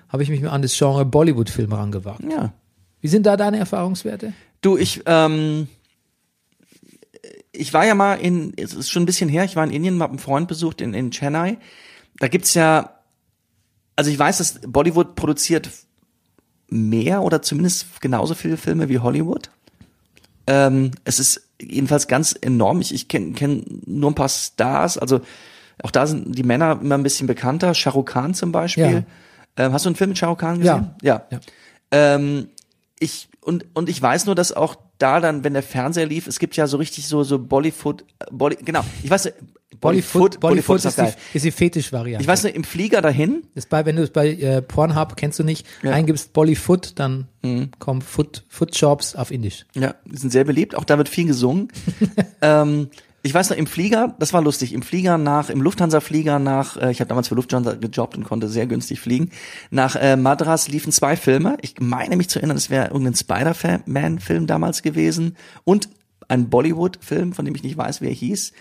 habe 0.09 0.23
ich 0.23 0.29
mich 0.29 0.41
mal 0.41 0.49
an 0.49 0.61
das 0.61 0.77
Genre 0.77 1.05
Bollywood-Film 1.05 1.71
rangewagt. 1.71 2.21
Ja. 2.29 2.53
Wie 3.01 3.07
sind 3.07 3.25
da 3.25 3.37
deine 3.37 3.57
Erfahrungswerte? 3.57 4.33
Du, 4.61 4.77
ich, 4.77 5.03
ähm, 5.05 5.67
ich 7.51 7.73
war 7.73 7.85
ja 7.85 7.95
mal 7.95 8.15
in, 8.15 8.53
es 8.57 8.73
ist 8.73 8.89
schon 8.89 9.03
ein 9.03 9.05
bisschen 9.05 9.29
her, 9.29 9.45
ich 9.45 9.55
war 9.55 9.63
in 9.63 9.71
Indien, 9.71 10.01
hab 10.01 10.09
einen 10.09 10.19
Freund 10.19 10.47
besucht 10.47 10.81
in, 10.81 10.93
in 10.93 11.11
Chennai. 11.11 11.57
Da 12.19 12.27
gibt's 12.27 12.53
ja, 12.53 12.94
also 13.95 14.09
ich 14.09 14.19
weiß, 14.19 14.37
dass 14.37 14.59
Bollywood 14.61 15.15
produziert 15.15 15.69
mehr 16.67 17.21
oder 17.21 17.41
zumindest 17.41 18.01
genauso 18.01 18.33
viele 18.33 18.57
Filme 18.57 18.89
wie 18.89 18.99
Hollywood. 18.99 19.49
Ähm, 20.47 20.91
es 21.03 21.19
ist 21.19 21.47
jedenfalls 21.61 22.07
ganz 22.07 22.35
enorm. 22.39 22.81
Ich, 22.81 22.93
ich 22.93 23.07
kenne 23.07 23.33
kenn 23.33 23.81
nur 23.85 24.11
ein 24.11 24.15
paar 24.15 24.29
Stars, 24.29 24.97
also 24.97 25.21
auch 25.83 25.91
da 25.91 26.07
sind 26.07 26.37
die 26.37 26.43
Männer 26.43 26.79
immer 26.81 26.95
ein 26.95 27.03
bisschen 27.03 27.27
bekannter. 27.27 27.73
Shah 27.73 27.89
Rukh 27.91 28.11
Khan 28.11 28.33
zum 28.33 28.51
Beispiel. 28.51 29.05
Ähm, 29.57 29.73
hast 29.73 29.85
du 29.85 29.89
einen 29.89 29.95
Film 29.95 30.11
mit 30.11 30.17
Shah 30.17 30.27
Rukh 30.27 30.39
Khan 30.39 30.59
gesehen? 30.59 30.95
Ja. 31.01 31.25
Ja. 31.29 31.39
Ähm, 31.91 32.49
ich 32.99 33.27
und 33.41 33.65
und 33.73 33.89
ich 33.89 34.01
weiß 34.01 34.25
nur, 34.25 34.35
dass 34.35 34.53
auch 34.53 34.75
da 34.97 35.19
dann, 35.19 35.43
wenn 35.43 35.53
der 35.53 35.63
Fernseher 35.63 36.05
lief, 36.05 36.27
es 36.27 36.39
gibt 36.39 36.55
ja 36.55 36.67
so 36.67 36.77
richtig 36.77 37.07
so 37.07 37.23
so 37.23 37.39
Bollywood, 37.39 38.05
Bolly, 38.31 38.57
genau. 38.63 38.83
Ich 39.03 39.09
weiß, 39.09 39.31
Bollywood, 39.81 40.39
Bollywood 40.39 40.77
ist 40.77 40.85
ist, 40.85 40.99
die, 40.99 41.37
ist 41.37 41.45
die 41.45 41.51
Fetisch-Variante. 41.51 42.21
Ich 42.21 42.27
weiß 42.27 42.43
nur, 42.43 42.55
im 42.55 42.63
Flieger 42.63 43.01
dahin, 43.01 43.43
ist 43.55 43.69
bei, 43.69 43.85
wenn 43.85 43.97
du 43.97 44.03
es 44.03 44.09
bei 44.09 44.29
äh, 44.29 44.61
Pornhub 44.61 45.17
kennst 45.17 45.37
du 45.39 45.43
nicht, 45.43 45.65
Ja. 45.83 45.89
Mhm. 45.89 45.95
eingibst 45.95 46.33
Bollyfoot, 46.33 46.93
dann 46.95 47.27
kommen 47.79 48.01
Foot, 48.01 48.43
Foot 48.47 48.75
Shops 48.75 49.15
auf 49.15 49.31
Indisch. 49.31 49.65
ja, 49.75 49.95
die 50.05 50.17
sind 50.17 50.31
sehr 50.31 50.45
beliebt. 50.45 50.75
Auch 50.75 50.85
da 50.85 50.97
wird 50.97 51.09
viel 51.09 51.27
gesungen. 51.27 51.67
ähm, 52.41 52.89
ich 53.25 53.33
weiß 53.33 53.49
noch, 53.49 53.57
im 53.57 53.65
Flieger, 53.65 54.15
das 54.19 54.33
war 54.33 54.43
lustig, 54.43 54.71
im 54.71 54.83
Flieger 54.83 55.17
nach, 55.17 55.49
im 55.49 55.59
Lufthansa-Flieger 55.59 56.37
nach, 56.37 56.77
äh, 56.77 56.91
ich 56.91 56.99
habe 56.99 57.09
damals 57.09 57.27
für 57.29 57.33
Lufthansa 57.33 57.73
gejobbt 57.73 58.15
und 58.15 58.23
konnte 58.23 58.47
sehr 58.47 58.67
günstig 58.67 58.99
fliegen, 58.99 59.31
nach 59.71 59.95
äh, 59.95 60.15
Madras 60.15 60.67
liefen 60.67 60.91
zwei 60.91 61.15
Filme. 61.15 61.57
Ich 61.61 61.79
meine 61.79 62.17
mich 62.17 62.29
zu 62.29 62.37
erinnern, 62.37 62.55
es 62.55 62.69
wäre 62.69 62.91
irgendein 62.91 63.15
Spider-Man-Film 63.15 64.45
damals 64.45 64.83
gewesen 64.83 65.37
und 65.63 65.89
ein 66.27 66.51
Bollywood-Film, 66.51 67.33
von 67.33 67.45
dem 67.45 67.55
ich 67.55 67.63
nicht 67.63 67.77
weiß, 67.77 67.99
wie 68.01 68.09
er 68.09 68.13
hieß. 68.13 68.53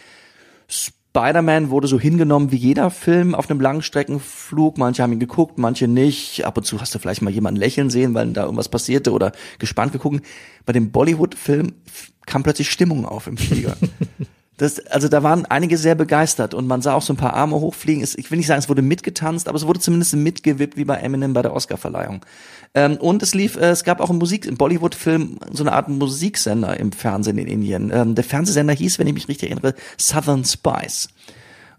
Spider-Man 0.67 1.69
wurde 1.69 1.87
so 1.87 2.01
hingenommen 2.01 2.51
wie 2.51 2.57
jeder 2.57 2.89
Film 2.89 3.35
auf 3.35 3.51
einem 3.51 3.61
Langstreckenflug. 3.61 4.79
Manche 4.79 5.03
haben 5.03 5.13
ihn 5.13 5.21
geguckt, 5.21 5.59
manche 5.59 5.89
nicht. 5.89 6.47
Ab 6.47 6.57
und 6.57 6.65
zu 6.65 6.81
hast 6.81 6.95
du 6.95 6.99
vielleicht 6.99 7.21
mal 7.21 7.31
jemanden 7.31 7.61
lächeln 7.61 7.91
sehen, 7.91 8.15
weil 8.15 8.33
da 8.33 8.45
irgendwas 8.45 8.71
passierte 8.71 9.13
oder 9.13 9.33
gespannt 9.59 9.93
geguckt. 9.93 10.25
Bei 10.65 10.73
dem 10.73 10.91
Bollywood-Film 10.91 11.75
kam 12.25 12.43
plötzlich 12.43 12.71
Stimmung 12.71 13.05
auf 13.05 13.27
im 13.27 13.37
Flieger. 13.37 13.77
Das, 14.57 14.79
also 14.87 15.09
da 15.09 15.25
waren 15.25 15.47
einige 15.47 15.77
sehr 15.77 15.97
begeistert 15.97 16.55
und 16.55 16.69
man 16.69 16.81
sah 16.81 16.95
auch 16.95 17.03
so 17.03 17.13
ein 17.13 17.17
paar 17.17 17.35
Arme 17.35 17.57
hochfliegen. 17.57 18.05
Es, 18.05 18.17
ich 18.17 18.31
will 18.31 18.39
nicht 18.39 18.47
sagen, 18.47 18.61
es 18.61 18.69
wurde 18.69 18.83
mitgetanzt, 18.83 19.49
aber 19.49 19.57
es 19.57 19.67
wurde 19.67 19.81
zumindest 19.81 20.15
mitgewippt 20.15 20.77
wie 20.77 20.85
bei 20.85 20.97
Eminem 20.97 21.33
bei 21.33 21.43
der 21.43 21.55
Oscarverleihung. 21.55 22.25
Ähm, 22.75 22.97
und 22.99 23.23
es 23.25 23.35
lief, 23.35 23.57
äh, 23.57 23.71
es 23.71 23.83
gab 23.83 24.01
auch 24.01 24.11
im 24.11 24.19
Musik, 24.19 24.47
im 24.47 24.57
Bollywood-Film 24.57 25.39
so 25.53 25.65
eine 25.65 25.73
Art 25.73 25.89
Musiksender 25.89 26.79
im 26.79 26.93
Fernsehen 26.93 27.39
in 27.39 27.49
Indien. 27.49 27.91
Ähm, 27.93 28.15
der 28.15 28.23
Fernsehsender 28.23 28.75
hieß, 28.75 29.01
wenn 29.01 29.09
ich 29.09 29.15
mich 29.15 29.29
richtig 29.29 29.51
erinnere, 29.51 29.75
Southern 29.99 30.45
Spice. 30.45 31.09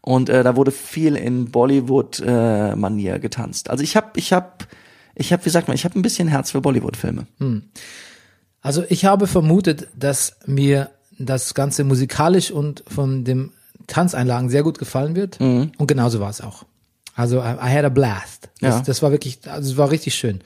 Und 0.02 0.30
äh, 0.30 0.44
da 0.44 0.58
wurde 0.58 0.72
viel 0.72 1.16
in 1.16 1.52
Bollywood-Manier 1.52 3.20
getanzt. 3.20 3.70
Also 3.70 3.84
ich 3.84 3.96
habe, 3.96 4.08
ich 4.18 4.34
habe, 4.34 4.52
ich 5.16 5.32
habe, 5.32 5.46
wie 5.46 5.50
sagt 5.50 5.70
man, 5.70 5.76
ich 5.76 5.86
habe 5.86 5.98
ein 5.98 6.02
bisschen 6.02 6.28
Herz 6.28 6.52
für 6.52 6.62
Bollywood-Filme. 6.62 7.26
Also 8.62 8.84
ich 8.90 9.06
habe 9.06 9.28
vermutet, 9.28 9.88
dass 9.96 10.38
mir 10.46 10.90
das 11.20 11.54
Ganze 11.54 11.84
musikalisch 11.84 12.52
und 12.52 12.84
von 12.88 13.24
dem 13.24 13.52
Tanzeinlagen 13.88 14.50
sehr 14.50 14.64
gut 14.64 14.80
gefallen 14.80 15.16
wird. 15.16 15.40
Mhm. 15.40 15.72
Und 15.78 15.88
genauso 15.88 16.20
war 16.20 16.30
es 16.30 16.42
auch. 16.42 16.64
Also 17.16 17.38
I, 17.40 17.54
I 17.62 17.70
had 17.76 17.86
a 17.86 17.90
blast. 17.90 18.50
Das, 18.60 18.76
Ja. 18.76 18.82
das 18.82 19.02
war 19.02 19.12
wirklich, 19.12 19.40
also 19.50 19.72
es 19.72 19.78
war 19.78 19.92
richtig 19.92 20.16
schön. 20.16 20.42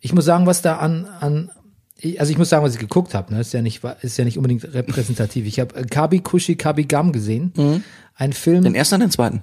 Ich 0.00 0.12
muss 0.12 0.24
sagen, 0.24 0.46
was 0.46 0.62
da 0.62 0.76
an, 0.78 1.06
an 1.20 1.50
also 2.18 2.32
ich 2.32 2.38
muss 2.38 2.48
sagen, 2.48 2.64
was 2.64 2.74
ich 2.74 2.80
geguckt 2.80 3.14
habe, 3.14 3.32
ne, 3.32 3.40
ist 3.40 3.52
ja 3.52 3.62
nicht, 3.62 3.82
ist 4.00 4.16
ja 4.16 4.24
nicht 4.24 4.36
unbedingt 4.36 4.64
repräsentativ. 4.74 5.46
Ich 5.46 5.60
habe 5.60 5.84
Kabi 5.86 6.18
Kushi 6.18 6.56
Kabi 6.56 6.84
Gam 6.84 7.12
gesehen, 7.12 7.52
ein 8.16 8.32
Film, 8.32 8.60
Mhm. 8.60 8.64
Den 8.64 8.74
ersten 8.74 8.96
oder 8.96 9.04
den 9.06 9.10
zweiten? 9.12 9.42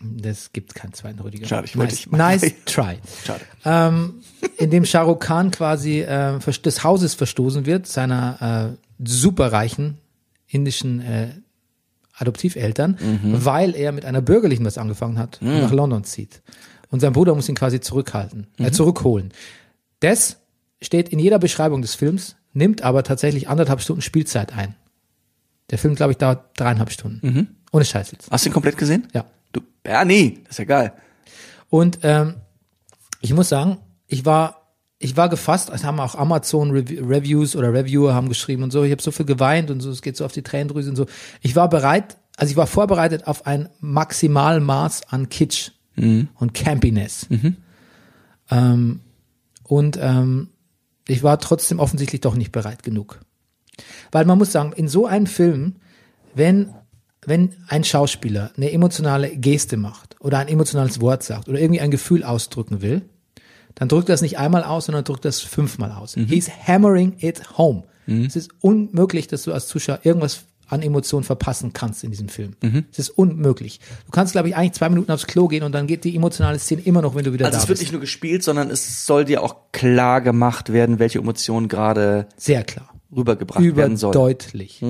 das 0.00 0.52
gibt 0.52 0.76
keinen 0.76 0.92
zweiten 0.92 1.18
Rüdiger. 1.18 1.48
Schade, 1.48 1.64
ich 1.66 1.76
wollte 1.76 1.96
nice, 2.16 2.42
nice 2.42 2.52
try. 2.66 2.98
Schade. 3.24 3.40
Ähm, 3.64 4.14
in 4.56 4.70
dem 4.70 4.84
Shah 4.84 5.02
Rukh 5.02 5.18
Khan 5.26 5.50
quasi 5.50 6.02
äh, 6.02 6.38
des 6.38 6.84
Hauses 6.84 7.14
verstoßen 7.14 7.66
wird, 7.66 7.88
seiner 7.88 8.76
äh, 8.76 8.87
superreichen 9.04 9.98
indischen 10.46 11.00
äh, 11.00 11.28
Adoptiveltern, 12.16 12.98
Mhm. 13.00 13.44
weil 13.44 13.76
er 13.76 13.92
mit 13.92 14.04
einer 14.04 14.20
bürgerlichen 14.20 14.64
was 14.64 14.78
angefangen 14.78 15.18
hat 15.18 15.40
und 15.40 15.60
nach 15.60 15.72
London 15.72 16.04
zieht. 16.04 16.42
Und 16.90 17.00
sein 17.00 17.12
Bruder 17.12 17.34
muss 17.34 17.48
ihn 17.48 17.54
quasi 17.54 17.80
zurückhalten, 17.80 18.46
Mhm. 18.58 18.64
äh, 18.66 18.72
zurückholen. 18.72 19.32
Das 20.00 20.38
steht 20.82 21.10
in 21.10 21.18
jeder 21.18 21.38
Beschreibung 21.38 21.82
des 21.82 21.94
Films, 21.94 22.36
nimmt 22.52 22.82
aber 22.82 23.02
tatsächlich 23.04 23.48
anderthalb 23.48 23.80
Stunden 23.80 24.02
Spielzeit 24.02 24.52
ein. 24.56 24.74
Der 25.70 25.78
Film, 25.78 25.94
glaube 25.94 26.12
ich, 26.12 26.18
dauert 26.18 26.58
dreieinhalb 26.58 26.90
Stunden. 26.90 27.26
Mhm. 27.26 27.46
Ohne 27.72 27.84
Scheiß 27.84 28.10
jetzt. 28.12 28.30
Hast 28.30 28.44
du 28.46 28.50
ihn 28.50 28.52
komplett 28.54 28.78
gesehen? 28.78 29.06
Ja. 29.12 29.26
Du, 29.52 29.60
ja, 29.86 30.04
nee, 30.04 30.38
das 30.44 30.52
ist 30.52 30.58
ja 30.60 30.64
geil. 30.64 30.92
Und 31.68 31.98
ähm, 32.02 32.36
ich 33.20 33.34
muss 33.34 33.50
sagen, 33.50 33.76
ich 34.06 34.24
war, 34.24 34.57
ich 34.98 35.16
war 35.16 35.28
gefasst, 35.28 35.70
es 35.72 35.84
haben 35.84 36.00
auch 36.00 36.16
Amazon 36.16 36.72
Rev 36.72 36.90
Reviews 36.90 37.54
oder 37.54 37.72
Reviewer 37.72 38.14
haben 38.14 38.28
geschrieben 38.28 38.64
und 38.64 38.72
so, 38.72 38.82
ich 38.82 38.90
habe 38.90 39.02
so 39.02 39.10
viel 39.12 39.26
geweint 39.26 39.70
und 39.70 39.80
so, 39.80 39.90
es 39.90 40.02
geht 40.02 40.16
so 40.16 40.24
auf 40.24 40.32
die 40.32 40.42
Tränendrüse 40.42 40.90
und 40.90 40.96
so. 40.96 41.06
Ich 41.40 41.54
war 41.54 41.68
bereit, 41.68 42.16
also 42.36 42.50
ich 42.50 42.56
war 42.56 42.66
vorbereitet 42.66 43.26
auf 43.26 43.46
ein 43.46 43.68
Maximalmaß 43.80 45.12
an 45.12 45.28
Kitsch 45.28 45.70
und 46.34 46.54
Campiness. 46.54 47.26
Ähm, 48.50 49.00
und 49.62 49.98
ähm, 50.00 50.48
ich 51.06 51.22
war 51.22 51.38
trotzdem 51.38 51.78
offensichtlich 51.78 52.20
doch 52.20 52.34
nicht 52.34 52.52
bereit 52.52 52.82
genug. 52.82 53.20
Weil 54.10 54.24
man 54.24 54.38
muss 54.38 54.52
sagen, 54.52 54.72
in 54.72 54.88
so 54.88 55.06
einem 55.06 55.26
Film, 55.26 55.76
wenn, 56.34 56.74
wenn 57.24 57.54
ein 57.68 57.84
Schauspieler 57.84 58.50
eine 58.56 58.72
emotionale 58.72 59.36
Geste 59.36 59.76
macht 59.76 60.16
oder 60.20 60.38
ein 60.38 60.48
emotionales 60.48 61.00
Wort 61.00 61.22
sagt 61.22 61.48
oder 61.48 61.60
irgendwie 61.60 61.80
ein 61.80 61.90
Gefühl 61.90 62.24
ausdrücken 62.24 62.82
will, 62.82 63.02
dann 63.78 63.88
drückt 63.88 64.08
er 64.08 64.14
das 64.14 64.22
nicht 64.22 64.38
einmal 64.38 64.64
aus, 64.64 64.86
sondern 64.86 65.04
drückt 65.04 65.24
das 65.24 65.40
fünfmal 65.40 65.92
aus. 65.92 66.14
He's 66.14 66.50
hammering 66.66 67.14
it 67.18 67.56
home. 67.58 67.84
Es 68.06 68.36
ist 68.36 68.50
unmöglich, 68.60 69.26
dass 69.28 69.42
du 69.42 69.52
als 69.52 69.66
Zuschauer 69.68 70.00
irgendwas 70.02 70.44
an 70.70 70.82
Emotionen 70.82 71.24
verpassen 71.24 71.72
kannst 71.72 72.04
in 72.04 72.10
diesem 72.10 72.28
Film. 72.28 72.54
Es 72.92 72.98
ist 72.98 73.10
unmöglich. 73.10 73.80
Du 74.06 74.10
kannst, 74.12 74.32
glaube 74.32 74.48
ich, 74.48 74.56
eigentlich 74.56 74.72
zwei 74.72 74.88
Minuten 74.88 75.10
aufs 75.12 75.26
Klo 75.26 75.46
gehen 75.48 75.62
und 75.62 75.72
dann 75.72 75.86
geht 75.86 76.04
die 76.04 76.14
emotionale 76.16 76.58
Szene 76.58 76.82
immer 76.82 77.00
noch, 77.02 77.14
wenn 77.14 77.24
du 77.24 77.32
wieder 77.32 77.46
Also 77.46 77.56
da 77.56 77.62
es 77.62 77.68
wird 77.68 77.78
bist. 77.78 77.82
nicht 77.82 77.92
nur 77.92 78.00
gespielt, 78.00 78.42
sondern 78.42 78.70
es 78.70 79.06
soll 79.06 79.24
dir 79.24 79.42
auch 79.42 79.56
klar 79.72 80.20
gemacht 80.20 80.72
werden, 80.72 80.98
welche 80.98 81.18
Emotionen 81.18 81.68
gerade 81.68 82.26
Sehr 82.36 82.64
klar. 82.64 82.88
rübergebracht 83.14 83.62
werden 83.76 83.96
sollen. 83.96 84.12
Überdeutlich. 84.14 84.82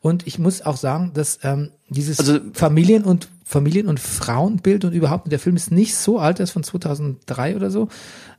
Und 0.00 0.26
ich 0.26 0.38
muss 0.38 0.62
auch 0.62 0.76
sagen, 0.76 1.10
dass 1.14 1.38
ähm, 1.42 1.70
dieses 1.88 2.18
Also- 2.18 2.38
Familien- 2.54 3.04
und 3.04 3.28
Familien- 3.44 3.88
und 3.88 4.00
Frauenbild 4.00 4.84
und 4.84 4.92
überhaupt, 4.92 5.30
der 5.30 5.38
Film 5.38 5.56
ist 5.56 5.70
nicht 5.70 5.94
so 5.96 6.18
alt, 6.18 6.38
der 6.38 6.44
ist 6.44 6.50
von 6.52 6.62
2003 6.64 7.56
oder 7.56 7.70
so, 7.70 7.88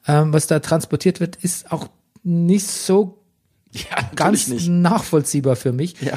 ähm, 0.08 0.34
was 0.34 0.48
da 0.48 0.60
transportiert 0.60 1.20
wird, 1.20 1.36
ist 1.38 1.72
auch 1.72 1.88
nicht 2.24 2.68
so 2.68 3.20
Ja, 3.72 4.10
ganz 4.16 4.48
nicht. 4.50 4.70
nachvollziehbar 4.70 5.56
für 5.56 5.72
mich. 5.72 6.00
Ja. 6.02 6.14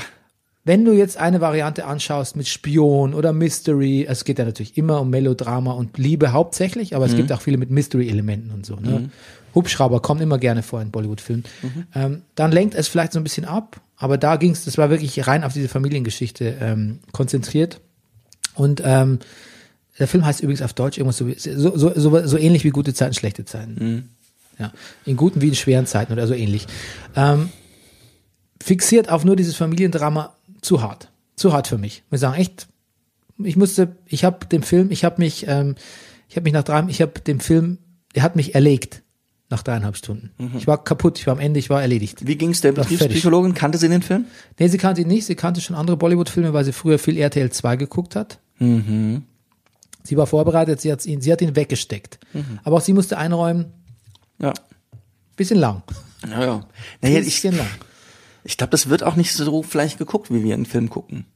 Wenn 0.64 0.84
du 0.84 0.92
jetzt 0.92 1.16
eine 1.16 1.40
Variante 1.40 1.86
anschaust 1.86 2.34
mit 2.34 2.48
Spion 2.48 3.14
oder 3.14 3.32
Mystery, 3.32 4.04
es 4.08 4.24
geht 4.24 4.40
ja 4.40 4.44
natürlich 4.44 4.76
immer 4.76 5.00
um 5.00 5.10
Melodrama 5.10 5.70
und 5.72 5.96
Liebe 5.96 6.32
hauptsächlich, 6.32 6.96
aber 6.96 7.06
es 7.06 7.14
gibt 7.14 7.30
auch 7.30 7.40
viele 7.40 7.56
mit 7.56 7.70
Mystery-Elementen 7.70 8.50
und 8.50 8.66
so. 8.66 8.74
Ne? 8.74 9.08
Hubschrauber 9.54 10.00
kommen 10.02 10.20
immer 10.20 10.38
gerne 10.38 10.64
vor 10.64 10.82
in 10.82 10.90
Bollywood-Filmen. 10.90 11.44
Ähm, 11.94 12.22
dann 12.34 12.50
lenkt 12.50 12.74
es 12.74 12.88
vielleicht 12.88 13.12
so 13.12 13.20
ein 13.20 13.22
bisschen 13.22 13.44
ab, 13.44 13.80
aber 13.96 14.18
da 14.18 14.34
ging 14.34 14.50
es, 14.50 14.64
das 14.64 14.76
war 14.76 14.90
wirklich 14.90 15.24
rein 15.28 15.44
auf 15.44 15.52
diese 15.52 15.68
Familiengeschichte 15.68 16.56
ähm, 16.60 16.98
konzentriert. 17.12 17.80
Und 18.56 18.82
ähm, 18.84 19.20
der 19.98 20.08
Film 20.08 20.24
heißt 20.24 20.40
übrigens 20.40 20.62
auf 20.62 20.72
Deutsch 20.72 20.98
irgendwas 20.98 21.18
so, 21.18 21.76
so, 21.76 21.92
so, 21.94 22.26
so, 22.26 22.36
ähnlich 22.36 22.64
wie 22.64 22.70
gute 22.70 22.92
Zeiten, 22.94 23.14
schlechte 23.14 23.44
Zeiten. 23.44 24.10
Ja, 24.58 24.72
in 25.04 25.16
guten 25.16 25.40
wie 25.40 25.48
in 25.48 25.54
schweren 25.54 25.86
Zeiten 25.86 26.12
oder 26.12 26.26
so 26.26 26.34
ähnlich. 26.34 26.66
Ähm, 27.14 27.50
fixiert 28.62 29.10
auf 29.10 29.24
nur 29.24 29.36
dieses 29.36 29.56
Familiendrama 29.56 30.34
zu 30.62 30.82
hart. 30.82 31.10
Zu 31.36 31.52
hart 31.52 31.68
für 31.68 31.78
mich. 31.78 32.02
Wir 32.10 32.18
sagen 32.18 32.40
echt, 32.40 32.66
ich 33.38 33.56
musste, 33.56 33.96
ich 34.06 34.24
habe 34.24 34.46
dem 34.46 34.62
Film, 34.62 34.90
ich 34.90 35.04
habe 35.04 35.20
mich, 35.20 35.46
ähm, 35.46 35.76
ich 36.28 36.36
habe 36.36 36.44
mich 36.44 36.52
nach 36.52 36.64
drei, 36.64 36.84
ich 36.88 37.02
habe 37.02 37.20
dem 37.20 37.40
Film, 37.40 37.78
er 38.14 38.22
hat 38.22 38.36
mich 38.36 38.54
erlegt. 38.54 39.02
nach 39.48 39.62
dreieinhalb 39.62 39.96
Stunden. 39.96 40.30
Ich 40.56 40.66
war 40.66 40.82
kaputt, 40.82 41.18
ich 41.18 41.26
war 41.26 41.34
am 41.34 41.38
Ende, 41.38 41.60
ich 41.60 41.70
war 41.70 41.80
erledigt. 41.80 42.26
Wie 42.26 42.36
ging's 42.36 42.62
der 42.62 42.76
War 42.76 42.82
fertig. 42.82 42.98
Betriebspsychologin? 42.98 43.54
Kannte 43.54 43.78
sie 43.78 43.88
den 43.88 44.02
Film? 44.02 44.24
Nee, 44.58 44.68
sie 44.68 44.78
kannte 44.78 45.02
ihn 45.02 45.08
nicht, 45.08 45.26
sie 45.26 45.36
kannte 45.36 45.60
schon 45.60 45.76
andere 45.76 45.96
Bollywood-Filme, 45.96 46.52
weil 46.52 46.64
sie 46.64 46.72
früher 46.72 46.98
viel 46.98 47.16
RTL 47.16 47.50
2 47.50 47.76
geguckt 47.76 48.16
hat. 48.16 48.40
Sie 48.58 50.16
war 50.16 50.26
vorbereitet, 50.26 50.80
sie 50.80 50.90
hat 50.92 51.04
ihn, 51.04 51.20
sie 51.20 51.32
hat 51.32 51.40
ihn 51.42 51.56
weggesteckt. 51.56 52.18
Aber 52.64 52.76
auch 52.76 52.80
sie 52.80 52.92
musste 52.92 53.18
einräumen, 53.18 53.66
Ja. 54.38 54.52
bisschen 55.36 55.58
lang. 55.58 55.82
Ja, 56.28 56.44
ja. 56.44 56.66
Naja, 57.02 57.18
ich, 57.18 57.26
Bisschen 57.26 57.56
lang. 57.56 57.66
ich 58.44 58.56
glaube, 58.56 58.70
das 58.70 58.88
wird 58.88 59.02
auch 59.02 59.16
nicht 59.16 59.32
so 59.32 59.62
vielleicht 59.62 59.98
geguckt, 59.98 60.30
wie 60.32 60.42
wir 60.42 60.54
einen 60.54 60.66
Film 60.66 60.88
gucken. 60.90 61.26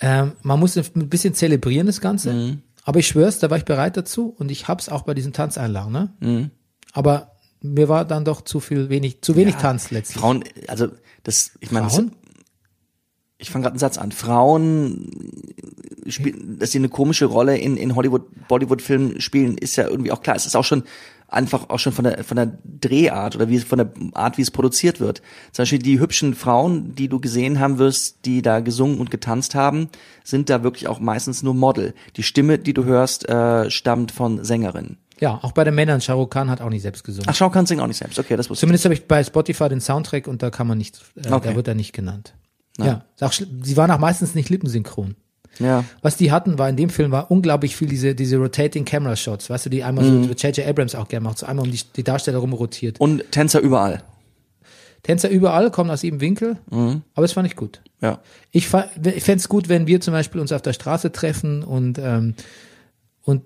Ähm, 0.00 0.32
man 0.42 0.58
muss 0.60 0.76
ein 0.76 1.08
bisschen 1.08 1.34
zelebrieren, 1.34 1.86
das 1.86 2.00
Ganze. 2.00 2.32
Mhm. 2.32 2.62
Aber 2.84 2.98
ich 2.98 3.06
schwör's, 3.06 3.38
da 3.38 3.48
war 3.50 3.56
ich 3.58 3.64
bereit 3.64 3.96
dazu 3.96 4.34
und 4.38 4.50
ich 4.50 4.66
hab's 4.68 4.88
auch 4.88 5.02
bei 5.02 5.14
diesen 5.14 5.32
Tanzeinlagen, 5.32 5.92
ne? 5.92 6.12
Mhm. 6.20 6.50
Aber 6.92 7.36
mir 7.60 7.88
war 7.88 8.04
dann 8.04 8.24
doch 8.24 8.40
zu 8.42 8.58
viel 8.60 8.88
wenig, 8.88 9.22
zu 9.22 9.36
wenig 9.36 9.54
Tanz 9.54 9.90
letztlich. 9.92 10.20
Frauen, 10.20 10.42
also 10.66 10.88
das, 11.22 11.52
ich 11.60 11.70
meine, 11.70 11.88
Frauen? 11.88 12.12
Ich 13.42 13.50
fange 13.50 13.64
gerade 13.64 13.74
einen 13.74 13.80
Satz 13.80 13.98
an. 13.98 14.12
Frauen 14.12 15.10
spielen, 16.06 16.58
dass 16.58 16.72
sie 16.72 16.78
eine 16.78 16.88
komische 16.88 17.26
Rolle 17.26 17.58
in, 17.58 17.76
in 17.76 17.94
Hollywood, 17.96 18.22
Bollywood-Filmen 18.48 19.20
spielen, 19.20 19.58
ist 19.58 19.76
ja 19.76 19.88
irgendwie 19.88 20.12
auch 20.12 20.22
klar. 20.22 20.36
Es 20.36 20.46
ist 20.46 20.56
auch 20.56 20.64
schon 20.64 20.84
einfach 21.28 21.70
auch 21.70 21.78
schon 21.78 21.92
von 21.92 22.04
der 22.04 22.24
von 22.24 22.36
der 22.36 22.52
Drehart 22.64 23.34
oder 23.36 23.48
wie 23.48 23.58
von 23.58 23.78
der 23.78 23.90
Art, 24.14 24.38
wie 24.38 24.42
es 24.42 24.50
produziert 24.50 25.00
wird. 25.00 25.22
Zum 25.52 25.62
Beispiel 25.62 25.78
die 25.80 25.98
hübschen 25.98 26.34
Frauen, 26.34 26.94
die 26.94 27.08
du 27.08 27.20
gesehen 27.20 27.58
haben 27.58 27.78
wirst, 27.78 28.24
die 28.26 28.42
da 28.42 28.60
gesungen 28.60 28.98
und 28.98 29.10
getanzt 29.10 29.54
haben, 29.54 29.88
sind 30.24 30.48
da 30.50 30.62
wirklich 30.62 30.88
auch 30.88 31.00
meistens 31.00 31.42
nur 31.42 31.54
Model. 31.54 31.94
Die 32.16 32.22
Stimme, 32.22 32.58
die 32.58 32.74
du 32.74 32.84
hörst, 32.84 33.28
äh, 33.28 33.70
stammt 33.70 34.12
von 34.12 34.44
Sängerinnen. 34.44 34.98
Ja, 35.20 35.38
auch 35.42 35.52
bei 35.52 35.64
den 35.64 35.74
Männern. 35.74 36.00
Shah 36.00 36.24
Khan 36.26 36.50
hat 36.50 36.60
auch 36.60 36.68
nicht 36.68 36.82
selbst 36.82 37.04
gesungen. 37.04 37.28
Ach, 37.30 37.34
Schau 37.34 37.48
kann 37.48 37.64
singen 37.64 37.80
auch 37.80 37.86
nicht 37.86 37.98
selbst. 37.98 38.18
Okay, 38.18 38.36
das 38.36 38.50
wusste 38.50 38.60
Zumindest 38.60 38.84
habe 38.84 38.94
ich 38.94 39.06
bei 39.06 39.22
Spotify 39.22 39.68
den 39.68 39.80
Soundtrack 39.80 40.26
und 40.26 40.42
da 40.42 40.50
kann 40.50 40.66
man 40.66 40.78
nicht, 40.78 41.00
äh, 41.16 41.30
Okay. 41.30 41.50
da 41.50 41.54
wird 41.56 41.68
er 41.68 41.74
nicht 41.74 41.92
genannt. 41.92 42.34
Ja, 42.78 43.04
ist 43.14 43.22
auch, 43.22 43.32
sie 43.32 43.76
waren 43.76 43.90
auch 43.90 43.98
meistens 43.98 44.34
nicht 44.34 44.48
lippensynchron. 44.48 45.14
Ja. 45.58 45.84
Was 46.00 46.16
die 46.16 46.32
hatten, 46.32 46.58
war 46.58 46.68
in 46.70 46.76
dem 46.76 46.88
Film 46.88 47.10
war 47.12 47.30
unglaublich 47.30 47.76
viel 47.76 47.88
diese, 47.88 48.14
diese 48.14 48.38
Rotating 48.38 48.86
Camera 48.86 49.14
Shots, 49.16 49.50
weißt 49.50 49.66
du, 49.66 49.70
die 49.70 49.84
einmal 49.84 50.04
Mhm. 50.04 50.24
so, 50.24 50.30
J.J. 50.30 50.66
Abrams 50.66 50.94
auch 50.94 51.08
gerne 51.08 51.24
macht, 51.24 51.36
so 51.38 51.44
einmal 51.46 51.66
um 51.66 51.70
die, 51.70 51.80
die 51.94 52.02
Darsteller 52.02 52.38
rum 52.38 52.54
rotiert. 52.54 52.98
Und 53.00 53.30
Tänzer 53.30 53.60
überall. 53.60 54.02
Tänzer 55.02 55.28
überall, 55.28 55.70
kommen 55.70 55.90
aus 55.90 56.02
jedem 56.02 56.20
Winkel, 56.20 56.56
Mhm. 56.70 57.02
aber 57.14 57.24
es 57.26 57.32
fand 57.32 57.46
ich 57.46 57.56
gut. 57.56 57.82
Ja. 58.00 58.20
Ich, 58.50 58.68
fa- 58.68 58.88
ich 59.04 59.22
fände 59.24 59.40
es 59.40 59.48
gut, 59.50 59.68
wenn 59.68 59.86
wir 59.86 60.00
zum 60.00 60.12
Beispiel 60.14 60.40
uns 60.40 60.52
auf 60.52 60.62
der 60.62 60.72
Straße 60.72 61.12
treffen 61.12 61.62
und, 61.64 61.98
ähm, 61.98 62.34
und 63.22 63.42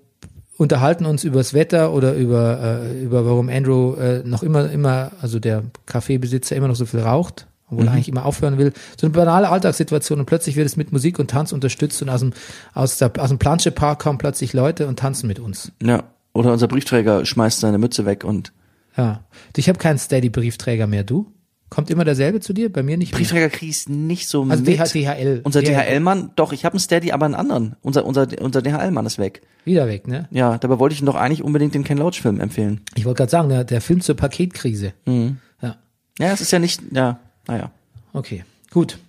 unterhalten 0.57 1.05
uns 1.05 1.23
übers 1.25 1.53
Wetter 1.53 1.91
oder 1.93 2.13
über, 2.15 2.81
äh, 2.83 3.01
über 3.03 3.25
warum 3.25 3.49
Andrew 3.49 3.95
äh, 3.95 4.23
noch 4.23 4.43
immer, 4.43 4.71
immer, 4.71 5.11
also 5.21 5.39
der 5.39 5.63
Kaffeebesitzer 5.87 6.55
immer 6.55 6.67
noch 6.69 6.75
so 6.75 6.85
viel 6.85 7.01
raucht, 7.01 7.47
obwohl 7.69 7.85
er 7.85 7.91
eigentlich 7.93 8.09
immer 8.09 8.25
aufhören 8.25 8.57
will. 8.57 8.73
So 8.99 9.07
eine 9.07 9.13
banale 9.13 9.49
Alltagssituation 9.49 10.19
und 10.19 10.25
plötzlich 10.25 10.55
wird 10.55 10.65
es 10.65 10.77
mit 10.77 10.91
Musik 10.91 11.19
und 11.19 11.29
Tanz 11.29 11.51
unterstützt 11.51 12.01
und 12.01 12.09
aus 12.09 12.21
dem, 12.21 12.33
aus, 12.73 12.97
der, 12.97 13.11
aus 13.19 13.29
dem 13.29 13.39
Planschepark 13.39 13.99
kommen 13.99 14.17
plötzlich 14.17 14.53
Leute 14.53 14.87
und 14.87 14.99
tanzen 14.99 15.27
mit 15.27 15.39
uns. 15.39 15.71
Ja. 15.81 16.03
Oder 16.33 16.53
unser 16.53 16.67
Briefträger 16.67 17.25
schmeißt 17.25 17.59
seine 17.59 17.77
Mütze 17.77 18.05
weg 18.05 18.23
und 18.23 18.53
Ja. 18.95 19.25
Ich 19.55 19.69
habe 19.69 19.79
keinen 19.79 19.97
Steady-Briefträger 19.97 20.87
mehr, 20.87 21.03
du? 21.03 21.33
Kommt 21.69 21.89
immer 21.89 22.05
derselbe 22.05 22.39
zu 22.39 22.53
dir? 22.53 22.71
Bei 22.71 22.81
mir 22.81 22.95
nicht 22.95 23.11
mehr. 23.11 23.17
Briefträger 23.17 23.49
kriegst 23.49 23.89
nicht 23.89 24.29
so 24.29 24.43
Also 24.43 24.63
mit. 24.63 24.79
DH 24.79 24.83
DHL. 24.93 25.41
Unser 25.43 25.61
DHL. 25.61 25.73
DHL-Mann, 25.73 26.31
doch, 26.37 26.53
ich 26.53 26.63
habe 26.63 26.73
einen 26.73 26.79
Steady, 26.79 27.11
aber 27.11 27.25
einen 27.25 27.35
anderen. 27.35 27.75
Unser, 27.81 28.05
unser, 28.05 28.27
unser 28.39 28.61
DHL-Mann 28.61 29.05
ist 29.05 29.17
weg. 29.17 29.41
Wieder 29.65 29.87
weg, 29.87 30.07
ne? 30.07 30.29
Ja, 30.31 30.57
dabei 30.57 30.79
wollte 30.79 30.93
ich 30.93 31.01
ihm 31.01 31.07
doch 31.07 31.15
eigentlich 31.15 31.43
unbedingt 31.43 31.75
den 31.75 31.83
Ken 31.83 31.97
Loach-Film 31.97 32.39
empfehlen. 32.39 32.81
Ich 32.95 33.03
wollte 33.03 33.17
gerade 33.17 33.31
sagen, 33.31 33.49
der, 33.49 33.65
der 33.65 33.81
Film 33.81 33.99
zur 33.99 34.15
Paketkrise. 34.15 34.93
Mhm. 35.05 35.39
Ja, 35.61 35.75
Ja, 36.19 36.31
es 36.31 36.39
ist 36.39 36.51
ja 36.51 36.59
nicht, 36.59 36.81
ja, 36.91 37.19
naja. 37.47 37.71
okay. 38.13 38.43
Gut. 38.71 38.99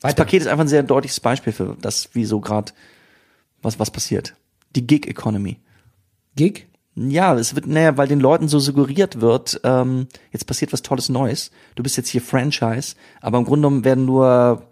Das 0.00 0.14
Paket 0.14 0.42
ist 0.42 0.46
einfach 0.48 0.64
ein 0.64 0.68
sehr 0.68 0.82
deutliches 0.82 1.20
Beispiel 1.20 1.52
für 1.52 1.76
das, 1.80 2.10
wie 2.14 2.24
so 2.24 2.40
gerade 2.40 2.72
was, 3.60 3.78
was 3.78 3.90
passiert. 3.90 4.34
Die 4.74 4.86
Gig-Economy. 4.86 5.58
Gig? 6.36 6.66
Ja, 6.96 7.34
es 7.34 7.54
wird, 7.54 7.66
naja, 7.66 7.96
weil 7.96 8.08
den 8.08 8.20
Leuten 8.20 8.48
so 8.48 8.58
suggeriert 8.58 9.20
wird, 9.20 9.60
ähm, 9.64 10.08
jetzt 10.32 10.46
passiert 10.46 10.72
was 10.72 10.82
Tolles 10.82 11.08
Neues. 11.08 11.50
Du 11.74 11.82
bist 11.82 11.96
jetzt 11.96 12.08
hier 12.08 12.20
Franchise, 12.20 12.96
aber 13.20 13.38
im 13.38 13.44
Grunde 13.44 13.68
genommen 13.68 13.84
werden 13.84 14.06
nur 14.06 14.66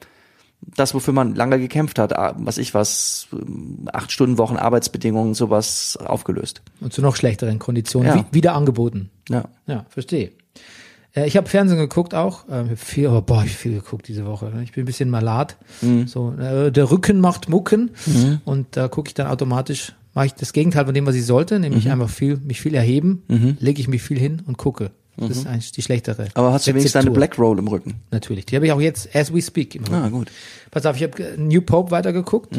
das, 0.61 0.95
wofür 0.95 1.15
man 1.15 1.35
lange 1.35 1.59
gekämpft 1.59 1.99
hat, 1.99 2.17
ah, 2.17 2.35
was 2.39 2.59
ich 2.59 2.75
was, 2.75 3.29
ähm, 3.33 3.89
acht 3.93 4.11
Stunden 4.11 4.39
Wochen 4.39 4.57
Arbeitsbedingungen, 4.57 5.35
sowas 5.35 5.97
aufgelöst. 5.97 6.63
Und 6.81 6.93
zu 6.93 7.01
noch 7.01 7.17
schlechteren 7.17 7.59
Konditionen. 7.59 8.09
Ja. 8.09 8.17
Wie, 8.17 8.35
wieder 8.35 8.55
angeboten. 8.55 9.11
Ja. 9.29 9.45
Ja, 9.67 9.87
verstehe. 9.89 10.33
Äh, 11.15 11.27
Ich 11.27 11.37
habe 11.37 11.49
Fernsehen 11.49 11.79
geguckt 11.79 12.15
auch. 12.15 12.49
Äh, 12.49 12.77
viel, 12.77 13.07
oh, 13.09 13.21
boah, 13.21 13.45
ich 13.45 13.57
viel 13.57 13.73
geguckt 13.75 14.09
diese 14.09 14.27
Woche. 14.27 14.47
ne? 14.47 14.63
Ich 14.63 14.73
bin 14.73 14.83
ein 14.83 14.87
bisschen 14.87 15.11
malat. 15.11 15.57
Mhm. 15.83 16.07
So, 16.07 16.33
äh, 16.39 16.71
der 16.73 16.91
Rücken 16.91 17.21
macht 17.21 17.49
Mucken. 17.49 17.91
Und 18.45 18.77
da 18.77 18.89
gucke 18.89 19.09
ich 19.09 19.15
dann 19.15 19.27
automatisch, 19.27 19.95
mache 20.15 20.27
ich 20.27 20.35
das 20.35 20.53
Gegenteil 20.53 20.85
von 20.85 20.95
dem, 20.95 21.07
was 21.07 21.15
ich 21.15 21.25
sollte, 21.27 21.59
nämlich 21.61 21.85
Mhm. 21.87 21.93
einfach 21.93 22.11
viel, 22.11 22.37
mich 22.39 22.61
viel 22.61 22.75
erheben, 22.75 23.23
lege 23.61 23.81
ich 23.81 23.89
mich 23.89 24.03
viel 24.03 24.19
hin 24.19 24.43
und 24.47 24.59
gucke. 24.59 24.91
Das 25.21 25.31
ist 25.31 25.47
eigentlich 25.49 25.73
die 25.73 25.83
schlechtere. 25.83 26.23
Mhm. 26.23 26.29
Aber 26.35 26.53
hast 26.53 26.67
du 26.67 26.71
wenigstens 26.71 26.93
deine. 26.93 27.11
Black 27.11 27.37
Roll 27.41 27.59
im 27.59 27.67
Rücken? 27.67 27.95
Natürlich. 28.13 28.47
Die 28.47 28.55
habe 28.55 28.67
ich 28.67 28.73
auch 28.73 28.81
jetzt, 28.81 29.15
as 29.17 29.35
we 29.35 29.43
speak. 29.43 29.75
Im 29.75 29.83
Rücken. 29.83 29.95
Ah, 29.97 30.09
gut. 30.11 30.31
Pass 30.71 30.87
auf, 30.87 30.95
ich 30.95 31.03
habe 31.03 31.35
New 31.37 31.61
Pope 31.61 31.91
weitergeguckt. 31.91 32.57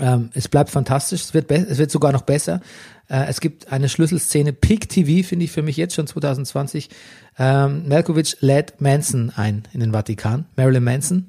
Ähm, 0.00 0.30
es 0.32 0.46
bleibt 0.48 0.70
fantastisch, 0.70 1.22
es 1.22 1.34
wird, 1.34 1.50
es 1.50 1.78
wird 1.78 1.90
sogar 1.90 2.12
noch 2.12 2.22
besser. 2.22 2.60
Äh, 3.08 3.26
es 3.28 3.40
gibt 3.40 3.72
eine 3.72 3.88
Schlüsselszene, 3.88 4.52
Peak 4.52 4.88
TV, 4.88 5.26
finde 5.26 5.44
ich 5.44 5.50
für 5.52 5.62
mich 5.62 5.76
jetzt 5.76 5.94
schon 5.94 6.06
2020. 6.06 6.88
Ähm, 7.38 7.86
Malkovich 7.88 8.36
lädt 8.40 8.80
Manson 8.80 9.30
ein 9.36 9.62
in 9.72 9.80
den 9.80 9.92
Vatikan, 9.92 10.46
Marilyn 10.56 10.84
Manson. 10.84 11.26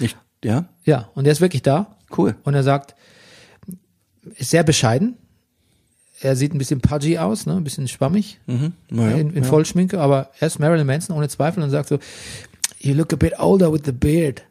Ich, 0.00 0.16
ja, 0.42 0.68
Ja, 0.84 1.10
und 1.14 1.26
er 1.26 1.32
ist 1.32 1.40
wirklich 1.40 1.62
da. 1.62 1.96
cool. 2.16 2.34
Und 2.44 2.54
er 2.54 2.62
sagt, 2.62 2.94
ist 4.36 4.50
sehr 4.50 4.62
bescheiden. 4.62 5.16
Er 6.20 6.34
sieht 6.34 6.54
ein 6.54 6.58
bisschen 6.58 6.80
pudgy 6.80 7.18
aus, 7.18 7.44
ne, 7.44 7.54
ein 7.56 7.64
bisschen 7.64 7.88
schwammig 7.88 8.40
Naja, 8.88 9.16
in, 9.18 9.34
in 9.34 9.42
ja. 9.42 9.48
Vollschminke, 9.48 10.00
aber 10.00 10.30
er 10.40 10.46
ist 10.46 10.58
Marilyn 10.58 10.86
Manson 10.86 11.14
ohne 11.14 11.28
Zweifel 11.28 11.62
und 11.62 11.70
sagt 11.70 11.90
so, 11.90 11.98
you 12.80 12.94
look 12.94 13.12
a 13.12 13.16
bit 13.16 13.38
older 13.38 13.70
with 13.72 13.82
the 13.84 13.92
beard. 13.92 14.42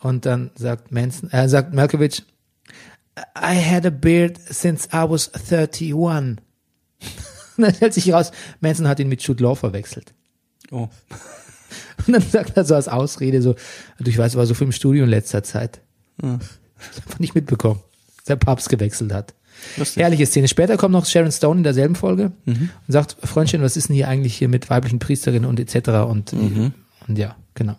Und 0.00 0.26
dann 0.26 0.50
sagt 0.56 0.90
Manson, 0.90 1.30
er 1.30 1.48
sagt 1.48 1.72
Malkovich, 1.72 2.24
I 3.36 3.54
had 3.62 3.86
a 3.86 3.90
beard 3.90 4.38
since 4.50 4.88
I 4.92 5.08
was 5.08 5.30
31. 5.32 6.38
Und 7.56 7.62
dann 7.64 7.74
stellt 7.74 7.94
sich 7.94 8.12
raus, 8.12 8.32
Manson 8.60 8.88
hat 8.88 9.00
ihn 9.00 9.08
mit 9.08 9.22
Jude 9.22 9.42
Law 9.42 9.54
verwechselt. 9.54 10.14
Oh. 10.70 10.88
Und 12.06 12.12
dann 12.12 12.22
sagt 12.22 12.56
er 12.56 12.64
so 12.64 12.74
als 12.74 12.88
Ausrede 12.88 13.40
so, 13.42 13.54
du, 13.98 14.10
ich 14.10 14.18
weiß, 14.18 14.36
war 14.36 14.46
so 14.46 14.54
viel 14.54 14.66
im 14.66 14.72
Studio 14.72 15.04
in 15.04 15.10
letzter 15.10 15.42
Zeit. 15.42 15.80
Das 16.18 16.96
hat 16.96 17.08
man 17.08 17.18
nicht 17.18 17.34
mitbekommen, 17.34 17.80
dass 18.16 18.24
der 18.24 18.36
Papst 18.36 18.68
gewechselt 18.68 19.12
hat. 19.12 19.34
Lustig. 19.76 20.02
Herrliche 20.02 20.26
Szene. 20.26 20.48
Später 20.48 20.76
kommt 20.76 20.92
noch 20.92 21.06
Sharon 21.06 21.30
Stone 21.32 21.58
in 21.58 21.64
derselben 21.64 21.94
Folge 21.94 22.32
und 22.46 22.70
sagt, 22.88 23.16
Freundchen, 23.22 23.62
was 23.62 23.76
ist 23.76 23.88
denn 23.88 23.96
hier 23.96 24.08
eigentlich 24.08 24.36
hier 24.36 24.48
mit 24.48 24.70
weiblichen 24.70 24.98
Priesterinnen 24.98 25.48
und 25.48 25.60
etc. 25.60 25.88
Und, 26.08 26.32
und 27.06 27.18
ja, 27.18 27.36
genau. 27.54 27.76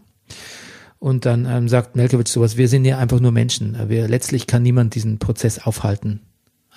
Und 1.00 1.26
dann 1.26 1.46
ähm, 1.46 1.68
sagt 1.68 1.98
Melkowitsch 1.98 2.32
sowas, 2.32 2.56
wir 2.56 2.70
sind 2.70 2.86
ja 2.86 2.98
einfach 2.98 3.20
nur 3.20 3.34
Menschen. 3.34 3.78
Wir, 3.90 4.08
letztlich 4.08 4.48
kann 4.48 4.64
niemand 4.64 4.96
diesen 4.96 5.20
Prozess 5.20 5.60
aufhalten. 5.60 6.22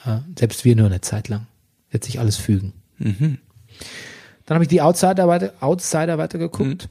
Äh, 0.05 0.19
selbst 0.37 0.65
wir 0.65 0.75
nur 0.75 0.87
eine 0.87 1.01
Zeit 1.01 1.29
lang. 1.29 1.47
Wird 1.91 2.03
sich 2.03 2.19
alles 2.19 2.37
fügen. 2.37 2.73
Dann 2.99 4.55
habe 4.55 4.65
ich 4.65 4.69
die 4.69 4.81
Outsider 4.81 5.29
weiter, 5.29 5.53
Outsider 5.61 6.19
weitergeguckt. 6.19 6.89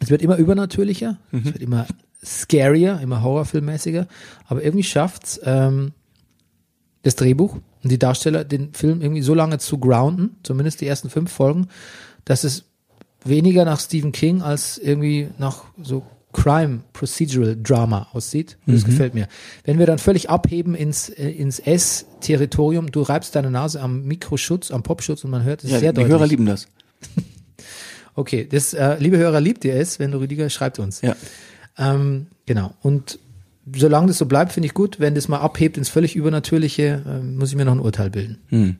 Es 0.00 0.10
wird 0.10 0.22
immer 0.22 0.36
übernatürlicher, 0.36 1.18
es 1.32 1.44
wird 1.44 1.58
immer 1.60 1.86
scarier, 2.24 3.00
immer 3.02 3.22
horrorfilmmäßiger, 3.22 4.06
aber 4.46 4.62
irgendwie 4.62 4.84
schafft's 4.84 5.40
ähm, 5.44 5.92
das 7.02 7.16
Drehbuch 7.16 7.58
und 7.82 7.92
die 7.92 7.98
Darsteller, 7.98 8.44
den 8.44 8.74
Film 8.74 9.02
irgendwie 9.02 9.22
so 9.22 9.34
lange 9.34 9.58
zu 9.58 9.78
grounden, 9.78 10.36
zumindest 10.42 10.80
die 10.80 10.86
ersten 10.86 11.10
fünf 11.10 11.32
Folgen, 11.32 11.68
dass 12.24 12.44
es 12.44 12.64
weniger 13.24 13.64
nach 13.64 13.80
Stephen 13.80 14.12
King 14.12 14.42
als 14.42 14.78
irgendwie 14.78 15.28
nach 15.38 15.64
so 15.82 16.06
Crime 16.42 16.80
Procedural 16.92 17.56
Drama 17.60 18.08
aussieht. 18.12 18.58
Das 18.66 18.84
gefällt 18.84 19.14
mir. 19.14 19.26
Wenn 19.64 19.78
wir 19.78 19.86
dann 19.86 19.98
völlig 19.98 20.30
abheben 20.30 20.74
ins, 20.74 21.08
äh, 21.08 21.28
ins 21.30 21.58
S-Territorium, 21.58 22.92
du 22.92 23.02
reibst 23.02 23.34
deine 23.34 23.50
Nase 23.50 23.80
am 23.80 24.04
Mikroschutz, 24.04 24.70
am 24.70 24.82
Popschutz 24.82 25.24
und 25.24 25.30
man 25.30 25.42
hört 25.42 25.64
es 25.64 25.70
Ja, 25.70 25.78
sehr 25.80 25.92
die 25.92 25.96
deutlich. 25.96 26.12
Hörer 26.12 26.26
lieben 26.26 26.46
das. 26.46 26.66
Okay, 28.14 28.48
das, 28.50 28.74
äh, 28.74 28.96
liebe 28.98 29.16
Hörer, 29.16 29.40
liebt 29.40 29.64
ihr 29.64 29.76
es, 29.76 30.00
wenn 30.00 30.10
du 30.10 30.18
Rüdiger, 30.18 30.50
schreibt 30.50 30.80
uns. 30.80 31.02
Ja. 31.02 31.14
Ähm, 31.78 32.26
genau. 32.46 32.74
Und 32.82 33.20
solange 33.76 34.08
das 34.08 34.18
so 34.18 34.26
bleibt, 34.26 34.50
finde 34.50 34.66
ich 34.66 34.74
gut. 34.74 34.98
Wenn 34.98 35.14
das 35.14 35.28
mal 35.28 35.38
abhebt 35.38 35.76
ins 35.76 35.88
völlig 35.88 36.16
Übernatürliche, 36.16 37.04
ähm, 37.06 37.36
muss 37.36 37.50
ich 37.50 37.56
mir 37.56 37.64
noch 37.64 37.74
ein 37.74 37.78
Urteil 37.78 38.10
bilden. 38.10 38.38
Hm. 38.48 38.76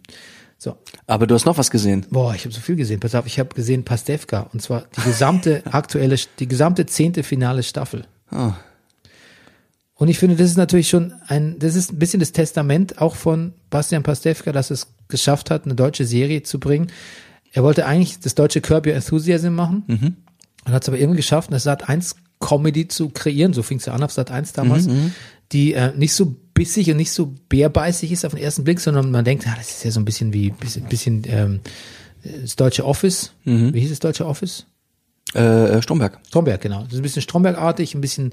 So. 0.59 0.76
Aber 1.06 1.28
du 1.28 1.34
hast 1.36 1.46
noch 1.46 1.56
was 1.56 1.70
gesehen. 1.70 2.04
Boah, 2.11 2.34
ich 2.34 2.44
habe 2.44 2.52
so 2.52 2.61
viel 2.61 2.74
gesehen. 2.74 2.98
Pass 2.98 3.14
auf, 3.14 3.26
ich 3.26 3.38
habe 3.38 3.54
gesehen 3.54 3.84
Pastewka 3.84 4.50
und 4.52 4.61
zwar 4.61 4.84
die 4.96 5.02
gesamte 5.02 5.62
aktuelle, 5.72 6.16
die 6.40 6.48
gesamte 6.48 6.84
zehnte 6.84 7.22
finale 7.22 7.62
Staffel. 7.62 8.06
Ah. 8.30 8.54
Und 9.94 10.09
ich 10.09 10.18
finde, 10.18 10.36
das 10.36 10.50
ist 10.50 10.56
natürlich 10.56 10.88
schon 10.88 11.12
ein, 11.26 11.59
das 11.59 11.74
ist 11.74 11.92
ein 11.92 11.98
bisschen 11.98 12.20
das 12.20 12.32
Testament 12.32 13.00
auch 13.00 13.14
von 13.14 13.52
Bastian 13.70 14.02
Pastewka, 14.02 14.52
dass 14.52 14.70
es 14.70 14.88
geschafft 15.06 15.50
hat, 15.50 15.64
eine 15.64 15.74
deutsche 15.74 16.04
Serie 16.04 16.42
zu 16.42 16.61
bringen. 16.61 16.88
Er 17.52 17.62
wollte 17.62 17.86
eigentlich 17.86 18.20
das 18.20 18.34
deutsche 18.34 18.61
Curb 18.61 18.86
Your 18.86 18.94
Enthusiasm 18.94 19.54
machen 19.54 20.16
und 20.66 20.72
hat 20.72 20.82
es 20.82 20.88
aber 20.88 20.98
irgendwie 20.98 21.16
geschafft, 21.16 21.50
eine 21.50 21.61
Sat 21.61 21.88
1 21.88 22.16
Comedy 22.40 22.86
zu 22.86 23.09
kreieren, 23.09 23.52
so 23.52 23.62
fing 23.62 23.78
es 23.78 23.86
ja 23.86 23.94
an 23.94 24.02
auf 24.02 24.12
Sat 24.12 24.30
1 24.30 24.52
damals, 24.52 24.86
die 25.53 25.74
äh, 25.74 25.92
nicht 25.96 26.12
so 26.12 26.36
bissig 26.55 26.90
und 26.90 26.96
nicht 26.96 27.12
so 27.12 27.34
bärbeißig 27.49 28.12
ist 28.12 28.24
auf 28.24 28.34
den 28.34 28.42
ersten 28.42 28.64
Blick, 28.64 28.80
sondern 28.80 29.11
man 29.11 29.24
denkt, 29.24 29.44
ja, 29.44 29.55
das 29.57 29.70
ist 29.70 29.84
ja 29.84 29.90
so 29.90 30.01
ein 30.01 30.05
bisschen 30.05 30.32
wie 30.32 30.51
bisschen, 30.51 30.84
bisschen 30.84 31.22
ähm, 31.26 31.61
das 32.22 32.57
deutsche 32.57 32.84
Office. 32.84 33.32
Wie 33.44 33.80
hieß 33.80 33.90
das 33.90 34.01
deutsche 34.01 34.26
Office? 34.26 34.66
Äh, 35.34 35.80
Stromberg. 35.82 36.18
Stromberg, 36.26 36.61
genau. 36.61 36.82
Das 36.82 36.94
ist 36.94 36.99
ein 36.99 37.03
bisschen 37.03 37.22
Stromberg-artig, 37.22 37.94
ein 37.94 38.01
bisschen, 38.01 38.32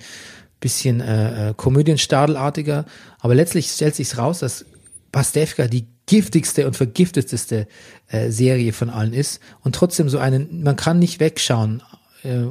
bisschen 0.59 1.01
äh, 1.01 1.49
äh, 1.49 1.53
Komödienstadelartiger. 1.53 2.86
Aber 3.20 3.36
letztlich 3.36 3.68
stellt 3.68 3.95
sich's 3.95 4.18
raus, 4.18 4.39
dass 4.39 4.66
Pastewka 5.11 5.68
die 5.68 5.88
giftigste 6.07 6.68
und 6.68 6.76
vergiftetste 6.76 7.68
äh, 8.07 8.30
Serie 8.30 8.74
von 8.74 8.89
allen 8.89 9.13
ist 9.13 9.39
und 9.61 9.76
trotzdem 9.76 10.09
so 10.09 10.20
einen, 10.20 10.63
man 10.63 10.76
kann 10.76 10.99
nicht 10.99 11.20
wegschauen. 11.20 11.82
Äh, 12.24 12.45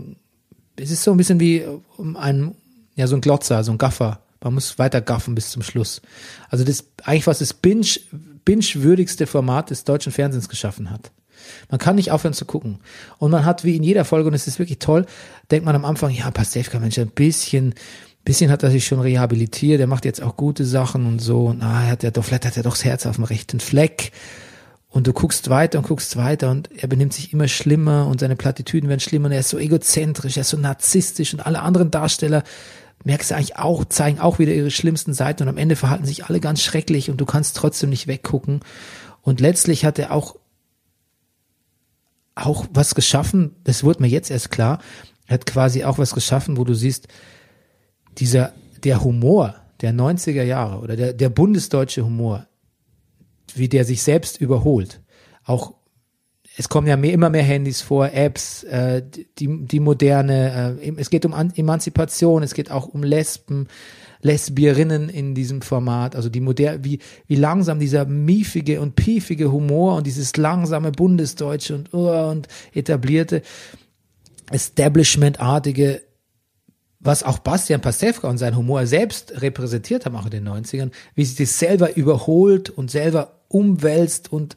es 0.77 0.91
ist 0.91 1.05
so 1.05 1.13
ein 1.13 1.17
bisschen 1.17 1.41
wie 1.41 1.65
um 1.97 2.17
einen, 2.17 2.55
ja, 2.97 3.07
so 3.07 3.17
ein 3.17 3.21
Glotzer, 3.21 3.63
so 3.65 3.73
ein 3.73 3.79
Gaffer. 3.79 4.24
Man 4.45 4.55
muss 4.55 4.79
weiter 4.79 5.01
gaffen 5.01 5.35
bis 5.35 5.51
zum 5.51 5.63
Schluss. 5.63 6.03
Also 6.49 6.65
das 6.65 6.85
eigentlich 7.03 7.27
was 7.27 7.41
das 7.41 7.55
binge 7.55 7.87
binge-würdigste 8.45 9.27
Format 9.27 9.71
des 9.71 9.85
deutschen 9.85 10.13
Fernsehens 10.13 10.51
geschaffen 10.51 10.91
hat. 10.91 11.11
Man 11.71 11.79
kann 11.79 11.97
nicht 11.97 12.11
aufhören 12.11 12.35
zu 12.35 12.45
gucken. 12.45 12.79
Und 13.19 13.31
man 13.31 13.45
hat 13.45 13.65
wie 13.65 13.77
in 13.77 13.83
jeder 13.83 14.05
Folge, 14.05 14.29
und 14.29 14.35
es 14.35 14.47
ist 14.47 14.59
wirklich 14.59 14.79
toll, 14.79 15.07
denkt 15.51 15.65
man 15.65 15.75
am 15.75 15.85
Anfang, 15.85 16.11
ja, 16.11 16.31
Pastewka, 16.31 16.79
Mensch, 16.79 16.99
ein 16.99 17.09
bisschen, 17.09 17.75
bisschen 18.25 18.51
hat 18.51 18.63
er 18.63 18.71
sich 18.71 18.87
schon 18.87 19.01
rehabilitiert, 19.01 19.81
er 19.81 19.87
macht 19.87 20.05
jetzt 20.05 20.23
auch 20.23 20.37
gute 20.37 20.65
Sachen 20.65 21.07
und 21.07 21.21
so, 21.21 21.47
und 21.47 21.63
ah, 21.63 21.85
er 21.85 21.91
hat 21.91 22.03
ja 22.03 22.11
doch, 22.11 22.25
vielleicht 22.25 22.45
hat 22.45 22.57
er 22.57 22.63
doch 22.63 22.75
das 22.75 22.85
Herz 22.85 23.07
auf 23.07 23.17
dem 23.17 23.25
rechten 23.25 23.61
Fleck. 23.61 24.13
Und 24.91 25.09
du 25.09 25.13
guckst 25.13 25.51
weiter 25.51 25.79
und 25.79 25.89
guckst 25.89 26.17
weiter 26.17 26.53
und 26.53 26.71
er 26.77 26.87
benimmt 26.87 27.13
sich 27.13 27.33
immer 27.33 27.49
schlimmer 27.49 28.07
und 28.07 28.21
seine 28.21 28.37
Plattitüden 28.37 28.89
werden 28.89 29.01
schlimmer 29.01 29.27
und 29.27 29.33
er 29.33 29.41
ist 29.41 29.49
so 29.49 29.59
egozentrisch, 29.59 30.37
er 30.37 30.43
ist 30.43 30.51
so 30.51 30.57
narzisstisch 30.57 31.35
und 31.35 31.45
alle 31.45 31.63
anderen 31.63 31.91
Darsteller 31.91 32.45
merkst 33.05 33.31
du 33.31 33.37
eigentlich 33.37 33.57
auch, 33.57 33.85
zeigen 33.85 34.19
auch 34.19 34.39
wieder 34.39 34.53
ihre 34.53 34.71
schlimmsten 34.71 35.15
Seiten 35.15 35.43
und 35.45 35.49
am 35.49 35.59
Ende 35.59 35.77
verhalten 35.77 36.07
sich 36.07 36.25
alle 36.25 36.41
ganz 36.41 36.63
schrecklich 36.63 37.11
und 37.11 37.19
du 37.19 37.27
kannst 37.27 37.57
trotzdem 37.57 37.91
nicht 37.91 38.07
weggucken. 38.07 38.61
Und 39.23 39.41
letztlich 39.41 39.85
hat 39.85 39.99
er 39.99 40.13
auch 40.13 40.37
auch 42.35 42.67
was 42.73 42.97
geschaffen, 42.97 43.55
das 43.63 43.85
wurde 43.85 44.03
mir 44.03 44.09
jetzt 44.09 44.29
erst 44.29 44.51
klar, 44.51 44.81
er 45.27 45.35
hat 45.35 45.47
quasi 45.47 45.85
auch 45.85 45.99
was 45.99 46.15
geschaffen, 46.15 46.57
wo 46.57 46.65
du 46.65 46.75
siehst, 46.75 47.07
dieser, 48.19 48.53
der 48.83 49.05
Humor 49.05 49.55
der 49.81 49.93
90er 49.93 50.43
Jahre 50.43 50.81
oder 50.81 50.97
der, 50.97 51.13
der 51.13 51.29
bundesdeutsche 51.29 52.05
Humor, 52.05 52.47
wie 53.55 53.69
der 53.69 53.85
sich 53.85 54.03
selbst 54.03 54.41
überholt. 54.41 55.01
Auch 55.45 55.75
es 56.57 56.69
kommen 56.69 56.87
ja 56.87 56.97
mehr, 56.97 57.13
immer 57.13 57.31
mehr 57.31 57.43
Handys 57.43 57.81
vor, 57.81 58.13
Apps, 58.13 58.63
äh, 58.65 59.03
die, 59.39 59.67
die 59.67 59.81
moderne, 59.81 60.79
äh, 60.81 60.93
es 60.97 61.11
geht 61.11 61.25
um 61.27 61.35
An 61.35 61.53
Emanzipation, 61.55 62.43
es 62.43 62.55
geht 62.55 62.71
auch 62.71 62.87
um 62.87 63.03
Lesben, 63.03 63.69
Lesbierinnen 64.23 65.11
in 65.11 65.35
diesem 65.35 65.61
Format, 65.63 66.17
also 66.17 66.29
die 66.29 66.41
moderne, 66.41 66.83
wie, 66.85 67.01
wie 67.27 67.35
langsam 67.35 67.79
dieser 67.79 68.07
miefige 68.07 68.81
und 68.81 68.97
piefige 68.97 69.53
Humor 69.53 69.97
und 69.97 70.07
dieses 70.07 70.37
langsame 70.37 70.93
Bundesdeutsche 70.93 71.75
und, 71.75 71.93
uh, 71.93 72.31
und 72.31 72.49
etablierte 72.73 73.43
Establishment-artige 74.51 76.03
was 77.01 77.23
auch 77.23 77.39
Bastian 77.39 77.83
Pastewka 77.83 78.31
und 78.31 78.39
sein 78.39 78.57
Humor 78.57 78.87
selbst 78.87 79.43
repräsentiert 79.43 80.07
haben, 80.07 80.17
auch 80.17 80.25
in 80.25 80.31
den 80.31 80.49
90ern, 80.49 80.91
wie 81.15 81.27
sich 81.27 81.37
das 81.37 81.59
selber 81.59 81.97
überholt 81.97 82.71
und 82.71 82.91
selber 82.91 83.43
umwälzt 83.49 84.33
und 84.33 84.57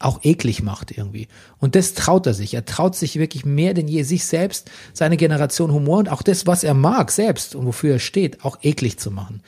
auch 0.00 0.24
eklig 0.24 0.62
macht 0.62 0.96
irgendwie. 0.96 1.28
Und 1.58 1.74
das 1.76 1.94
traut 1.94 2.26
er 2.26 2.34
sich. 2.34 2.54
Er 2.54 2.64
traut 2.64 2.96
sich 2.96 3.18
wirklich 3.18 3.44
mehr 3.44 3.74
denn 3.74 3.86
je, 3.86 4.02
sich 4.02 4.24
selbst, 4.24 4.70
seine 4.92 5.16
Generation 5.16 5.72
Humor 5.72 5.98
und 5.98 6.08
auch 6.08 6.22
das, 6.22 6.46
was 6.46 6.64
er 6.64 6.74
mag 6.74 7.10
selbst 7.12 7.54
und 7.54 7.66
wofür 7.66 7.94
er 7.94 7.98
steht, 7.98 8.44
auch 8.44 8.58
eklig 8.62 8.98
zu 8.98 9.10
machen. 9.10 9.42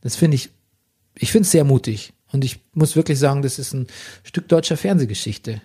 Das 0.00 0.16
finde 0.16 0.36
ich, 0.36 0.50
ich 1.18 1.32
finde 1.32 1.46
es 1.46 1.50
sehr 1.50 1.64
mutig. 1.64 2.12
Und 2.32 2.44
ich 2.44 2.60
muss 2.72 2.96
wirklich 2.96 3.18
sagen, 3.18 3.42
das 3.42 3.58
ist 3.58 3.74
ein 3.74 3.88
Stück 4.22 4.48
deutscher 4.48 4.76
Fernsehgeschichte. 4.76 5.60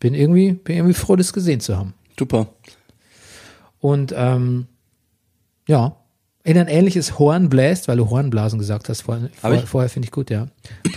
Bin 0.00 0.14
irgendwie, 0.14 0.52
bin 0.52 0.76
irgendwie 0.76 0.94
froh, 0.94 1.16
das 1.16 1.32
gesehen 1.32 1.60
zu 1.60 1.76
haben. 1.76 1.94
Super. 2.18 2.52
Und 3.78 4.12
ähm, 4.16 4.66
ja, 5.68 5.96
in 6.44 6.58
ein 6.58 6.66
ähnliches 6.68 7.18
Horn 7.18 7.48
bläst, 7.48 7.86
weil 7.88 7.96
du 7.98 8.10
Hornblasen 8.10 8.58
gesagt 8.58 8.88
hast 8.88 9.02
vorher, 9.02 9.30
Hab 9.42 9.68
vorher, 9.68 9.88
finde 9.88 10.06
ich 10.06 10.12
gut, 10.12 10.28
ja. 10.30 10.48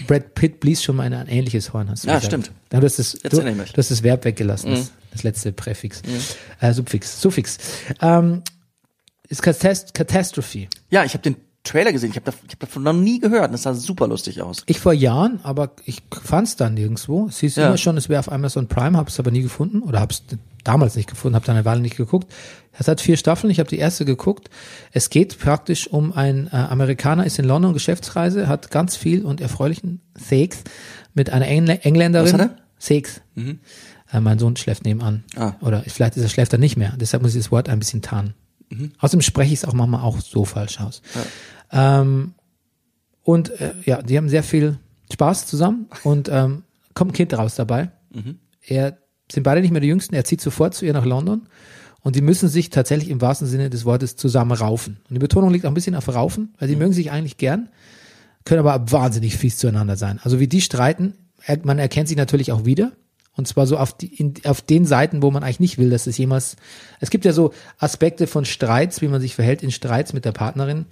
Brad 0.08 0.34
Pitt 0.34 0.60
blies 0.60 0.82
schon 0.84 0.96
mal 0.96 1.06
in 1.06 1.14
ein 1.14 1.28
ähnliches 1.28 1.72
Horn, 1.72 1.89
hast 1.89 2.04
du 2.04 2.08
Ja, 2.08 2.16
gesagt. 2.16 2.32
stimmt. 2.32 2.52
Du 2.70 2.82
hast 2.82 2.98
das, 3.00 3.14
Jetzt 3.14 3.32
du, 3.34 3.38
erinnere 3.38 3.52
ich 3.54 3.58
mich. 3.62 3.72
du 3.74 3.78
hast 3.78 3.91
das 3.91 4.02
Verb 4.02 4.26
weggelassen, 4.26 4.72
das, 4.72 4.91
das 5.12 5.24
letzte 5.24 5.52
Präfix. 5.52 6.02
Äh, 6.60 6.74
Subfix, 6.74 7.22
Suffix. 7.22 7.58
Ähm, 8.02 8.41
ist 9.30 9.41
Catast 9.43 9.93
Catastrophe. 9.93 10.68
Ja, 10.89 11.04
ich 11.04 11.14
habe 11.14 11.22
den 11.24 11.36
Trailer 11.64 11.91
gesehen. 11.91 12.12
Ich 12.12 12.16
habe 12.16 12.30
da, 12.32 12.38
ich 12.46 12.52
hab 12.54 12.60
davon 12.60 12.84
noch 12.84 12.93
nie 12.93 13.20
gehört. 13.20 13.46
und 13.48 13.54
Das 13.54 13.64
sah 13.64 13.74
super 13.74 14.08
lustig 14.08 14.41
aus. 14.41 14.62
Ich 14.68 14.80
vor 14.80 14.93
Jahren, 14.93 15.39
aber 15.43 15.72
ich 15.86 16.04
fand 16.24 16.48
es 16.48 16.56
dann 16.56 16.76
nirgendwo. 16.76 17.26
Es 17.28 17.39
hieß 17.39 17.56
Ja. 17.56 17.68
immer 17.68 17.78
schon, 17.78 17.98
es 17.98 18.08
wäre 18.08 18.20
auf 18.20 18.32
Amazon 18.32 18.68
Prime, 18.68 18.96
habe 18.98 19.10
es 19.10 19.20
aber 19.20 19.32
nie 19.32 19.41
gefunden 19.41 19.82
oder 19.82 20.00
habe 20.00 20.14
es 20.14 20.24
damals 20.66 20.95
nicht 20.95 21.09
gefunden, 21.09 21.36
habe 21.36 21.45
dann 21.45 21.55
eine 21.55 21.66
Weile 21.66 21.80
nicht 21.80 21.95
geguckt. 21.95 22.34
Es 22.78 22.88
hat 22.89 22.99
vier 22.99 23.16
Staffeln, 23.16 23.49
ich 23.49 23.59
habe 23.59 23.70
die 23.70 23.78
erste 23.78 24.03
geguckt. 24.03 24.49
Es 24.91 25.09
geht 25.09 25.39
praktisch 25.39 25.88
um 25.88 26.11
ein 26.11 26.47
äh, 26.47 26.55
Amerikaner, 26.55 27.26
ist 27.26 27.39
in 27.39 27.45
London 27.45 27.74
Geschäftsreise, 27.74 28.47
hat 28.47 28.72
ganz 28.72 28.97
viel 28.97 29.24
und 29.24 29.39
erfreulichen 29.39 30.01
Sex 30.18 30.63
mit 31.13 31.30
einer 31.30 31.47
Engl 31.47 31.80
Engländerin. 31.82 32.26
Was 32.26 32.34
hat 32.34 32.41
er? 32.41 32.57
Sex. 32.78 33.22
Äh, 34.11 34.20
mein 34.20 34.39
Sohn 34.39 34.57
schläft 34.57 34.84
nebenan. 34.84 35.24
Ah. 35.36 35.53
Oder 35.61 35.84
vielleicht 35.88 36.18
ist 36.18 36.24
er 36.24 36.30
schläft 36.30 36.51
er 36.51 36.59
nicht 36.59 36.76
mehr. 36.76 36.93
Deshalb 36.97 37.24
muss 37.24 37.34
ich 37.36 37.43
das 37.43 37.51
Wort 37.51 37.70
ein 37.70 37.80
bisschen 37.80 38.01
tarnen. 38.01 38.34
Außerdem 38.99 39.22
spreche 39.22 39.53
ich 39.53 39.59
es 39.59 39.66
auch 39.66 39.74
manchmal 39.74 40.01
auch 40.01 40.20
so 40.20 40.43
falsch 40.43 40.82
aus. 40.82 41.01
Ähm, 41.72 42.34
und 43.24 43.49
äh, 43.61 43.74
ja, 43.86 44.01
die 44.01 44.18
haben 44.18 44.30
sehr 44.30 44.43
viel 44.43 44.80
Spaß 45.11 45.47
zusammen 45.47 45.88
und 46.03 46.30
ähm, 46.30 46.63
kommt 46.93 47.11
ein 47.11 47.16
Kind 47.16 47.34
raus 47.38 47.55
dabei. 47.55 47.91
Er 48.61 48.97
sind 49.32 49.43
beide 49.43 49.61
nicht 49.61 49.71
mehr 49.71 49.82
die 49.82 49.88
Jüngsten. 49.88 50.15
Er 50.15 50.26
zieht 50.26 50.41
sofort 50.41 50.73
zu 50.73 50.86
ihr 50.86 50.93
nach 50.93 51.05
London 51.05 51.47
und 52.01 52.15
die 52.15 52.21
müssen 52.21 52.49
sich 52.49 52.69
tatsächlich 52.69 53.09
im 53.09 53.19
wahrsten 53.21 53.47
Sinne 53.47 53.69
des 53.69 53.84
Wortes 53.84 54.15
zusammen 54.15 54.51
raufen. 54.51 54.97
Und 55.09 55.15
die 55.15 55.19
Betonung 55.19 55.51
liegt 55.51 55.65
auch 55.65 55.71
ein 55.71 55.73
bisschen 55.73 55.95
auf 55.95 56.07
Raufen, 56.07 56.53
weil 56.59 56.67
sie 56.67 56.76
mögen 56.76 56.93
sich 56.93 57.11
eigentlich 57.11 57.38
gern, 57.38 57.69
können 58.43 58.65
aber 58.65 58.91
wahnsinnig 58.91 59.36
fies 59.38 59.57
zueinander 59.57 59.95
sein. 59.95 60.19
Also 60.21 60.39
wie 60.39 60.47
die 60.47 60.61
streiten, 60.61 61.15
man 61.63 61.80
erkennt 61.80 62.07
sich 62.07 62.17
natürlich 62.17 62.51
auch 62.51 62.65
wieder. 62.65 62.91
Und 63.36 63.47
zwar 63.47 63.67
so 63.67 63.78
auf, 63.78 63.97
die, 63.97 64.07
in, 64.15 64.36
auf 64.45 64.61
den 64.61 64.86
Seiten, 64.86 65.21
wo 65.21 65.32
man 65.32 65.43
eigentlich 65.43 65.59
nicht 65.59 65.78
will, 65.78 65.89
dass 65.89 66.07
es 66.07 66.17
jemals. 66.17 66.55
Es 67.01 67.09
gibt 67.09 67.26
ja 67.26 67.34
so 67.34 67.53
Aspekte 67.80 68.28
von 68.28 68.45
Streits, 68.45 69.01
wie 69.01 69.07
man 69.07 69.19
sich 69.19 69.36
verhält 69.36 69.61
in 69.61 69.71
Streits 69.71 70.13
mit 70.13 70.26
der 70.26 70.32
Partnerin, 70.32 70.86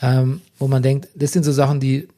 ähm, 0.00 0.40
wo 0.58 0.68
man 0.68 0.82
denkt, 0.82 1.08
das 1.14 1.32
sind 1.32 1.44
so 1.44 1.52
Sachen, 1.52 1.78
die, 1.78 2.08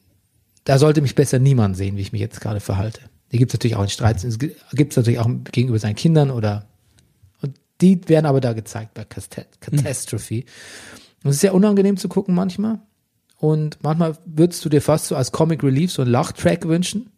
da 0.64 0.78
sollte 0.78 1.02
mich 1.02 1.16
besser 1.16 1.38
niemand 1.38 1.76
sehen, 1.76 1.96
wie 1.96 2.02
ich 2.02 2.12
mich 2.12 2.20
jetzt 2.20 2.40
gerade 2.40 2.60
verhalte. 2.60 3.00
Die 3.32 3.38
gibt 3.38 3.52
es 3.52 3.54
natürlich 3.54 3.76
auch 3.76 3.82
in 3.82 3.90
Streits, 3.90 4.24
es 4.24 4.38
gibt 4.38 4.92
es 4.92 4.96
natürlich 4.96 5.18
auch 5.18 5.28
gegenüber 5.52 5.78
seinen 5.78 5.96
Kindern 5.96 6.30
oder 6.30 6.66
und 7.40 7.54
die 7.80 8.00
werden 8.08 8.26
aber 8.26 8.40
da 8.40 8.52
gezeigt 8.52 8.94
bei 8.94 9.04
Catastrophe. 9.04 10.44
Und 11.22 11.30
es 11.30 11.36
ist 11.36 11.40
sehr 11.40 11.54
unangenehm 11.54 11.96
zu 11.96 12.08
gucken 12.08 12.34
manchmal. 12.34 12.80
Und 13.38 13.78
manchmal 13.82 14.16
würdest 14.24 14.64
du 14.64 14.68
dir 14.68 14.82
fast 14.82 15.06
so 15.06 15.16
als 15.16 15.30
Comic 15.32 15.62
Relief 15.62 15.92
so 15.92 16.02
einen 16.02 16.10
Lachtrack 16.10 16.66
wünschen. 16.66 17.10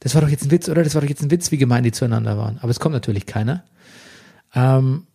Das 0.00 0.14
war 0.14 0.22
doch 0.22 0.28
jetzt 0.28 0.44
ein 0.44 0.50
Witz, 0.50 0.68
oder? 0.68 0.84
Das 0.84 0.94
war 0.94 1.00
doch 1.00 1.08
jetzt 1.08 1.22
ein 1.22 1.30
Witz, 1.30 1.50
wie 1.50 1.56
gemein 1.56 1.82
die 1.82 1.92
zueinander 1.92 2.36
waren. 2.36 2.58
Aber 2.58 2.70
es 2.70 2.78
kommt 2.78 2.92
natürlich 2.92 3.26
keiner. 3.26 3.64
Ähm, 4.54 5.06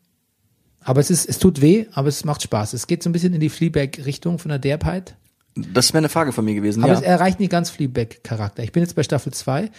aber 0.81 0.99
es 0.99 1.09
ist, 1.09 1.29
es 1.29 1.39
tut 1.39 1.61
weh, 1.61 1.85
aber 1.93 2.07
es 2.07 2.25
macht 2.25 2.41
Spaß. 2.41 2.73
Es 2.73 2.87
geht 2.87 3.03
so 3.03 3.09
ein 3.09 3.13
bisschen 3.13 3.33
in 3.33 3.39
die 3.39 3.49
Fleabag-Richtung 3.49 4.39
von 4.39 4.49
der 4.49 4.59
Derbheit. 4.59 5.15
Das 5.55 5.93
wäre 5.93 5.99
eine 5.99 6.09
Frage 6.09 6.31
von 6.31 6.43
mir 6.43 6.55
gewesen. 6.55 6.83
Aber 6.83 6.93
ja. 6.93 6.99
es 6.99 7.05
erreicht 7.05 7.39
nicht 7.39 7.51
ganz 7.51 7.69
Fleabag-Charakter. 7.69 8.63
Ich 8.63 8.71
bin 8.71 8.83
jetzt 8.83 8.95
bei 8.95 9.03
Staffel 9.03 9.33
2. 9.33 9.69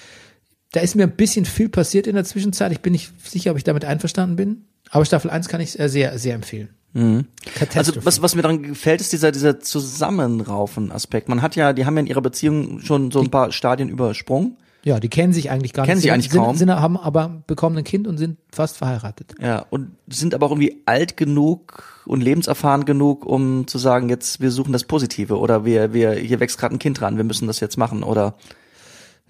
Da 0.73 0.81
ist 0.81 0.95
mir 0.95 1.03
ein 1.05 1.17
bisschen 1.17 1.45
viel 1.45 1.69
passiert 1.69 2.07
in 2.07 2.15
der 2.15 2.25
Zwischenzeit. 2.25 2.71
Ich 2.73 2.81
bin 2.81 2.93
nicht 2.93 3.13
sicher, 3.29 3.51
ob 3.51 3.57
ich 3.57 3.65
damit 3.65 3.85
einverstanden 3.85 4.37
bin. 4.37 4.65
Aber 4.91 5.05
Staffel 5.05 5.31
1 5.31 5.49
kann 5.49 5.61
ich 5.61 5.73
sehr, 5.73 6.19
sehr 6.19 6.35
empfehlen. 6.35 6.71
Also 6.93 7.25
Catastrophe. 7.55 8.05
was, 8.07 8.21
was 8.23 8.35
mir 8.35 8.43
daran 8.43 8.63
gefällt, 8.65 9.01
ist 9.01 9.13
dieser, 9.13 9.31
dieser 9.31 9.61
Zusammenraufen-Aspekt. 9.61 11.29
Man 11.29 11.43
hat 11.43 11.57
ja, 11.57 11.73
die 11.73 11.87
haben 11.87 11.95
ja 11.97 12.01
in 12.01 12.07
ihrer 12.07 12.21
Beziehung 12.23 12.81
schon 12.81 13.11
so 13.11 13.21
ein 13.21 13.31
paar 13.31 13.53
Stadien 13.53 13.89
übersprungen. 13.89 14.57
ja, 14.83 14.99
die 14.99 15.09
kennen 15.09 15.33
sich 15.33 15.51
eigentlich 15.51 15.73
gar 15.73 15.87
Kennen 15.87 15.99
nicht. 15.99 16.03
sich 16.03 16.11
Sind- 16.11 16.15
eigentlich 16.15 16.33
sind, 16.33 16.41
kaum. 16.41 16.57
Sind, 16.57 16.71
haben 16.71 16.97
aber 16.97 17.43
bekommen 17.47 17.79
ein 17.79 17.85
Kind 17.85 18.09
und 18.09 18.19
sind 18.19 18.39
fast 18.53 18.77
verheiratet. 18.77 19.35
Ja, 19.41 19.67
und 19.71 19.91
sind 20.09 20.35
aber 20.35 20.47
auch 20.47 20.51
irgendwie 20.51 20.83
alt 20.87 21.17
genug 21.17 22.03
und 22.07 22.23
lebenserfahren 22.23 22.85
genug, 22.85 23.25
um 23.27 23.67
zu 23.69 23.79
sagen, 23.79 24.09
jetzt 24.09 24.41
wir 24.41 24.51
suchen 24.51 24.73
das 24.73 24.85
Positive 24.85 25.39
oder 25.39 25.65
wir, 25.65 25.93
wir, 25.93 26.13
hier 26.15 26.41
wächst 26.41 26.59
gerade 26.59 26.75
ein 26.75 26.79
Kind 26.81 27.01
ran, 27.03 27.17
wir 27.17 27.25
müssen 27.25 27.47
das 27.47 27.61
jetzt 27.61 27.77
machen 27.77 28.03
oder 28.03 28.35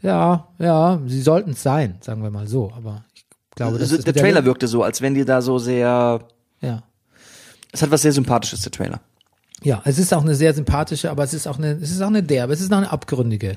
Ja, 0.03 0.49
ja, 0.59 1.01
sie 1.07 1.21
sollten 1.23 1.51
es 1.51 1.63
sein, 1.63 1.97
sagen 2.01 2.23
wir 2.23 2.31
mal 2.31 2.47
so. 2.49 2.73
Aber 2.75 3.05
ich 3.15 3.25
glaube, 3.55 3.79
das 3.79 3.93
ist 3.93 4.07
der 4.07 4.15
Trailer 4.15 4.45
wirkte 4.45 4.67
so, 4.69 4.83
als 4.83 5.03
wenn 5.03 5.15
die 5.15 5.25
da 5.25 5.43
so 5.43 5.59
sehr 5.59 6.21
Ja. 6.61 6.83
es 7.73 7.83
hat 7.83 7.91
was 7.91 8.03
sehr 8.03 8.13
Sympathisches, 8.13 8.63
der 8.63 8.73
Trailer. 8.73 9.01
Ja, 9.63 9.83
es 9.85 9.99
ist 9.99 10.15
auch 10.15 10.23
eine 10.23 10.35
sehr 10.35 10.55
sympathische, 10.55 11.11
aber 11.11 11.23
es 11.23 11.35
ist 11.35 11.47
auch 11.47 11.59
eine, 11.59 11.73
es 11.73 11.91
ist 11.91 12.01
auch 12.01 12.07
eine 12.09 12.23
derbe, 12.23 12.53
es 12.55 12.63
ist 12.63 12.73
auch 12.73 12.79
eine 12.79 12.91
abgründige, 12.91 13.57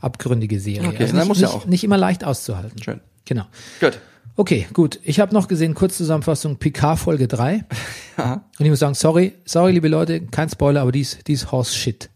abgründige 0.00 0.58
Serie. 0.58 0.88
Okay, 0.88 1.02
also 1.02 1.16
nicht, 1.16 1.28
muss 1.28 1.40
ja 1.40 1.48
auch. 1.48 1.66
nicht 1.66 1.84
immer 1.84 1.98
leicht 1.98 2.24
auszuhalten. 2.24 2.82
Schön. 2.82 3.00
Genau. 3.26 3.44
Gut. 3.80 4.00
Okay, 4.34 4.66
gut. 4.72 4.98
Ich 5.04 5.20
habe 5.20 5.34
noch 5.34 5.46
gesehen, 5.46 5.74
Kurzzusammenfassung 5.74 6.56
Picard 6.56 6.98
Folge 6.98 7.28
3. 7.28 7.66
Und 8.16 8.40
ich 8.60 8.70
muss 8.70 8.78
sagen, 8.78 8.94
sorry, 8.94 9.34
sorry, 9.44 9.72
liebe 9.72 9.88
Leute, 9.88 10.22
kein 10.22 10.48
Spoiler, 10.48 10.80
aber 10.80 10.92
die 10.92 11.02
ist, 11.02 11.28
die 11.28 11.34
ist 11.34 11.52
Horse 11.52 11.74
Shit. 11.74 12.08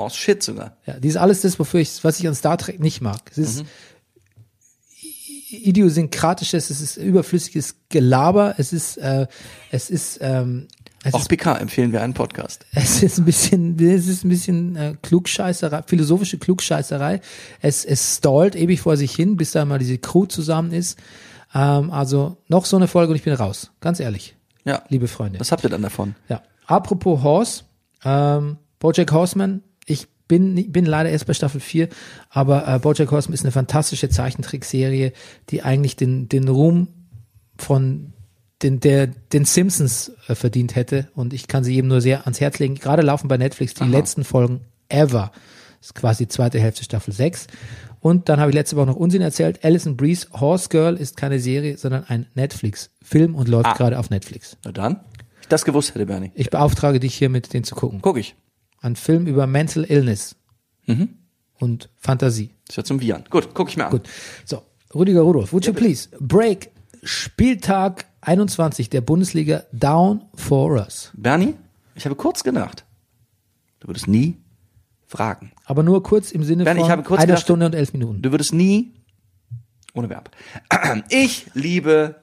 Horse 0.00 0.16
Shit 0.16 0.42
sogar. 0.42 0.76
Ja, 0.86 0.98
die 0.98 1.08
ist 1.08 1.16
alles 1.16 1.42
das, 1.42 1.58
wofür 1.58 1.80
ich, 1.80 2.02
was 2.02 2.18
ich 2.18 2.26
an 2.28 2.34
Star 2.34 2.56
Trek 2.58 2.80
nicht 2.80 3.00
mag. 3.00 3.20
Es 3.32 3.36
Mhm. 3.36 3.42
ist 3.44 3.64
i- 5.52 5.68
idiosynkratisches, 5.68 6.70
es 6.70 6.80
ist 6.80 6.96
überflüssiges 6.96 7.76
Gelaber, 7.88 8.54
es 8.58 8.72
ist, 8.72 8.96
äh, 8.98 9.26
es 9.70 9.90
ist, 9.90 10.18
ähm, 10.20 10.68
es 11.02 11.14
Auch 11.14 11.20
ist, 11.22 11.28
PK 11.28 11.56
empfehlen 11.56 11.92
wir 11.92 12.02
einen 12.02 12.12
Podcast. 12.14 12.66
es 12.72 13.02
ist 13.02 13.18
ein 13.18 13.24
bisschen, 13.24 13.78
es 13.82 14.06
ist 14.06 14.24
ein 14.24 14.28
bisschen 14.28 14.76
äh, 14.76 14.94
Klugscheißerei, 15.02 15.82
philosophische 15.86 16.38
Klugscheißerei. 16.38 17.20
Es, 17.62 17.84
es 17.86 18.16
stallt 18.18 18.54
ewig 18.54 18.80
vor 18.82 18.96
sich 18.98 19.14
hin, 19.14 19.36
bis 19.36 19.52
da 19.52 19.64
mal 19.64 19.78
diese 19.78 19.96
Crew 19.98 20.26
zusammen 20.26 20.72
ist. 20.72 20.98
Ähm, 21.54 21.90
also 21.90 22.36
noch 22.48 22.66
so 22.66 22.76
eine 22.76 22.86
Folge 22.86 23.10
und 23.12 23.16
ich 23.16 23.24
bin 23.24 23.32
raus. 23.32 23.70
Ganz 23.80 23.98
ehrlich, 23.98 24.36
Ja. 24.64 24.82
liebe 24.88 25.08
Freunde. 25.08 25.40
Was 25.40 25.52
habt 25.52 25.64
ihr 25.64 25.70
dann 25.70 25.82
davon? 25.82 26.14
Ja. 26.28 26.42
Apropos 26.66 27.22
Horse, 27.22 27.62
ähm, 28.04 28.58
Bojack 28.78 29.10
Horseman, 29.12 29.62
bin, 30.30 30.70
bin 30.70 30.86
leider 30.86 31.10
erst 31.10 31.26
bei 31.26 31.34
Staffel 31.34 31.60
4, 31.60 31.88
aber 32.30 32.66
äh, 32.68 32.78
Bojack 32.78 33.10
Horseman 33.10 33.34
ist 33.34 33.42
eine 33.42 33.50
fantastische 33.50 34.08
Zeichentrickserie, 34.08 35.12
die 35.50 35.62
eigentlich 35.62 35.96
den, 35.96 36.28
den 36.28 36.46
Ruhm 36.46 36.86
von 37.58 38.12
den, 38.62 38.78
der, 38.78 39.08
den 39.08 39.44
Simpsons 39.44 40.12
äh, 40.28 40.36
verdient 40.36 40.76
hätte 40.76 41.08
und 41.16 41.34
ich 41.34 41.48
kann 41.48 41.64
sie 41.64 41.74
jedem 41.74 41.88
nur 41.88 42.00
sehr 42.00 42.22
ans 42.22 42.40
Herz 42.40 42.60
legen. 42.60 42.76
Gerade 42.76 43.02
laufen 43.02 43.26
bei 43.26 43.38
Netflix 43.38 43.74
die 43.74 43.84
letzten 43.84 44.22
Folgen 44.22 44.60
ever. 44.88 45.32
Das 45.80 45.88
ist 45.88 45.94
quasi 45.94 46.26
die 46.26 46.28
zweite 46.28 46.60
Hälfte 46.60 46.84
Staffel 46.84 47.12
6. 47.12 47.48
Und 47.98 48.28
dann 48.28 48.38
habe 48.38 48.50
ich 48.50 48.54
letzte 48.54 48.76
Woche 48.76 48.86
noch 48.86 48.96
Unsinn 48.96 49.22
erzählt. 49.22 49.64
Alison 49.64 49.96
Breeze, 49.96 50.28
Horse 50.32 50.68
Girl 50.68 50.96
ist 50.96 51.16
keine 51.16 51.40
Serie, 51.40 51.76
sondern 51.76 52.04
ein 52.04 52.26
Netflix-Film 52.34 53.34
und 53.34 53.48
läuft 53.48 53.76
gerade 53.76 53.98
auf 53.98 54.10
Netflix. 54.10 54.56
Na 54.64 54.70
dann. 54.70 55.00
Ich 55.42 55.48
das 55.48 55.64
gewusst 55.64 55.94
hätte, 55.94 56.06
Bernie. 56.06 56.30
Ich 56.34 56.50
beauftrage 56.50 57.00
dich 57.00 57.14
hiermit, 57.14 57.52
den 57.52 57.64
zu 57.64 57.74
gucken. 57.74 57.98
Guck 58.00 58.18
ich. 58.18 58.36
Ein 58.80 58.96
Film 58.96 59.26
über 59.26 59.46
Mental 59.46 59.84
Illness 59.84 60.36
und 61.58 61.88
Fantasie. 61.96 62.50
Ist 62.68 62.76
ja 62.76 62.84
zum 62.84 63.00
Viren. 63.00 63.24
Gut, 63.30 63.50
guck 63.54 63.68
ich 63.68 63.76
mir 63.76 63.84
an. 63.86 63.90
Gut. 63.92 64.08
So, 64.44 64.62
Rüdiger 64.94 65.20
Rudolph, 65.20 65.52
would 65.52 65.66
you 65.66 65.72
please 65.72 66.08
break 66.18 66.70
Spieltag 67.02 68.06
21 68.22 68.90
der 68.90 69.00
Bundesliga 69.02 69.62
down 69.72 70.24
for 70.34 70.72
us? 70.72 71.10
Bernie, 71.14 71.54
ich 71.94 72.04
habe 72.06 72.16
kurz 72.16 72.42
gedacht. 72.42 72.84
Du 73.78 73.88
würdest 73.88 74.08
nie 74.08 74.36
fragen. 75.06 75.52
Aber 75.64 75.82
nur 75.82 76.02
kurz 76.02 76.32
im 76.32 76.42
Sinne 76.42 76.64
Bernd, 76.64 76.80
von 76.80 76.90
einer 76.90 77.02
gedacht- 77.02 77.40
Stunde 77.42 77.66
und 77.66 77.74
elf 77.74 77.92
Minuten. 77.92 78.20
Du 78.22 78.30
würdest 78.32 78.52
nie, 78.52 78.92
ohne 79.94 80.08
Verb. 80.10 80.30
Ich 81.08 81.46
liebe 81.54 82.16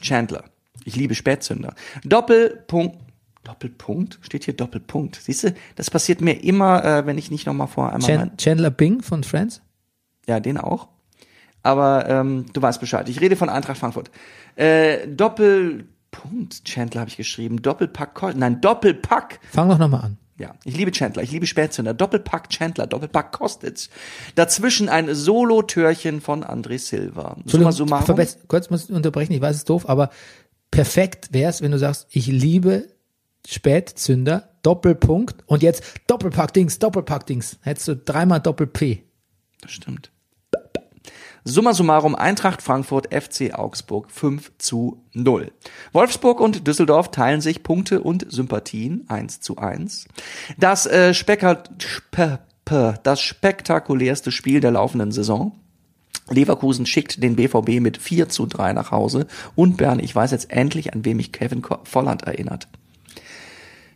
Chandler. 0.00 0.44
Ich 0.84 0.94
liebe 0.94 1.14
Spätzünder. 1.16 1.74
Doppelpunkt. 2.04 2.98
Doppelpunkt? 3.46 4.18
Steht 4.22 4.44
hier 4.44 4.54
Doppelpunkt. 4.54 5.20
Siehst 5.22 5.44
du, 5.44 5.54
das 5.76 5.88
passiert 5.90 6.20
mir 6.20 6.42
immer, 6.42 6.84
äh, 6.84 7.06
wenn 7.06 7.16
ich 7.18 7.30
nicht 7.30 7.46
nochmal 7.46 7.68
vor 7.68 7.92
einmal 7.92 8.00
Chan 8.08 8.36
Chandler 8.36 8.70
Bing 8.70 9.02
von 9.02 9.22
Friends? 9.22 9.62
Ja, 10.26 10.40
den 10.40 10.58
auch. 10.58 10.88
Aber 11.62 12.08
ähm, 12.08 12.46
du 12.52 12.60
weißt 12.62 12.80
Bescheid. 12.80 13.08
Ich 13.08 13.20
rede 13.20 13.36
von 13.36 13.48
Eintracht 13.48 13.78
Frankfurt. 13.78 14.10
Äh, 14.56 15.06
Doppelpunkt, 15.08 16.64
Chandler 16.64 17.00
habe 17.00 17.10
ich 17.10 17.16
geschrieben. 17.16 17.62
Doppelpack, 17.62 18.14
Ko- 18.14 18.32
nein, 18.34 18.60
Doppelpack. 18.60 19.40
Fang 19.52 19.68
doch 19.68 19.78
nochmal 19.78 20.02
an. 20.02 20.18
Ja, 20.38 20.54
ich 20.64 20.76
liebe 20.76 20.90
Chandler, 20.90 21.22
ich 21.22 21.30
liebe 21.32 21.46
Spätzünder. 21.46 21.94
Doppelpack 21.94 22.50
Chandler, 22.50 22.86
Doppelpack 22.86 23.32
Kostic. 23.32 23.88
Dazwischen 24.34 24.88
ein 24.90 25.14
Solo-Türchen 25.14 26.20
von 26.20 26.44
André 26.44 26.78
Silva. 26.78 27.36
Summa 27.46 27.72
summarum. 27.72 28.18
kurz 28.46 28.68
muss 28.68 28.84
ich 28.84 28.90
unterbrechen, 28.94 29.32
ich 29.32 29.40
weiß, 29.40 29.52
es 29.52 29.60
ist 29.62 29.70
doof, 29.70 29.88
aber 29.88 30.10
perfekt 30.70 31.32
wär's, 31.32 31.62
wenn 31.62 31.70
du 31.70 31.78
sagst, 31.78 32.06
ich 32.10 32.26
liebe 32.26 32.88
Spätzünder, 33.46 34.48
Doppelpunkt 34.62 35.44
und 35.46 35.62
jetzt 35.62 35.82
Doppelpack-Dings, 36.08 36.78
Doppelpack-Dings. 36.78 37.58
Hättest 37.62 37.88
du 37.88 37.96
dreimal 37.96 38.40
Doppel-P. 38.40 39.04
Das 39.60 39.70
stimmt. 39.72 40.10
Summa 41.48 41.74
summarum 41.74 42.16
Eintracht 42.16 42.60
Frankfurt 42.60 43.14
FC 43.14 43.54
Augsburg 43.54 44.10
5 44.10 44.50
zu 44.58 45.04
0. 45.12 45.52
Wolfsburg 45.92 46.40
und 46.40 46.66
Düsseldorf 46.66 47.12
teilen 47.12 47.40
sich 47.40 47.62
Punkte 47.62 48.00
und 48.02 48.26
Sympathien 48.28 49.04
1 49.08 49.40
zu 49.40 49.56
1. 49.56 50.08
Das, 50.58 50.86
äh, 50.86 51.14
Specker, 51.14 51.62
spe, 51.78 52.40
p- 52.64 52.94
das 53.04 53.20
spektakulärste 53.20 54.32
Spiel 54.32 54.58
der 54.58 54.72
laufenden 54.72 55.12
Saison. 55.12 55.52
Leverkusen 56.28 56.84
schickt 56.84 57.22
den 57.22 57.36
BVB 57.36 57.78
mit 57.80 57.98
4 57.98 58.28
zu 58.28 58.46
3 58.46 58.72
nach 58.72 58.90
Hause. 58.90 59.28
Und 59.54 59.76
Bern, 59.76 60.00
ich 60.00 60.16
weiß 60.16 60.32
jetzt 60.32 60.50
endlich, 60.50 60.92
an 60.94 61.04
wem 61.04 61.18
mich 61.18 61.30
Kevin 61.30 61.62
Volland 61.84 62.24
erinnert. 62.24 62.66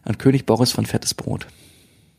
An 0.05 0.19
König 0.19 0.47
Boris 0.47 0.73
von 0.73 0.87
Fettes 0.87 1.15
Brot. 1.15 1.47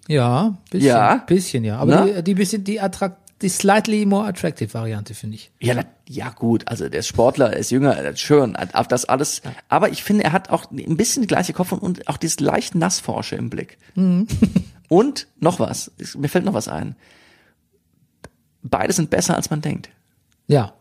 Ja, 0.08 0.58
bisschen, 0.70 0.88
Ja. 0.88 1.16
bisschen, 1.28 1.64
ja. 1.64 1.78
Aber 1.78 1.92
Na? 1.92 2.06
die, 2.06 2.24
die 2.24 2.34
bisschen, 2.34 2.64
die 2.64 2.80
attrakt, 2.82 3.18
die 3.42 3.50
slightly 3.50 4.06
more 4.06 4.28
attractive 4.28 4.74
Variante, 4.74 5.14
finde 5.16 5.36
ich. 5.36 5.52
Ja, 5.60 5.74
na, 5.74 5.86
ja 6.08 6.30
gut, 6.30 6.68
also 6.68 6.90
der 6.90 7.02
Sportler, 7.02 7.54
er 7.54 7.58
ist 7.60 7.72
jünger, 7.72 7.96
er 7.96 8.12
ist 8.12 8.20
schön, 8.20 8.56
das 8.90 9.06
alles. 9.06 9.42
Aber 9.70 9.90
ich 9.90 10.04
finde, 10.04 10.24
er 10.24 10.32
hat 10.32 10.50
auch 10.50 10.70
ein 10.72 10.98
bisschen 10.98 11.22
die 11.24 11.28
gleiche 11.28 11.54
Kopf 11.54 11.72
und 11.72 12.08
auch 12.08 12.18
dieses 12.18 12.40
leicht 12.40 12.76
Nassforsche 12.76 13.36
im 13.36 13.50
Blick. 13.50 13.78
Und 14.90 15.28
noch 15.40 15.60
was, 15.62 15.90
mir 16.18 16.28
fällt 16.28 16.44
noch 16.44 16.54
was 16.54 16.68
ein. 16.68 16.98
Beide 18.62 18.92
sind 18.92 19.10
besser, 19.10 19.36
als 19.38 19.50
man 19.50 19.62
denkt. 19.62 19.90
Ja, 20.48 20.74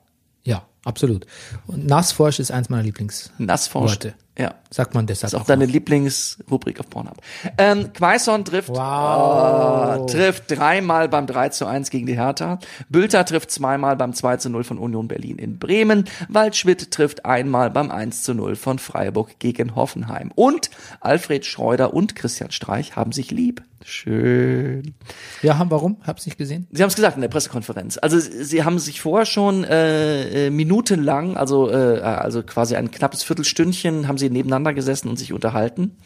ja, 0.43 0.67
absolut. 0.85 1.27
Und 1.69 1.87
Nassforsch 1.87 2.41
ist 2.41 2.51
eins 2.51 2.69
meiner 2.69 2.83
Lieblings. 2.83 3.31
Nassforsch. 3.39 3.93
Worte. 3.93 4.15
Ja. 4.39 4.55
Sagt 4.71 4.95
man 4.95 5.07
deshalb 5.07 5.23
Das 5.23 5.33
ist 5.33 5.35
auch 5.37 5.43
auch 5.43 5.47
deine 5.47 5.67
noch. 5.67 5.73
Lieblingsrubrik 5.73 6.81
auf 6.81 6.89
Pornhub. 6.89 7.17
Ähm, 7.59 7.93
Quaison 7.93 8.45
trifft, 8.45 8.71
Wow. 8.71 9.99
oh, 10.01 10.07
trifft 10.07 10.45
dreimal 10.51 11.09
beim 11.09 11.27
3 11.27 11.49
zu 11.51 11.67
1 11.67 11.91
gegen 11.91 12.07
die 12.07 12.15
Hertha. 12.17 12.59
Bülter 12.89 13.25
trifft 13.25 13.51
zweimal 13.51 13.97
beim 13.97 14.15
2 14.15 14.37
zu 14.39 14.49
0 14.49 14.65
von 14.65 14.79
Union 14.79 15.09
Berlin 15.09 15.37
in 15.39 15.59
Bremen. 15.59 16.05
Waldschmidt 16.29 16.91
trifft 16.91 17.25
einmal 17.27 17.71
beim 17.71 17.91
1 17.91 18.23
zu 18.23 18.33
0 18.35 18.57
von 18.57 18.79
Freiburg 18.79 19.39
gegen 19.41 19.75
Hoffenheim. 19.75 20.31
Und 20.35 20.71
Alfred 21.01 21.45
Schreuder 21.45 21.93
und 21.93 22.15
Christian 22.15 22.51
Streich 22.53 22.97
haben 22.97 23.13
sich 23.13 23.31
lieb. 23.31 23.63
Schön. 23.83 24.95
Ja, 25.43 25.57
haben, 25.59 25.71
warum? 25.71 25.97
Hab's 26.07 26.27
nicht 26.27 26.37
gesehen. 26.37 26.67
Sie 26.71 26.83
haben 26.83 26.91
es 26.91 26.97
gesagt 26.97 27.17
in 27.17 27.23
der 27.23 27.29
Pressekonferenz. 27.29 27.99
Also 28.01 28.19
sie 28.21 28.63
haben 28.63 28.79
sich 28.79 29.01
vorher 29.01 29.25
schon 29.25 29.65
äh, 29.65 30.47
äh, 30.47 30.51
minutenlang, 30.51 31.37
also 31.39 31.71
äh, 31.71 32.01
also 32.01 32.43
quasi 32.43 32.77
ein 32.77 32.91
knappes 32.91 33.23
Viertelstündchen, 33.23 34.07
haben 34.07 34.19
sie 34.19 34.29
nebeneinander 34.31 34.75
gesessen 34.75 35.09
und 35.09 35.19
sich 35.19 35.33
unterhalten. 35.33 35.97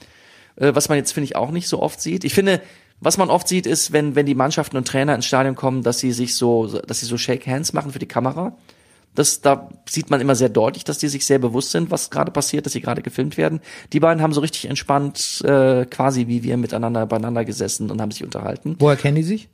Äh, 0.57 0.75
was 0.75 0.89
man 0.89 0.99
jetzt 0.99 1.13
finde 1.13 1.27
ich 1.27 1.37
auch 1.37 1.51
nicht 1.51 1.69
so 1.69 1.81
oft 1.81 2.01
sieht. 2.01 2.25
Ich 2.25 2.35
finde, 2.35 2.61
was 3.01 3.19
man 3.19 3.31
oft 3.31 3.49
sieht, 3.49 3.67
ist, 3.67 3.93
wenn 3.93 4.15
wenn 4.15 4.27
die 4.27 4.35
Mannschaften 4.35 4.77
und 4.77 4.87
Trainer 4.87 5.15
ins 5.15 5.27
Stadion 5.27 5.55
kommen, 5.55 5.83
dass 5.83 5.99
sie 5.99 6.13
sich 6.13 6.37
so, 6.37 6.67
dass 6.67 7.01
sie 7.01 7.07
so 7.07 7.19
Shake 7.19 7.47
Hands 7.47 7.73
machen 7.73 7.93
für 7.93 7.99
die 7.99 8.09
Kamera. 8.09 8.57
Das, 9.15 9.41
da 9.41 9.71
sieht 9.89 10.11
man 10.11 10.21
immer 10.21 10.35
sehr 10.35 10.49
deutlich, 10.49 10.83
dass 10.83 10.99
die 10.99 11.07
sich 11.07 11.25
sehr 11.25 11.39
bewusst 11.39 11.71
sind, 11.71 11.93
was 11.93 12.11
gerade 12.11 12.33
passiert, 12.33 12.67
dass 12.67 12.73
sie 12.73 12.81
gerade 12.81 13.01
gefilmt 13.01 13.37
werden. 13.37 13.61
Die 13.93 14.01
beiden 14.01 14.21
haben 14.21 14.33
so 14.33 14.41
richtig 14.41 14.65
entspannt, 14.65 15.41
äh, 15.45 15.87
quasi 15.87 16.27
wie 16.27 16.43
wir 16.43 16.57
miteinander 16.57 17.07
beieinander 17.07 17.45
gesessen 17.45 17.93
und 17.93 18.01
haben 18.01 18.11
sich 18.11 18.25
unterhalten. 18.25 18.75
Woher 18.81 18.97
kennen 18.97 19.15
die 19.15 19.23
sich? 19.23 19.49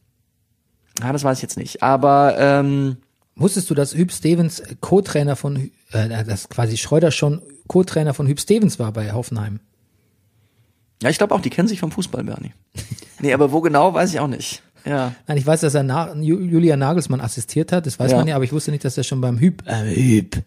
Ja, 1.03 1.13
das 1.13 1.25
weiß 1.25 1.39
ich 1.39 1.43
jetzt 1.43 1.59
nicht. 1.59 1.83
Aber 1.83 2.37
ähm, 2.39 2.97
Wusstest 3.41 3.71
du, 3.71 3.75
dass 3.75 3.95
Hüb 3.95 4.13
Stevens 4.13 4.63
Co-Trainer 4.81 5.35
von, 5.35 5.71
äh, 5.93 6.25
dass 6.25 6.51
quasi 6.51 6.77
Schreuder 6.77 7.11
schon 7.11 7.41
Co-Trainer 7.71 8.15
von 8.15 8.27
Hüb 8.27 8.41
Stevens 8.41 8.81
war 8.81 8.91
bei 8.91 9.13
Hoffenheim? 9.13 9.61
ja, 11.03 11.09
ich 11.09 11.19
glaube 11.19 11.33
auch, 11.35 11.41
die 11.41 11.51
kennen 11.51 11.69
sich 11.69 11.79
vom 11.79 11.93
Fußball, 11.93 12.25
Bernie. 12.25 12.53
nee, 13.21 13.33
aber 13.33 13.53
wo 13.53 13.61
genau, 13.61 13.95
weiß 13.95 14.13
ich 14.13 14.19
auch 14.19 14.27
nicht. 14.27 14.63
Ja. 14.85 15.15
Nein, 15.29 15.37
ich 15.37 15.47
weiß, 15.47 15.61
dass 15.61 15.75
er 15.75 15.85
Na 15.85 16.13
Ju- 16.15 16.41
Julia 16.41 16.77
Nagelsmann 16.77 17.21
assistiert 17.21 17.71
hat, 17.71 17.87
das 17.87 17.99
weiß 18.01 18.11
Ja. 18.11 18.17
man 18.19 18.27
ja, 18.27 18.35
aber 18.35 18.45
ich 18.45 18.53
wusste 18.53 18.73
nicht, 18.73 18.85
dass 18.85 18.99
er 18.99 19.05
schon 19.05 19.21
beim 19.21 19.39
Hüb, 19.39 19.63
äh, 19.67 19.95
Hüb 19.95 20.43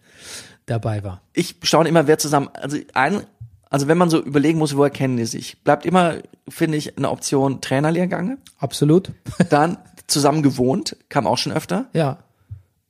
dabei 0.66 1.02
war. 1.02 1.22
Ich 1.32 1.56
staune 1.62 1.88
immer, 1.88 2.06
wer 2.06 2.18
zusammen, 2.18 2.50
also 2.52 2.76
ein, 2.92 3.22
also 3.70 3.88
wenn 3.88 3.96
man 3.96 4.10
so 4.10 4.22
überlegen 4.22 4.58
muss, 4.58 4.76
woher 4.76 4.90
kennen 4.90 5.16
die 5.16 5.24
sich, 5.24 5.62
bleibt 5.64 5.86
immer, 5.86 6.16
finde 6.48 6.76
ich, 6.76 6.96
eine 6.98 7.08
Option 7.10 7.60
Trainerlehrgänge. 7.62 8.36
Absolut. 8.58 9.12
Dann 9.48 9.78
zusammen 10.08 10.42
gewohnt, 10.42 10.96
kam 11.08 11.26
auch 11.26 11.38
schon 11.38 11.52
öfter. 11.52 11.86
ja, 11.94 12.18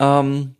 Ähm, 0.00 0.56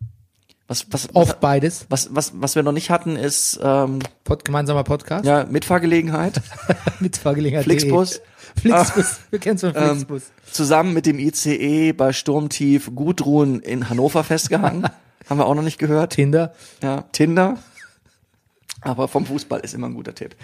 was, 0.69 0.87
was, 0.91 1.09
was, 1.09 1.15
oft 1.15 1.41
beides. 1.41 1.87
was, 1.91 2.15
was, 2.15 2.33
was 2.35 2.55
wir 2.57 2.63
noch 2.63 2.73
nicht 2.73 2.91
hatten, 2.91 3.17
ist 3.17 3.59
ähm, 3.63 3.99
Pod 4.25 4.45
gemeinsamer 4.45 4.85
Podcast. 4.85 5.25
ja 5.25 5.45
Mitfahrgelegenheit. 5.45 6.41
Mit 7.01 7.17
Fahrgelegenheit. 7.19 7.65
Flixbus. 7.65 8.21
Flixbus. 8.61 9.19
Wir 9.31 9.39
kennen 9.41 9.57
es 9.57 9.61
von 9.63 9.73
Ähm, 9.75 9.89
Flixbus. 9.97 10.23
zusammen 10.51 10.95
mit 10.95 11.07
dem 11.07 11.19
ICE 11.19 11.93
bei 11.93 12.13
Sturmtief 12.13 12.91
Gudrun 12.95 13.61
in 13.61 13.89
Hannover 13.91 14.25
festgehangen. 14.25 14.85
Haben 15.29 15.39
wir 15.39 15.47
auch 15.47 15.55
noch 15.55 15.63
nicht 15.63 15.79
gehört. 15.79 16.13
Tinder. 16.13 16.53
Ja, 16.83 17.03
Tinder. 17.13 17.59
Aber 18.85 19.09
vom 19.09 19.25
Fußball 19.27 19.61
ist 19.61 19.75
immer 19.75 19.89
ein 19.89 19.95
guter 19.95 20.15
Tipp. 20.15 20.37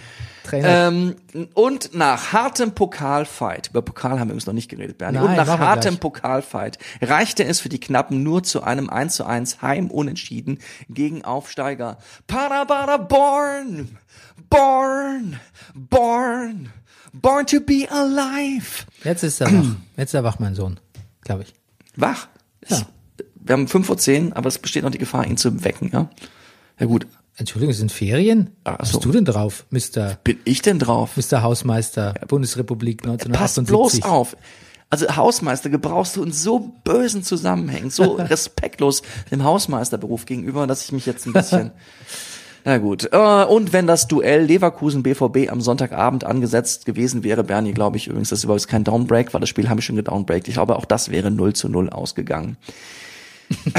Trainer. 0.45 0.89
Ähm, 0.89 1.17
und 1.55 1.95
nach 1.95 2.33
hartem 2.33 2.73
Pokalfight, 2.73 3.69
über 3.69 3.83
Pokal 3.83 4.13
haben 4.13 4.29
wir 4.29 4.33
übrigens 4.33 4.47
noch 4.47 4.55
nicht 4.55 4.71
geredet, 4.71 4.99
Bernie, 4.99 5.19
Nein, 5.19 5.29
und 5.29 5.37
nach 5.37 5.47
hartem 5.59 5.93
gleich. 5.93 6.01
Pokalfight 6.01 6.79
reichte 7.03 7.45
es 7.45 7.61
für 7.61 7.69
die 7.69 7.79
Knappen 7.79 8.23
nur 8.23 8.43
zu 8.43 8.63
einem 8.63 8.89
1 8.89 9.15
zu 9.15 9.25
1 9.25 9.63
Heim-Unentschieden 9.63 10.59
gegen 10.89 11.25
Aufsteiger. 11.25 11.99
Parabara 12.27 12.97
born, 12.97 13.99
born, 14.49 15.39
born, 15.75 16.71
born 17.13 17.47
to 17.47 17.61
be 17.61 17.87
alive. 17.91 18.85
Jetzt 19.05 19.23
ist 19.23 19.41
er 19.41 19.53
wach. 19.53 19.77
Jetzt 19.97 20.11
ist 20.11 20.15
er 20.15 20.25
wach, 20.25 20.39
mein 20.39 20.55
Sohn. 20.55 20.81
Glaube 21.23 21.43
ich. 21.43 21.55
Wach. 21.97 22.29
Ja. 22.69 22.81
Wir 23.35 23.55
haben 23.55 23.67
5.10 23.67 24.29
Uhr, 24.29 24.37
aber 24.37 24.49
es 24.49 24.59
besteht 24.59 24.85
noch 24.85 24.91
die 24.91 24.99
Gefahr, 24.99 25.27
ihn 25.27 25.37
zu 25.37 25.65
wecken, 25.65 25.91
ja? 25.93 26.11
Ja 26.79 26.87
gut. 26.87 27.07
Entschuldigung, 27.41 27.73
es 27.73 27.79
sind 27.79 27.91
Ferien? 27.91 28.51
Ach 28.65 28.77
Was 28.79 28.91
so. 28.91 28.99
bist 28.99 29.05
du 29.07 29.13
denn 29.13 29.25
drauf, 29.25 29.67
Mr. 29.71 30.19
Bin 30.23 30.39
ich 30.45 30.63
denn 30.63 30.79
drauf? 30.79 31.17
Mr. 31.17 31.43
Hausmeister, 31.43 32.15
Bundesrepublik 32.29 33.03
Pass 33.03 33.13
1978? 33.59 34.01
bloß 34.03 34.11
auf. 34.11 34.37
Also 34.91 35.17
Hausmeister 35.17 35.71
gebrauchst 35.71 36.17
du 36.17 36.23
in 36.25 36.33
so 36.33 36.73
bösen 36.85 37.23
Zusammenhängen, 37.23 37.91
so 37.91 38.13
respektlos 38.19 39.03
dem 39.31 39.43
Hausmeisterberuf 39.45 40.27
gegenüber, 40.27 40.67
dass 40.67 40.85
ich 40.85 40.93
mich 40.93 41.07
jetzt 41.07 41.27
ein 41.27 41.33
bisschen. 41.33 41.71
Na 42.65 42.77
gut. 42.77 43.09
Äh, 43.11 43.17
Und 43.45 43.73
wenn 43.73 43.87
das 43.87 44.07
Duell 44.07 44.43
Leverkusen 44.45 45.03
BVB 45.03 45.51
am 45.51 45.63
Sonntagabend 45.63 46.25
angesetzt 46.25 46.85
gewesen 46.85 47.25
wäre, 47.25 47.43
Bernie, 47.43 47.73
glaube 47.73 47.97
ich 47.97 48.07
übrigens, 48.09 48.29
das 48.29 48.41
ist 48.41 48.45
übrigens 48.45 48.69
kein 48.69 48.85
Downbreak, 48.85 49.33
weil 49.33 49.41
das 49.41 49.49
Spiel 49.49 49.71
habe 49.71 49.81
ich 49.81 49.87
schon 49.87 49.97
gedownbreakt. 49.97 50.47
Ich 50.47 50.55
glaube, 50.55 50.77
auch 50.77 50.85
das 50.85 51.11
wäre 51.11 51.31
0 51.31 51.55
zu 51.55 51.71
0 51.71 51.89
ausgegangen. 51.89 52.59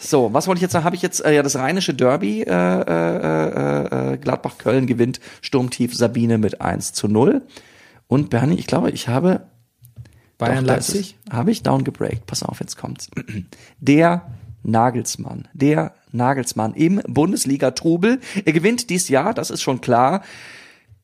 So, 0.00 0.32
was 0.32 0.46
wollte 0.46 0.58
ich 0.58 0.62
jetzt 0.62 0.72
sagen? 0.72 0.84
Habe 0.84 0.96
ich 0.96 1.02
jetzt 1.02 1.24
äh, 1.24 1.34
ja 1.34 1.42
das 1.42 1.56
rheinische 1.56 1.94
Derby, 1.94 2.42
äh, 2.42 2.50
äh, 2.50 4.14
äh, 4.14 4.16
Gladbach-Köln 4.16 4.86
gewinnt 4.86 5.20
Sturmtief 5.42 5.94
Sabine 5.94 6.38
mit 6.38 6.60
1 6.60 6.94
zu 6.94 7.06
0. 7.06 7.42
Und 8.08 8.30
Bernie, 8.30 8.56
ich 8.56 8.66
glaube, 8.66 8.90
ich 8.90 9.08
habe 9.08 9.42
Bayern 10.38 10.64
doch. 10.64 10.72
Leipzig? 10.74 11.16
Habe 11.30 11.50
ich 11.50 11.62
down 11.62 11.84
gebreakt. 11.84 12.26
Pass 12.26 12.42
auf, 12.42 12.60
jetzt 12.60 12.76
kommt's. 12.76 13.08
Der 13.78 14.26
Nagelsmann, 14.62 15.48
der 15.52 15.94
Nagelsmann 16.12 16.74
im 16.74 17.00
Bundesliga-Trubel. 17.06 18.20
Er 18.44 18.52
gewinnt 18.52 18.90
dies 18.90 19.08
Jahr, 19.08 19.34
das 19.34 19.50
ist 19.50 19.62
schon 19.62 19.80
klar. 19.80 20.22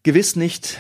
Gewiss 0.03 0.37
nicht, 0.37 0.79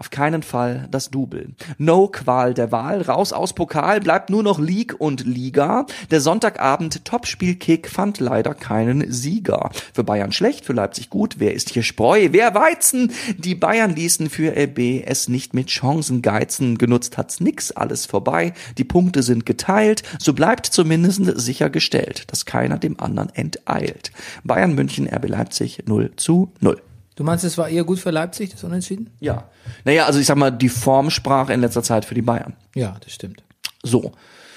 auf 0.00 0.08
keinen 0.08 0.42
Fall 0.42 0.88
das 0.90 1.10
Double. 1.10 1.50
No 1.76 2.08
Qual 2.08 2.54
der 2.54 2.72
Wahl, 2.72 3.02
raus 3.02 3.34
aus 3.34 3.52
Pokal, 3.52 4.00
bleibt 4.00 4.30
nur 4.30 4.42
noch 4.42 4.58
League 4.58 4.98
und 4.98 5.26
Liga. 5.26 5.84
Der 6.10 6.22
Sonntagabend 6.22 7.04
Topspielkick 7.04 7.86
fand 7.90 8.18
leider 8.18 8.54
keinen 8.54 9.12
Sieger. 9.12 9.70
Für 9.92 10.02
Bayern 10.02 10.32
schlecht, 10.32 10.64
für 10.64 10.72
Leipzig 10.72 11.10
gut. 11.10 11.36
Wer 11.38 11.52
ist 11.52 11.68
hier 11.68 11.82
Spreu? 11.82 12.28
Wer 12.30 12.54
Weizen? 12.54 13.12
Die 13.36 13.54
Bayern 13.54 13.94
ließen 13.94 14.30
für 14.30 14.56
RB 14.56 15.04
es 15.04 15.28
nicht 15.28 15.52
mit 15.52 15.66
Chancen 15.66 16.22
geizen. 16.22 16.78
Genutzt 16.78 17.18
hat's 17.18 17.40
nix, 17.40 17.70
alles 17.70 18.06
vorbei. 18.06 18.54
Die 18.78 18.84
Punkte 18.84 19.22
sind 19.22 19.44
geteilt. 19.44 20.02
So 20.18 20.32
bleibt 20.32 20.64
zumindest 20.64 21.20
sichergestellt, 21.38 22.24
dass 22.28 22.46
keiner 22.46 22.78
dem 22.78 22.98
anderen 22.98 23.28
enteilt. 23.34 24.12
Bayern 24.44 24.74
München, 24.74 25.06
RB 25.06 25.28
Leipzig 25.28 25.82
0 25.86 26.12
zu 26.16 26.52
0. 26.60 26.80
Du 27.20 27.24
meinst, 27.24 27.44
es 27.44 27.58
war 27.58 27.68
eher 27.68 27.84
gut 27.84 27.98
für 27.98 28.10
Leipzig, 28.10 28.48
das 28.50 28.64
Unentschieden? 28.64 29.10
Ja. 29.20 29.44
Naja, 29.84 30.06
also 30.06 30.18
ich 30.18 30.24
sag 30.24 30.38
mal, 30.38 30.50
die 30.50 30.70
Form 30.70 31.10
sprach 31.10 31.50
in 31.50 31.60
letzter 31.60 31.82
Zeit 31.82 32.06
für 32.06 32.14
die 32.14 32.22
Bayern. 32.22 32.56
Ja, 32.74 32.96
das 33.04 33.12
stimmt. 33.12 33.42
So. 33.82 34.12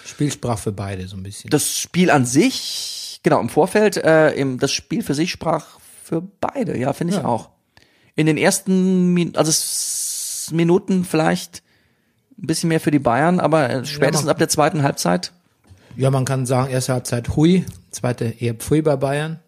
Spiel 0.05 0.31
sprach 0.31 0.57
für 0.57 0.71
beide 0.71 1.05
so 1.09 1.17
ein 1.17 1.23
bisschen. 1.23 1.49
Das 1.49 1.77
Spiel 1.77 2.09
an 2.09 2.25
sich, 2.25 3.19
genau, 3.21 3.41
im 3.41 3.49
Vorfeld, 3.49 3.97
äh, 3.97 4.31
im, 4.35 4.59
das 4.59 4.71
Spiel 4.71 5.03
für 5.03 5.13
sich 5.13 5.29
sprach 5.29 5.77
für 6.05 6.21
beide, 6.21 6.77
ja, 6.77 6.93
finde 6.93 7.15
ich 7.15 7.19
Ja. 7.19 7.25
auch. 7.25 7.49
In 8.15 8.27
den 8.27 8.37
ersten 8.37 9.13
Min 9.13 9.35
also 9.35 9.51
Minuten 10.55 11.03
vielleicht 11.03 11.63
ein 12.41 12.47
bisschen 12.47 12.69
mehr 12.69 12.79
für 12.79 12.91
die 12.91 12.99
Bayern, 12.99 13.41
aber 13.41 13.69
äh, 13.69 13.85
spätestens 13.85 14.23
man- 14.27 14.31
ab 14.31 14.37
der 14.37 14.47
zweiten 14.47 14.83
Halbzeit. 14.83 15.33
ja, 15.97 16.09
man 16.09 16.23
kann 16.23 16.45
sagen, 16.45 16.71
erste 16.71 16.93
Halbzeit 16.93 17.35
hui, 17.35 17.65
zweite 17.91 18.23
eher 18.23 18.53
pfui 18.53 18.81
bei 18.81 18.95
Bayern. 18.95 19.41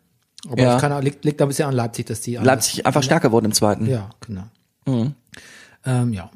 Aber 0.49 0.61
Ja. 0.61 0.79
kann, 0.79 0.91
auch- 0.91 1.01
liegt, 1.01 1.25
liegt 1.25 1.41
ein 1.41 1.47
bisschen 1.47 1.67
an 1.67 1.73
Leipzig, 1.75 2.05
dass 2.07 2.21
die 2.21 2.35
Leipzig 2.35 2.85
einfach 2.85 3.03
stärker 3.03 3.31
wurde 3.31 3.45
im 3.47 3.53
zweiten. 3.53 3.87
Ja, 3.87 4.09
genau. 4.25 4.43
Mhm. 4.85 5.13
Ähm, 5.85 6.13
ja. 6.13 6.29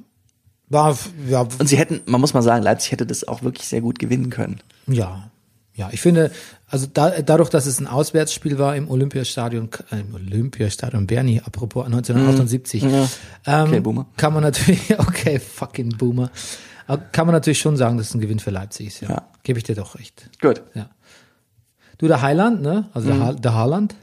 War, 0.70 0.96
ja, 1.28 1.42
Und 1.42 1.68
sie 1.68 1.78
hätten, 1.78 2.02
man 2.06 2.22
muss 2.22 2.34
mal 2.34 2.42
sagen, 2.44 2.64
Leipzig 2.64 2.92
hätte 2.92 3.06
das 3.08 3.28
auch 3.28 3.42
wirklich 3.42 3.68
sehr 3.68 3.82
gut 3.82 4.00
gewinnen 4.00 4.30
können. 4.30 4.60
ja. 4.88 5.30
Ja, 5.76 5.88
ich 5.94 6.02
finde, 6.02 6.30
also 6.68 6.88
da, 6.94 7.22
dadurch, 7.22 7.50
dass 7.50 7.66
es 7.66 7.80
ein 7.80 7.88
Auswärtsspiel 7.88 8.60
war 8.60 8.76
im 8.76 8.92
Olympiastadion, 8.92 9.70
äh, 9.92 10.02
im 10.02 10.14
Olympiastadion 10.14 11.08
Bernie, 11.08 11.40
apropos 11.46 11.86
1978, 11.86 12.84
ähm, 12.84 13.08
Okay, 13.46 13.80
Boomer. 13.80 14.06
kann 14.18 14.34
man 14.34 14.44
natürlich, 14.44 14.82
okay, 15.00 15.40
fucking 15.40 15.96
Boomer, 15.98 16.32
Aber 16.86 17.02
kann 17.14 17.28
man 17.28 17.34
natürlich 17.34 17.60
schon 17.60 17.78
sagen, 17.78 17.98
dass 17.98 18.10
es 18.10 18.14
ein 18.14 18.20
Gewinn 18.20 18.40
für 18.40 18.50
Leipzig 18.52 18.88
ist, 18.88 19.00
ja. 19.02 19.10
Ja. 19.10 19.28
Gebe 19.44 19.58
ich 19.60 19.64
dir 19.64 19.76
doch 19.76 19.96
recht. 19.98 20.30
Gut. 20.42 20.62
Ja. 20.74 20.90
Du, 22.00 22.08
der 22.08 22.22
Heiland, 22.24 22.62
ne? 22.64 22.86
Also 22.94 23.10
der, 23.10 23.20
ha 23.20 23.34
der 23.34 23.54
Haaland. 23.54 23.96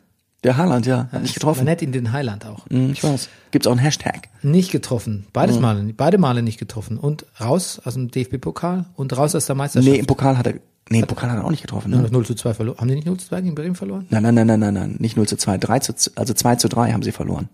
Der 0.45 0.57
Haaland, 0.57 0.87
ja, 0.87 1.09
hat 1.11 1.23
nicht 1.23 1.31
Man 1.31 1.35
getroffen. 1.35 1.65
nennt 1.65 1.83
ihn 1.83 1.91
den 1.93 2.13
Heiland 2.13 2.47
auch. 2.47 2.67
Hm, 2.71 2.93
Ich 2.93 3.03
weiß. 3.03 3.29
Gibt's 3.51 3.67
auch 3.67 3.73
einen 3.73 3.81
Hashtag. 3.81 4.29
Nicht 4.43 4.71
getroffen. 4.71 5.27
Beides 5.33 5.59
Male, 5.59 5.83
beide 5.97 6.19
Male 6.19 6.43
nicht 6.43 6.59
getroffen. 6.59 6.99
Und 6.99 7.27
raus 7.41 7.81
aus 7.85 7.95
dem 7.95 8.11
DFB-Pokal 8.13 8.85
und 8.95 9.17
raus 9.17 9.35
aus 9.35 9.47
der 9.47 9.57
Meisterschaft. 9.57 9.91
Nee, 9.93 9.99
im 9.99 10.07
Pokal 10.07 10.39
hat 10.39 10.47
er, 10.47 10.55
nee, 10.91 11.01
im 11.01 11.07
Pokal 11.07 11.31
hat 11.31 11.39
er 11.39 11.45
auch 11.45 11.51
nicht 11.51 11.63
getroffen, 11.63 11.91
ne? 11.91 11.97
noch 11.99 12.11
0 12.11 12.27
zu 12.27 12.35
2 12.35 12.55
verloren. 12.55 12.79
Haben 12.79 12.89
die 12.89 12.95
nicht 12.97 13.07
0 13.07 13.17
zu 13.17 13.27
2 13.29 13.41
gegen 13.41 13.55
Bremen 13.57 13.75
verloren? 13.75 14.07
Nein, 14.11 14.23
nein, 14.23 14.35
nein, 14.35 14.47
nein, 14.47 14.61
nein, 14.61 14.75
nein, 14.75 14.97
nicht 15.01 15.17
0 15.17 15.27
zu 15.27 15.37
2, 15.37 15.59
3 15.59 15.79
zu, 15.81 15.95
also 16.17 16.33
2 16.35 16.57
zu 16.57 16.69
3 16.69 16.93
haben 16.93 17.03
sie 17.03 17.13
verloren. 17.13 17.49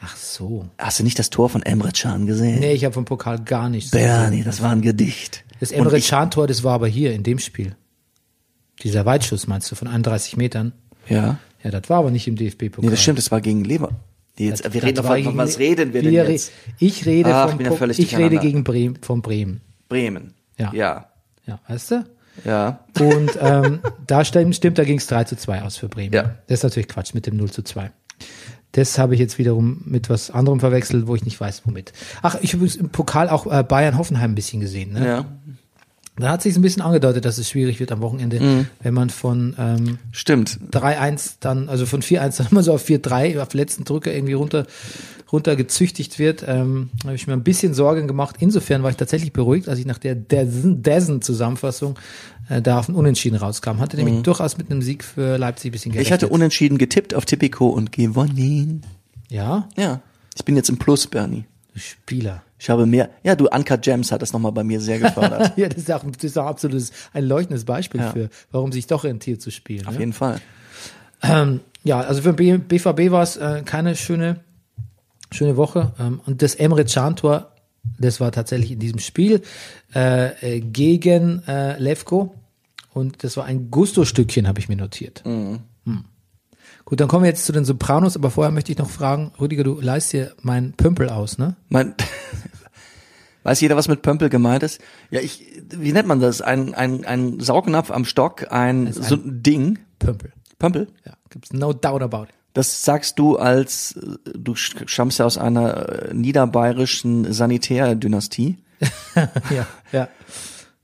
Ach 0.00 0.16
so. 0.16 0.66
Hast 0.78 1.00
du 1.00 1.04
nicht 1.04 1.18
das 1.18 1.28
Tor 1.28 1.48
von 1.50 1.62
Emre 1.62 1.90
Can 1.92 2.26
gesehen? 2.26 2.60
Nee, 2.60 2.72
ich 2.72 2.84
habe 2.84 2.94
vom 2.94 3.04
Pokal 3.04 3.40
gar 3.40 3.68
nichts. 3.68 3.90
Bernie, 3.90 4.42
das 4.44 4.62
war 4.62 4.70
ein 4.70 4.80
Gedicht. 4.80 5.44
Das 5.60 5.70
Emre 5.70 5.98
ich- 5.98 6.08
Can 6.08 6.30
Tor, 6.30 6.46
das 6.46 6.64
war 6.64 6.74
aber 6.74 6.86
hier 6.88 7.12
in 7.12 7.24
dem 7.24 7.38
Spiel. 7.40 7.76
Dieser 8.82 9.04
Weitschuss 9.06 9.46
meinst 9.46 9.70
du 9.70 9.74
von 9.74 9.88
31 9.88 10.36
Metern? 10.36 10.72
Ja. 11.08 11.38
Ja, 11.62 11.70
das 11.70 11.88
war 11.88 11.98
aber 11.98 12.10
nicht 12.10 12.26
im 12.26 12.36
DFB-Pokal. 12.36 12.84
Nee, 12.84 12.90
das 12.90 13.02
stimmt, 13.02 13.18
das 13.18 13.30
war 13.30 13.40
gegen 13.40 13.64
Lever. 13.64 13.90
Nee, 14.38 14.46
jetzt, 14.48 14.64
Das- 14.64 14.72
wir 14.74 14.82
reden 14.82 14.96
doch 14.96 15.04
war 15.04 15.18
von, 15.18 15.36
was 15.36 15.58
reden 15.58 15.92
wir 15.92 16.02
denn 16.02 16.10
wir 16.12 16.24
re- 16.26 16.32
jetzt? 16.32 16.52
Ich 16.78 17.06
rede 17.06 17.34
Ach, 17.34 17.50
vom 17.50 17.76
völlig 17.76 17.98
ich 17.98 18.16
rede 18.16 18.38
gegen 18.38 18.64
Bremen, 18.64 18.98
von 19.02 19.22
Bremen. 19.22 19.60
Bremen. 19.88 20.34
Ja. 20.58 20.72
Ja. 20.74 21.06
Ja, 21.46 21.60
weißt 21.68 21.90
du? 21.92 22.04
Ja. 22.44 22.80
Und 22.98 23.30
ähm, 23.40 23.80
da 24.06 24.24
stimmt, 24.24 24.56
stimmt 24.56 24.78
da 24.78 24.84
ging 24.84 24.98
es 24.98 25.06
3 25.06 25.24
zu 25.24 25.36
2 25.36 25.62
aus 25.62 25.76
für 25.76 25.88
Bremen. 25.88 26.14
Ja. 26.14 26.36
Das 26.46 26.60
ist 26.60 26.62
natürlich 26.64 26.88
Quatsch 26.88 27.14
mit 27.14 27.26
dem 27.26 27.36
0 27.36 27.50
zu 27.50 27.62
2. 27.62 27.90
Das 28.72 28.98
habe 28.98 29.12
ich 29.14 29.20
jetzt 29.20 29.38
wiederum 29.38 29.82
mit 29.84 30.08
was 30.08 30.30
anderem 30.30 30.58
verwechselt, 30.58 31.06
wo 31.06 31.14
ich 31.14 31.24
nicht 31.26 31.38
weiß, 31.38 31.62
womit. 31.66 31.92
Ach, 32.22 32.36
ich 32.40 32.54
habe 32.54 32.66
im 32.66 32.88
Pokal 32.88 33.28
auch 33.28 33.46
äh, 33.46 33.62
Bayern-Hoffenheim 33.62 34.32
ein 34.32 34.34
bisschen 34.34 34.60
gesehen. 34.60 34.92
Ne? 34.94 35.06
Ja. 35.06 35.24
Da 36.16 36.28
hat 36.28 36.42
sich 36.42 36.54
ein 36.56 36.62
bisschen 36.62 36.82
angedeutet, 36.82 37.24
dass 37.24 37.38
es 37.38 37.48
schwierig 37.48 37.80
wird 37.80 37.90
am 37.90 38.00
Wochenende, 38.02 38.38
Mhm. 38.38 38.66
wenn 38.82 38.92
man 38.94 39.08
von 39.10 39.54
ähm, 39.58 39.98
Stimmt. 40.12 40.58
3-1 40.70 41.36
dann, 41.40 41.68
also 41.70 41.86
von 41.86 42.02
4-1 42.02 42.36
dann 42.38 42.46
immer 42.50 42.62
so 42.62 42.74
auf 42.74 42.84
4-3 42.86 43.40
auf 43.40 43.54
letzten 43.54 43.84
Drücker 43.84 44.12
irgendwie 44.12 44.34
runter, 44.34 44.66
runter 45.32 45.56
gezüchtigt 45.56 46.18
wird, 46.18 46.44
ähm, 46.46 46.90
habe 47.04 47.14
ich 47.14 47.26
mir 47.26 47.32
ein 47.32 47.42
bisschen 47.42 47.72
Sorgen 47.72 48.06
gemacht. 48.06 48.36
Insofern 48.40 48.82
war 48.82 48.90
ich 48.90 48.96
tatsächlich 48.96 49.32
beruhigt, 49.32 49.68
als 49.70 49.78
ich 49.78 49.86
nach 49.86 49.96
der 49.96 50.14
Dessen-Zusammenfassung 50.14 51.98
äh, 52.48 52.60
da 52.60 52.78
auf 52.78 52.88
ein 52.88 52.94
Unentschieden 52.94 53.36
rauskam. 53.36 53.78
Hatte 53.78 53.96
nämlich 53.96 54.22
durchaus 54.22 54.58
mit 54.58 54.70
einem 54.70 54.82
Sieg 54.82 55.04
für 55.04 55.38
Leipzig 55.38 55.70
ein 55.70 55.72
bisschen 55.72 55.92
gerechnet. 55.92 56.10
Mhm. 56.10 56.14
Ich 56.16 56.22
hatte 56.24 56.28
unentschieden 56.28 56.78
getippt 56.78 57.14
auf 57.14 57.24
Tipico 57.24 57.68
und 57.68 57.92
gewonnen. 57.92 58.82
Ja, 59.30 59.68
Ja. 59.76 60.00
Ich 60.34 60.46
bin 60.46 60.56
jetzt 60.56 60.70
im 60.70 60.78
Plus, 60.78 61.06
Bernie. 61.06 61.44
Spieler. 61.74 62.42
Ich 62.58 62.68
habe 62.70 62.86
mehr. 62.86 63.10
Ja, 63.22 63.34
du, 63.34 63.48
Uncut 63.48 63.82
Gems 63.82 64.12
hat 64.12 64.22
das 64.22 64.32
nochmal 64.32 64.52
bei 64.52 64.62
mir 64.64 64.80
sehr 64.80 64.98
gefördert. 64.98 65.52
Ja, 65.56 65.68
das 65.68 65.78
ist 65.78 65.90
auch, 65.92 66.04
das 66.04 66.24
ist 66.24 66.38
auch 66.38 66.46
absolutes, 66.46 66.92
ein 67.12 67.24
leuchtendes 67.24 67.64
Beispiel 67.64 68.00
Ja. 68.00 68.10
für, 68.12 68.28
warum 68.50 68.72
sich 68.72 68.86
doch 68.86 69.04
rentiert 69.04 69.40
zu 69.42 69.50
spielen. 69.50 69.86
Auf 69.86 69.94
ne? 69.94 70.00
jeden 70.00 70.12
Fall. 70.12 70.40
Ähm, 71.22 71.60
ja, 71.84 72.00
also 72.00 72.22
für 72.22 72.32
B- 72.32 72.58
BVB 72.58 73.10
war 73.10 73.22
es 73.22 73.36
äh, 73.36 73.62
keine 73.64 73.96
schöne, 73.96 74.40
schöne 75.30 75.56
Woche. 75.56 75.92
Ähm, 75.98 76.20
und 76.26 76.42
das 76.42 76.54
Emre 76.54 76.84
Can 76.84 77.16
Tor, 77.16 77.52
das 77.98 78.20
war 78.20 78.30
tatsächlich 78.32 78.70
in 78.72 78.78
diesem 78.78 78.98
Spiel 79.00 79.42
äh, 79.94 80.56
äh, 80.56 80.60
gegen 80.60 81.42
äh, 81.48 81.78
Levko. 81.78 82.34
Und 82.94 83.24
das 83.24 83.36
war 83.36 83.44
ein 83.46 83.70
Gusto-Stückchen, 83.70 84.46
habe 84.46 84.60
ich 84.60 84.68
mir 84.68 84.76
notiert. 84.76 85.22
Hm. 85.24 85.60
Gut, 86.84 87.00
dann 87.00 87.08
kommen 87.08 87.24
wir 87.24 87.30
jetzt 87.30 87.46
zu 87.46 87.52
den 87.52 87.64
Sopranos, 87.64 88.16
aber 88.16 88.30
vorher 88.30 88.50
möchte 88.50 88.72
ich 88.72 88.78
noch 88.78 88.90
fragen, 88.90 89.32
Rüdiger, 89.40 89.64
du 89.64 89.80
leist 89.80 90.12
dir 90.12 90.34
meinen 90.42 90.72
Pümpel 90.72 91.08
aus, 91.08 91.38
ne? 91.38 91.56
Mein, 91.68 91.94
weiß 93.44 93.60
jeder, 93.60 93.76
was 93.76 93.88
mit 93.88 94.02
Pömpel 94.02 94.28
gemeint 94.28 94.62
ist? 94.62 94.80
Ja, 95.10 95.20
ich, 95.20 95.46
wie 95.70 95.92
nennt 95.92 96.08
man 96.08 96.20
das? 96.20 96.40
Ein, 96.42 96.74
ein, 96.74 97.04
ein 97.04 97.40
Saugnapf 97.40 97.90
am 97.90 98.04
Stock, 98.04 98.50
ein, 98.50 98.92
so 98.92 99.14
ein 99.14 99.42
Ding. 99.42 99.78
Pümpel. 99.98 100.32
Pömpel? 100.58 100.88
Ja, 101.06 101.14
gibt's 101.30 101.52
no 101.52 101.72
doubt 101.72 102.02
about 102.02 102.24
it. 102.24 102.34
Das 102.54 102.84
sagst 102.84 103.18
du 103.18 103.38
als, 103.38 103.98
du 104.34 104.54
stammst 104.54 105.18
ja 105.18 105.24
aus 105.24 105.38
einer 105.38 106.08
äh, 106.10 106.14
niederbayerischen 106.14 107.32
Sanitärdynastie. 107.32 108.58
ja, 109.50 109.66
ja. 109.92 110.08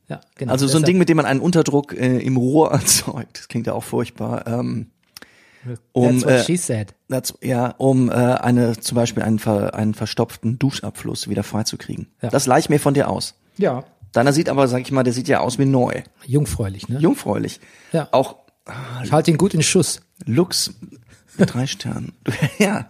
Ja, 0.08 0.20
genau. 0.36 0.52
Also 0.52 0.66
so 0.66 0.78
ein 0.78 0.84
Ding, 0.84 0.96
mit 0.96 1.10
dem 1.10 1.18
man 1.18 1.26
einen 1.26 1.40
Unterdruck 1.40 1.92
äh, 1.92 2.18
im 2.18 2.38
Rohr 2.38 2.70
erzeugt. 2.72 3.38
Das 3.38 3.48
klingt 3.48 3.66
ja 3.66 3.74
auch 3.74 3.84
furchtbar. 3.84 4.46
Ähm, 4.46 4.86
Um, 5.92 6.20
That's 6.20 6.24
what 6.24 6.32
äh, 6.32 6.44
she 6.44 6.56
said. 6.56 6.94
that's, 7.08 7.34
ja, 7.42 7.74
um 7.78 8.10
äh, 8.10 8.14
eine 8.14 8.78
zum 8.78 8.94
Beispiel 8.96 9.22
einen, 9.22 9.38
ver, 9.38 9.74
einen 9.74 9.94
verstopften 9.94 10.58
Duschabfluss 10.58 11.28
wieder 11.28 11.42
freizukriegen. 11.42 12.08
Ja. 12.22 12.30
Das 12.30 12.46
leih 12.46 12.58
ich 12.60 12.68
mir 12.68 12.78
von 12.80 12.94
dir 12.94 13.08
aus. 13.08 13.34
Ja. 13.56 13.84
Deiner 14.12 14.32
sieht 14.32 14.48
aber, 14.48 14.68
sag 14.68 14.80
ich 14.82 14.92
mal, 14.92 15.02
der 15.02 15.12
sieht 15.12 15.28
ja 15.28 15.40
aus 15.40 15.58
wie 15.58 15.64
neu. 15.66 16.02
Jungfräulich, 16.26 16.88
ne? 16.88 16.98
Jungfräulich. 17.00 17.60
Ja. 17.92 18.08
Auch 18.12 18.36
Ich 19.04 19.12
halte 19.12 19.30
ihn 19.30 19.36
gut 19.38 19.52
in 19.54 19.62
Schuss. 19.62 20.00
Lux 20.24 20.72
mit 21.36 21.52
drei 21.52 21.66
Sternen. 21.66 22.12
Ja. 22.58 22.86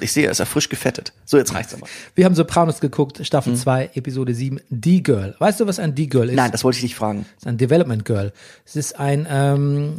Ich 0.00 0.12
sehe, 0.12 0.26
er 0.26 0.30
ist 0.30 0.38
ja 0.38 0.44
frisch 0.44 0.68
gefettet. 0.68 1.12
So, 1.24 1.36
jetzt 1.36 1.52
reicht's 1.54 1.74
aber. 1.74 1.86
Wir 2.14 2.24
haben 2.24 2.36
Sopranos 2.36 2.78
geguckt, 2.80 3.18
Mhm. 3.18 3.24
Staffel 3.24 3.56
2, 3.56 3.90
Episode 3.94 4.32
7, 4.32 4.60
D-Girl. 4.70 5.34
Weißt 5.40 5.58
du, 5.58 5.66
was 5.66 5.80
ein 5.80 5.96
D-Girl 5.96 6.28
ist? 6.28 6.36
Nein, 6.36 6.52
das 6.52 6.62
wollte 6.62 6.76
ich 6.76 6.82
dich 6.82 6.94
fragen. 6.94 7.26
Es 7.36 7.42
ist 7.42 7.46
ein 7.48 7.58
Development 7.58 8.04
Girl. 8.04 8.32
Es 8.64 8.76
ist 8.76 9.00
ein 9.00 9.26
ähm, 9.28 9.96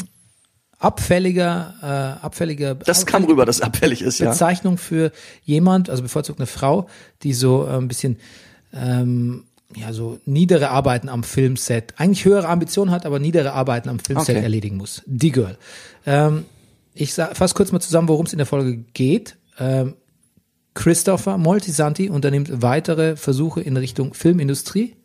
abfälliger, 0.81 1.75
äh, 1.81 2.25
abfälliger 2.25 2.75
Das 2.75 3.05
kam 3.05 3.23
rüber, 3.23 3.45
dass 3.45 3.61
abfällig 3.61 4.01
ist, 4.01 4.19
ja. 4.19 4.31
Bezeichnung 4.31 4.77
für 4.77 5.11
jemand, 5.43 5.89
also 5.89 6.03
bevorzugt 6.03 6.39
eine 6.39 6.47
Frau, 6.47 6.89
die 7.23 7.33
so 7.33 7.65
äh, 7.67 7.77
ein 7.77 7.87
bisschen 7.87 8.17
ähm, 8.73 9.45
ja 9.75 9.93
so 9.93 10.19
niedere 10.25 10.69
Arbeiten 10.69 11.07
am 11.07 11.23
Filmset, 11.23 11.93
eigentlich 11.97 12.25
höhere 12.25 12.47
Ambitionen 12.47 12.91
hat, 12.91 13.05
aber 13.05 13.19
niedere 13.19 13.53
Arbeiten 13.53 13.89
am 13.89 13.99
Filmset 13.99 14.35
Okay. 14.35 14.43
erledigen 14.43 14.77
muss. 14.77 15.03
Die 15.05 15.31
Girl. 15.31 15.57
Ähm, 16.05 16.45
ich 16.93 17.13
fasse 17.13 17.53
kurz 17.53 17.71
mal 17.71 17.79
zusammen, 17.79 18.07
worum 18.07 18.25
es 18.25 18.33
in 18.33 18.37
der 18.37 18.47
Folge 18.47 18.77
geht. 18.93 19.37
Ähm, 19.59 19.93
Christopher 20.73 21.37
Moltisanti 21.37 22.09
unternimmt 22.09 22.61
weitere 22.61 23.15
Versuche 23.15 23.61
in 23.61 23.77
Richtung 23.77 24.13
Filmindustrie. 24.13 24.95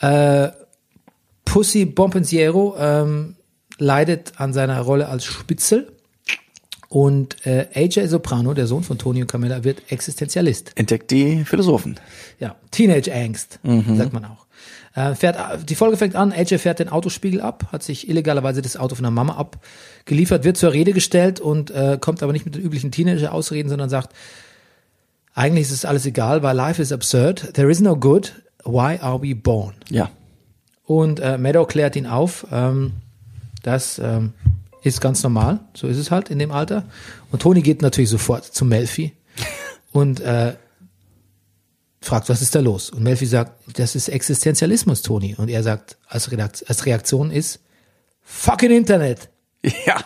Äh, 0.00 0.48
Pussy 1.44 1.84
Bompensiero 1.84 2.76
ähm, 2.78 3.36
leidet 3.78 4.34
an 4.36 4.52
seiner 4.52 4.80
Rolle 4.80 5.08
als 5.08 5.24
Spitzel. 5.24 5.90
Und 6.88 7.44
äh, 7.44 7.66
AJ 7.74 8.06
Soprano, 8.06 8.54
der 8.54 8.68
Sohn 8.68 8.84
von 8.84 8.98
Tony 8.98 9.20
und 9.20 9.26
Camilla, 9.26 9.64
wird 9.64 9.90
Existenzialist. 9.90 10.72
Entdeckt 10.76 11.10
die 11.10 11.44
Philosophen. 11.44 11.98
Ja, 12.38 12.54
Teenage 12.70 13.12
Angst, 13.12 13.58
sagt 13.62 14.12
man 14.12 14.24
auch. 14.24 14.44
Äh, 14.94 15.16
fährt, 15.16 15.36
die 15.68 15.74
Folge 15.74 15.96
fängt 15.96 16.14
an, 16.14 16.32
AJ 16.32 16.58
fährt 16.58 16.78
den 16.78 16.88
Autospiegel 16.88 17.40
ab, 17.40 17.66
hat 17.72 17.82
sich 17.82 18.08
illegalerweise 18.08 18.62
das 18.62 18.76
Auto 18.76 18.94
von 18.94 19.02
der 19.02 19.10
Mama 19.10 19.34
abgeliefert, 19.34 20.44
wird 20.44 20.56
zur 20.56 20.72
Rede 20.72 20.92
gestellt 20.92 21.40
und 21.40 21.72
äh, 21.72 21.98
kommt 22.00 22.22
aber 22.22 22.32
nicht 22.32 22.44
mit 22.44 22.54
den 22.54 22.62
üblichen 22.62 22.92
Teenager-Ausreden, 22.92 23.68
sondern 23.68 23.90
sagt, 23.90 24.14
eigentlich 25.34 25.62
ist 25.62 25.72
es 25.72 25.84
alles 25.84 26.06
egal, 26.06 26.44
weil 26.44 26.54
life 26.54 26.80
is 26.80 26.92
absurd, 26.92 27.54
there 27.54 27.68
is 27.68 27.80
no 27.80 27.96
good, 27.96 28.40
why 28.64 28.96
are 29.00 29.20
we 29.20 29.34
born? 29.34 29.74
Ja. 29.90 30.10
Und 30.84 31.18
äh, 31.18 31.38
Meadow 31.38 31.66
klärt 31.66 31.96
ihn 31.96 32.06
auf, 32.06 32.46
ähm, 32.52 32.92
das 33.64 33.98
ähm, 33.98 34.34
ist 34.82 35.00
ganz 35.00 35.22
normal, 35.22 35.60
so 35.74 35.88
ist 35.88 35.96
es 35.96 36.10
halt 36.10 36.30
in 36.30 36.38
dem 36.38 36.52
Alter. 36.52 36.84
Und 37.32 37.42
Tony 37.42 37.62
geht 37.62 37.82
natürlich 37.82 38.10
sofort 38.10 38.44
zu 38.44 38.64
Melfi 38.64 39.12
und 39.92 40.20
äh, 40.20 40.54
fragt, 42.00 42.28
was 42.28 42.42
ist 42.42 42.54
da 42.54 42.60
los? 42.60 42.90
Und 42.90 43.02
Melfi 43.02 43.26
sagt, 43.26 43.78
das 43.78 43.96
ist 43.96 44.08
Existenzialismus, 44.08 45.02
Tony. 45.02 45.34
Und 45.36 45.48
er 45.48 45.62
sagt, 45.62 45.96
als, 46.06 46.30
Redakt 46.30 46.64
als 46.68 46.84
Reaktion 46.84 47.30
ist, 47.30 47.60
fucking 48.22 48.70
Internet. 48.70 49.30
Ja. 49.86 50.04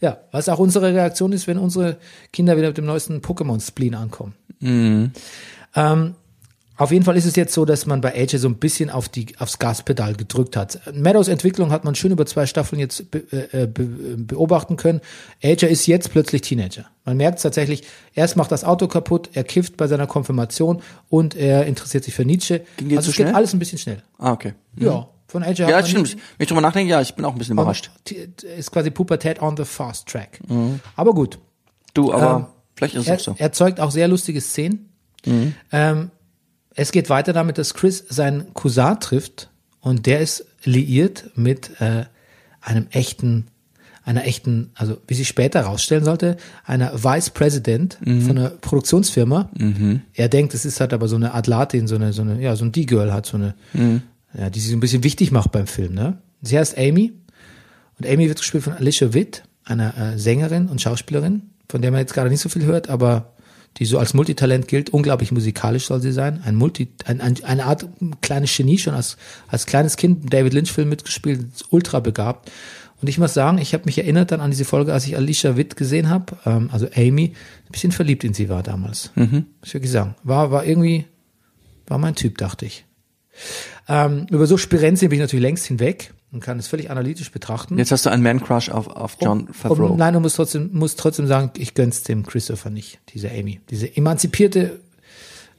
Ja, 0.00 0.18
was 0.30 0.48
auch 0.48 0.58
unsere 0.58 0.92
Reaktion 0.92 1.32
ist, 1.32 1.46
wenn 1.46 1.58
unsere 1.58 1.96
Kinder 2.32 2.56
wieder 2.56 2.68
mit 2.68 2.76
dem 2.76 2.84
neuesten 2.84 3.22
Pokémon-Spleen 3.22 3.94
ankommen. 3.94 4.34
Ähm, 5.74 6.14
auf 6.76 6.90
jeden 6.92 7.04
Fall 7.04 7.16
ist 7.16 7.24
es 7.24 7.36
jetzt 7.36 7.54
so, 7.54 7.64
dass 7.64 7.86
man 7.86 8.00
bei 8.00 8.14
AJ 8.14 8.36
so 8.38 8.48
ein 8.48 8.56
bisschen 8.56 8.90
auf 8.90 9.08
die, 9.08 9.34
aufs 9.38 9.58
Gaspedal 9.58 10.14
gedrückt 10.14 10.56
hat. 10.56 10.80
Meadows 10.92 11.28
Entwicklung 11.28 11.70
hat 11.70 11.84
man 11.84 11.94
schön 11.94 12.10
über 12.12 12.26
zwei 12.26 12.46
Staffeln 12.46 12.78
jetzt 12.78 13.10
be, 13.10 13.18
äh, 13.52 13.66
be, 13.66 13.84
beobachten 14.18 14.76
können. 14.76 15.00
AJ 15.42 15.66
ist 15.66 15.86
jetzt 15.86 16.10
plötzlich 16.10 16.42
Teenager. 16.42 16.84
Man 17.04 17.16
merkt 17.16 17.40
tatsächlich, 17.40 17.84
erst 18.14 18.36
macht 18.36 18.52
das 18.52 18.64
Auto 18.64 18.88
kaputt, 18.88 19.30
er 19.32 19.44
kifft 19.44 19.76
bei 19.76 19.86
seiner 19.86 20.06
Konfirmation 20.06 20.82
und 21.08 21.34
er 21.34 21.66
interessiert 21.66 22.04
sich 22.04 22.14
für 22.14 22.24
Nietzsche. 22.24 22.62
Ging 22.76 22.88
dir 22.90 22.98
also 22.98 23.06
zu 23.06 23.10
es 23.12 23.16
geht 23.16 23.26
schnell? 23.26 23.34
alles 23.36 23.52
ein 23.54 23.58
bisschen 23.58 23.78
schnell. 23.78 24.02
Ah, 24.18 24.32
okay. 24.32 24.54
Ja, 24.78 25.08
von 25.28 25.44
hat 25.44 25.58
Ja, 25.58 25.84
stimmt. 25.84 26.12
Wenn 26.12 26.44
ich 26.44 26.48
drüber 26.48 26.60
nachdenke, 26.60 26.90
ja, 26.90 27.00
ich 27.00 27.14
bin 27.14 27.24
auch 27.24 27.32
ein 27.32 27.38
bisschen 27.38 27.54
überrascht. 27.54 27.90
Ist 28.56 28.70
quasi 28.70 28.90
Pubertät 28.90 29.40
on 29.40 29.56
the 29.56 29.64
fast 29.64 30.06
track. 30.08 30.40
Aber 30.94 31.14
gut. 31.14 31.38
Du, 31.94 32.12
aber 32.12 32.36
Ähm, 32.36 32.46
vielleicht 32.76 32.94
ist 32.94 33.00
es 33.02 33.08
Er, 33.08 33.14
auch 33.14 33.20
so. 33.20 33.34
er 33.38 33.52
zeugt 33.52 33.80
auch 33.80 33.90
sehr 33.90 34.08
lustige 34.08 34.40
Szenen. 34.40 34.90
Ähm, 35.72 36.10
es 36.76 36.92
geht 36.92 37.08
weiter 37.10 37.32
damit, 37.32 37.58
dass 37.58 37.74
Chris 37.74 38.04
seinen 38.08 38.52
Cousin 38.54 39.00
trifft 39.00 39.50
und 39.80 40.06
der 40.06 40.20
ist 40.20 40.46
liiert 40.62 41.30
mit 41.34 41.80
äh, 41.80 42.04
einem 42.60 42.86
echten, 42.90 43.46
einer 44.04 44.24
echten, 44.24 44.70
also 44.74 44.98
wie 45.08 45.14
sich 45.14 45.26
später 45.26 45.60
herausstellen 45.60 46.04
sollte, 46.04 46.36
einer 46.64 47.02
Vice 47.02 47.30
President 47.30 47.98
von 48.26 48.38
einer 48.38 48.50
Produktionsfirma. 48.50 49.50
Er 50.14 50.28
denkt, 50.28 50.54
es 50.54 50.64
ist 50.64 50.80
halt 50.80 50.92
aber 50.92 51.08
so 51.08 51.16
eine 51.16 51.34
Atlatin, 51.34 51.88
so 51.88 51.94
eine, 51.96 52.12
so 52.12 52.22
eine, 52.22 52.40
ja, 52.40 52.54
so 52.56 52.64
ein 52.64 52.72
D-Girl 52.72 53.12
hat, 53.12 53.26
so 53.26 53.36
eine, 53.36 53.54
ja, 54.38 54.50
die 54.50 54.60
sich 54.60 54.70
so 54.70 54.76
ein 54.76 54.80
bisschen 54.80 55.02
wichtig 55.02 55.32
macht 55.32 55.52
beim 55.52 55.66
Film, 55.66 55.94
ne? 55.94 56.18
Sie 56.42 56.58
heißt 56.58 56.76
Amy 56.76 57.14
und 57.98 58.06
Amy 58.06 58.28
wird 58.28 58.38
gespielt 58.38 58.64
von 58.64 58.74
Alicia 58.74 59.14
Witt, 59.14 59.44
einer 59.64 59.96
äh, 59.96 60.18
Sängerin 60.18 60.68
und 60.68 60.80
Schauspielerin, 60.82 61.50
von 61.68 61.80
der 61.80 61.90
man 61.90 62.00
jetzt 62.00 62.12
gerade 62.12 62.28
nicht 62.28 62.40
so 62.40 62.48
viel 62.48 62.64
hört, 62.64 62.90
aber 62.90 63.32
die 63.78 63.84
so 63.84 63.98
als 63.98 64.14
Multitalent 64.14 64.68
gilt. 64.68 64.90
Unglaublich 64.90 65.32
musikalisch 65.32 65.86
soll 65.86 66.00
sie 66.00 66.12
sein. 66.12 66.40
Ein 66.44 66.54
Multi, 66.54 66.88
ein, 67.04 67.20
ein, 67.20 67.42
eine 67.44 67.64
Art 67.64 67.86
kleines 68.22 68.56
Genie, 68.56 68.78
schon 68.78 68.94
als, 68.94 69.16
als 69.48 69.66
kleines 69.66 69.96
Kind 69.96 70.32
David 70.32 70.54
Lynch-Film 70.54 70.88
mitgespielt, 70.88 71.46
ultra 71.70 72.00
begabt. 72.00 72.50
Und 73.02 73.08
ich 73.08 73.18
muss 73.18 73.34
sagen, 73.34 73.58
ich 73.58 73.74
habe 73.74 73.84
mich 73.84 73.98
erinnert 73.98 74.32
dann 74.32 74.40
an 74.40 74.50
diese 74.50 74.64
Folge, 74.64 74.92
als 74.92 75.06
ich 75.06 75.16
Alicia 75.16 75.56
Witt 75.56 75.76
gesehen 75.76 76.08
habe, 76.08 76.36
ähm, 76.46 76.70
also 76.72 76.86
Amy, 76.96 77.34
ein 77.66 77.72
bisschen 77.72 77.92
verliebt 77.92 78.24
in 78.24 78.32
sie 78.32 78.48
war 78.48 78.62
damals. 78.62 79.10
Mhm. 79.14 79.46
Muss 79.60 79.68
ich 79.68 79.74
wirklich 79.74 79.92
sagen. 79.92 80.14
War, 80.22 80.50
war 80.50 80.64
irgendwie, 80.64 81.04
war 81.86 81.98
mein 81.98 82.14
Typ, 82.14 82.38
dachte 82.38 82.64
ich. 82.64 82.86
Ähm, 83.88 84.26
über 84.30 84.46
so 84.46 84.56
Spirenzien 84.56 85.10
bin 85.10 85.18
ich 85.18 85.22
natürlich 85.22 85.42
längst 85.42 85.66
hinweg 85.66 86.14
und 86.32 86.40
kann 86.40 86.58
es 86.58 86.66
völlig 86.66 86.90
analytisch 86.90 87.30
betrachten. 87.30 87.78
Jetzt 87.78 87.92
hast 87.92 88.06
du 88.06 88.10
einen 88.10 88.22
Man-Crush 88.22 88.70
auf, 88.70 88.88
auf 88.88 89.16
John 89.20 89.48
Favreau. 89.52 89.90
Um, 89.90 89.96
nein, 89.96 90.14
du 90.14 90.20
musst 90.20 90.36
trotzdem, 90.36 90.70
musst 90.72 90.98
trotzdem 90.98 91.26
sagen, 91.26 91.50
ich 91.56 91.74
gönn's 91.74 92.02
dem 92.02 92.26
Christopher 92.26 92.70
nicht, 92.70 92.98
diese 93.10 93.30
Amy. 93.30 93.60
Diese 93.70 93.96
emanzipierte, 93.96 94.80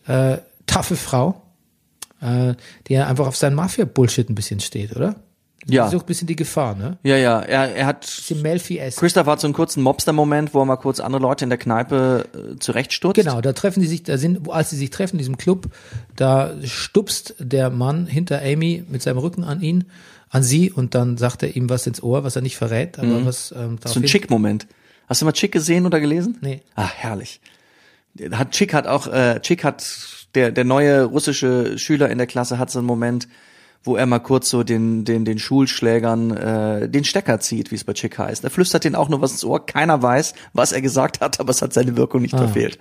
äh, 0.08 0.38
taffe 0.66 0.96
Frau, 0.96 1.42
äh, 2.22 2.54
die 2.88 2.98
einfach 2.98 3.28
auf 3.28 3.38
seinen 3.38 3.56
Mafia-Bullshit 3.56 4.30
ein 4.30 4.36
bisschen 4.36 4.60
steht, 4.60 4.96
oder? 4.96 5.16
Ja. 5.70 5.86
Die 5.86 5.92
sucht 5.92 6.06
ein 6.06 6.08
bisschen 6.08 6.28
die 6.28 6.36
Gefahr, 6.38 6.76
ne? 6.76 6.98
ja, 7.04 7.18
ja, 7.18 7.42
er, 7.42 7.76
er 7.76 7.86
hat 7.88 8.08
Die 8.30 8.36
melfi 8.36 8.78
s 8.78 8.96
Christoph 8.96 9.28
hat 9.28 9.42
so 9.42 9.48
einen 9.48 9.54
kurzen 9.54 9.84
Mobster-Moment, 9.84 10.54
wo 10.54 10.62
er 10.62 10.66
mal 10.66 10.78
kurz 10.78 11.02
andere 11.02 11.22
Leute 11.22 11.44
in 11.44 11.50
der 11.50 11.58
Kneipe 11.58 12.26
äh, 12.34 12.60
zurechtstutzt. 12.60 13.16
Genau, 13.16 13.42
da 13.42 13.52
treffen 13.52 13.82
die 13.82 13.88
sich, 13.88 14.04
da 14.04 14.18
sind, 14.18 14.50
als 14.50 14.70
sie 14.70 14.78
sich 14.78 14.92
treffen 14.92 15.16
in 15.16 15.20
diesem 15.20 15.38
Club, 15.38 15.68
da 16.16 16.54
stupst 16.64 17.36
der 17.40 17.70
Mann 17.70 18.06
hinter 18.06 18.42
Amy 18.42 18.86
mit 18.88 19.02
seinem 19.02 19.18
Rücken 19.18 19.44
an 19.44 19.62
ihn, 19.62 19.86
an 20.30 20.44
sie 20.44 20.72
und 20.72 20.96
dann 20.96 21.18
sagt 21.18 21.44
er 21.44 21.56
ihm 21.56 21.70
was 21.70 21.88
ins 21.88 22.04
Ohr, 22.04 22.24
was 22.24 22.36
er 22.36 22.42
nicht 22.42 22.58
verrät, 22.58 23.00
aber 23.00 23.26
was 23.26 23.54
ähm, 23.58 23.78
So 23.84 24.00
ein 24.00 24.06
Chick-Moment. 24.06 24.68
Hast 25.08 25.22
du 25.22 25.26
mal 25.26 25.32
Chick 25.32 25.52
gesehen 25.52 25.86
oder 25.86 26.00
gelesen? 26.00 26.38
Nee. 26.42 26.62
Ah, 26.76 26.90
herrlich. 26.90 27.40
Hat 28.32 28.52
Chick 28.52 28.74
hat 28.74 28.88
auch, 28.88 29.08
äh, 29.08 29.40
Chick 29.42 29.64
hat, 29.64 29.86
der, 30.36 30.52
der 30.52 30.66
neue 30.66 31.06
russische 31.06 31.78
Schüler 31.78 32.10
in 32.10 32.18
der 32.18 32.28
Klasse 32.28 32.60
hat 32.60 32.70
so 32.70 32.80
einen 32.80 32.88
Moment, 32.88 33.28
wo 33.84 33.96
er 33.96 34.06
mal 34.06 34.20
kurz 34.20 34.50
so 34.50 34.64
den, 34.64 35.06
den, 35.06 35.24
den 35.24 35.40
Schulschlägern 35.40 36.36
äh, 36.36 36.90
den 36.90 37.06
Stecker 37.06 37.40
zieht, 37.40 37.72
wie 37.72 37.76
es 37.76 37.86
bei 37.86 37.94
Chick 37.94 38.18
heißt. 38.18 38.44
Er 38.44 38.50
flüstert 38.50 38.84
denen 38.84 38.96
auch 38.96 39.08
nur 39.08 39.22
was 39.22 39.32
ins 39.32 39.46
Ohr. 39.46 39.66
Keiner 39.66 40.02
weiß, 40.02 40.34
was 40.52 40.74
er 40.74 40.82
gesagt 40.82 41.22
hat, 41.22 41.40
aber 41.40 41.52
es 41.52 41.62
hat 41.62 41.74
seine 41.74 41.96
Wirkung 41.96 42.22
nicht 42.22 42.36
verfehlt. 42.36 42.80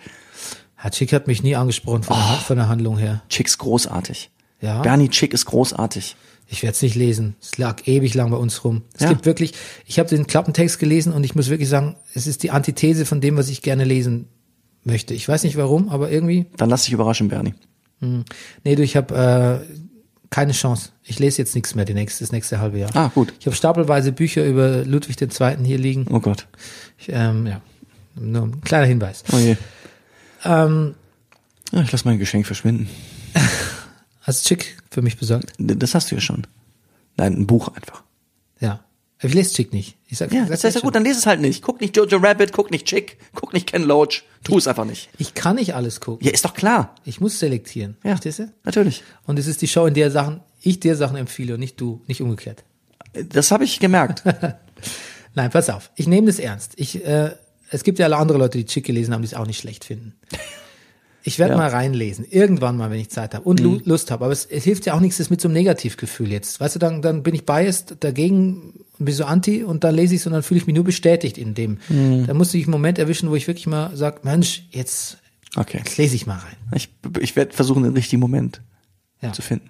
Herr 0.74 0.90
Chick 0.90 1.12
hat 1.12 1.26
mich 1.26 1.42
nie 1.42 1.54
angesprochen 1.54 2.02
von, 2.02 2.16
der, 2.16 2.36
von 2.38 2.56
der 2.56 2.68
Handlung 2.68 2.98
her. 2.98 3.22
Chick 3.28 3.46
ist 3.46 3.58
großartig. 3.58 4.30
Ja. 4.60 4.82
Bernie 4.82 5.08
Chick 5.10 5.32
ist 5.32 5.44
großartig. 5.46 6.16
Ich 6.48 6.62
werde 6.62 6.74
es 6.74 6.82
nicht 6.82 6.94
lesen. 6.94 7.34
Es 7.42 7.58
lag 7.58 7.86
ewig 7.88 8.14
lang 8.14 8.30
bei 8.30 8.36
uns 8.36 8.62
rum. 8.64 8.82
Es 8.94 9.02
Ja. 9.02 9.08
gibt 9.08 9.26
wirklich, 9.26 9.52
ich 9.84 9.98
habe 9.98 10.08
den 10.08 10.26
Klappentext 10.26 10.78
gelesen 10.78 11.12
und 11.12 11.24
ich 11.24 11.34
muss 11.34 11.48
wirklich 11.48 11.68
sagen, 11.68 11.96
es 12.14 12.26
ist 12.26 12.42
die 12.44 12.50
Antithese 12.52 13.04
von 13.04 13.20
dem, 13.20 13.36
was 13.36 13.48
ich 13.48 13.62
gerne 13.62 13.84
lesen 13.84 14.28
möchte. 14.84 15.12
Ich 15.14 15.28
weiß 15.28 15.42
nicht 15.42 15.56
warum, 15.56 15.88
aber 15.88 16.10
irgendwie, 16.10 16.46
Dann 16.56 16.70
lass 16.70 16.84
dich 16.84 16.92
überraschen, 16.92 17.28
Bernie. 17.28 17.54
nee, 18.00 18.76
du, 18.76 18.82
ich 18.84 18.96
habe 18.96 19.60
äh, 19.66 19.74
keine 20.30 20.52
Chance. 20.52 20.90
Ich 21.02 21.18
lese 21.18 21.38
jetzt 21.38 21.54
nichts 21.56 21.74
mehr 21.74 21.84
die 21.84 21.94
nächste, 21.94 22.22
das 22.22 22.30
nächste 22.30 22.60
halbe 22.60 22.78
Jahr. 22.78 22.94
Ah, 22.94 23.10
gut. 23.14 23.32
Ich 23.40 23.46
habe 23.46 23.56
stapelweise 23.56 24.12
Bücher 24.12 24.44
über 24.44 24.84
Ludwig 24.84 25.20
II. 25.20 25.56
hier 25.64 25.78
liegen. 25.78 26.06
Oh 26.12 26.20
Gott. 26.20 26.46
Ich, 26.98 27.08
ähm, 27.10 27.46
ja, 27.46 27.60
nur 28.14 28.42
ein 28.44 28.60
kleiner 28.60 28.86
Hinweis. 28.86 29.24
Oh 29.32 29.38
je. 29.38 29.56
Ähm, 30.44 30.94
Ja, 31.72 31.82
ich 31.82 31.90
lass 31.90 32.04
mein 32.04 32.18
Geschenk 32.20 32.46
verschwinden. 32.46 32.88
hast 34.26 34.44
du 34.44 34.48
Chick 34.48 34.76
für 34.90 35.02
mich 35.02 35.16
besorgt? 35.16 35.52
Das 35.58 35.94
hast 35.94 36.10
du 36.10 36.16
ja 36.16 36.20
schon. 36.20 36.46
Nein, 37.16 37.34
ein 37.34 37.46
Buch 37.46 37.68
einfach. 37.68 38.02
Ja. 38.60 38.84
Ich 39.22 39.32
lese 39.32 39.54
Chick 39.54 39.72
nicht. 39.72 39.96
Ich 40.08 40.18
sag, 40.18 40.30
Ja, 40.32 40.44
das 40.44 40.62
ist 40.62 40.74
ja 40.74 40.80
gut, 40.82 40.94
dann 40.94 41.04
lese 41.04 41.18
es 41.18 41.26
halt 41.26 41.40
nicht. 41.40 41.62
Guck 41.62 41.80
nicht 41.80 41.96
Jojo 41.96 42.18
Rabbit, 42.18 42.52
guck 42.52 42.70
nicht 42.70 42.86
Chick, 42.86 43.16
guck 43.34 43.54
nicht 43.54 43.66
Ken 43.66 43.82
Loach. 43.82 44.24
Tu 44.44 44.58
es 44.58 44.68
einfach 44.68 44.84
nicht. 44.84 45.08
Ich 45.16 45.32
kann 45.32 45.56
nicht 45.56 45.74
alles 45.74 46.00
gucken. 46.00 46.26
Ja, 46.26 46.32
ist 46.32 46.44
doch 46.44 46.52
klar. 46.52 46.94
Ich 47.04 47.20
muss 47.20 47.38
selektieren. 47.38 47.96
Ja. 48.04 48.10
Verstehst 48.10 48.40
du? 48.40 48.52
Natürlich. 48.64 49.02
Und 49.24 49.38
es 49.38 49.46
ist 49.46 49.62
die 49.62 49.68
Show, 49.68 49.86
in 49.86 49.94
der 49.94 50.10
Sachen, 50.10 50.40
ich 50.60 50.80
dir 50.80 50.96
Sachen 50.96 51.16
empfehle 51.16 51.54
und 51.54 51.60
nicht 51.60 51.80
du, 51.80 52.02
nicht 52.06 52.20
umgekehrt. 52.20 52.64
Das 53.30 53.50
habe 53.50 53.64
ich 53.64 53.80
gemerkt. 53.80 54.22
Nein, 55.34 55.50
pass 55.50 55.70
auf. 55.70 55.90
Ich 55.96 56.06
nehme 56.06 56.26
das 56.26 56.38
ernst. 56.38 56.72
Ich, 56.76 57.04
äh, 57.04 57.30
es 57.70 57.84
gibt 57.84 57.98
ja 57.98 58.06
alle 58.06 58.16
andere 58.16 58.38
Leute, 58.38 58.58
die 58.58 58.66
Chick 58.66 58.84
gelesen 58.84 59.14
haben, 59.14 59.22
die 59.22 59.28
es 59.28 59.34
auch 59.34 59.46
nicht 59.46 59.60
schlecht 59.60 59.84
finden. 59.84 60.14
Ich 61.26 61.38
werde 61.40 61.52
Ja. 61.54 61.58
mal 61.58 61.68
reinlesen. 61.68 62.24
Irgendwann 62.24 62.76
mal, 62.76 62.90
wenn 62.90 63.00
ich 63.00 63.08
Zeit 63.10 63.34
habe 63.34 63.44
und 63.44 63.58
Lu- 63.60 63.80
Lust 63.84 64.10
habe. 64.10 64.24
Aber 64.24 64.32
es, 64.32 64.46
es 64.46 64.62
hilft 64.64 64.86
ja 64.86 64.94
auch 64.94 65.00
nichts, 65.00 65.18
das 65.18 65.28
mit 65.28 65.40
so 65.40 65.48
einem 65.48 65.54
Negativgefühl 65.54 66.30
jetzt. 66.30 66.60
Weißt 66.60 66.76
du, 66.76 66.78
dann, 66.78 67.02
dann 67.02 67.22
bin 67.24 67.34
ich 67.34 67.44
biased 67.44 67.96
dagegen 68.00 68.74
bin 68.98 69.14
so 69.14 69.24
anti 69.26 69.62
und 69.64 69.84
dann 69.84 69.94
lese 69.94 70.14
ich 70.14 70.20
es 70.22 70.26
und 70.26 70.32
dann 70.32 70.42
fühle 70.42 70.58
ich 70.58 70.66
mich 70.66 70.74
nur 70.74 70.84
bestätigt 70.84 71.36
in 71.36 71.54
dem. 71.54 71.78
Da 72.26 72.32
musste 72.32 72.56
ich 72.56 72.64
einen 72.64 72.70
Moment 72.70 72.98
erwischen, 72.98 73.28
wo 73.28 73.34
ich 73.36 73.46
wirklich 73.46 73.66
mal 73.66 73.94
sage, 73.96 74.20
Mensch, 74.22 74.66
jetzt, 74.70 75.18
Okay. 75.56 75.78
jetzt 75.84 75.98
lese 75.98 76.14
ich 76.16 76.26
mal 76.26 76.38
rein. 76.38 76.56
Ich, 76.74 76.88
ich 77.20 77.36
werde 77.36 77.52
versuchen, 77.54 77.82
den 77.82 77.92
richtigen 77.92 78.20
Moment 78.20 78.62
Ja. 79.20 79.32
zu 79.32 79.42
finden. 79.42 79.68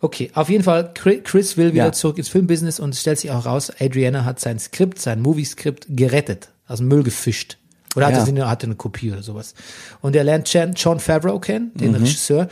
Okay, 0.00 0.30
auf 0.34 0.48
jeden 0.48 0.64
Fall, 0.64 0.92
Chri- 0.94 1.20
Chris 1.22 1.56
will 1.56 1.72
wieder 1.74 1.86
Ja. 1.86 1.92
zurück 1.92 2.16
ins 2.18 2.28
Filmbusiness 2.28 2.80
und 2.80 2.90
es 2.94 3.00
stellt 3.02 3.18
sich 3.18 3.30
auch 3.30 3.44
raus, 3.44 3.70
Adriana 3.78 4.24
hat 4.24 4.40
sein 4.40 4.58
Skript, 4.58 4.98
sein 5.00 5.20
Movie-Skript 5.20 5.86
gerettet, 5.90 6.48
aus 6.66 6.78
dem 6.78 6.88
Müll 6.88 7.02
gefischt. 7.02 7.58
Oder 7.94 8.06
hatte, 8.06 8.18
Ja. 8.18 8.24
sie 8.24 8.30
eine, 8.30 8.48
hatte 8.48 8.66
eine 8.66 8.74
Kopie 8.76 9.12
oder 9.12 9.22
sowas. 9.22 9.54
Und 10.00 10.16
er 10.16 10.24
lernt 10.24 10.46
Chan, 10.48 10.72
John 10.74 10.98
Favreau 10.98 11.38
kennen, 11.38 11.72
Mhm. 11.74 11.78
den 11.78 11.94
Regisseur. 11.96 12.48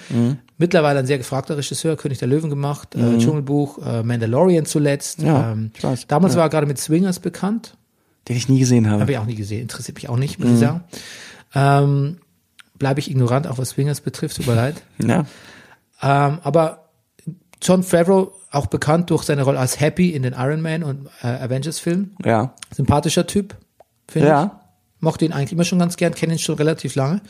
Mittlerweile 0.59 0.99
ein 0.99 1.07
sehr 1.07 1.17
gefragter 1.19 1.57
Regisseur, 1.57 1.97
König 1.97 2.19
der 2.19 2.29
Löwen 2.29 2.51
gemacht, 2.51 2.95
äh, 2.95 3.17
Dschungelbuch, 3.19 3.79
äh, 3.85 4.03
Mandalorian 4.03 4.67
zuletzt. 4.67 5.21
Mhm. 5.21 5.27
Ja, 5.27 5.53
ähm, 5.53 5.71
ich 5.75 5.83
weiß. 5.83 6.07
Damals 6.09 6.35
Ja. 6.35 6.39
war 6.41 6.47
er 6.47 6.51
gerade 6.51 6.67
mit 6.67 6.79
Swingers 6.79 7.19
bekannt. 7.21 7.77
Den 8.29 8.37
ich 8.37 8.49
nie 8.51 8.59
gesehen 8.61 8.89
habe. 8.91 9.01
Habe 9.01 9.13
ich 9.13 9.19
auch 9.19 9.25
nie 9.25 9.35
gesehen, 9.35 9.63
interessiert 9.63 9.97
mich 9.97 10.11
auch 10.11 10.19
nicht, 10.19 10.39
muss 10.39 10.49
Mhm. 10.49 10.55
ich 10.55 10.61
sagen. 10.61 10.85
Ähm, 11.55 12.17
Bleibe 12.79 12.99
ich 13.01 13.11
ignorant, 13.11 13.47
auch 13.47 13.59
was 13.59 13.71
Swingers 13.71 14.01
betrifft, 14.01 14.37
tut 14.37 14.47
mir 14.47 14.55
leid. 14.55 14.83
Ja. 15.07 15.25
Ähm, 16.03 16.39
aber 16.43 16.89
John 17.63 17.83
Favreau, 17.83 18.33
auch 18.51 18.67
bekannt 18.69 19.11
durch 19.11 19.23
seine 19.25 19.43
Rolle 19.43 19.59
als 19.59 19.79
Happy 19.81 20.11
in 20.11 20.23
den 20.23 20.33
Iron 20.33 20.63
Man 20.63 20.83
und 20.83 21.09
äh, 21.23 21.27
Avengers-Filmen. 21.27 22.17
Ja. 22.25 22.55
Sympathischer 22.75 23.27
Typ, 23.27 23.55
finde 24.09 24.29
Ja. 24.29 24.60
Mochte 25.01 25.25
ihn 25.25 25.33
eigentlich 25.33 25.53
immer 25.53 25.65
schon 25.65 25.79
ganz 25.79 25.97
gern, 25.97 26.15
kenne 26.15 26.35
ihn 26.35 26.39
schon 26.39 26.57
relativ 26.57 26.95
lange. 26.95 27.21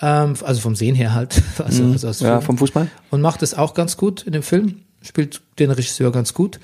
Ähm, 0.00 0.34
also 0.44 0.60
vom 0.60 0.76
Sehen 0.76 0.94
her 0.94 1.14
halt. 1.14 1.40
Also, 1.58 1.82
also 1.92 2.06
Mhm. 2.08 2.12
Ja, 2.12 2.12
Filmen. 2.12 2.42
vom 2.42 2.58
Fußball? 2.58 2.88
Und 3.10 3.20
macht 3.20 3.42
es 3.42 3.54
auch 3.54 3.74
ganz 3.74 3.96
gut 3.96 4.22
in 4.22 4.32
dem 4.32 4.42
Film. 4.42 4.82
Spielt 5.02 5.40
den 5.58 5.70
Regisseur 5.70 6.10
ganz 6.12 6.34
gut. 6.34 6.58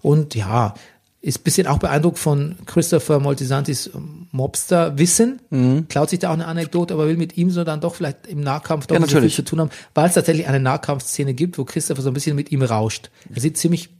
Und 0.00 0.34
ja, 0.34 0.74
ist 1.22 1.44
bisschen 1.44 1.66
auch 1.66 1.78
beeindruckt 1.78 2.18
von 2.18 2.56
Christopher 2.66 3.18
Moltisantis 3.20 3.90
Mobster-Wissen. 4.30 5.40
Mhm. 5.50 5.88
Klaut 5.88 6.08
sich 6.10 6.18
da 6.20 6.30
auch 6.30 6.34
eine 6.34 6.46
Anekdote, 6.46 6.94
aber 6.94 7.06
will 7.08 7.16
mit 7.16 7.36
ihm 7.36 7.50
so 7.50 7.62
dann 7.64 7.80
doch 7.80 7.94
vielleicht 7.94 8.26
im 8.26 8.40
Nahkampf 8.40 8.86
doch 8.86 8.94
Ja, 8.94 9.00
so 9.02 9.06
viel 9.06 9.14
natürlich. 9.16 9.34
zu 9.34 9.42
tun 9.44 9.60
haben, 9.60 9.70
weil 9.94 10.06
es 10.08 10.14
tatsächlich 10.14 10.46
eine 10.48 10.60
Nahkampfszene 10.60 11.34
gibt, 11.34 11.58
wo 11.58 11.64
Christopher 11.64 12.00
so 12.02 12.10
ein 12.10 12.14
bisschen 12.14 12.36
mit 12.36 12.50
ihm 12.52 12.62
rauscht. 12.62 13.10
Er 13.34 13.40
sieht 13.40 13.58
ziemlich 13.58 13.90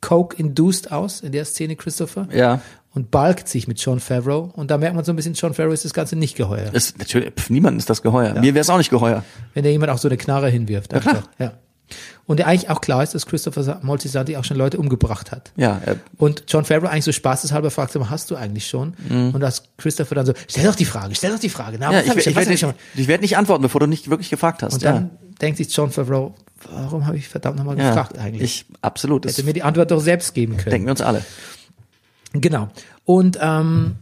coke-induced 0.00 0.92
aus 0.92 1.20
in 1.20 1.32
der 1.32 1.44
Szene, 1.44 1.76
Christopher. 1.76 2.28
Ja. 2.32 2.60
Und 2.94 3.10
balgt 3.10 3.48
sich 3.48 3.66
mit 3.68 3.80
John 3.80 4.00
Favreau. 4.00 4.50
Und 4.54 4.70
da 4.70 4.76
merkt 4.76 4.94
man 4.94 5.04
so 5.04 5.12
ein 5.12 5.16
bisschen, 5.16 5.32
John 5.32 5.54
Favreau 5.54 5.72
ist 5.72 5.84
das 5.84 5.94
Ganze 5.94 6.14
nicht 6.14 6.36
geheuer. 6.36 6.72
Ist, 6.74 6.98
natürlich, 6.98 7.32
pf, 7.32 7.48
niemand 7.48 7.78
ist 7.78 7.88
das 7.88 8.02
geheuer. 8.02 8.34
Mir 8.34 8.52
wäre 8.54 8.60
es 8.60 8.68
auch 8.68 8.76
nicht 8.76 8.90
geheuer. 8.90 9.24
Wenn 9.54 9.64
da 9.64 9.70
jemand 9.70 9.90
auch 9.90 9.98
so 9.98 10.08
eine 10.08 10.18
Knarre 10.18 10.50
hinwirft. 10.50 10.92
Einfach. 10.92 11.22
Ja. 11.38 11.52
Und 12.26 12.38
der 12.38 12.46
eigentlich 12.46 12.70
auch 12.70 12.80
klar 12.80 13.02
ist, 13.02 13.14
dass 13.14 13.26
Christopher 13.26 13.80
Moltisanti 13.82 14.36
auch 14.36 14.44
schon 14.44 14.56
Leute 14.56 14.78
umgebracht 14.78 15.30
hat. 15.32 15.52
Ja, 15.56 15.80
äh, 15.84 15.96
Und 16.16 16.44
John 16.48 16.64
Favreau 16.64 16.86
eigentlich 16.86 17.04
so 17.04 17.12
spaßeshalber 17.12 17.70
fragt, 17.70 17.94
hast 18.08 18.30
du 18.30 18.36
eigentlich 18.36 18.66
schon? 18.68 18.94
Und 19.10 19.42
als 19.42 19.64
Christopher 19.76 20.14
dann 20.14 20.26
so, 20.26 20.32
stell 20.48 20.64
doch 20.64 20.74
die 20.74 20.84
Frage, 20.84 21.14
stell 21.14 21.32
doch 21.32 21.38
die 21.40 21.48
Frage. 21.50 21.76
Na, 21.80 21.88
Mhm. 21.88 21.94
ja 21.94 22.00
ich, 22.16 22.26
ich, 22.26 22.36
werde 22.36 22.52
ich 22.52 22.60
schon? 22.60 22.70
nicht, 22.70 22.78
ich 22.94 23.08
werd 23.08 23.20
nicht 23.22 23.36
antworten, 23.36 23.62
bevor 23.62 23.80
du 23.80 23.86
nicht 23.86 24.08
wirklich 24.08 24.30
gefragt 24.30 24.62
hast. 24.62 24.74
Und 24.74 24.82
ja. 24.82 24.92
dann 24.92 25.10
denkt 25.40 25.58
sich 25.58 25.74
John 25.74 25.90
Favreau, 25.90 26.34
warum 26.70 27.06
habe 27.06 27.16
ich 27.16 27.28
verdammt 27.28 27.56
nochmal 27.58 27.76
ja. 27.78 27.88
gefragt 27.88 28.18
eigentlich? 28.18 28.42
Ich, 28.42 28.66
absolut. 28.80 29.26
Hätte 29.26 29.42
mir 29.42 29.52
die 29.52 29.62
Antwort 29.62 29.90
doch 29.90 30.00
selbst 30.00 30.34
geben 30.34 30.56
können. 30.56 30.70
denken 30.70 30.86
wir 30.86 30.92
uns 30.92 31.00
alle. 31.02 31.22
Genau. 32.32 32.68
Und 33.04 33.38
ähm, 33.40 33.96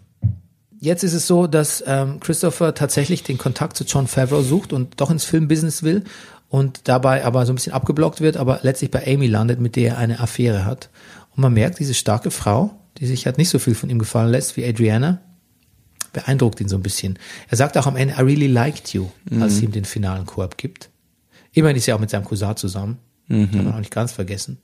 jetzt 0.79 1.05
ist 1.05 1.15
es 1.15 1.27
so, 1.27 1.47
dass 1.47 1.83
ähm, 1.87 2.21
Christopher 2.21 2.75
tatsächlich 2.75 3.23
den 3.23 3.39
Kontakt 3.39 3.77
zu 3.77 3.85
John 3.85 4.07
Favreau 4.07 4.43
sucht 4.43 4.73
und 4.73 5.01
doch 5.01 5.11
ins 5.11 5.25
Filmbusiness 5.25 5.83
will 5.83 6.05
und 6.49 6.83
dabei 6.85 7.25
aber 7.25 7.47
so 7.47 7.53
ein 7.53 7.57
bisschen 7.57 7.73
abgeblockt 7.73 8.21
wird, 8.21 8.37
aber 8.37 8.61
letztlich 8.63 8.91
bei 8.91 9.07
Amy 9.07 9.27
landet, 9.27 9.61
mit 9.61 9.77
der 9.77 9.93
er 9.93 9.99
eine 9.99 10.21
Affäre 10.21 10.65
hat. 10.65 10.91
Und 11.37 11.43
man 11.43 11.53
merkt, 11.53 11.79
diese 11.79 11.95
starke 11.95 12.31
Frau, 12.31 12.75
die 12.99 13.07
sich 13.07 13.27
halt 13.27 13.39
nicht 13.39 13.51
so 13.51 13.59
viel 13.59 13.75
von 13.75 13.89
ihm 13.89 13.99
gefallen 13.99 14.31
lässt 14.31 14.57
wie 14.57 14.65
Adriana, 14.65 15.21
beeindruckt 16.13 16.61
ihn 16.61 16.69
so 16.69 16.77
ein 16.77 16.83
bisschen. 16.83 17.19
Er 17.49 17.57
sagt 17.57 17.79
auch 17.79 17.87
am 17.87 17.97
Ende, 17.97 18.15
I 18.15 18.23
really 18.23 18.49
liked 18.49 18.93
you, 18.93 19.09
als 19.41 19.59
sie 19.59 19.65
ihm 19.65 19.73
den 19.73 19.85
finalen 19.85 20.27
Korb 20.27 20.59
gibt. 20.59 20.91
Immerhin 21.53 21.77
ist 21.77 21.87
er 21.87 21.95
auch 21.95 22.01
mit 22.01 22.11
seinem 22.11 22.25
Cousin 22.25 22.57
zusammen. 22.57 22.99
Kann 23.29 23.65
man 23.65 23.75
auch 23.75 23.79
nicht 23.79 23.93
ganz 23.93 24.11
vergessen. 24.11 24.59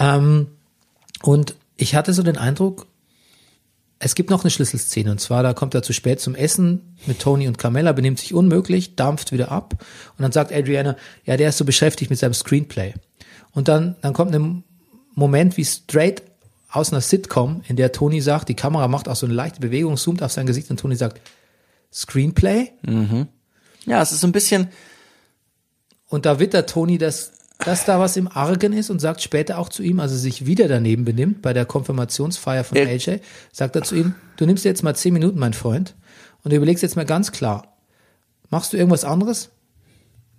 Ähm, 0.00 0.48
und 1.22 1.54
ich 1.78 1.94
hatte 1.94 2.12
so 2.12 2.22
den 2.22 2.36
Eindruck, 2.36 2.86
es 3.98 4.14
gibt 4.14 4.28
noch 4.28 4.44
eine 4.44 4.50
Schlüsselszene 4.50 5.10
und 5.10 5.20
zwar, 5.20 5.42
da 5.42 5.54
kommt 5.54 5.74
er 5.74 5.82
zu 5.82 5.92
spät 5.92 6.20
zum 6.20 6.34
Essen 6.34 6.96
mit 7.06 7.18
Tony 7.18 7.48
und 7.48 7.56
Carmella, 7.56 7.92
benimmt 7.92 8.18
sich 8.18 8.34
unmöglich, 8.34 8.94
dampft 8.94 9.32
wieder 9.32 9.50
ab 9.50 9.74
und 10.16 10.22
dann 10.22 10.32
sagt 10.32 10.52
Adriana, 10.52 10.96
ja, 11.24 11.36
der 11.36 11.48
ist 11.48 11.56
so 11.56 11.64
beschäftigt 11.64 12.10
mit 12.10 12.18
seinem 12.18 12.34
Screenplay. 12.34 12.92
Und 13.52 13.68
dann, 13.68 13.96
dann 14.02 14.12
kommt 14.12 14.34
ein 14.34 14.62
Moment 15.14 15.56
wie 15.56 15.64
straight 15.64 16.22
aus 16.70 16.92
einer 16.92 17.00
Sitcom, 17.00 17.62
in 17.66 17.76
der 17.76 17.92
Tony 17.92 18.20
sagt, 18.20 18.50
die 18.50 18.54
Kamera 18.54 18.86
macht 18.88 19.08
auch 19.08 19.16
so 19.16 19.26
eine 19.26 19.34
leichte 19.34 19.60
Bewegung, 19.60 19.96
zoomt 19.96 20.22
auf 20.22 20.30
sein 20.30 20.46
Gesicht 20.46 20.70
und 20.70 20.78
Tony 20.78 20.96
sagt, 20.96 21.20
Screenplay? 21.92 22.72
Ja, 23.86 24.02
es 24.02 24.12
ist 24.12 24.20
so 24.20 24.26
ein 24.26 24.32
bisschen, 24.32 24.68
Und 26.08 26.26
da 26.26 26.38
wittert 26.38 26.70
Tony, 26.70 26.98
dass, 26.98 27.32
dass 27.58 27.84
da 27.84 27.98
was 27.98 28.16
im 28.16 28.28
Argen 28.28 28.72
ist 28.72 28.88
und 28.90 29.00
sagt 29.00 29.20
später 29.20 29.58
auch 29.58 29.68
zu 29.68 29.82
ihm, 29.82 30.00
als 30.00 30.12
er 30.12 30.18
sich 30.18 30.46
wieder 30.46 30.68
daneben 30.68 31.04
benimmt 31.04 31.42
bei 31.42 31.52
der 31.52 31.64
Konfirmationsfeier 31.66 32.64
von 32.64 32.76
Er- 32.78 32.86
AJ, 32.88 33.20
sagt 33.52 33.76
er 33.76 33.82
zu 33.82 33.96
ihm, 33.96 34.14
du 34.36 34.46
nimmst 34.46 34.64
jetzt 34.64 34.82
mal 34.82 34.94
zehn 34.94 35.12
Minuten, 35.12 35.38
mein 35.38 35.54
Freund, 35.54 35.94
und 36.44 36.52
du 36.52 36.56
überlegst 36.56 36.82
jetzt 36.82 36.96
mal 36.96 37.04
ganz 37.04 37.32
klar, 37.32 37.76
machst 38.50 38.72
du 38.72 38.76
irgendwas 38.76 39.04
anderes? 39.04 39.50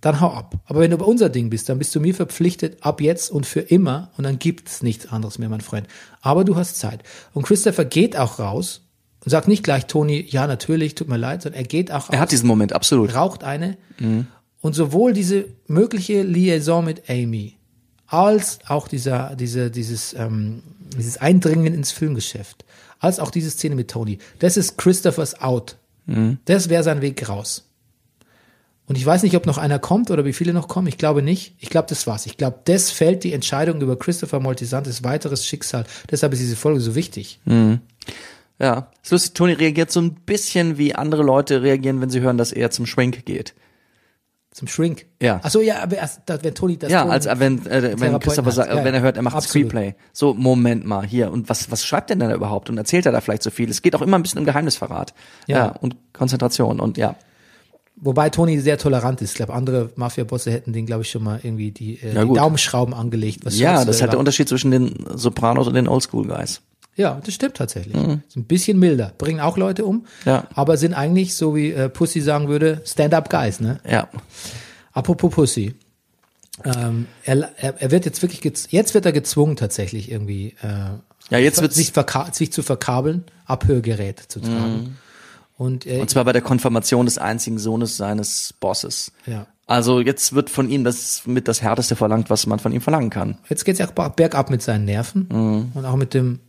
Dann 0.01 0.21
hau 0.21 0.31
ab. 0.31 0.55
Aber 0.65 0.79
wenn 0.79 0.91
du 0.91 0.97
bei 0.97 1.03
unser 1.03 1.27
Ding 1.27 1.49
bist, 1.49 1.67
dann 1.67 1.77
bist 1.77 1.93
du 1.93 1.99
mir 1.99 2.15
verpflichtet, 2.15 2.77
ab 2.85 3.01
jetzt 3.01 3.29
und 3.29 3.45
für 3.45 3.59
immer, 3.59 4.11
und 4.17 4.23
dann 4.23 4.39
gibt's 4.39 4.81
nichts 4.81 5.07
anderes 5.11 5.39
mehr, 5.39 5.49
mein 5.49 5.59
Freund. 5.59 5.87
Aber 6.21 6.45
du 6.45 6.55
hast 6.55 6.77
Zeit. 6.79 7.03
Und 7.33 7.43
Christopher 7.43 7.83
geht 7.83 8.15
auch 8.17 8.39
raus 8.39 8.87
und 9.25 9.29
sagt 9.29 9.49
nicht 9.49 9.61
gleich 9.61 9.87
Tony, 9.87 10.25
ja, 10.29 10.47
natürlich, 10.47 10.95
tut 10.95 11.09
mir 11.09 11.17
leid, 11.17 11.41
sondern 11.41 11.59
er 11.61 11.67
geht 11.67 11.91
auch 11.91 12.03
raus 12.05 12.09
er 12.11 12.19
hat 12.21 12.31
diesen 12.31 12.47
Moment, 12.47 12.71
absolut. 12.71 13.13
raucht 13.13 13.43
eine. 13.43 13.75
Und 14.61 14.73
sowohl 14.73 15.13
diese 15.13 15.45
mögliche 15.67 16.23
Liaison 16.23 16.83
mit 16.83 17.09
Amy 17.09 17.55
als 18.07 18.59
auch 18.67 18.87
dieser, 18.87 19.35
diese, 19.35 19.71
dieses, 19.71 20.13
ähm, 20.13 20.63
dieses 20.97 21.17
Eindringen 21.17 21.73
ins 21.73 21.91
Filmgeschäft, 21.91 22.65
als 22.99 23.19
auch 23.19 23.31
diese 23.31 23.51
Szene 23.51 23.75
mit 23.75 23.89
Tony, 23.89 24.17
das 24.39 24.57
ist 24.57 24.77
Christophers 24.77 25.39
Out. 25.41 25.77
Das 26.45 26.69
wäre 26.69 26.83
sein 26.83 27.01
Weg 27.01 27.29
raus. 27.29 27.69
Und 28.87 28.97
ich 28.97 29.05
weiß 29.05 29.21
nicht, 29.21 29.35
ob 29.35 29.45
noch 29.45 29.59
einer 29.59 29.77
kommt 29.77 30.09
oder 30.09 30.25
wie 30.25 30.33
viele 30.33 30.51
noch 30.51 30.67
kommen. 30.67 30.87
Ich 30.87 30.97
glaube 30.97 31.21
nicht. 31.21 31.53
Ich 31.59 31.69
glaube, 31.69 31.87
das 31.87 32.07
war's. 32.07 32.25
Ich 32.25 32.37
glaube, 32.37 32.61
das 32.65 32.89
fällt 32.89 33.23
die 33.23 33.33
Entscheidung 33.33 33.79
über 33.81 33.99
Christopher 33.99 34.39
Moltisantes 34.39 35.03
weiteres 35.03 35.45
Schicksal. 35.45 35.85
Deshalb 36.09 36.33
ist 36.33 36.39
diese 36.39 36.55
Folge 36.55 36.81
so 36.81 36.95
wichtig. 36.95 37.39
Ja. 38.57 38.91
Es 39.03 39.09
ist 39.09 39.11
lustig, 39.11 39.33
Tony 39.35 39.53
reagiert 39.53 39.91
so 39.91 40.01
ein 40.01 40.15
bisschen 40.15 40.79
wie 40.79 40.95
andere 40.95 41.21
Leute 41.21 41.61
reagieren, 41.61 42.01
wenn 42.01 42.09
sie 42.09 42.21
hören, 42.21 42.39
dass 42.39 42.51
er 42.51 42.71
zum 42.71 42.87
Schwenk 42.87 43.25
geht. 43.25 43.53
Zum 44.51 44.67
Shrink. 44.67 45.05
Ja. 45.21 45.39
Ach 45.43 45.51
so, 45.51 45.61
ja, 45.61 45.83
aber 45.83 45.97
erst, 45.97 46.21
wenn 46.25 46.55
Tony 46.55 46.77
das 46.77 46.91
Ja, 46.91 47.05
als 47.05 47.27
äh, 47.27 47.35
wenn, 47.37 47.65
äh, 47.67 47.95
wenn 47.99 48.19
Christopher 48.19 48.51
sagt, 48.51 48.73
Ja, 48.73 48.83
wenn 48.83 48.95
er 48.95 49.01
hört, 49.01 49.15
er 49.15 49.21
macht 49.21 49.35
ein 49.35 49.37
absolut. 49.37 49.69
Screenplay. 49.69 49.95
So, 50.11 50.33
Moment 50.33 50.85
mal, 50.85 51.05
hier. 51.05 51.31
Und 51.31 51.49
was, 51.49 51.69
was 51.71 51.85
schreibt 51.85 52.09
denn 52.09 52.19
da 52.19 52.33
überhaupt? 52.33 52.69
Und 52.69 52.77
erzählt 52.77 53.05
er 53.05 53.11
da 53.11 53.21
vielleicht 53.21 53.43
so 53.43 53.51
viel? 53.51 53.69
Es 53.69 53.83
geht 53.83 53.95
auch 53.95 54.01
immer 54.01 54.17
ein 54.17 54.23
bisschen 54.23 54.39
um 54.39 54.45
Geheimnisverrat. 54.45 55.13
Ja. 55.45 55.57
Ja. 55.57 55.65
und 55.81 55.95
Konzentration 56.13 56.79
und 56.79 56.97
ja. 56.97 57.15
Wobei 58.01 58.29
Tony 58.29 58.59
sehr 58.59 58.77
tolerant 58.77 59.21
ist. 59.21 59.31
Ich 59.31 59.35
glaube, 59.35 59.53
andere 59.53 59.91
Mafia-Bosse 59.95 60.51
hätten 60.51 60.71
den, 60.73 60.85
glaube 60.85 61.01
ich, 61.03 61.11
schon 61.11 61.23
mal 61.23 61.39
irgendwie 61.43 61.71
die, 61.71 61.95
äh, 62.01 62.15
Ja, 62.15 62.25
die. 62.25 62.33
Daumenschrauben 62.33 62.93
angelegt. 62.93 63.41
Was 63.43 63.59
Ja, 63.59 63.83
das 63.85 63.97
ist 63.97 64.01
halt 64.01 64.13
der. 64.13 64.19
Unterschied 64.19 64.47
zwischen 64.49 64.71
den 64.71 65.05
Sopranos 65.15 65.67
und 65.67 65.73
den 65.75 65.87
Oldschool-Guys. 65.87 66.61
Ja, 66.99 67.19
das 67.25 67.33
stimmt 67.33 67.55
tatsächlich. 67.55 67.95
Ist 67.95 68.35
ein 68.35 68.43
bisschen 68.45 68.77
milder. 68.77 69.13
Bringen 69.17 69.39
auch 69.39 69.57
Leute 69.57 69.85
um. 69.85 69.95
Mhm. 69.95 70.05
Ja. 70.25 70.47
Aber 70.53 70.75
sind 70.77 70.93
eigentlich, 70.93 71.33
so 71.33 71.55
wie 71.55 71.71
äh, 71.71 71.87
Pussy 71.89 72.19
sagen 72.21 72.49
würde, 72.49 72.81
Stand-up-Guys, 72.85 73.61
ne? 73.61 73.79
Ja. 73.89 74.09
Apropos 74.91 75.31
Pussy. 75.33 75.75
Ähm, 76.65 77.07
er, 77.23 77.49
er, 77.57 77.81
er 77.81 77.91
wird 77.91 78.03
jetzt 78.05 78.21
wirklich, 78.21 78.43
jetzt 78.71 78.93
wird 78.93 79.05
er 79.05 79.13
gezwungen 79.13 79.55
tatsächlich 79.55 80.11
irgendwie, 80.11 80.55
äh, 80.61 80.97
Ja, 81.29 81.37
jetzt 81.37 81.57
sich, 81.73 81.93
sich 82.33 82.51
zu 82.51 82.63
verkabeln, 82.63 83.23
Abhörgerät 83.45 84.19
zu 84.27 84.41
tragen. 84.41 84.97
Und, 85.57 85.85
äh, 85.85 85.99
und 86.01 86.09
zwar 86.09 86.25
bei 86.25 86.33
der 86.33 86.41
Konfirmation 86.41 87.05
des 87.05 87.17
einzigen 87.17 87.59
Sohnes 87.59 87.95
seines 87.97 88.53
Bosses. 88.59 89.11
ja. 89.25 89.47
Also 89.67 89.99
jetzt 90.01 90.33
wird 90.33 90.49
von 90.49 90.67
ihm 90.67 90.83
das 90.83 91.27
mit 91.27 91.47
das 91.47 91.61
Härteste 91.61 91.95
verlangt, 91.95 92.31
was 92.31 92.47
man 92.47 92.57
von 92.57 92.71
ihm 92.71 92.81
verlangen 92.81 93.11
kann. 93.11 93.37
Jetzt 93.49 93.65
geht's 93.65 93.77
ja 93.77 93.87
auch 93.87 93.91
ber- 93.91 94.09
bergab 94.09 94.49
mit 94.49 94.63
seinen 94.63 94.85
Nerven 94.85 95.27
Mhm. 95.31 95.71
und 95.75 95.85
auch 95.85 95.95
mit 95.95 96.15
dem, 96.15 96.39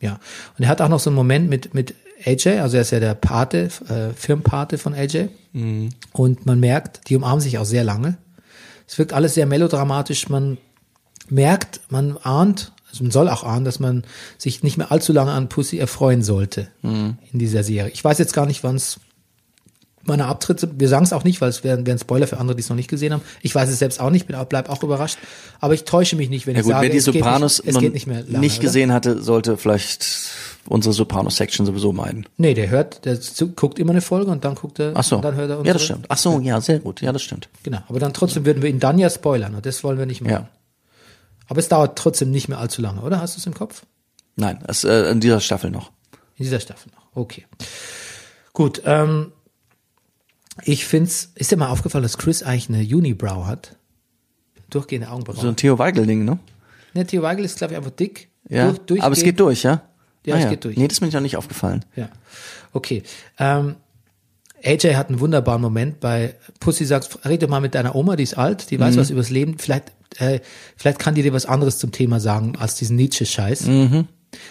ja. 0.00 0.18
Und 0.56 0.64
er 0.64 0.68
hat 0.68 0.80
auch 0.80 0.88
noch 0.88 1.00
so 1.00 1.10
einen 1.10 1.16
Moment 1.16 1.48
mit, 1.48 1.74
mit 1.74 1.94
AJ, 2.24 2.60
also 2.60 2.76
er 2.76 2.82
ist 2.82 2.90
ja 2.90 3.00
der 3.00 3.14
Pate, 3.14 3.70
äh, 3.88 4.12
Firmenpate 4.14 4.78
von 4.78 4.94
AJ. 4.94 5.28
Mhm. 5.52 5.90
Und 6.12 6.46
man 6.46 6.60
merkt, 6.60 7.08
die 7.08 7.16
umarmen 7.16 7.40
sich 7.40 7.58
auch 7.58 7.64
sehr 7.64 7.84
lange. 7.84 8.18
Es 8.86 8.98
wirkt 8.98 9.12
alles 9.12 9.34
sehr 9.34 9.46
melodramatisch. 9.46 10.28
Man 10.28 10.58
merkt, 11.28 11.80
man 11.90 12.16
ahnt, 12.18 12.72
man 13.00 13.10
soll 13.10 13.28
auch 13.28 13.44
ahnen, 13.44 13.64
dass 13.64 13.80
man 13.80 14.04
sich 14.38 14.62
nicht 14.62 14.78
mehr 14.78 14.90
allzu 14.90 15.12
lange 15.12 15.32
an 15.32 15.48
Pussy 15.48 15.78
erfreuen 15.78 16.22
sollte 16.22 16.68
in 16.82 17.38
dieser 17.38 17.62
Serie. 17.62 17.92
Ich 17.92 18.02
weiß 18.02 18.18
jetzt 18.18 18.32
gar 18.32 18.46
nicht, 18.46 18.64
wann 18.64 18.76
es 18.76 18.98
meine 20.08 20.26
Abtritte, 20.26 20.68
wir 20.78 20.88
sagen 20.88 21.04
es 21.04 21.12
auch 21.12 21.24
nicht, 21.24 21.40
weil 21.40 21.48
es 21.50 21.62
wäre 21.64 21.84
wär 21.86 21.94
ein 21.94 21.98
Spoiler 21.98 22.26
für 22.26 22.38
andere, 22.38 22.56
die 22.56 22.62
es 22.62 22.68
noch 22.68 22.76
nicht 22.76 22.88
gesehen 22.88 23.12
haben. 23.12 23.22
Ich 23.42 23.54
weiß 23.54 23.68
es 23.68 23.78
selbst 23.78 24.00
auch 24.00 24.10
nicht, 24.10 24.26
bin 24.26 24.36
auch, 24.36 24.46
bleib 24.46 24.68
auch 24.68 24.82
überrascht. 24.82 25.18
Aber 25.60 25.74
ich 25.74 25.84
täusche 25.84 26.16
mich 26.16 26.30
nicht, 26.30 26.46
wenn 26.46 26.54
Ja 26.54 26.60
ich 26.60 26.64
gut, 26.64 26.72
sage, 26.72 26.82
wer 26.84 26.90
die 26.90 26.96
es, 26.98 27.04
geht 27.04 27.14
Sopranos 27.14 27.62
nicht, 27.64 27.74
es 27.76 27.80
geht 27.80 27.92
nicht 27.94 28.06
mehr 28.06 28.22
lange. 28.22 28.38
nicht 28.40 28.58
oder? 28.58 28.66
gesehen 28.66 28.92
hatte, 28.92 29.22
sollte 29.22 29.56
vielleicht 29.56 30.06
unsere 30.66 30.92
Sopranos-Section 30.92 31.66
sowieso 31.66 31.92
meiden. 31.92 32.26
Nee, 32.36 32.54
der 32.54 32.68
hört, 32.68 33.04
der 33.04 33.18
guckt 33.56 33.78
immer 33.78 33.92
eine 33.92 34.00
Folge 34.00 34.30
und 34.30 34.44
dann 34.44 34.54
guckt 34.54 34.78
er, 34.78 34.92
Ach 34.94 35.04
so. 35.04 35.16
und 35.16 35.22
dann 35.24 35.34
hört 35.34 35.50
er 35.50 35.64
ja, 35.64 35.72
das 35.72 35.82
stimmt. 35.82 36.06
Ach 36.08 36.18
so, 36.18 36.40
ja, 36.40 36.60
sehr 36.60 36.78
gut. 36.80 37.00
Ja, 37.00 37.12
das 37.12 37.22
stimmt. 37.22 37.48
Genau, 37.62 37.78
aber 37.88 38.00
dann 38.00 38.12
trotzdem 38.12 38.44
würden 38.44 38.62
wir 38.62 38.68
ihn 38.68 38.80
dann 38.80 38.98
ja 38.98 39.08
spoilern 39.08 39.54
und 39.54 39.64
das 39.64 39.82
wollen 39.84 39.98
wir 39.98 40.06
nicht 40.06 40.20
machen. 40.20 40.32
Ja. 40.32 40.48
Aber 41.46 41.60
es 41.60 41.68
dauert 41.68 41.96
trotzdem 41.98 42.30
nicht 42.30 42.48
mehr 42.48 42.58
allzu 42.58 42.82
lange, 42.82 43.00
oder? 43.00 43.20
Hast 43.20 43.36
du 43.36 43.40
es 43.40 43.46
im 43.46 43.54
Kopf? 43.54 43.84
Nein, 44.36 44.58
das, 44.66 44.84
äh, 44.84 45.10
in 45.10 45.20
dieser 45.20 45.40
Staffel 45.40 45.70
noch. 45.70 45.90
In 46.36 46.44
dieser 46.44 46.60
Staffel 46.60 46.92
noch. 46.94 47.02
Okay. 47.14 47.46
Gut, 48.52 48.82
ähm, 48.84 49.32
ich 50.64 50.84
find's, 50.86 51.32
ist 51.34 51.50
dir 51.50 51.56
mal 51.56 51.68
aufgefallen, 51.68 52.02
dass 52.02 52.18
Chris 52.18 52.42
eigentlich 52.42 52.68
eine 52.68 52.82
Unibrow 52.96 53.46
hat? 53.46 53.76
Durchgehende 54.70 55.10
Augenbrauen. 55.10 55.38
So 55.38 55.48
ein 55.48 55.56
Theo 55.56 55.78
Weigel-Ding, 55.78 56.24
ne? 56.24 56.38
Ne, 56.94 57.06
Theo 57.06 57.22
Weigel 57.22 57.44
ist, 57.44 57.58
glaube 57.58 57.72
ich, 57.74 57.78
einfach 57.78 57.90
dick. 57.90 58.28
Ja. 58.48 58.72
Durch, 58.86 59.02
Aber 59.02 59.12
es 59.14 59.22
geht 59.22 59.40
durch, 59.40 59.62
ja? 59.62 59.82
Ja, 60.26 60.34
Ah 60.34 60.38
es 60.40 60.50
geht 60.50 60.64
durch. 60.64 60.76
Nee, 60.76 60.88
das 60.88 60.98
ist 60.98 61.00
mir 61.00 61.08
noch 61.08 61.20
nicht 61.20 61.36
aufgefallen. 61.36 61.84
Ja. 61.96 62.08
Okay. 62.72 63.02
Ähm, 63.38 63.76
AJ 64.62 64.94
hat 64.94 65.08
einen 65.08 65.20
wunderbaren 65.20 65.62
Moment 65.62 66.00
bei 66.00 66.34
Pussy 66.60 66.84
sagt, 66.84 67.24
red 67.24 67.42
doch 67.42 67.48
mal 67.48 67.60
mit 67.60 67.74
deiner 67.74 67.94
Oma, 67.94 68.16
die 68.16 68.24
ist 68.24 68.36
alt, 68.36 68.70
die 68.70 68.78
weiß 68.80 68.96
Mhm. 68.96 69.00
was 69.00 69.10
übers 69.10 69.30
Leben. 69.30 69.58
Vielleicht, 69.58 69.92
äh, 70.18 70.40
vielleicht 70.76 70.98
kann 70.98 71.14
die 71.14 71.22
dir 71.22 71.32
was 71.32 71.46
anderes 71.46 71.78
zum 71.78 71.92
Thema 71.92 72.20
sagen 72.20 72.56
als 72.58 72.74
diesen 72.74 72.96
Nietzsche-Scheiß. 72.96 73.66
Mhm. 73.66 74.08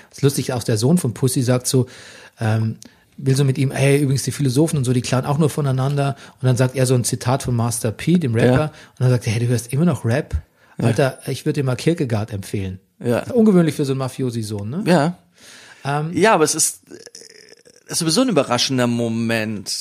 Das 0.09 0.19
ist 0.19 0.23
lustig, 0.23 0.53
auch 0.53 0.63
der 0.63 0.77
Sohn 0.77 0.97
von 0.97 1.13
Pussy 1.13 1.43
sagt 1.43 1.67
so, 1.67 1.85
ähm, 2.39 2.77
will 3.17 3.35
so 3.35 3.43
mit 3.43 3.57
ihm, 3.57 3.71
ey, 3.71 3.99
übrigens 3.99 4.23
die 4.23 4.31
Philosophen 4.31 4.77
und 4.77 4.85
so, 4.85 4.93
die 4.93 5.01
klauen 5.01 5.25
auch 5.25 5.37
nur 5.37 5.49
voneinander. 5.49 6.15
Und 6.41 6.45
dann 6.47 6.55
sagt 6.55 6.75
er 6.75 6.85
so 6.85 6.95
ein 6.95 7.03
Zitat 7.03 7.43
von 7.43 7.55
Master 7.55 7.91
P, 7.91 8.17
dem 8.17 8.35
Rapper. 8.35 8.51
Ja. 8.51 8.65
Und 8.65 8.99
dann 8.99 9.09
sagt 9.09 9.27
er, 9.27 9.33
hey, 9.33 9.39
du 9.41 9.47
hörst 9.47 9.73
immer 9.73 9.85
noch 9.85 10.05
Rap? 10.05 10.35
Alter, 10.79 11.19
ich 11.25 11.45
würde 11.45 11.61
dir 11.61 11.63
mal 11.63 11.75
Kierkegaard 11.75 12.31
empfehlen. 12.31 12.79
Ja. 13.03 13.23
Ungewöhnlich 13.31 13.75
für 13.75 13.85
so 13.85 13.93
einen 13.93 13.99
Mafiosi-Sohn, 13.99 14.69
ne? 14.69 14.83
Ja. 14.85 15.17
Ähm, 15.83 16.11
ja, 16.13 16.33
aber 16.33 16.43
es 16.43 16.53
ist, 16.55 16.81
es 17.85 17.93
ist 17.93 17.99
sowieso 17.99 18.21
ein 18.21 18.29
überraschender 18.29 18.85
Moment, 18.85 19.73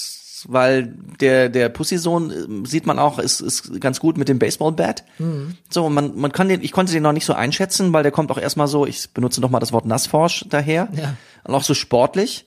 weil 0.47 0.95
der, 1.21 1.49
der 1.51 1.69
Pussy-Sohn, 1.69 2.31
äh, 2.31 2.67
sieht 2.67 2.87
man 2.87 2.99
auch, 2.99 3.19
ist, 3.19 3.41
ist 3.41 3.79
ganz 3.81 4.01
gut 4.01 4.17
mit 4.17 4.29
dem 4.29 4.39
Baseball-Bat. 4.39 5.05
Mhm. 5.19 5.57
So, 5.69 5.89
man, 5.91 6.17
man 6.17 6.33
kann 6.33 6.49
den, 6.49 6.63
ich 6.63 6.73
konnte 6.73 6.93
den 6.93 7.03
noch 7.03 7.13
nicht 7.13 7.27
so 7.27 7.35
einschätzen, 7.35 7.93
weil 7.93 8.03
der 8.03 8.13
kommt 8.13 8.31
auch 8.31 8.39
erstmal 8.39 8.69
so, 8.69 8.87
ich 8.87 9.11
benutze 9.11 9.43
noch 9.43 9.51
mal 9.51 9.61
das 9.61 9.73
Wort 9.73 9.85
nassforsch 9.85 10.47
daher. 10.49 10.89
Ja. 10.95 11.15
Und 11.45 11.55
auch 11.55 11.65
so 11.65 11.75
sportlich. 11.75 12.47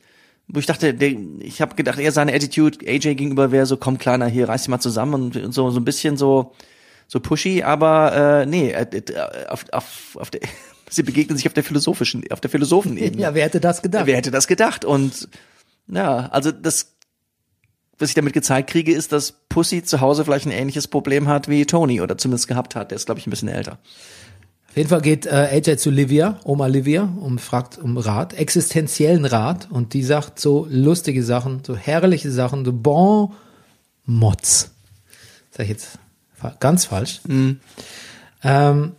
Wo 0.51 0.59
ich 0.59 0.65
dachte, 0.65 0.95
der, 0.95 1.13
ich 1.39 1.61
habe 1.61 1.75
gedacht, 1.75 1.99
eher 1.99 2.11
seine 2.11 2.33
Attitude 2.33 2.79
AJ 2.87 3.15
gegenüber 3.15 3.51
wäre 3.51 3.67
so, 3.67 3.77
komm 3.77 3.99
Kleiner, 3.99 4.27
hier 4.27 4.49
reiß 4.49 4.63
dich 4.63 4.69
mal 4.69 4.79
zusammen 4.79 5.13
und, 5.13 5.37
und 5.37 5.51
so, 5.51 5.69
so 5.69 5.79
ein 5.79 5.85
bisschen 5.85 6.17
so, 6.17 6.53
so 7.07 7.19
pushy, 7.19 7.61
aber 7.61 8.41
äh, 8.41 8.45
nee, 8.47 8.71
äh, 8.71 8.83
äh, 8.83 9.47
auf, 9.47 9.65
auf, 9.71 10.17
auf 10.19 10.29
der, 10.31 10.41
sie 10.89 11.03
begegnen 11.03 11.37
sich 11.37 11.45
auf 11.45 11.53
der 11.53 11.63
philosophischen, 11.63 12.23
auf 12.31 12.41
der 12.41 12.49
Philosophenebene. 12.49 13.21
Ja, 13.21 13.35
wer 13.35 13.45
hätte 13.45 13.59
das 13.59 13.83
gedacht? 13.83 14.07
Wer 14.07 14.17
hätte 14.17 14.31
das 14.31 14.47
gedacht? 14.47 14.85
Und 14.85 15.29
ja, 15.87 16.27
also 16.27 16.51
das, 16.51 16.95
was 17.99 18.09
ich 18.09 18.15
damit 18.15 18.33
gezeigt 18.33 18.71
kriege, 18.71 18.91
ist, 18.91 19.11
dass 19.11 19.33
Pussy 19.49 19.83
zu 19.83 20.01
Hause 20.01 20.25
vielleicht 20.25 20.47
ein 20.47 20.51
ähnliches 20.51 20.87
Problem 20.87 21.27
hat 21.27 21.47
wie 21.47 21.65
Tony 21.65 22.01
oder 22.01 22.17
zumindest 22.17 22.47
gehabt 22.47 22.75
hat. 22.75 22.89
Der 22.89 22.95
ist, 22.95 23.05
glaube 23.05 23.19
ich, 23.19 23.27
ein 23.27 23.31
bisschen 23.31 23.49
älter. 23.49 23.77
Auf 24.69 24.77
jeden 24.77 24.89
Fall 24.89 25.01
geht 25.01 25.25
äh, 25.25 25.49
AJ 25.51 25.77
zu 25.77 25.89
Livia, 25.89 26.39
Oma 26.43 26.67
Livia, 26.67 27.03
und 27.03 27.41
fragt 27.41 27.79
um 27.79 27.97
Rat, 27.97 28.33
existenziellen 28.33 29.25
Rat. 29.25 29.67
Und 29.71 29.93
die 29.93 30.03
sagt 30.03 30.39
so 30.39 30.67
lustige 30.69 31.23
Sachen, 31.23 31.63
so 31.65 31.75
herrliche 31.75 32.31
Sachen, 32.31 32.63
so 32.63 32.71
bon 32.71 33.33
Mods. 34.05 34.71
Sag 35.51 35.63
ich 35.63 35.69
jetzt 35.69 35.99
ganz 36.59 36.85
falsch. 36.85 37.21
Ähm, 38.43 38.95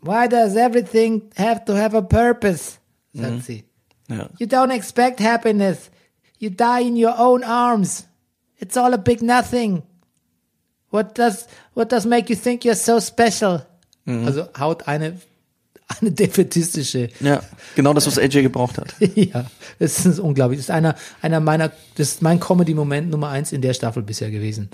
Why 0.00 0.28
does 0.28 0.54
everything 0.54 1.22
have 1.36 1.64
to 1.66 1.74
have 1.74 1.96
a 1.96 2.00
purpose? 2.00 2.78
sagt 3.12 3.44
sie. 3.44 3.64
Ja. 4.08 4.28
You 4.38 4.46
don't 4.46 4.70
expect 4.70 5.20
happiness. 5.20 5.90
You 6.38 6.50
die 6.50 6.82
in 6.86 6.96
your 6.96 7.18
own 7.18 7.42
arms. 7.42 8.04
It's 8.58 8.76
all 8.76 8.94
a 8.94 8.98
big 8.98 9.20
nothing. 9.20 9.82
What 10.90 11.18
does 11.18 11.46
what 11.74 11.90
does 11.90 12.06
make 12.06 12.30
you 12.30 12.36
think 12.36 12.64
you're 12.64 12.76
so 12.76 13.00
special? 13.00 13.62
Also 14.06 14.46
haut 14.58 14.86
eine 14.88 15.20
eine 16.00 16.10
defetistische. 16.10 17.10
Ja, 17.20 17.42
genau 17.74 17.94
das, 17.94 18.06
was 18.06 18.18
AJ 18.18 18.42
gebraucht 18.42 18.78
hat. 18.78 18.94
ja, 19.14 19.46
das 19.78 20.04
ist 20.04 20.18
unglaublich. 20.18 20.58
Das 20.58 20.66
ist 20.66 20.70
einer 20.70 20.96
einer 21.22 21.40
meiner 21.40 21.70
das 21.96 22.08
ist 22.08 22.22
mein 22.22 22.40
Comedy 22.40 22.74
Moment 22.74 23.10
Nummer 23.10 23.28
eins 23.28 23.52
in 23.52 23.60
der 23.60 23.74
Staffel 23.74 24.02
bisher 24.02 24.30
gewesen. 24.30 24.70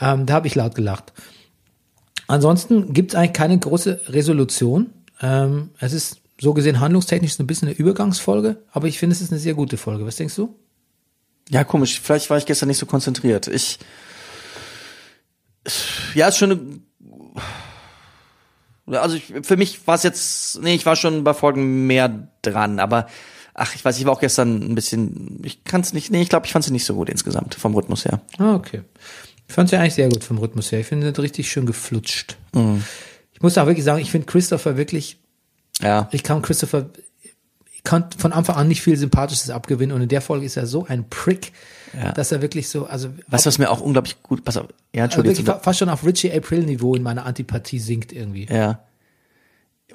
Ähm, 0.00 0.26
da 0.26 0.34
habe 0.34 0.46
ich 0.46 0.54
laut 0.54 0.74
gelacht. 0.74 1.12
Ansonsten 2.28 2.92
gibt 2.92 3.12
es 3.12 3.14
eigentlich 3.16 3.32
keine 3.32 3.58
große 3.58 4.00
Resolution. 4.08 4.90
Ähm, 5.20 5.70
es 5.80 5.92
ist 5.92 6.20
so 6.40 6.54
gesehen 6.54 6.80
handlungstechnisch 6.80 7.34
so 7.34 7.42
ein 7.42 7.46
bisschen 7.46 7.68
eine 7.68 7.76
Übergangsfolge, 7.76 8.58
aber 8.70 8.86
ich 8.86 8.98
finde, 8.98 9.14
es 9.14 9.20
ist 9.20 9.32
eine 9.32 9.40
sehr 9.40 9.54
gute 9.54 9.76
Folge. 9.76 10.06
Was 10.06 10.16
denkst 10.16 10.36
du? 10.36 10.54
Ja, 11.50 11.64
komisch. 11.64 12.00
Vielleicht 12.00 12.30
war 12.30 12.38
ich 12.38 12.46
gestern 12.46 12.68
nicht 12.68 12.78
so 12.78 12.86
konzentriert. 12.86 13.48
Ich, 13.48 13.78
ja, 16.14 16.28
ist 16.28 16.36
schon 16.36 16.52
eine, 16.52 16.60
also 18.90 19.16
ich, 19.16 19.32
für 19.42 19.56
mich 19.56 19.86
war 19.86 19.94
es 19.94 20.02
jetzt, 20.02 20.60
nee, 20.62 20.74
ich 20.74 20.86
war 20.86 20.96
schon 20.96 21.24
bei 21.24 21.34
Folgen 21.34 21.86
mehr 21.86 22.28
dran, 22.42 22.78
aber 22.80 23.06
ach, 23.54 23.74
ich 23.74 23.84
weiß, 23.84 23.98
ich 23.98 24.04
war 24.04 24.12
auch 24.12 24.20
gestern 24.20 24.62
ein 24.62 24.74
bisschen, 24.74 25.40
ich 25.44 25.64
kann 25.64 25.80
es 25.80 25.92
nicht, 25.92 26.10
nee, 26.10 26.22
ich 26.22 26.28
glaube, 26.28 26.46
ich 26.46 26.52
fand 26.52 26.64
sie 26.64 26.72
nicht 26.72 26.84
so 26.84 26.94
gut 26.94 27.08
insgesamt 27.08 27.54
vom 27.54 27.74
Rhythmus 27.74 28.04
her. 28.04 28.20
Ah, 28.38 28.54
okay. 28.54 28.82
Ich 29.48 29.54
fand 29.54 29.68
es 29.68 29.72
ja 29.72 29.80
eigentlich 29.80 29.94
sehr 29.94 30.08
gut 30.08 30.24
vom 30.24 30.38
Rhythmus 30.38 30.70
her. 30.70 30.80
Ich 30.80 30.86
finde 30.86 31.08
es 31.08 31.18
richtig 31.18 31.50
schön 31.50 31.66
geflutscht. 31.66 32.36
Ich 33.32 33.42
muss 33.42 33.56
auch 33.56 33.66
wirklich 33.66 33.84
sagen, 33.84 34.00
ich 34.00 34.10
finde 34.10 34.26
Christopher 34.26 34.76
wirklich, 34.76 35.18
Ja, 35.80 36.08
ich 36.12 36.22
kann 36.22 36.42
Christopher, 36.42 36.90
ich 37.78 37.84
kann 37.84 38.04
von 38.18 38.32
Anfang 38.32 38.56
an 38.56 38.68
nicht 38.68 38.82
viel 38.82 38.96
Sympathisches 38.96 39.48
abgewinnen 39.50 39.94
und 39.96 40.02
in 40.02 40.08
der 40.08 40.20
Folge 40.20 40.44
ist 40.44 40.56
er 40.56 40.66
so 40.66 40.84
ein 40.86 41.08
Prick, 41.08 41.52
Ja. 41.98 42.12
dass 42.12 42.32
er 42.32 42.42
wirklich 42.42 42.68
so, 42.68 42.86
also, 42.86 43.08
was 43.28 43.46
was 43.46 43.58
mir 43.58 43.70
auch 43.70 43.80
unglaublich 43.80 44.22
gut, 44.22 44.44
pass 44.44 44.56
auf, 44.58 44.66
ja, 44.94 45.04
also 45.04 45.20
Entschuldigung. 45.20 45.46
fa- 45.46 45.60
fast 45.60 45.78
schon 45.78 45.88
auf 45.88 46.04
Richie 46.04 46.30
April 46.32 46.64
Niveau 46.64 46.94
in 46.94 47.02
meiner 47.02 47.24
Antipathie 47.24 47.78
sinkt 47.78 48.12
irgendwie. 48.12 48.46
Ja. 48.50 48.80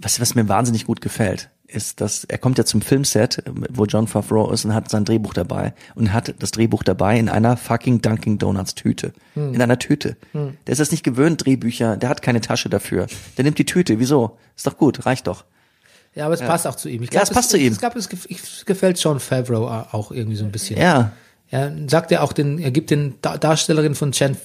Was, 0.01 0.19
was 0.19 0.34
mir 0.34 0.47
wahnsinnig 0.49 0.85
gut 0.88 1.01
gefällt, 1.01 1.49
ist, 1.68 2.01
dass 2.01 2.23
er 2.23 2.39
kommt 2.39 2.57
ja 2.57 2.65
zum 2.65 2.81
Filmset, 2.81 3.43
wo 3.69 3.85
John 3.85 4.07
Favreau 4.07 4.49
ist 4.51 4.65
und 4.65 4.73
hat 4.73 4.89
sein 4.89 5.05
Drehbuch 5.05 5.34
dabei 5.35 5.73
und 5.93 6.11
hat 6.14 6.34
das 6.39 6.49
Drehbuch 6.51 6.81
dabei 6.84 7.19
in 7.19 7.30
einer 7.30 7.57
fucking 7.57 8.01
Dunkin 8.01 8.38
Donuts 8.39 8.73
Tüte. 8.76 9.14
In 9.35 9.61
einer 9.61 9.77
Tüte. 9.77 10.18
Der 10.34 10.51
ist 10.72 10.80
das 10.80 10.89
nicht 10.91 11.03
gewöhnt, 11.03 11.45
Drehbücher, 11.45 11.95
der 11.97 12.10
hat 12.10 12.22
keine 12.23 12.41
Tasche 12.41 12.69
dafür. 12.69 13.05
Der 13.38 13.43
nimmt 13.43 13.60
die 13.60 13.65
Tüte, 13.65 13.99
wieso? 13.99 14.38
Ist 14.55 14.65
doch 14.65 14.77
gut, 14.77 15.05
reicht 15.05 15.27
doch. 15.27 15.45
Ja, 16.15 16.26
aber 16.26 16.35
es 16.35 16.41
passt 16.41 16.68
auch 16.68 16.76
zu 16.76 16.90
ihm. 16.90 17.03
Ich 17.03 17.11
Ja, 17.11 17.22
es 17.23 17.30
passt 17.31 17.49
zu 17.49 17.57
ihm. 17.57 17.73
Es 17.73 17.80
gef- 17.81 18.26
ich- 18.27 18.65
gefällt 18.65 18.99
John 18.99 19.19
Favreau 19.19 19.68
auch 19.68 20.11
irgendwie 20.11 20.35
so 20.38 20.45
ein 20.45 20.52
bisschen. 20.52 20.80
Ja. 20.80 21.11
Er 21.49 21.72
sagt 21.88 22.10
ja 22.10 22.22
auch 22.22 22.34
den, 22.34 22.57
er 22.57 22.72
gibt 22.72 22.90
den 22.90 23.14
Da- 23.22 23.38
Darstellerin 23.38 23.94
von 23.94 24.11
Jan 24.11 24.35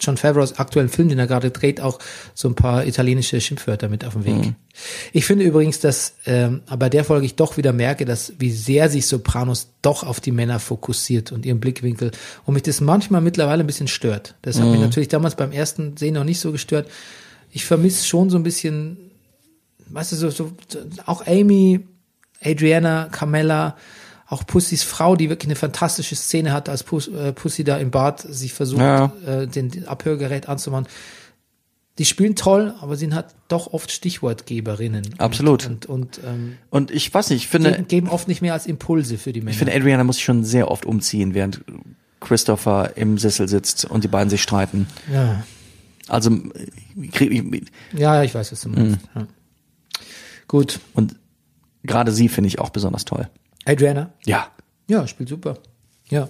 John 0.00 0.18
Favreaus 0.18 0.58
aktuellen 0.58 0.90
Film, 0.90 1.08
den 1.08 1.18
er 1.18 1.26
gerade 1.26 1.50
dreht, 1.50 1.80
auch 1.80 1.98
so 2.34 2.46
ein 2.46 2.54
paar 2.54 2.84
italienische 2.86 3.40
Schimpfwörter 3.40 3.88
mit 3.88 4.04
auf 4.04 4.12
den 4.12 4.24
Weg. 4.26 4.34
Mhm. 4.34 4.54
Ich 5.14 5.24
finde 5.24 5.44
übrigens, 5.44 5.80
dass 5.80 6.14
ähm, 6.26 6.60
bei 6.78 6.90
der 6.90 7.04
Folge 7.04 7.24
ich 7.24 7.36
doch 7.36 7.56
wieder 7.56 7.72
merke, 7.72 8.04
dass 8.04 8.34
wie 8.38 8.50
sehr 8.50 8.90
sich 8.90 9.06
Sopranos 9.06 9.68
doch 9.80 10.02
auf 10.04 10.20
die 10.20 10.32
Männer 10.32 10.60
fokussiert 10.60 11.32
und 11.32 11.46
ihren 11.46 11.58
Blickwinkel 11.58 12.10
und 12.44 12.52
mich 12.52 12.64
das 12.64 12.82
manchmal 12.82 13.22
mittlerweile 13.22 13.64
ein 13.64 13.66
bisschen 13.66 13.88
stört. 13.88 14.34
Das 14.42 14.58
hat 14.58 14.66
Mhm. 14.66 14.72
mich 14.72 14.80
natürlich 14.80 15.08
damals 15.08 15.36
beim 15.36 15.52
ersten 15.52 15.96
Sehen 15.96 16.14
noch 16.14 16.24
nicht 16.24 16.40
so 16.40 16.52
gestört. 16.52 16.86
Ich 17.50 17.64
vermisse 17.64 18.06
schon 18.06 18.28
so 18.28 18.36
ein 18.36 18.42
bisschen, 18.42 19.07
weißt 19.90 20.12
du, 20.12 20.16
so, 20.16 20.30
so 20.30 20.52
auch 21.06 21.26
Amy, 21.26 21.80
Adriana, 22.42 23.08
Carmella, 23.10 23.76
auch 24.28 24.46
Pussys 24.46 24.82
Frau, 24.82 25.16
die 25.16 25.28
wirklich 25.30 25.48
eine 25.48 25.56
fantastische 25.56 26.14
Szene 26.14 26.52
hat, 26.52 26.68
als 26.68 26.82
Puss, 26.82 27.08
äh, 27.08 27.32
Pussy 27.32 27.64
da 27.64 27.78
im 27.78 27.90
Bad 27.90 28.20
sich 28.20 28.52
versucht, 28.52 28.80
Ja. 28.82 29.12
äh, 29.26 29.46
den, 29.46 29.70
den 29.70 29.88
Abhörgerät 29.88 30.48
anzumachen. 30.48 30.86
Die 31.96 32.04
spielen 32.04 32.36
toll, 32.36 32.74
aber 32.80 32.94
sie 32.94 33.12
hat 33.12 33.34
doch 33.48 33.72
oft 33.72 33.90
Stichwortgeberinnen. 33.90 35.14
Absolut. 35.18 35.66
Und, 35.66 35.86
und, 35.86 36.18
und 36.18 36.20
ähm, 36.24 36.58
Und 36.70 36.90
ich 36.92 37.12
weiß 37.12 37.30
nicht, 37.30 37.42
ich 37.44 37.48
finde, 37.48 37.72
geben, 37.72 37.88
geben 37.88 38.08
oft 38.08 38.28
nicht 38.28 38.40
mehr 38.42 38.52
als 38.52 38.66
Impulse 38.66 39.18
für 39.18 39.32
die 39.32 39.40
Männer. 39.40 39.50
ich 39.52 39.58
finde, 39.58 39.74
Adriana 39.74 40.04
muss 40.04 40.16
sich 40.16 40.24
schon 40.24 40.44
sehr 40.44 40.70
oft 40.70 40.86
umziehen, 40.86 41.34
während 41.34 41.64
Christopher 42.20 42.92
im 42.96 43.18
Sessel 43.18 43.48
sitzt 43.48 43.84
und 43.84 44.04
die 44.04 44.08
beiden 44.08 44.30
sich 44.30 44.42
streiten. 44.42 44.86
ja. 45.12 45.42
Also, 46.10 46.30
ich 47.02 47.10
krieg- 47.12 47.30
ich- 47.52 47.98
ja, 47.98 48.22
ich 48.22 48.34
weiß, 48.34 48.50
was 48.52 48.62
du 48.62 48.70
meinst. 48.70 48.96
Mhm. 49.14 49.20
Ja. 49.20 49.26
Gut, 50.48 50.80
und 50.94 51.14
gerade 51.84 52.10
sie 52.10 52.28
finde 52.28 52.48
ich 52.48 52.58
auch 52.58 52.70
besonders 52.70 53.04
toll. 53.04 53.28
Adriana. 53.64 54.10
Ja. 54.24 54.48
Ja, 54.88 55.06
spielt 55.06 55.28
super. 55.28 55.58
Ja. 56.08 56.28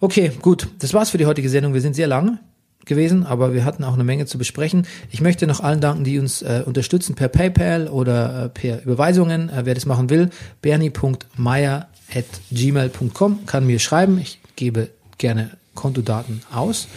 Okay, 0.00 0.32
gut. 0.40 0.68
Das 0.78 0.94
war's 0.94 1.10
für 1.10 1.18
die 1.18 1.26
heutige 1.26 1.50
Sendung. 1.50 1.74
Wir 1.74 1.82
sind 1.82 1.94
sehr 1.94 2.06
lang. 2.06 2.38
gewesen, 2.86 3.26
aber 3.26 3.52
wir 3.52 3.64
hatten 3.64 3.84
auch 3.84 3.94
eine 3.94 4.04
Menge 4.04 4.26
zu 4.26 4.38
besprechen. 4.38 4.86
Ich 5.10 5.20
möchte 5.20 5.46
noch 5.46 5.60
allen 5.60 5.80
danken, 5.80 6.02
die 6.04 6.18
uns 6.18 6.42
äh, 6.42 6.62
unterstützen 6.64 7.14
per 7.14 7.28
PayPal 7.28 7.86
oder 7.88 8.46
äh, 8.46 8.48
per 8.48 8.82
Überweisungen. 8.82 9.48
Äh, 9.50 9.66
wer 9.66 9.74
das 9.74 9.86
machen 9.86 10.10
will, 10.10 10.30
bernie.meier.gmail.com 10.62 13.46
kann 13.46 13.66
mir 13.66 13.78
schreiben. 13.78 14.18
Ich 14.18 14.40
gebe 14.56 14.88
gerne 15.18 15.50
Kontodaten 15.74 16.42
aus. 16.52 16.88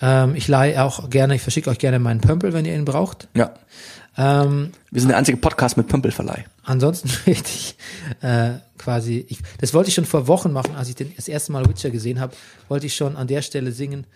Ähm, 0.00 0.34
ich 0.36 0.48
leihe 0.48 0.82
auch 0.82 1.10
gerne, 1.10 1.34
ich 1.34 1.42
verschicke 1.42 1.70
euch 1.70 1.78
gerne 1.78 1.98
meinen 1.98 2.20
Pömpel, 2.20 2.52
wenn 2.52 2.64
ihr 2.64 2.74
ihn 2.74 2.84
braucht. 2.84 3.28
Ja. 3.34 3.52
Ähm, 4.18 4.72
Wir 4.90 5.00
sind 5.00 5.10
der 5.10 5.18
einzige 5.18 5.36
Podcast 5.36 5.76
mit 5.76 5.88
Pümpelverleih. 5.88 6.44
ansonsten 6.64 7.10
möchte 7.26 7.50
ich 7.50 7.76
äh, 8.22 8.54
quasi, 8.78 9.26
ich, 9.28 9.40
das 9.58 9.74
wollte 9.74 9.88
ich 9.88 9.94
schon 9.94 10.06
vor 10.06 10.26
Wochen 10.26 10.52
machen, 10.52 10.74
als 10.74 10.88
ich 10.88 10.94
den, 10.94 11.12
das 11.16 11.28
erste 11.28 11.52
Mal 11.52 11.68
Witcher 11.68 11.90
gesehen 11.90 12.18
habe, 12.20 12.34
wollte 12.68 12.86
ich 12.86 12.94
schon 12.94 13.16
an 13.16 13.26
der 13.26 13.42
Stelle 13.42 13.72
singen. 13.72 14.06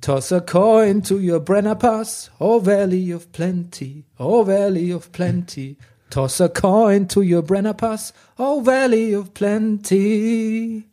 Toss 0.00 0.30
a 0.32 0.40
coin 0.40 1.02
to 1.02 1.14
your 1.16 1.40
Brenner 1.40 1.74
Pass, 1.74 2.30
oh 2.38 2.64
Valley 2.64 3.14
of 3.14 3.32
Plenty, 3.32 4.04
oh 4.18 4.46
Valley 4.46 4.92
of 4.92 5.10
Plenty. 5.12 5.78
Toss 6.10 6.40
a 6.42 6.48
coin 6.48 7.08
to 7.08 7.22
your 7.22 7.40
Brenner 7.40 7.72
Pass, 7.72 8.12
oh 8.36 8.62
Valley 8.64 9.16
of 9.16 9.32
Plenty. 9.32 10.84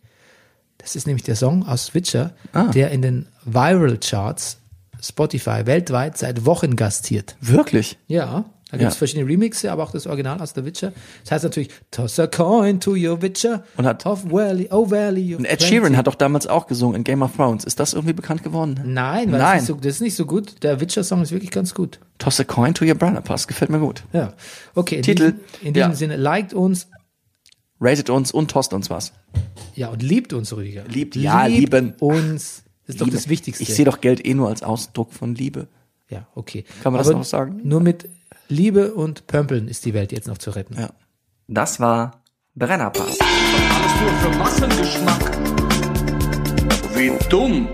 Das 0.78 0.96
ist 0.96 1.06
nämlich 1.06 1.24
der 1.24 1.36
Song 1.36 1.68
aus 1.68 1.94
Witcher, 1.94 2.32
der 2.74 2.92
in 2.92 3.02
den 3.02 3.28
Viral 3.44 3.98
Charts 4.00 4.61
Spotify 5.02 5.66
weltweit 5.66 6.18
seit 6.18 6.46
Wochen 6.46 6.76
gastiert. 6.76 7.36
Wirklich? 7.42 7.98
Ja, 8.08 8.46
da 8.72 8.78
gibt 8.78 8.88
es 8.90 8.94
Ja. 8.96 8.98
verschiedene 9.00 9.28
Remixe, 9.28 9.72
aber 9.72 9.84
auch 9.84 9.92
das 9.92 10.08
Original 10.08 10.40
aus 10.42 10.54
The 10.56 10.64
Witcher. 10.64 10.94
Das 11.24 11.32
heißt 11.32 11.44
natürlich, 11.44 11.70
toss 11.92 12.18
a 12.20 12.28
coin 12.28 12.80
to 12.80 12.92
your 12.92 13.22
Witcher. 13.22 13.64
Und 13.78 13.86
hat- 13.86 14.06
of 14.06 14.32
Valley, 14.32 14.70
oh 14.72 14.90
Valley 14.90 15.36
Und 15.36 15.44
Ed 15.46 15.58
plenty. 15.60 15.66
Sheeran 15.76 15.98
hat 15.98 16.08
doch 16.08 16.16
damals 16.16 16.48
auch 16.48 16.68
gesungen 16.68 16.96
in 16.98 17.04
Game 17.04 17.22
of 17.22 17.36
Thrones. 17.36 17.66
Ist 17.66 17.80
das 17.80 17.94
irgendwie 17.94 18.14
bekannt 18.14 18.44
geworden? 18.44 18.80
Nein, 18.86 19.32
weil 19.32 19.40
Nein. 19.40 19.54
Das, 19.60 19.64
ist 19.64 19.68
nicht 19.68 19.68
so, 19.68 19.76
das 19.84 19.96
ist 19.96 20.02
nicht 20.02 20.16
so 20.16 20.26
gut. 20.26 20.64
Der 20.64 20.80
Witcher-Song 20.80 21.22
ist 21.22 21.32
wirklich 21.32 21.52
ganz 21.52 21.74
gut. 21.74 22.00
Toss 22.18 22.40
a 22.40 22.44
coin 22.46 22.74
to 22.74 22.86
your 22.86 22.96
brother 22.96 23.22
pass. 23.22 23.48
Gefällt 23.48 23.72
mir 23.72 23.80
gut. 23.80 24.04
Ja. 24.14 24.34
Okay, 24.76 24.98
in 24.98 25.04
Titel. 25.04 25.32
Diesem, 25.34 25.68
in 25.68 25.74
diesem 25.74 25.90
Ja. 25.90 25.96
Sinne, 25.96 26.16
liked 26.18 26.54
uns, 26.54 26.88
Ratet 27.84 28.12
uns 28.12 28.32
und 28.32 28.52
tost 28.52 28.74
uns 28.74 28.90
was. 28.92 29.12
ja, 29.76 29.88
und 29.90 30.04
liebt 30.04 30.34
uns, 30.34 30.56
Rüdiger. 30.56 30.84
Liebt, 30.88 31.16
ja, 31.16 31.48
lieben. 31.48 31.96
uns. 32.00 32.64
Das 32.92 32.96
ist 32.96 33.02
doch 33.02 33.06
Liebe. 33.06 33.18
das 33.18 33.30
Wichtigste. 33.30 33.64
Ich 33.64 33.74
sehe 33.74 33.86
doch 33.86 34.02
Geld 34.02 34.26
eh 34.26 34.34
nur 34.34 34.50
als 34.50 34.64
Ausdruck 34.64 35.14
von 35.14 35.34
Liebe. 35.34 35.70
Ja, 36.10 36.28
okay. 36.36 36.66
Kann 36.84 36.92
man 36.92 37.00
das 37.00 37.08
Aber 37.08 37.20
noch 37.20 37.26
sagen? 37.26 37.62
Nur 37.64 37.80
mit 37.80 38.10
Liebe 38.50 38.94
und 38.94 39.28
Pömpeln 39.28 39.70
ist 39.70 39.86
die 39.86 39.94
Welt 39.94 40.12
jetzt 40.12 40.28
noch 40.28 40.38
zu 40.38 40.50
retten. 40.52 40.76
Ja. 40.78 40.90
Das 41.48 41.80
war 41.80 42.22
Brennerpass. 42.54 43.18
Alles 43.22 44.02
nur 44.02 44.12
für 44.20 44.38
Massengeschmack. 44.38 45.38
Wie 46.96 47.30
dumm. 47.30 47.70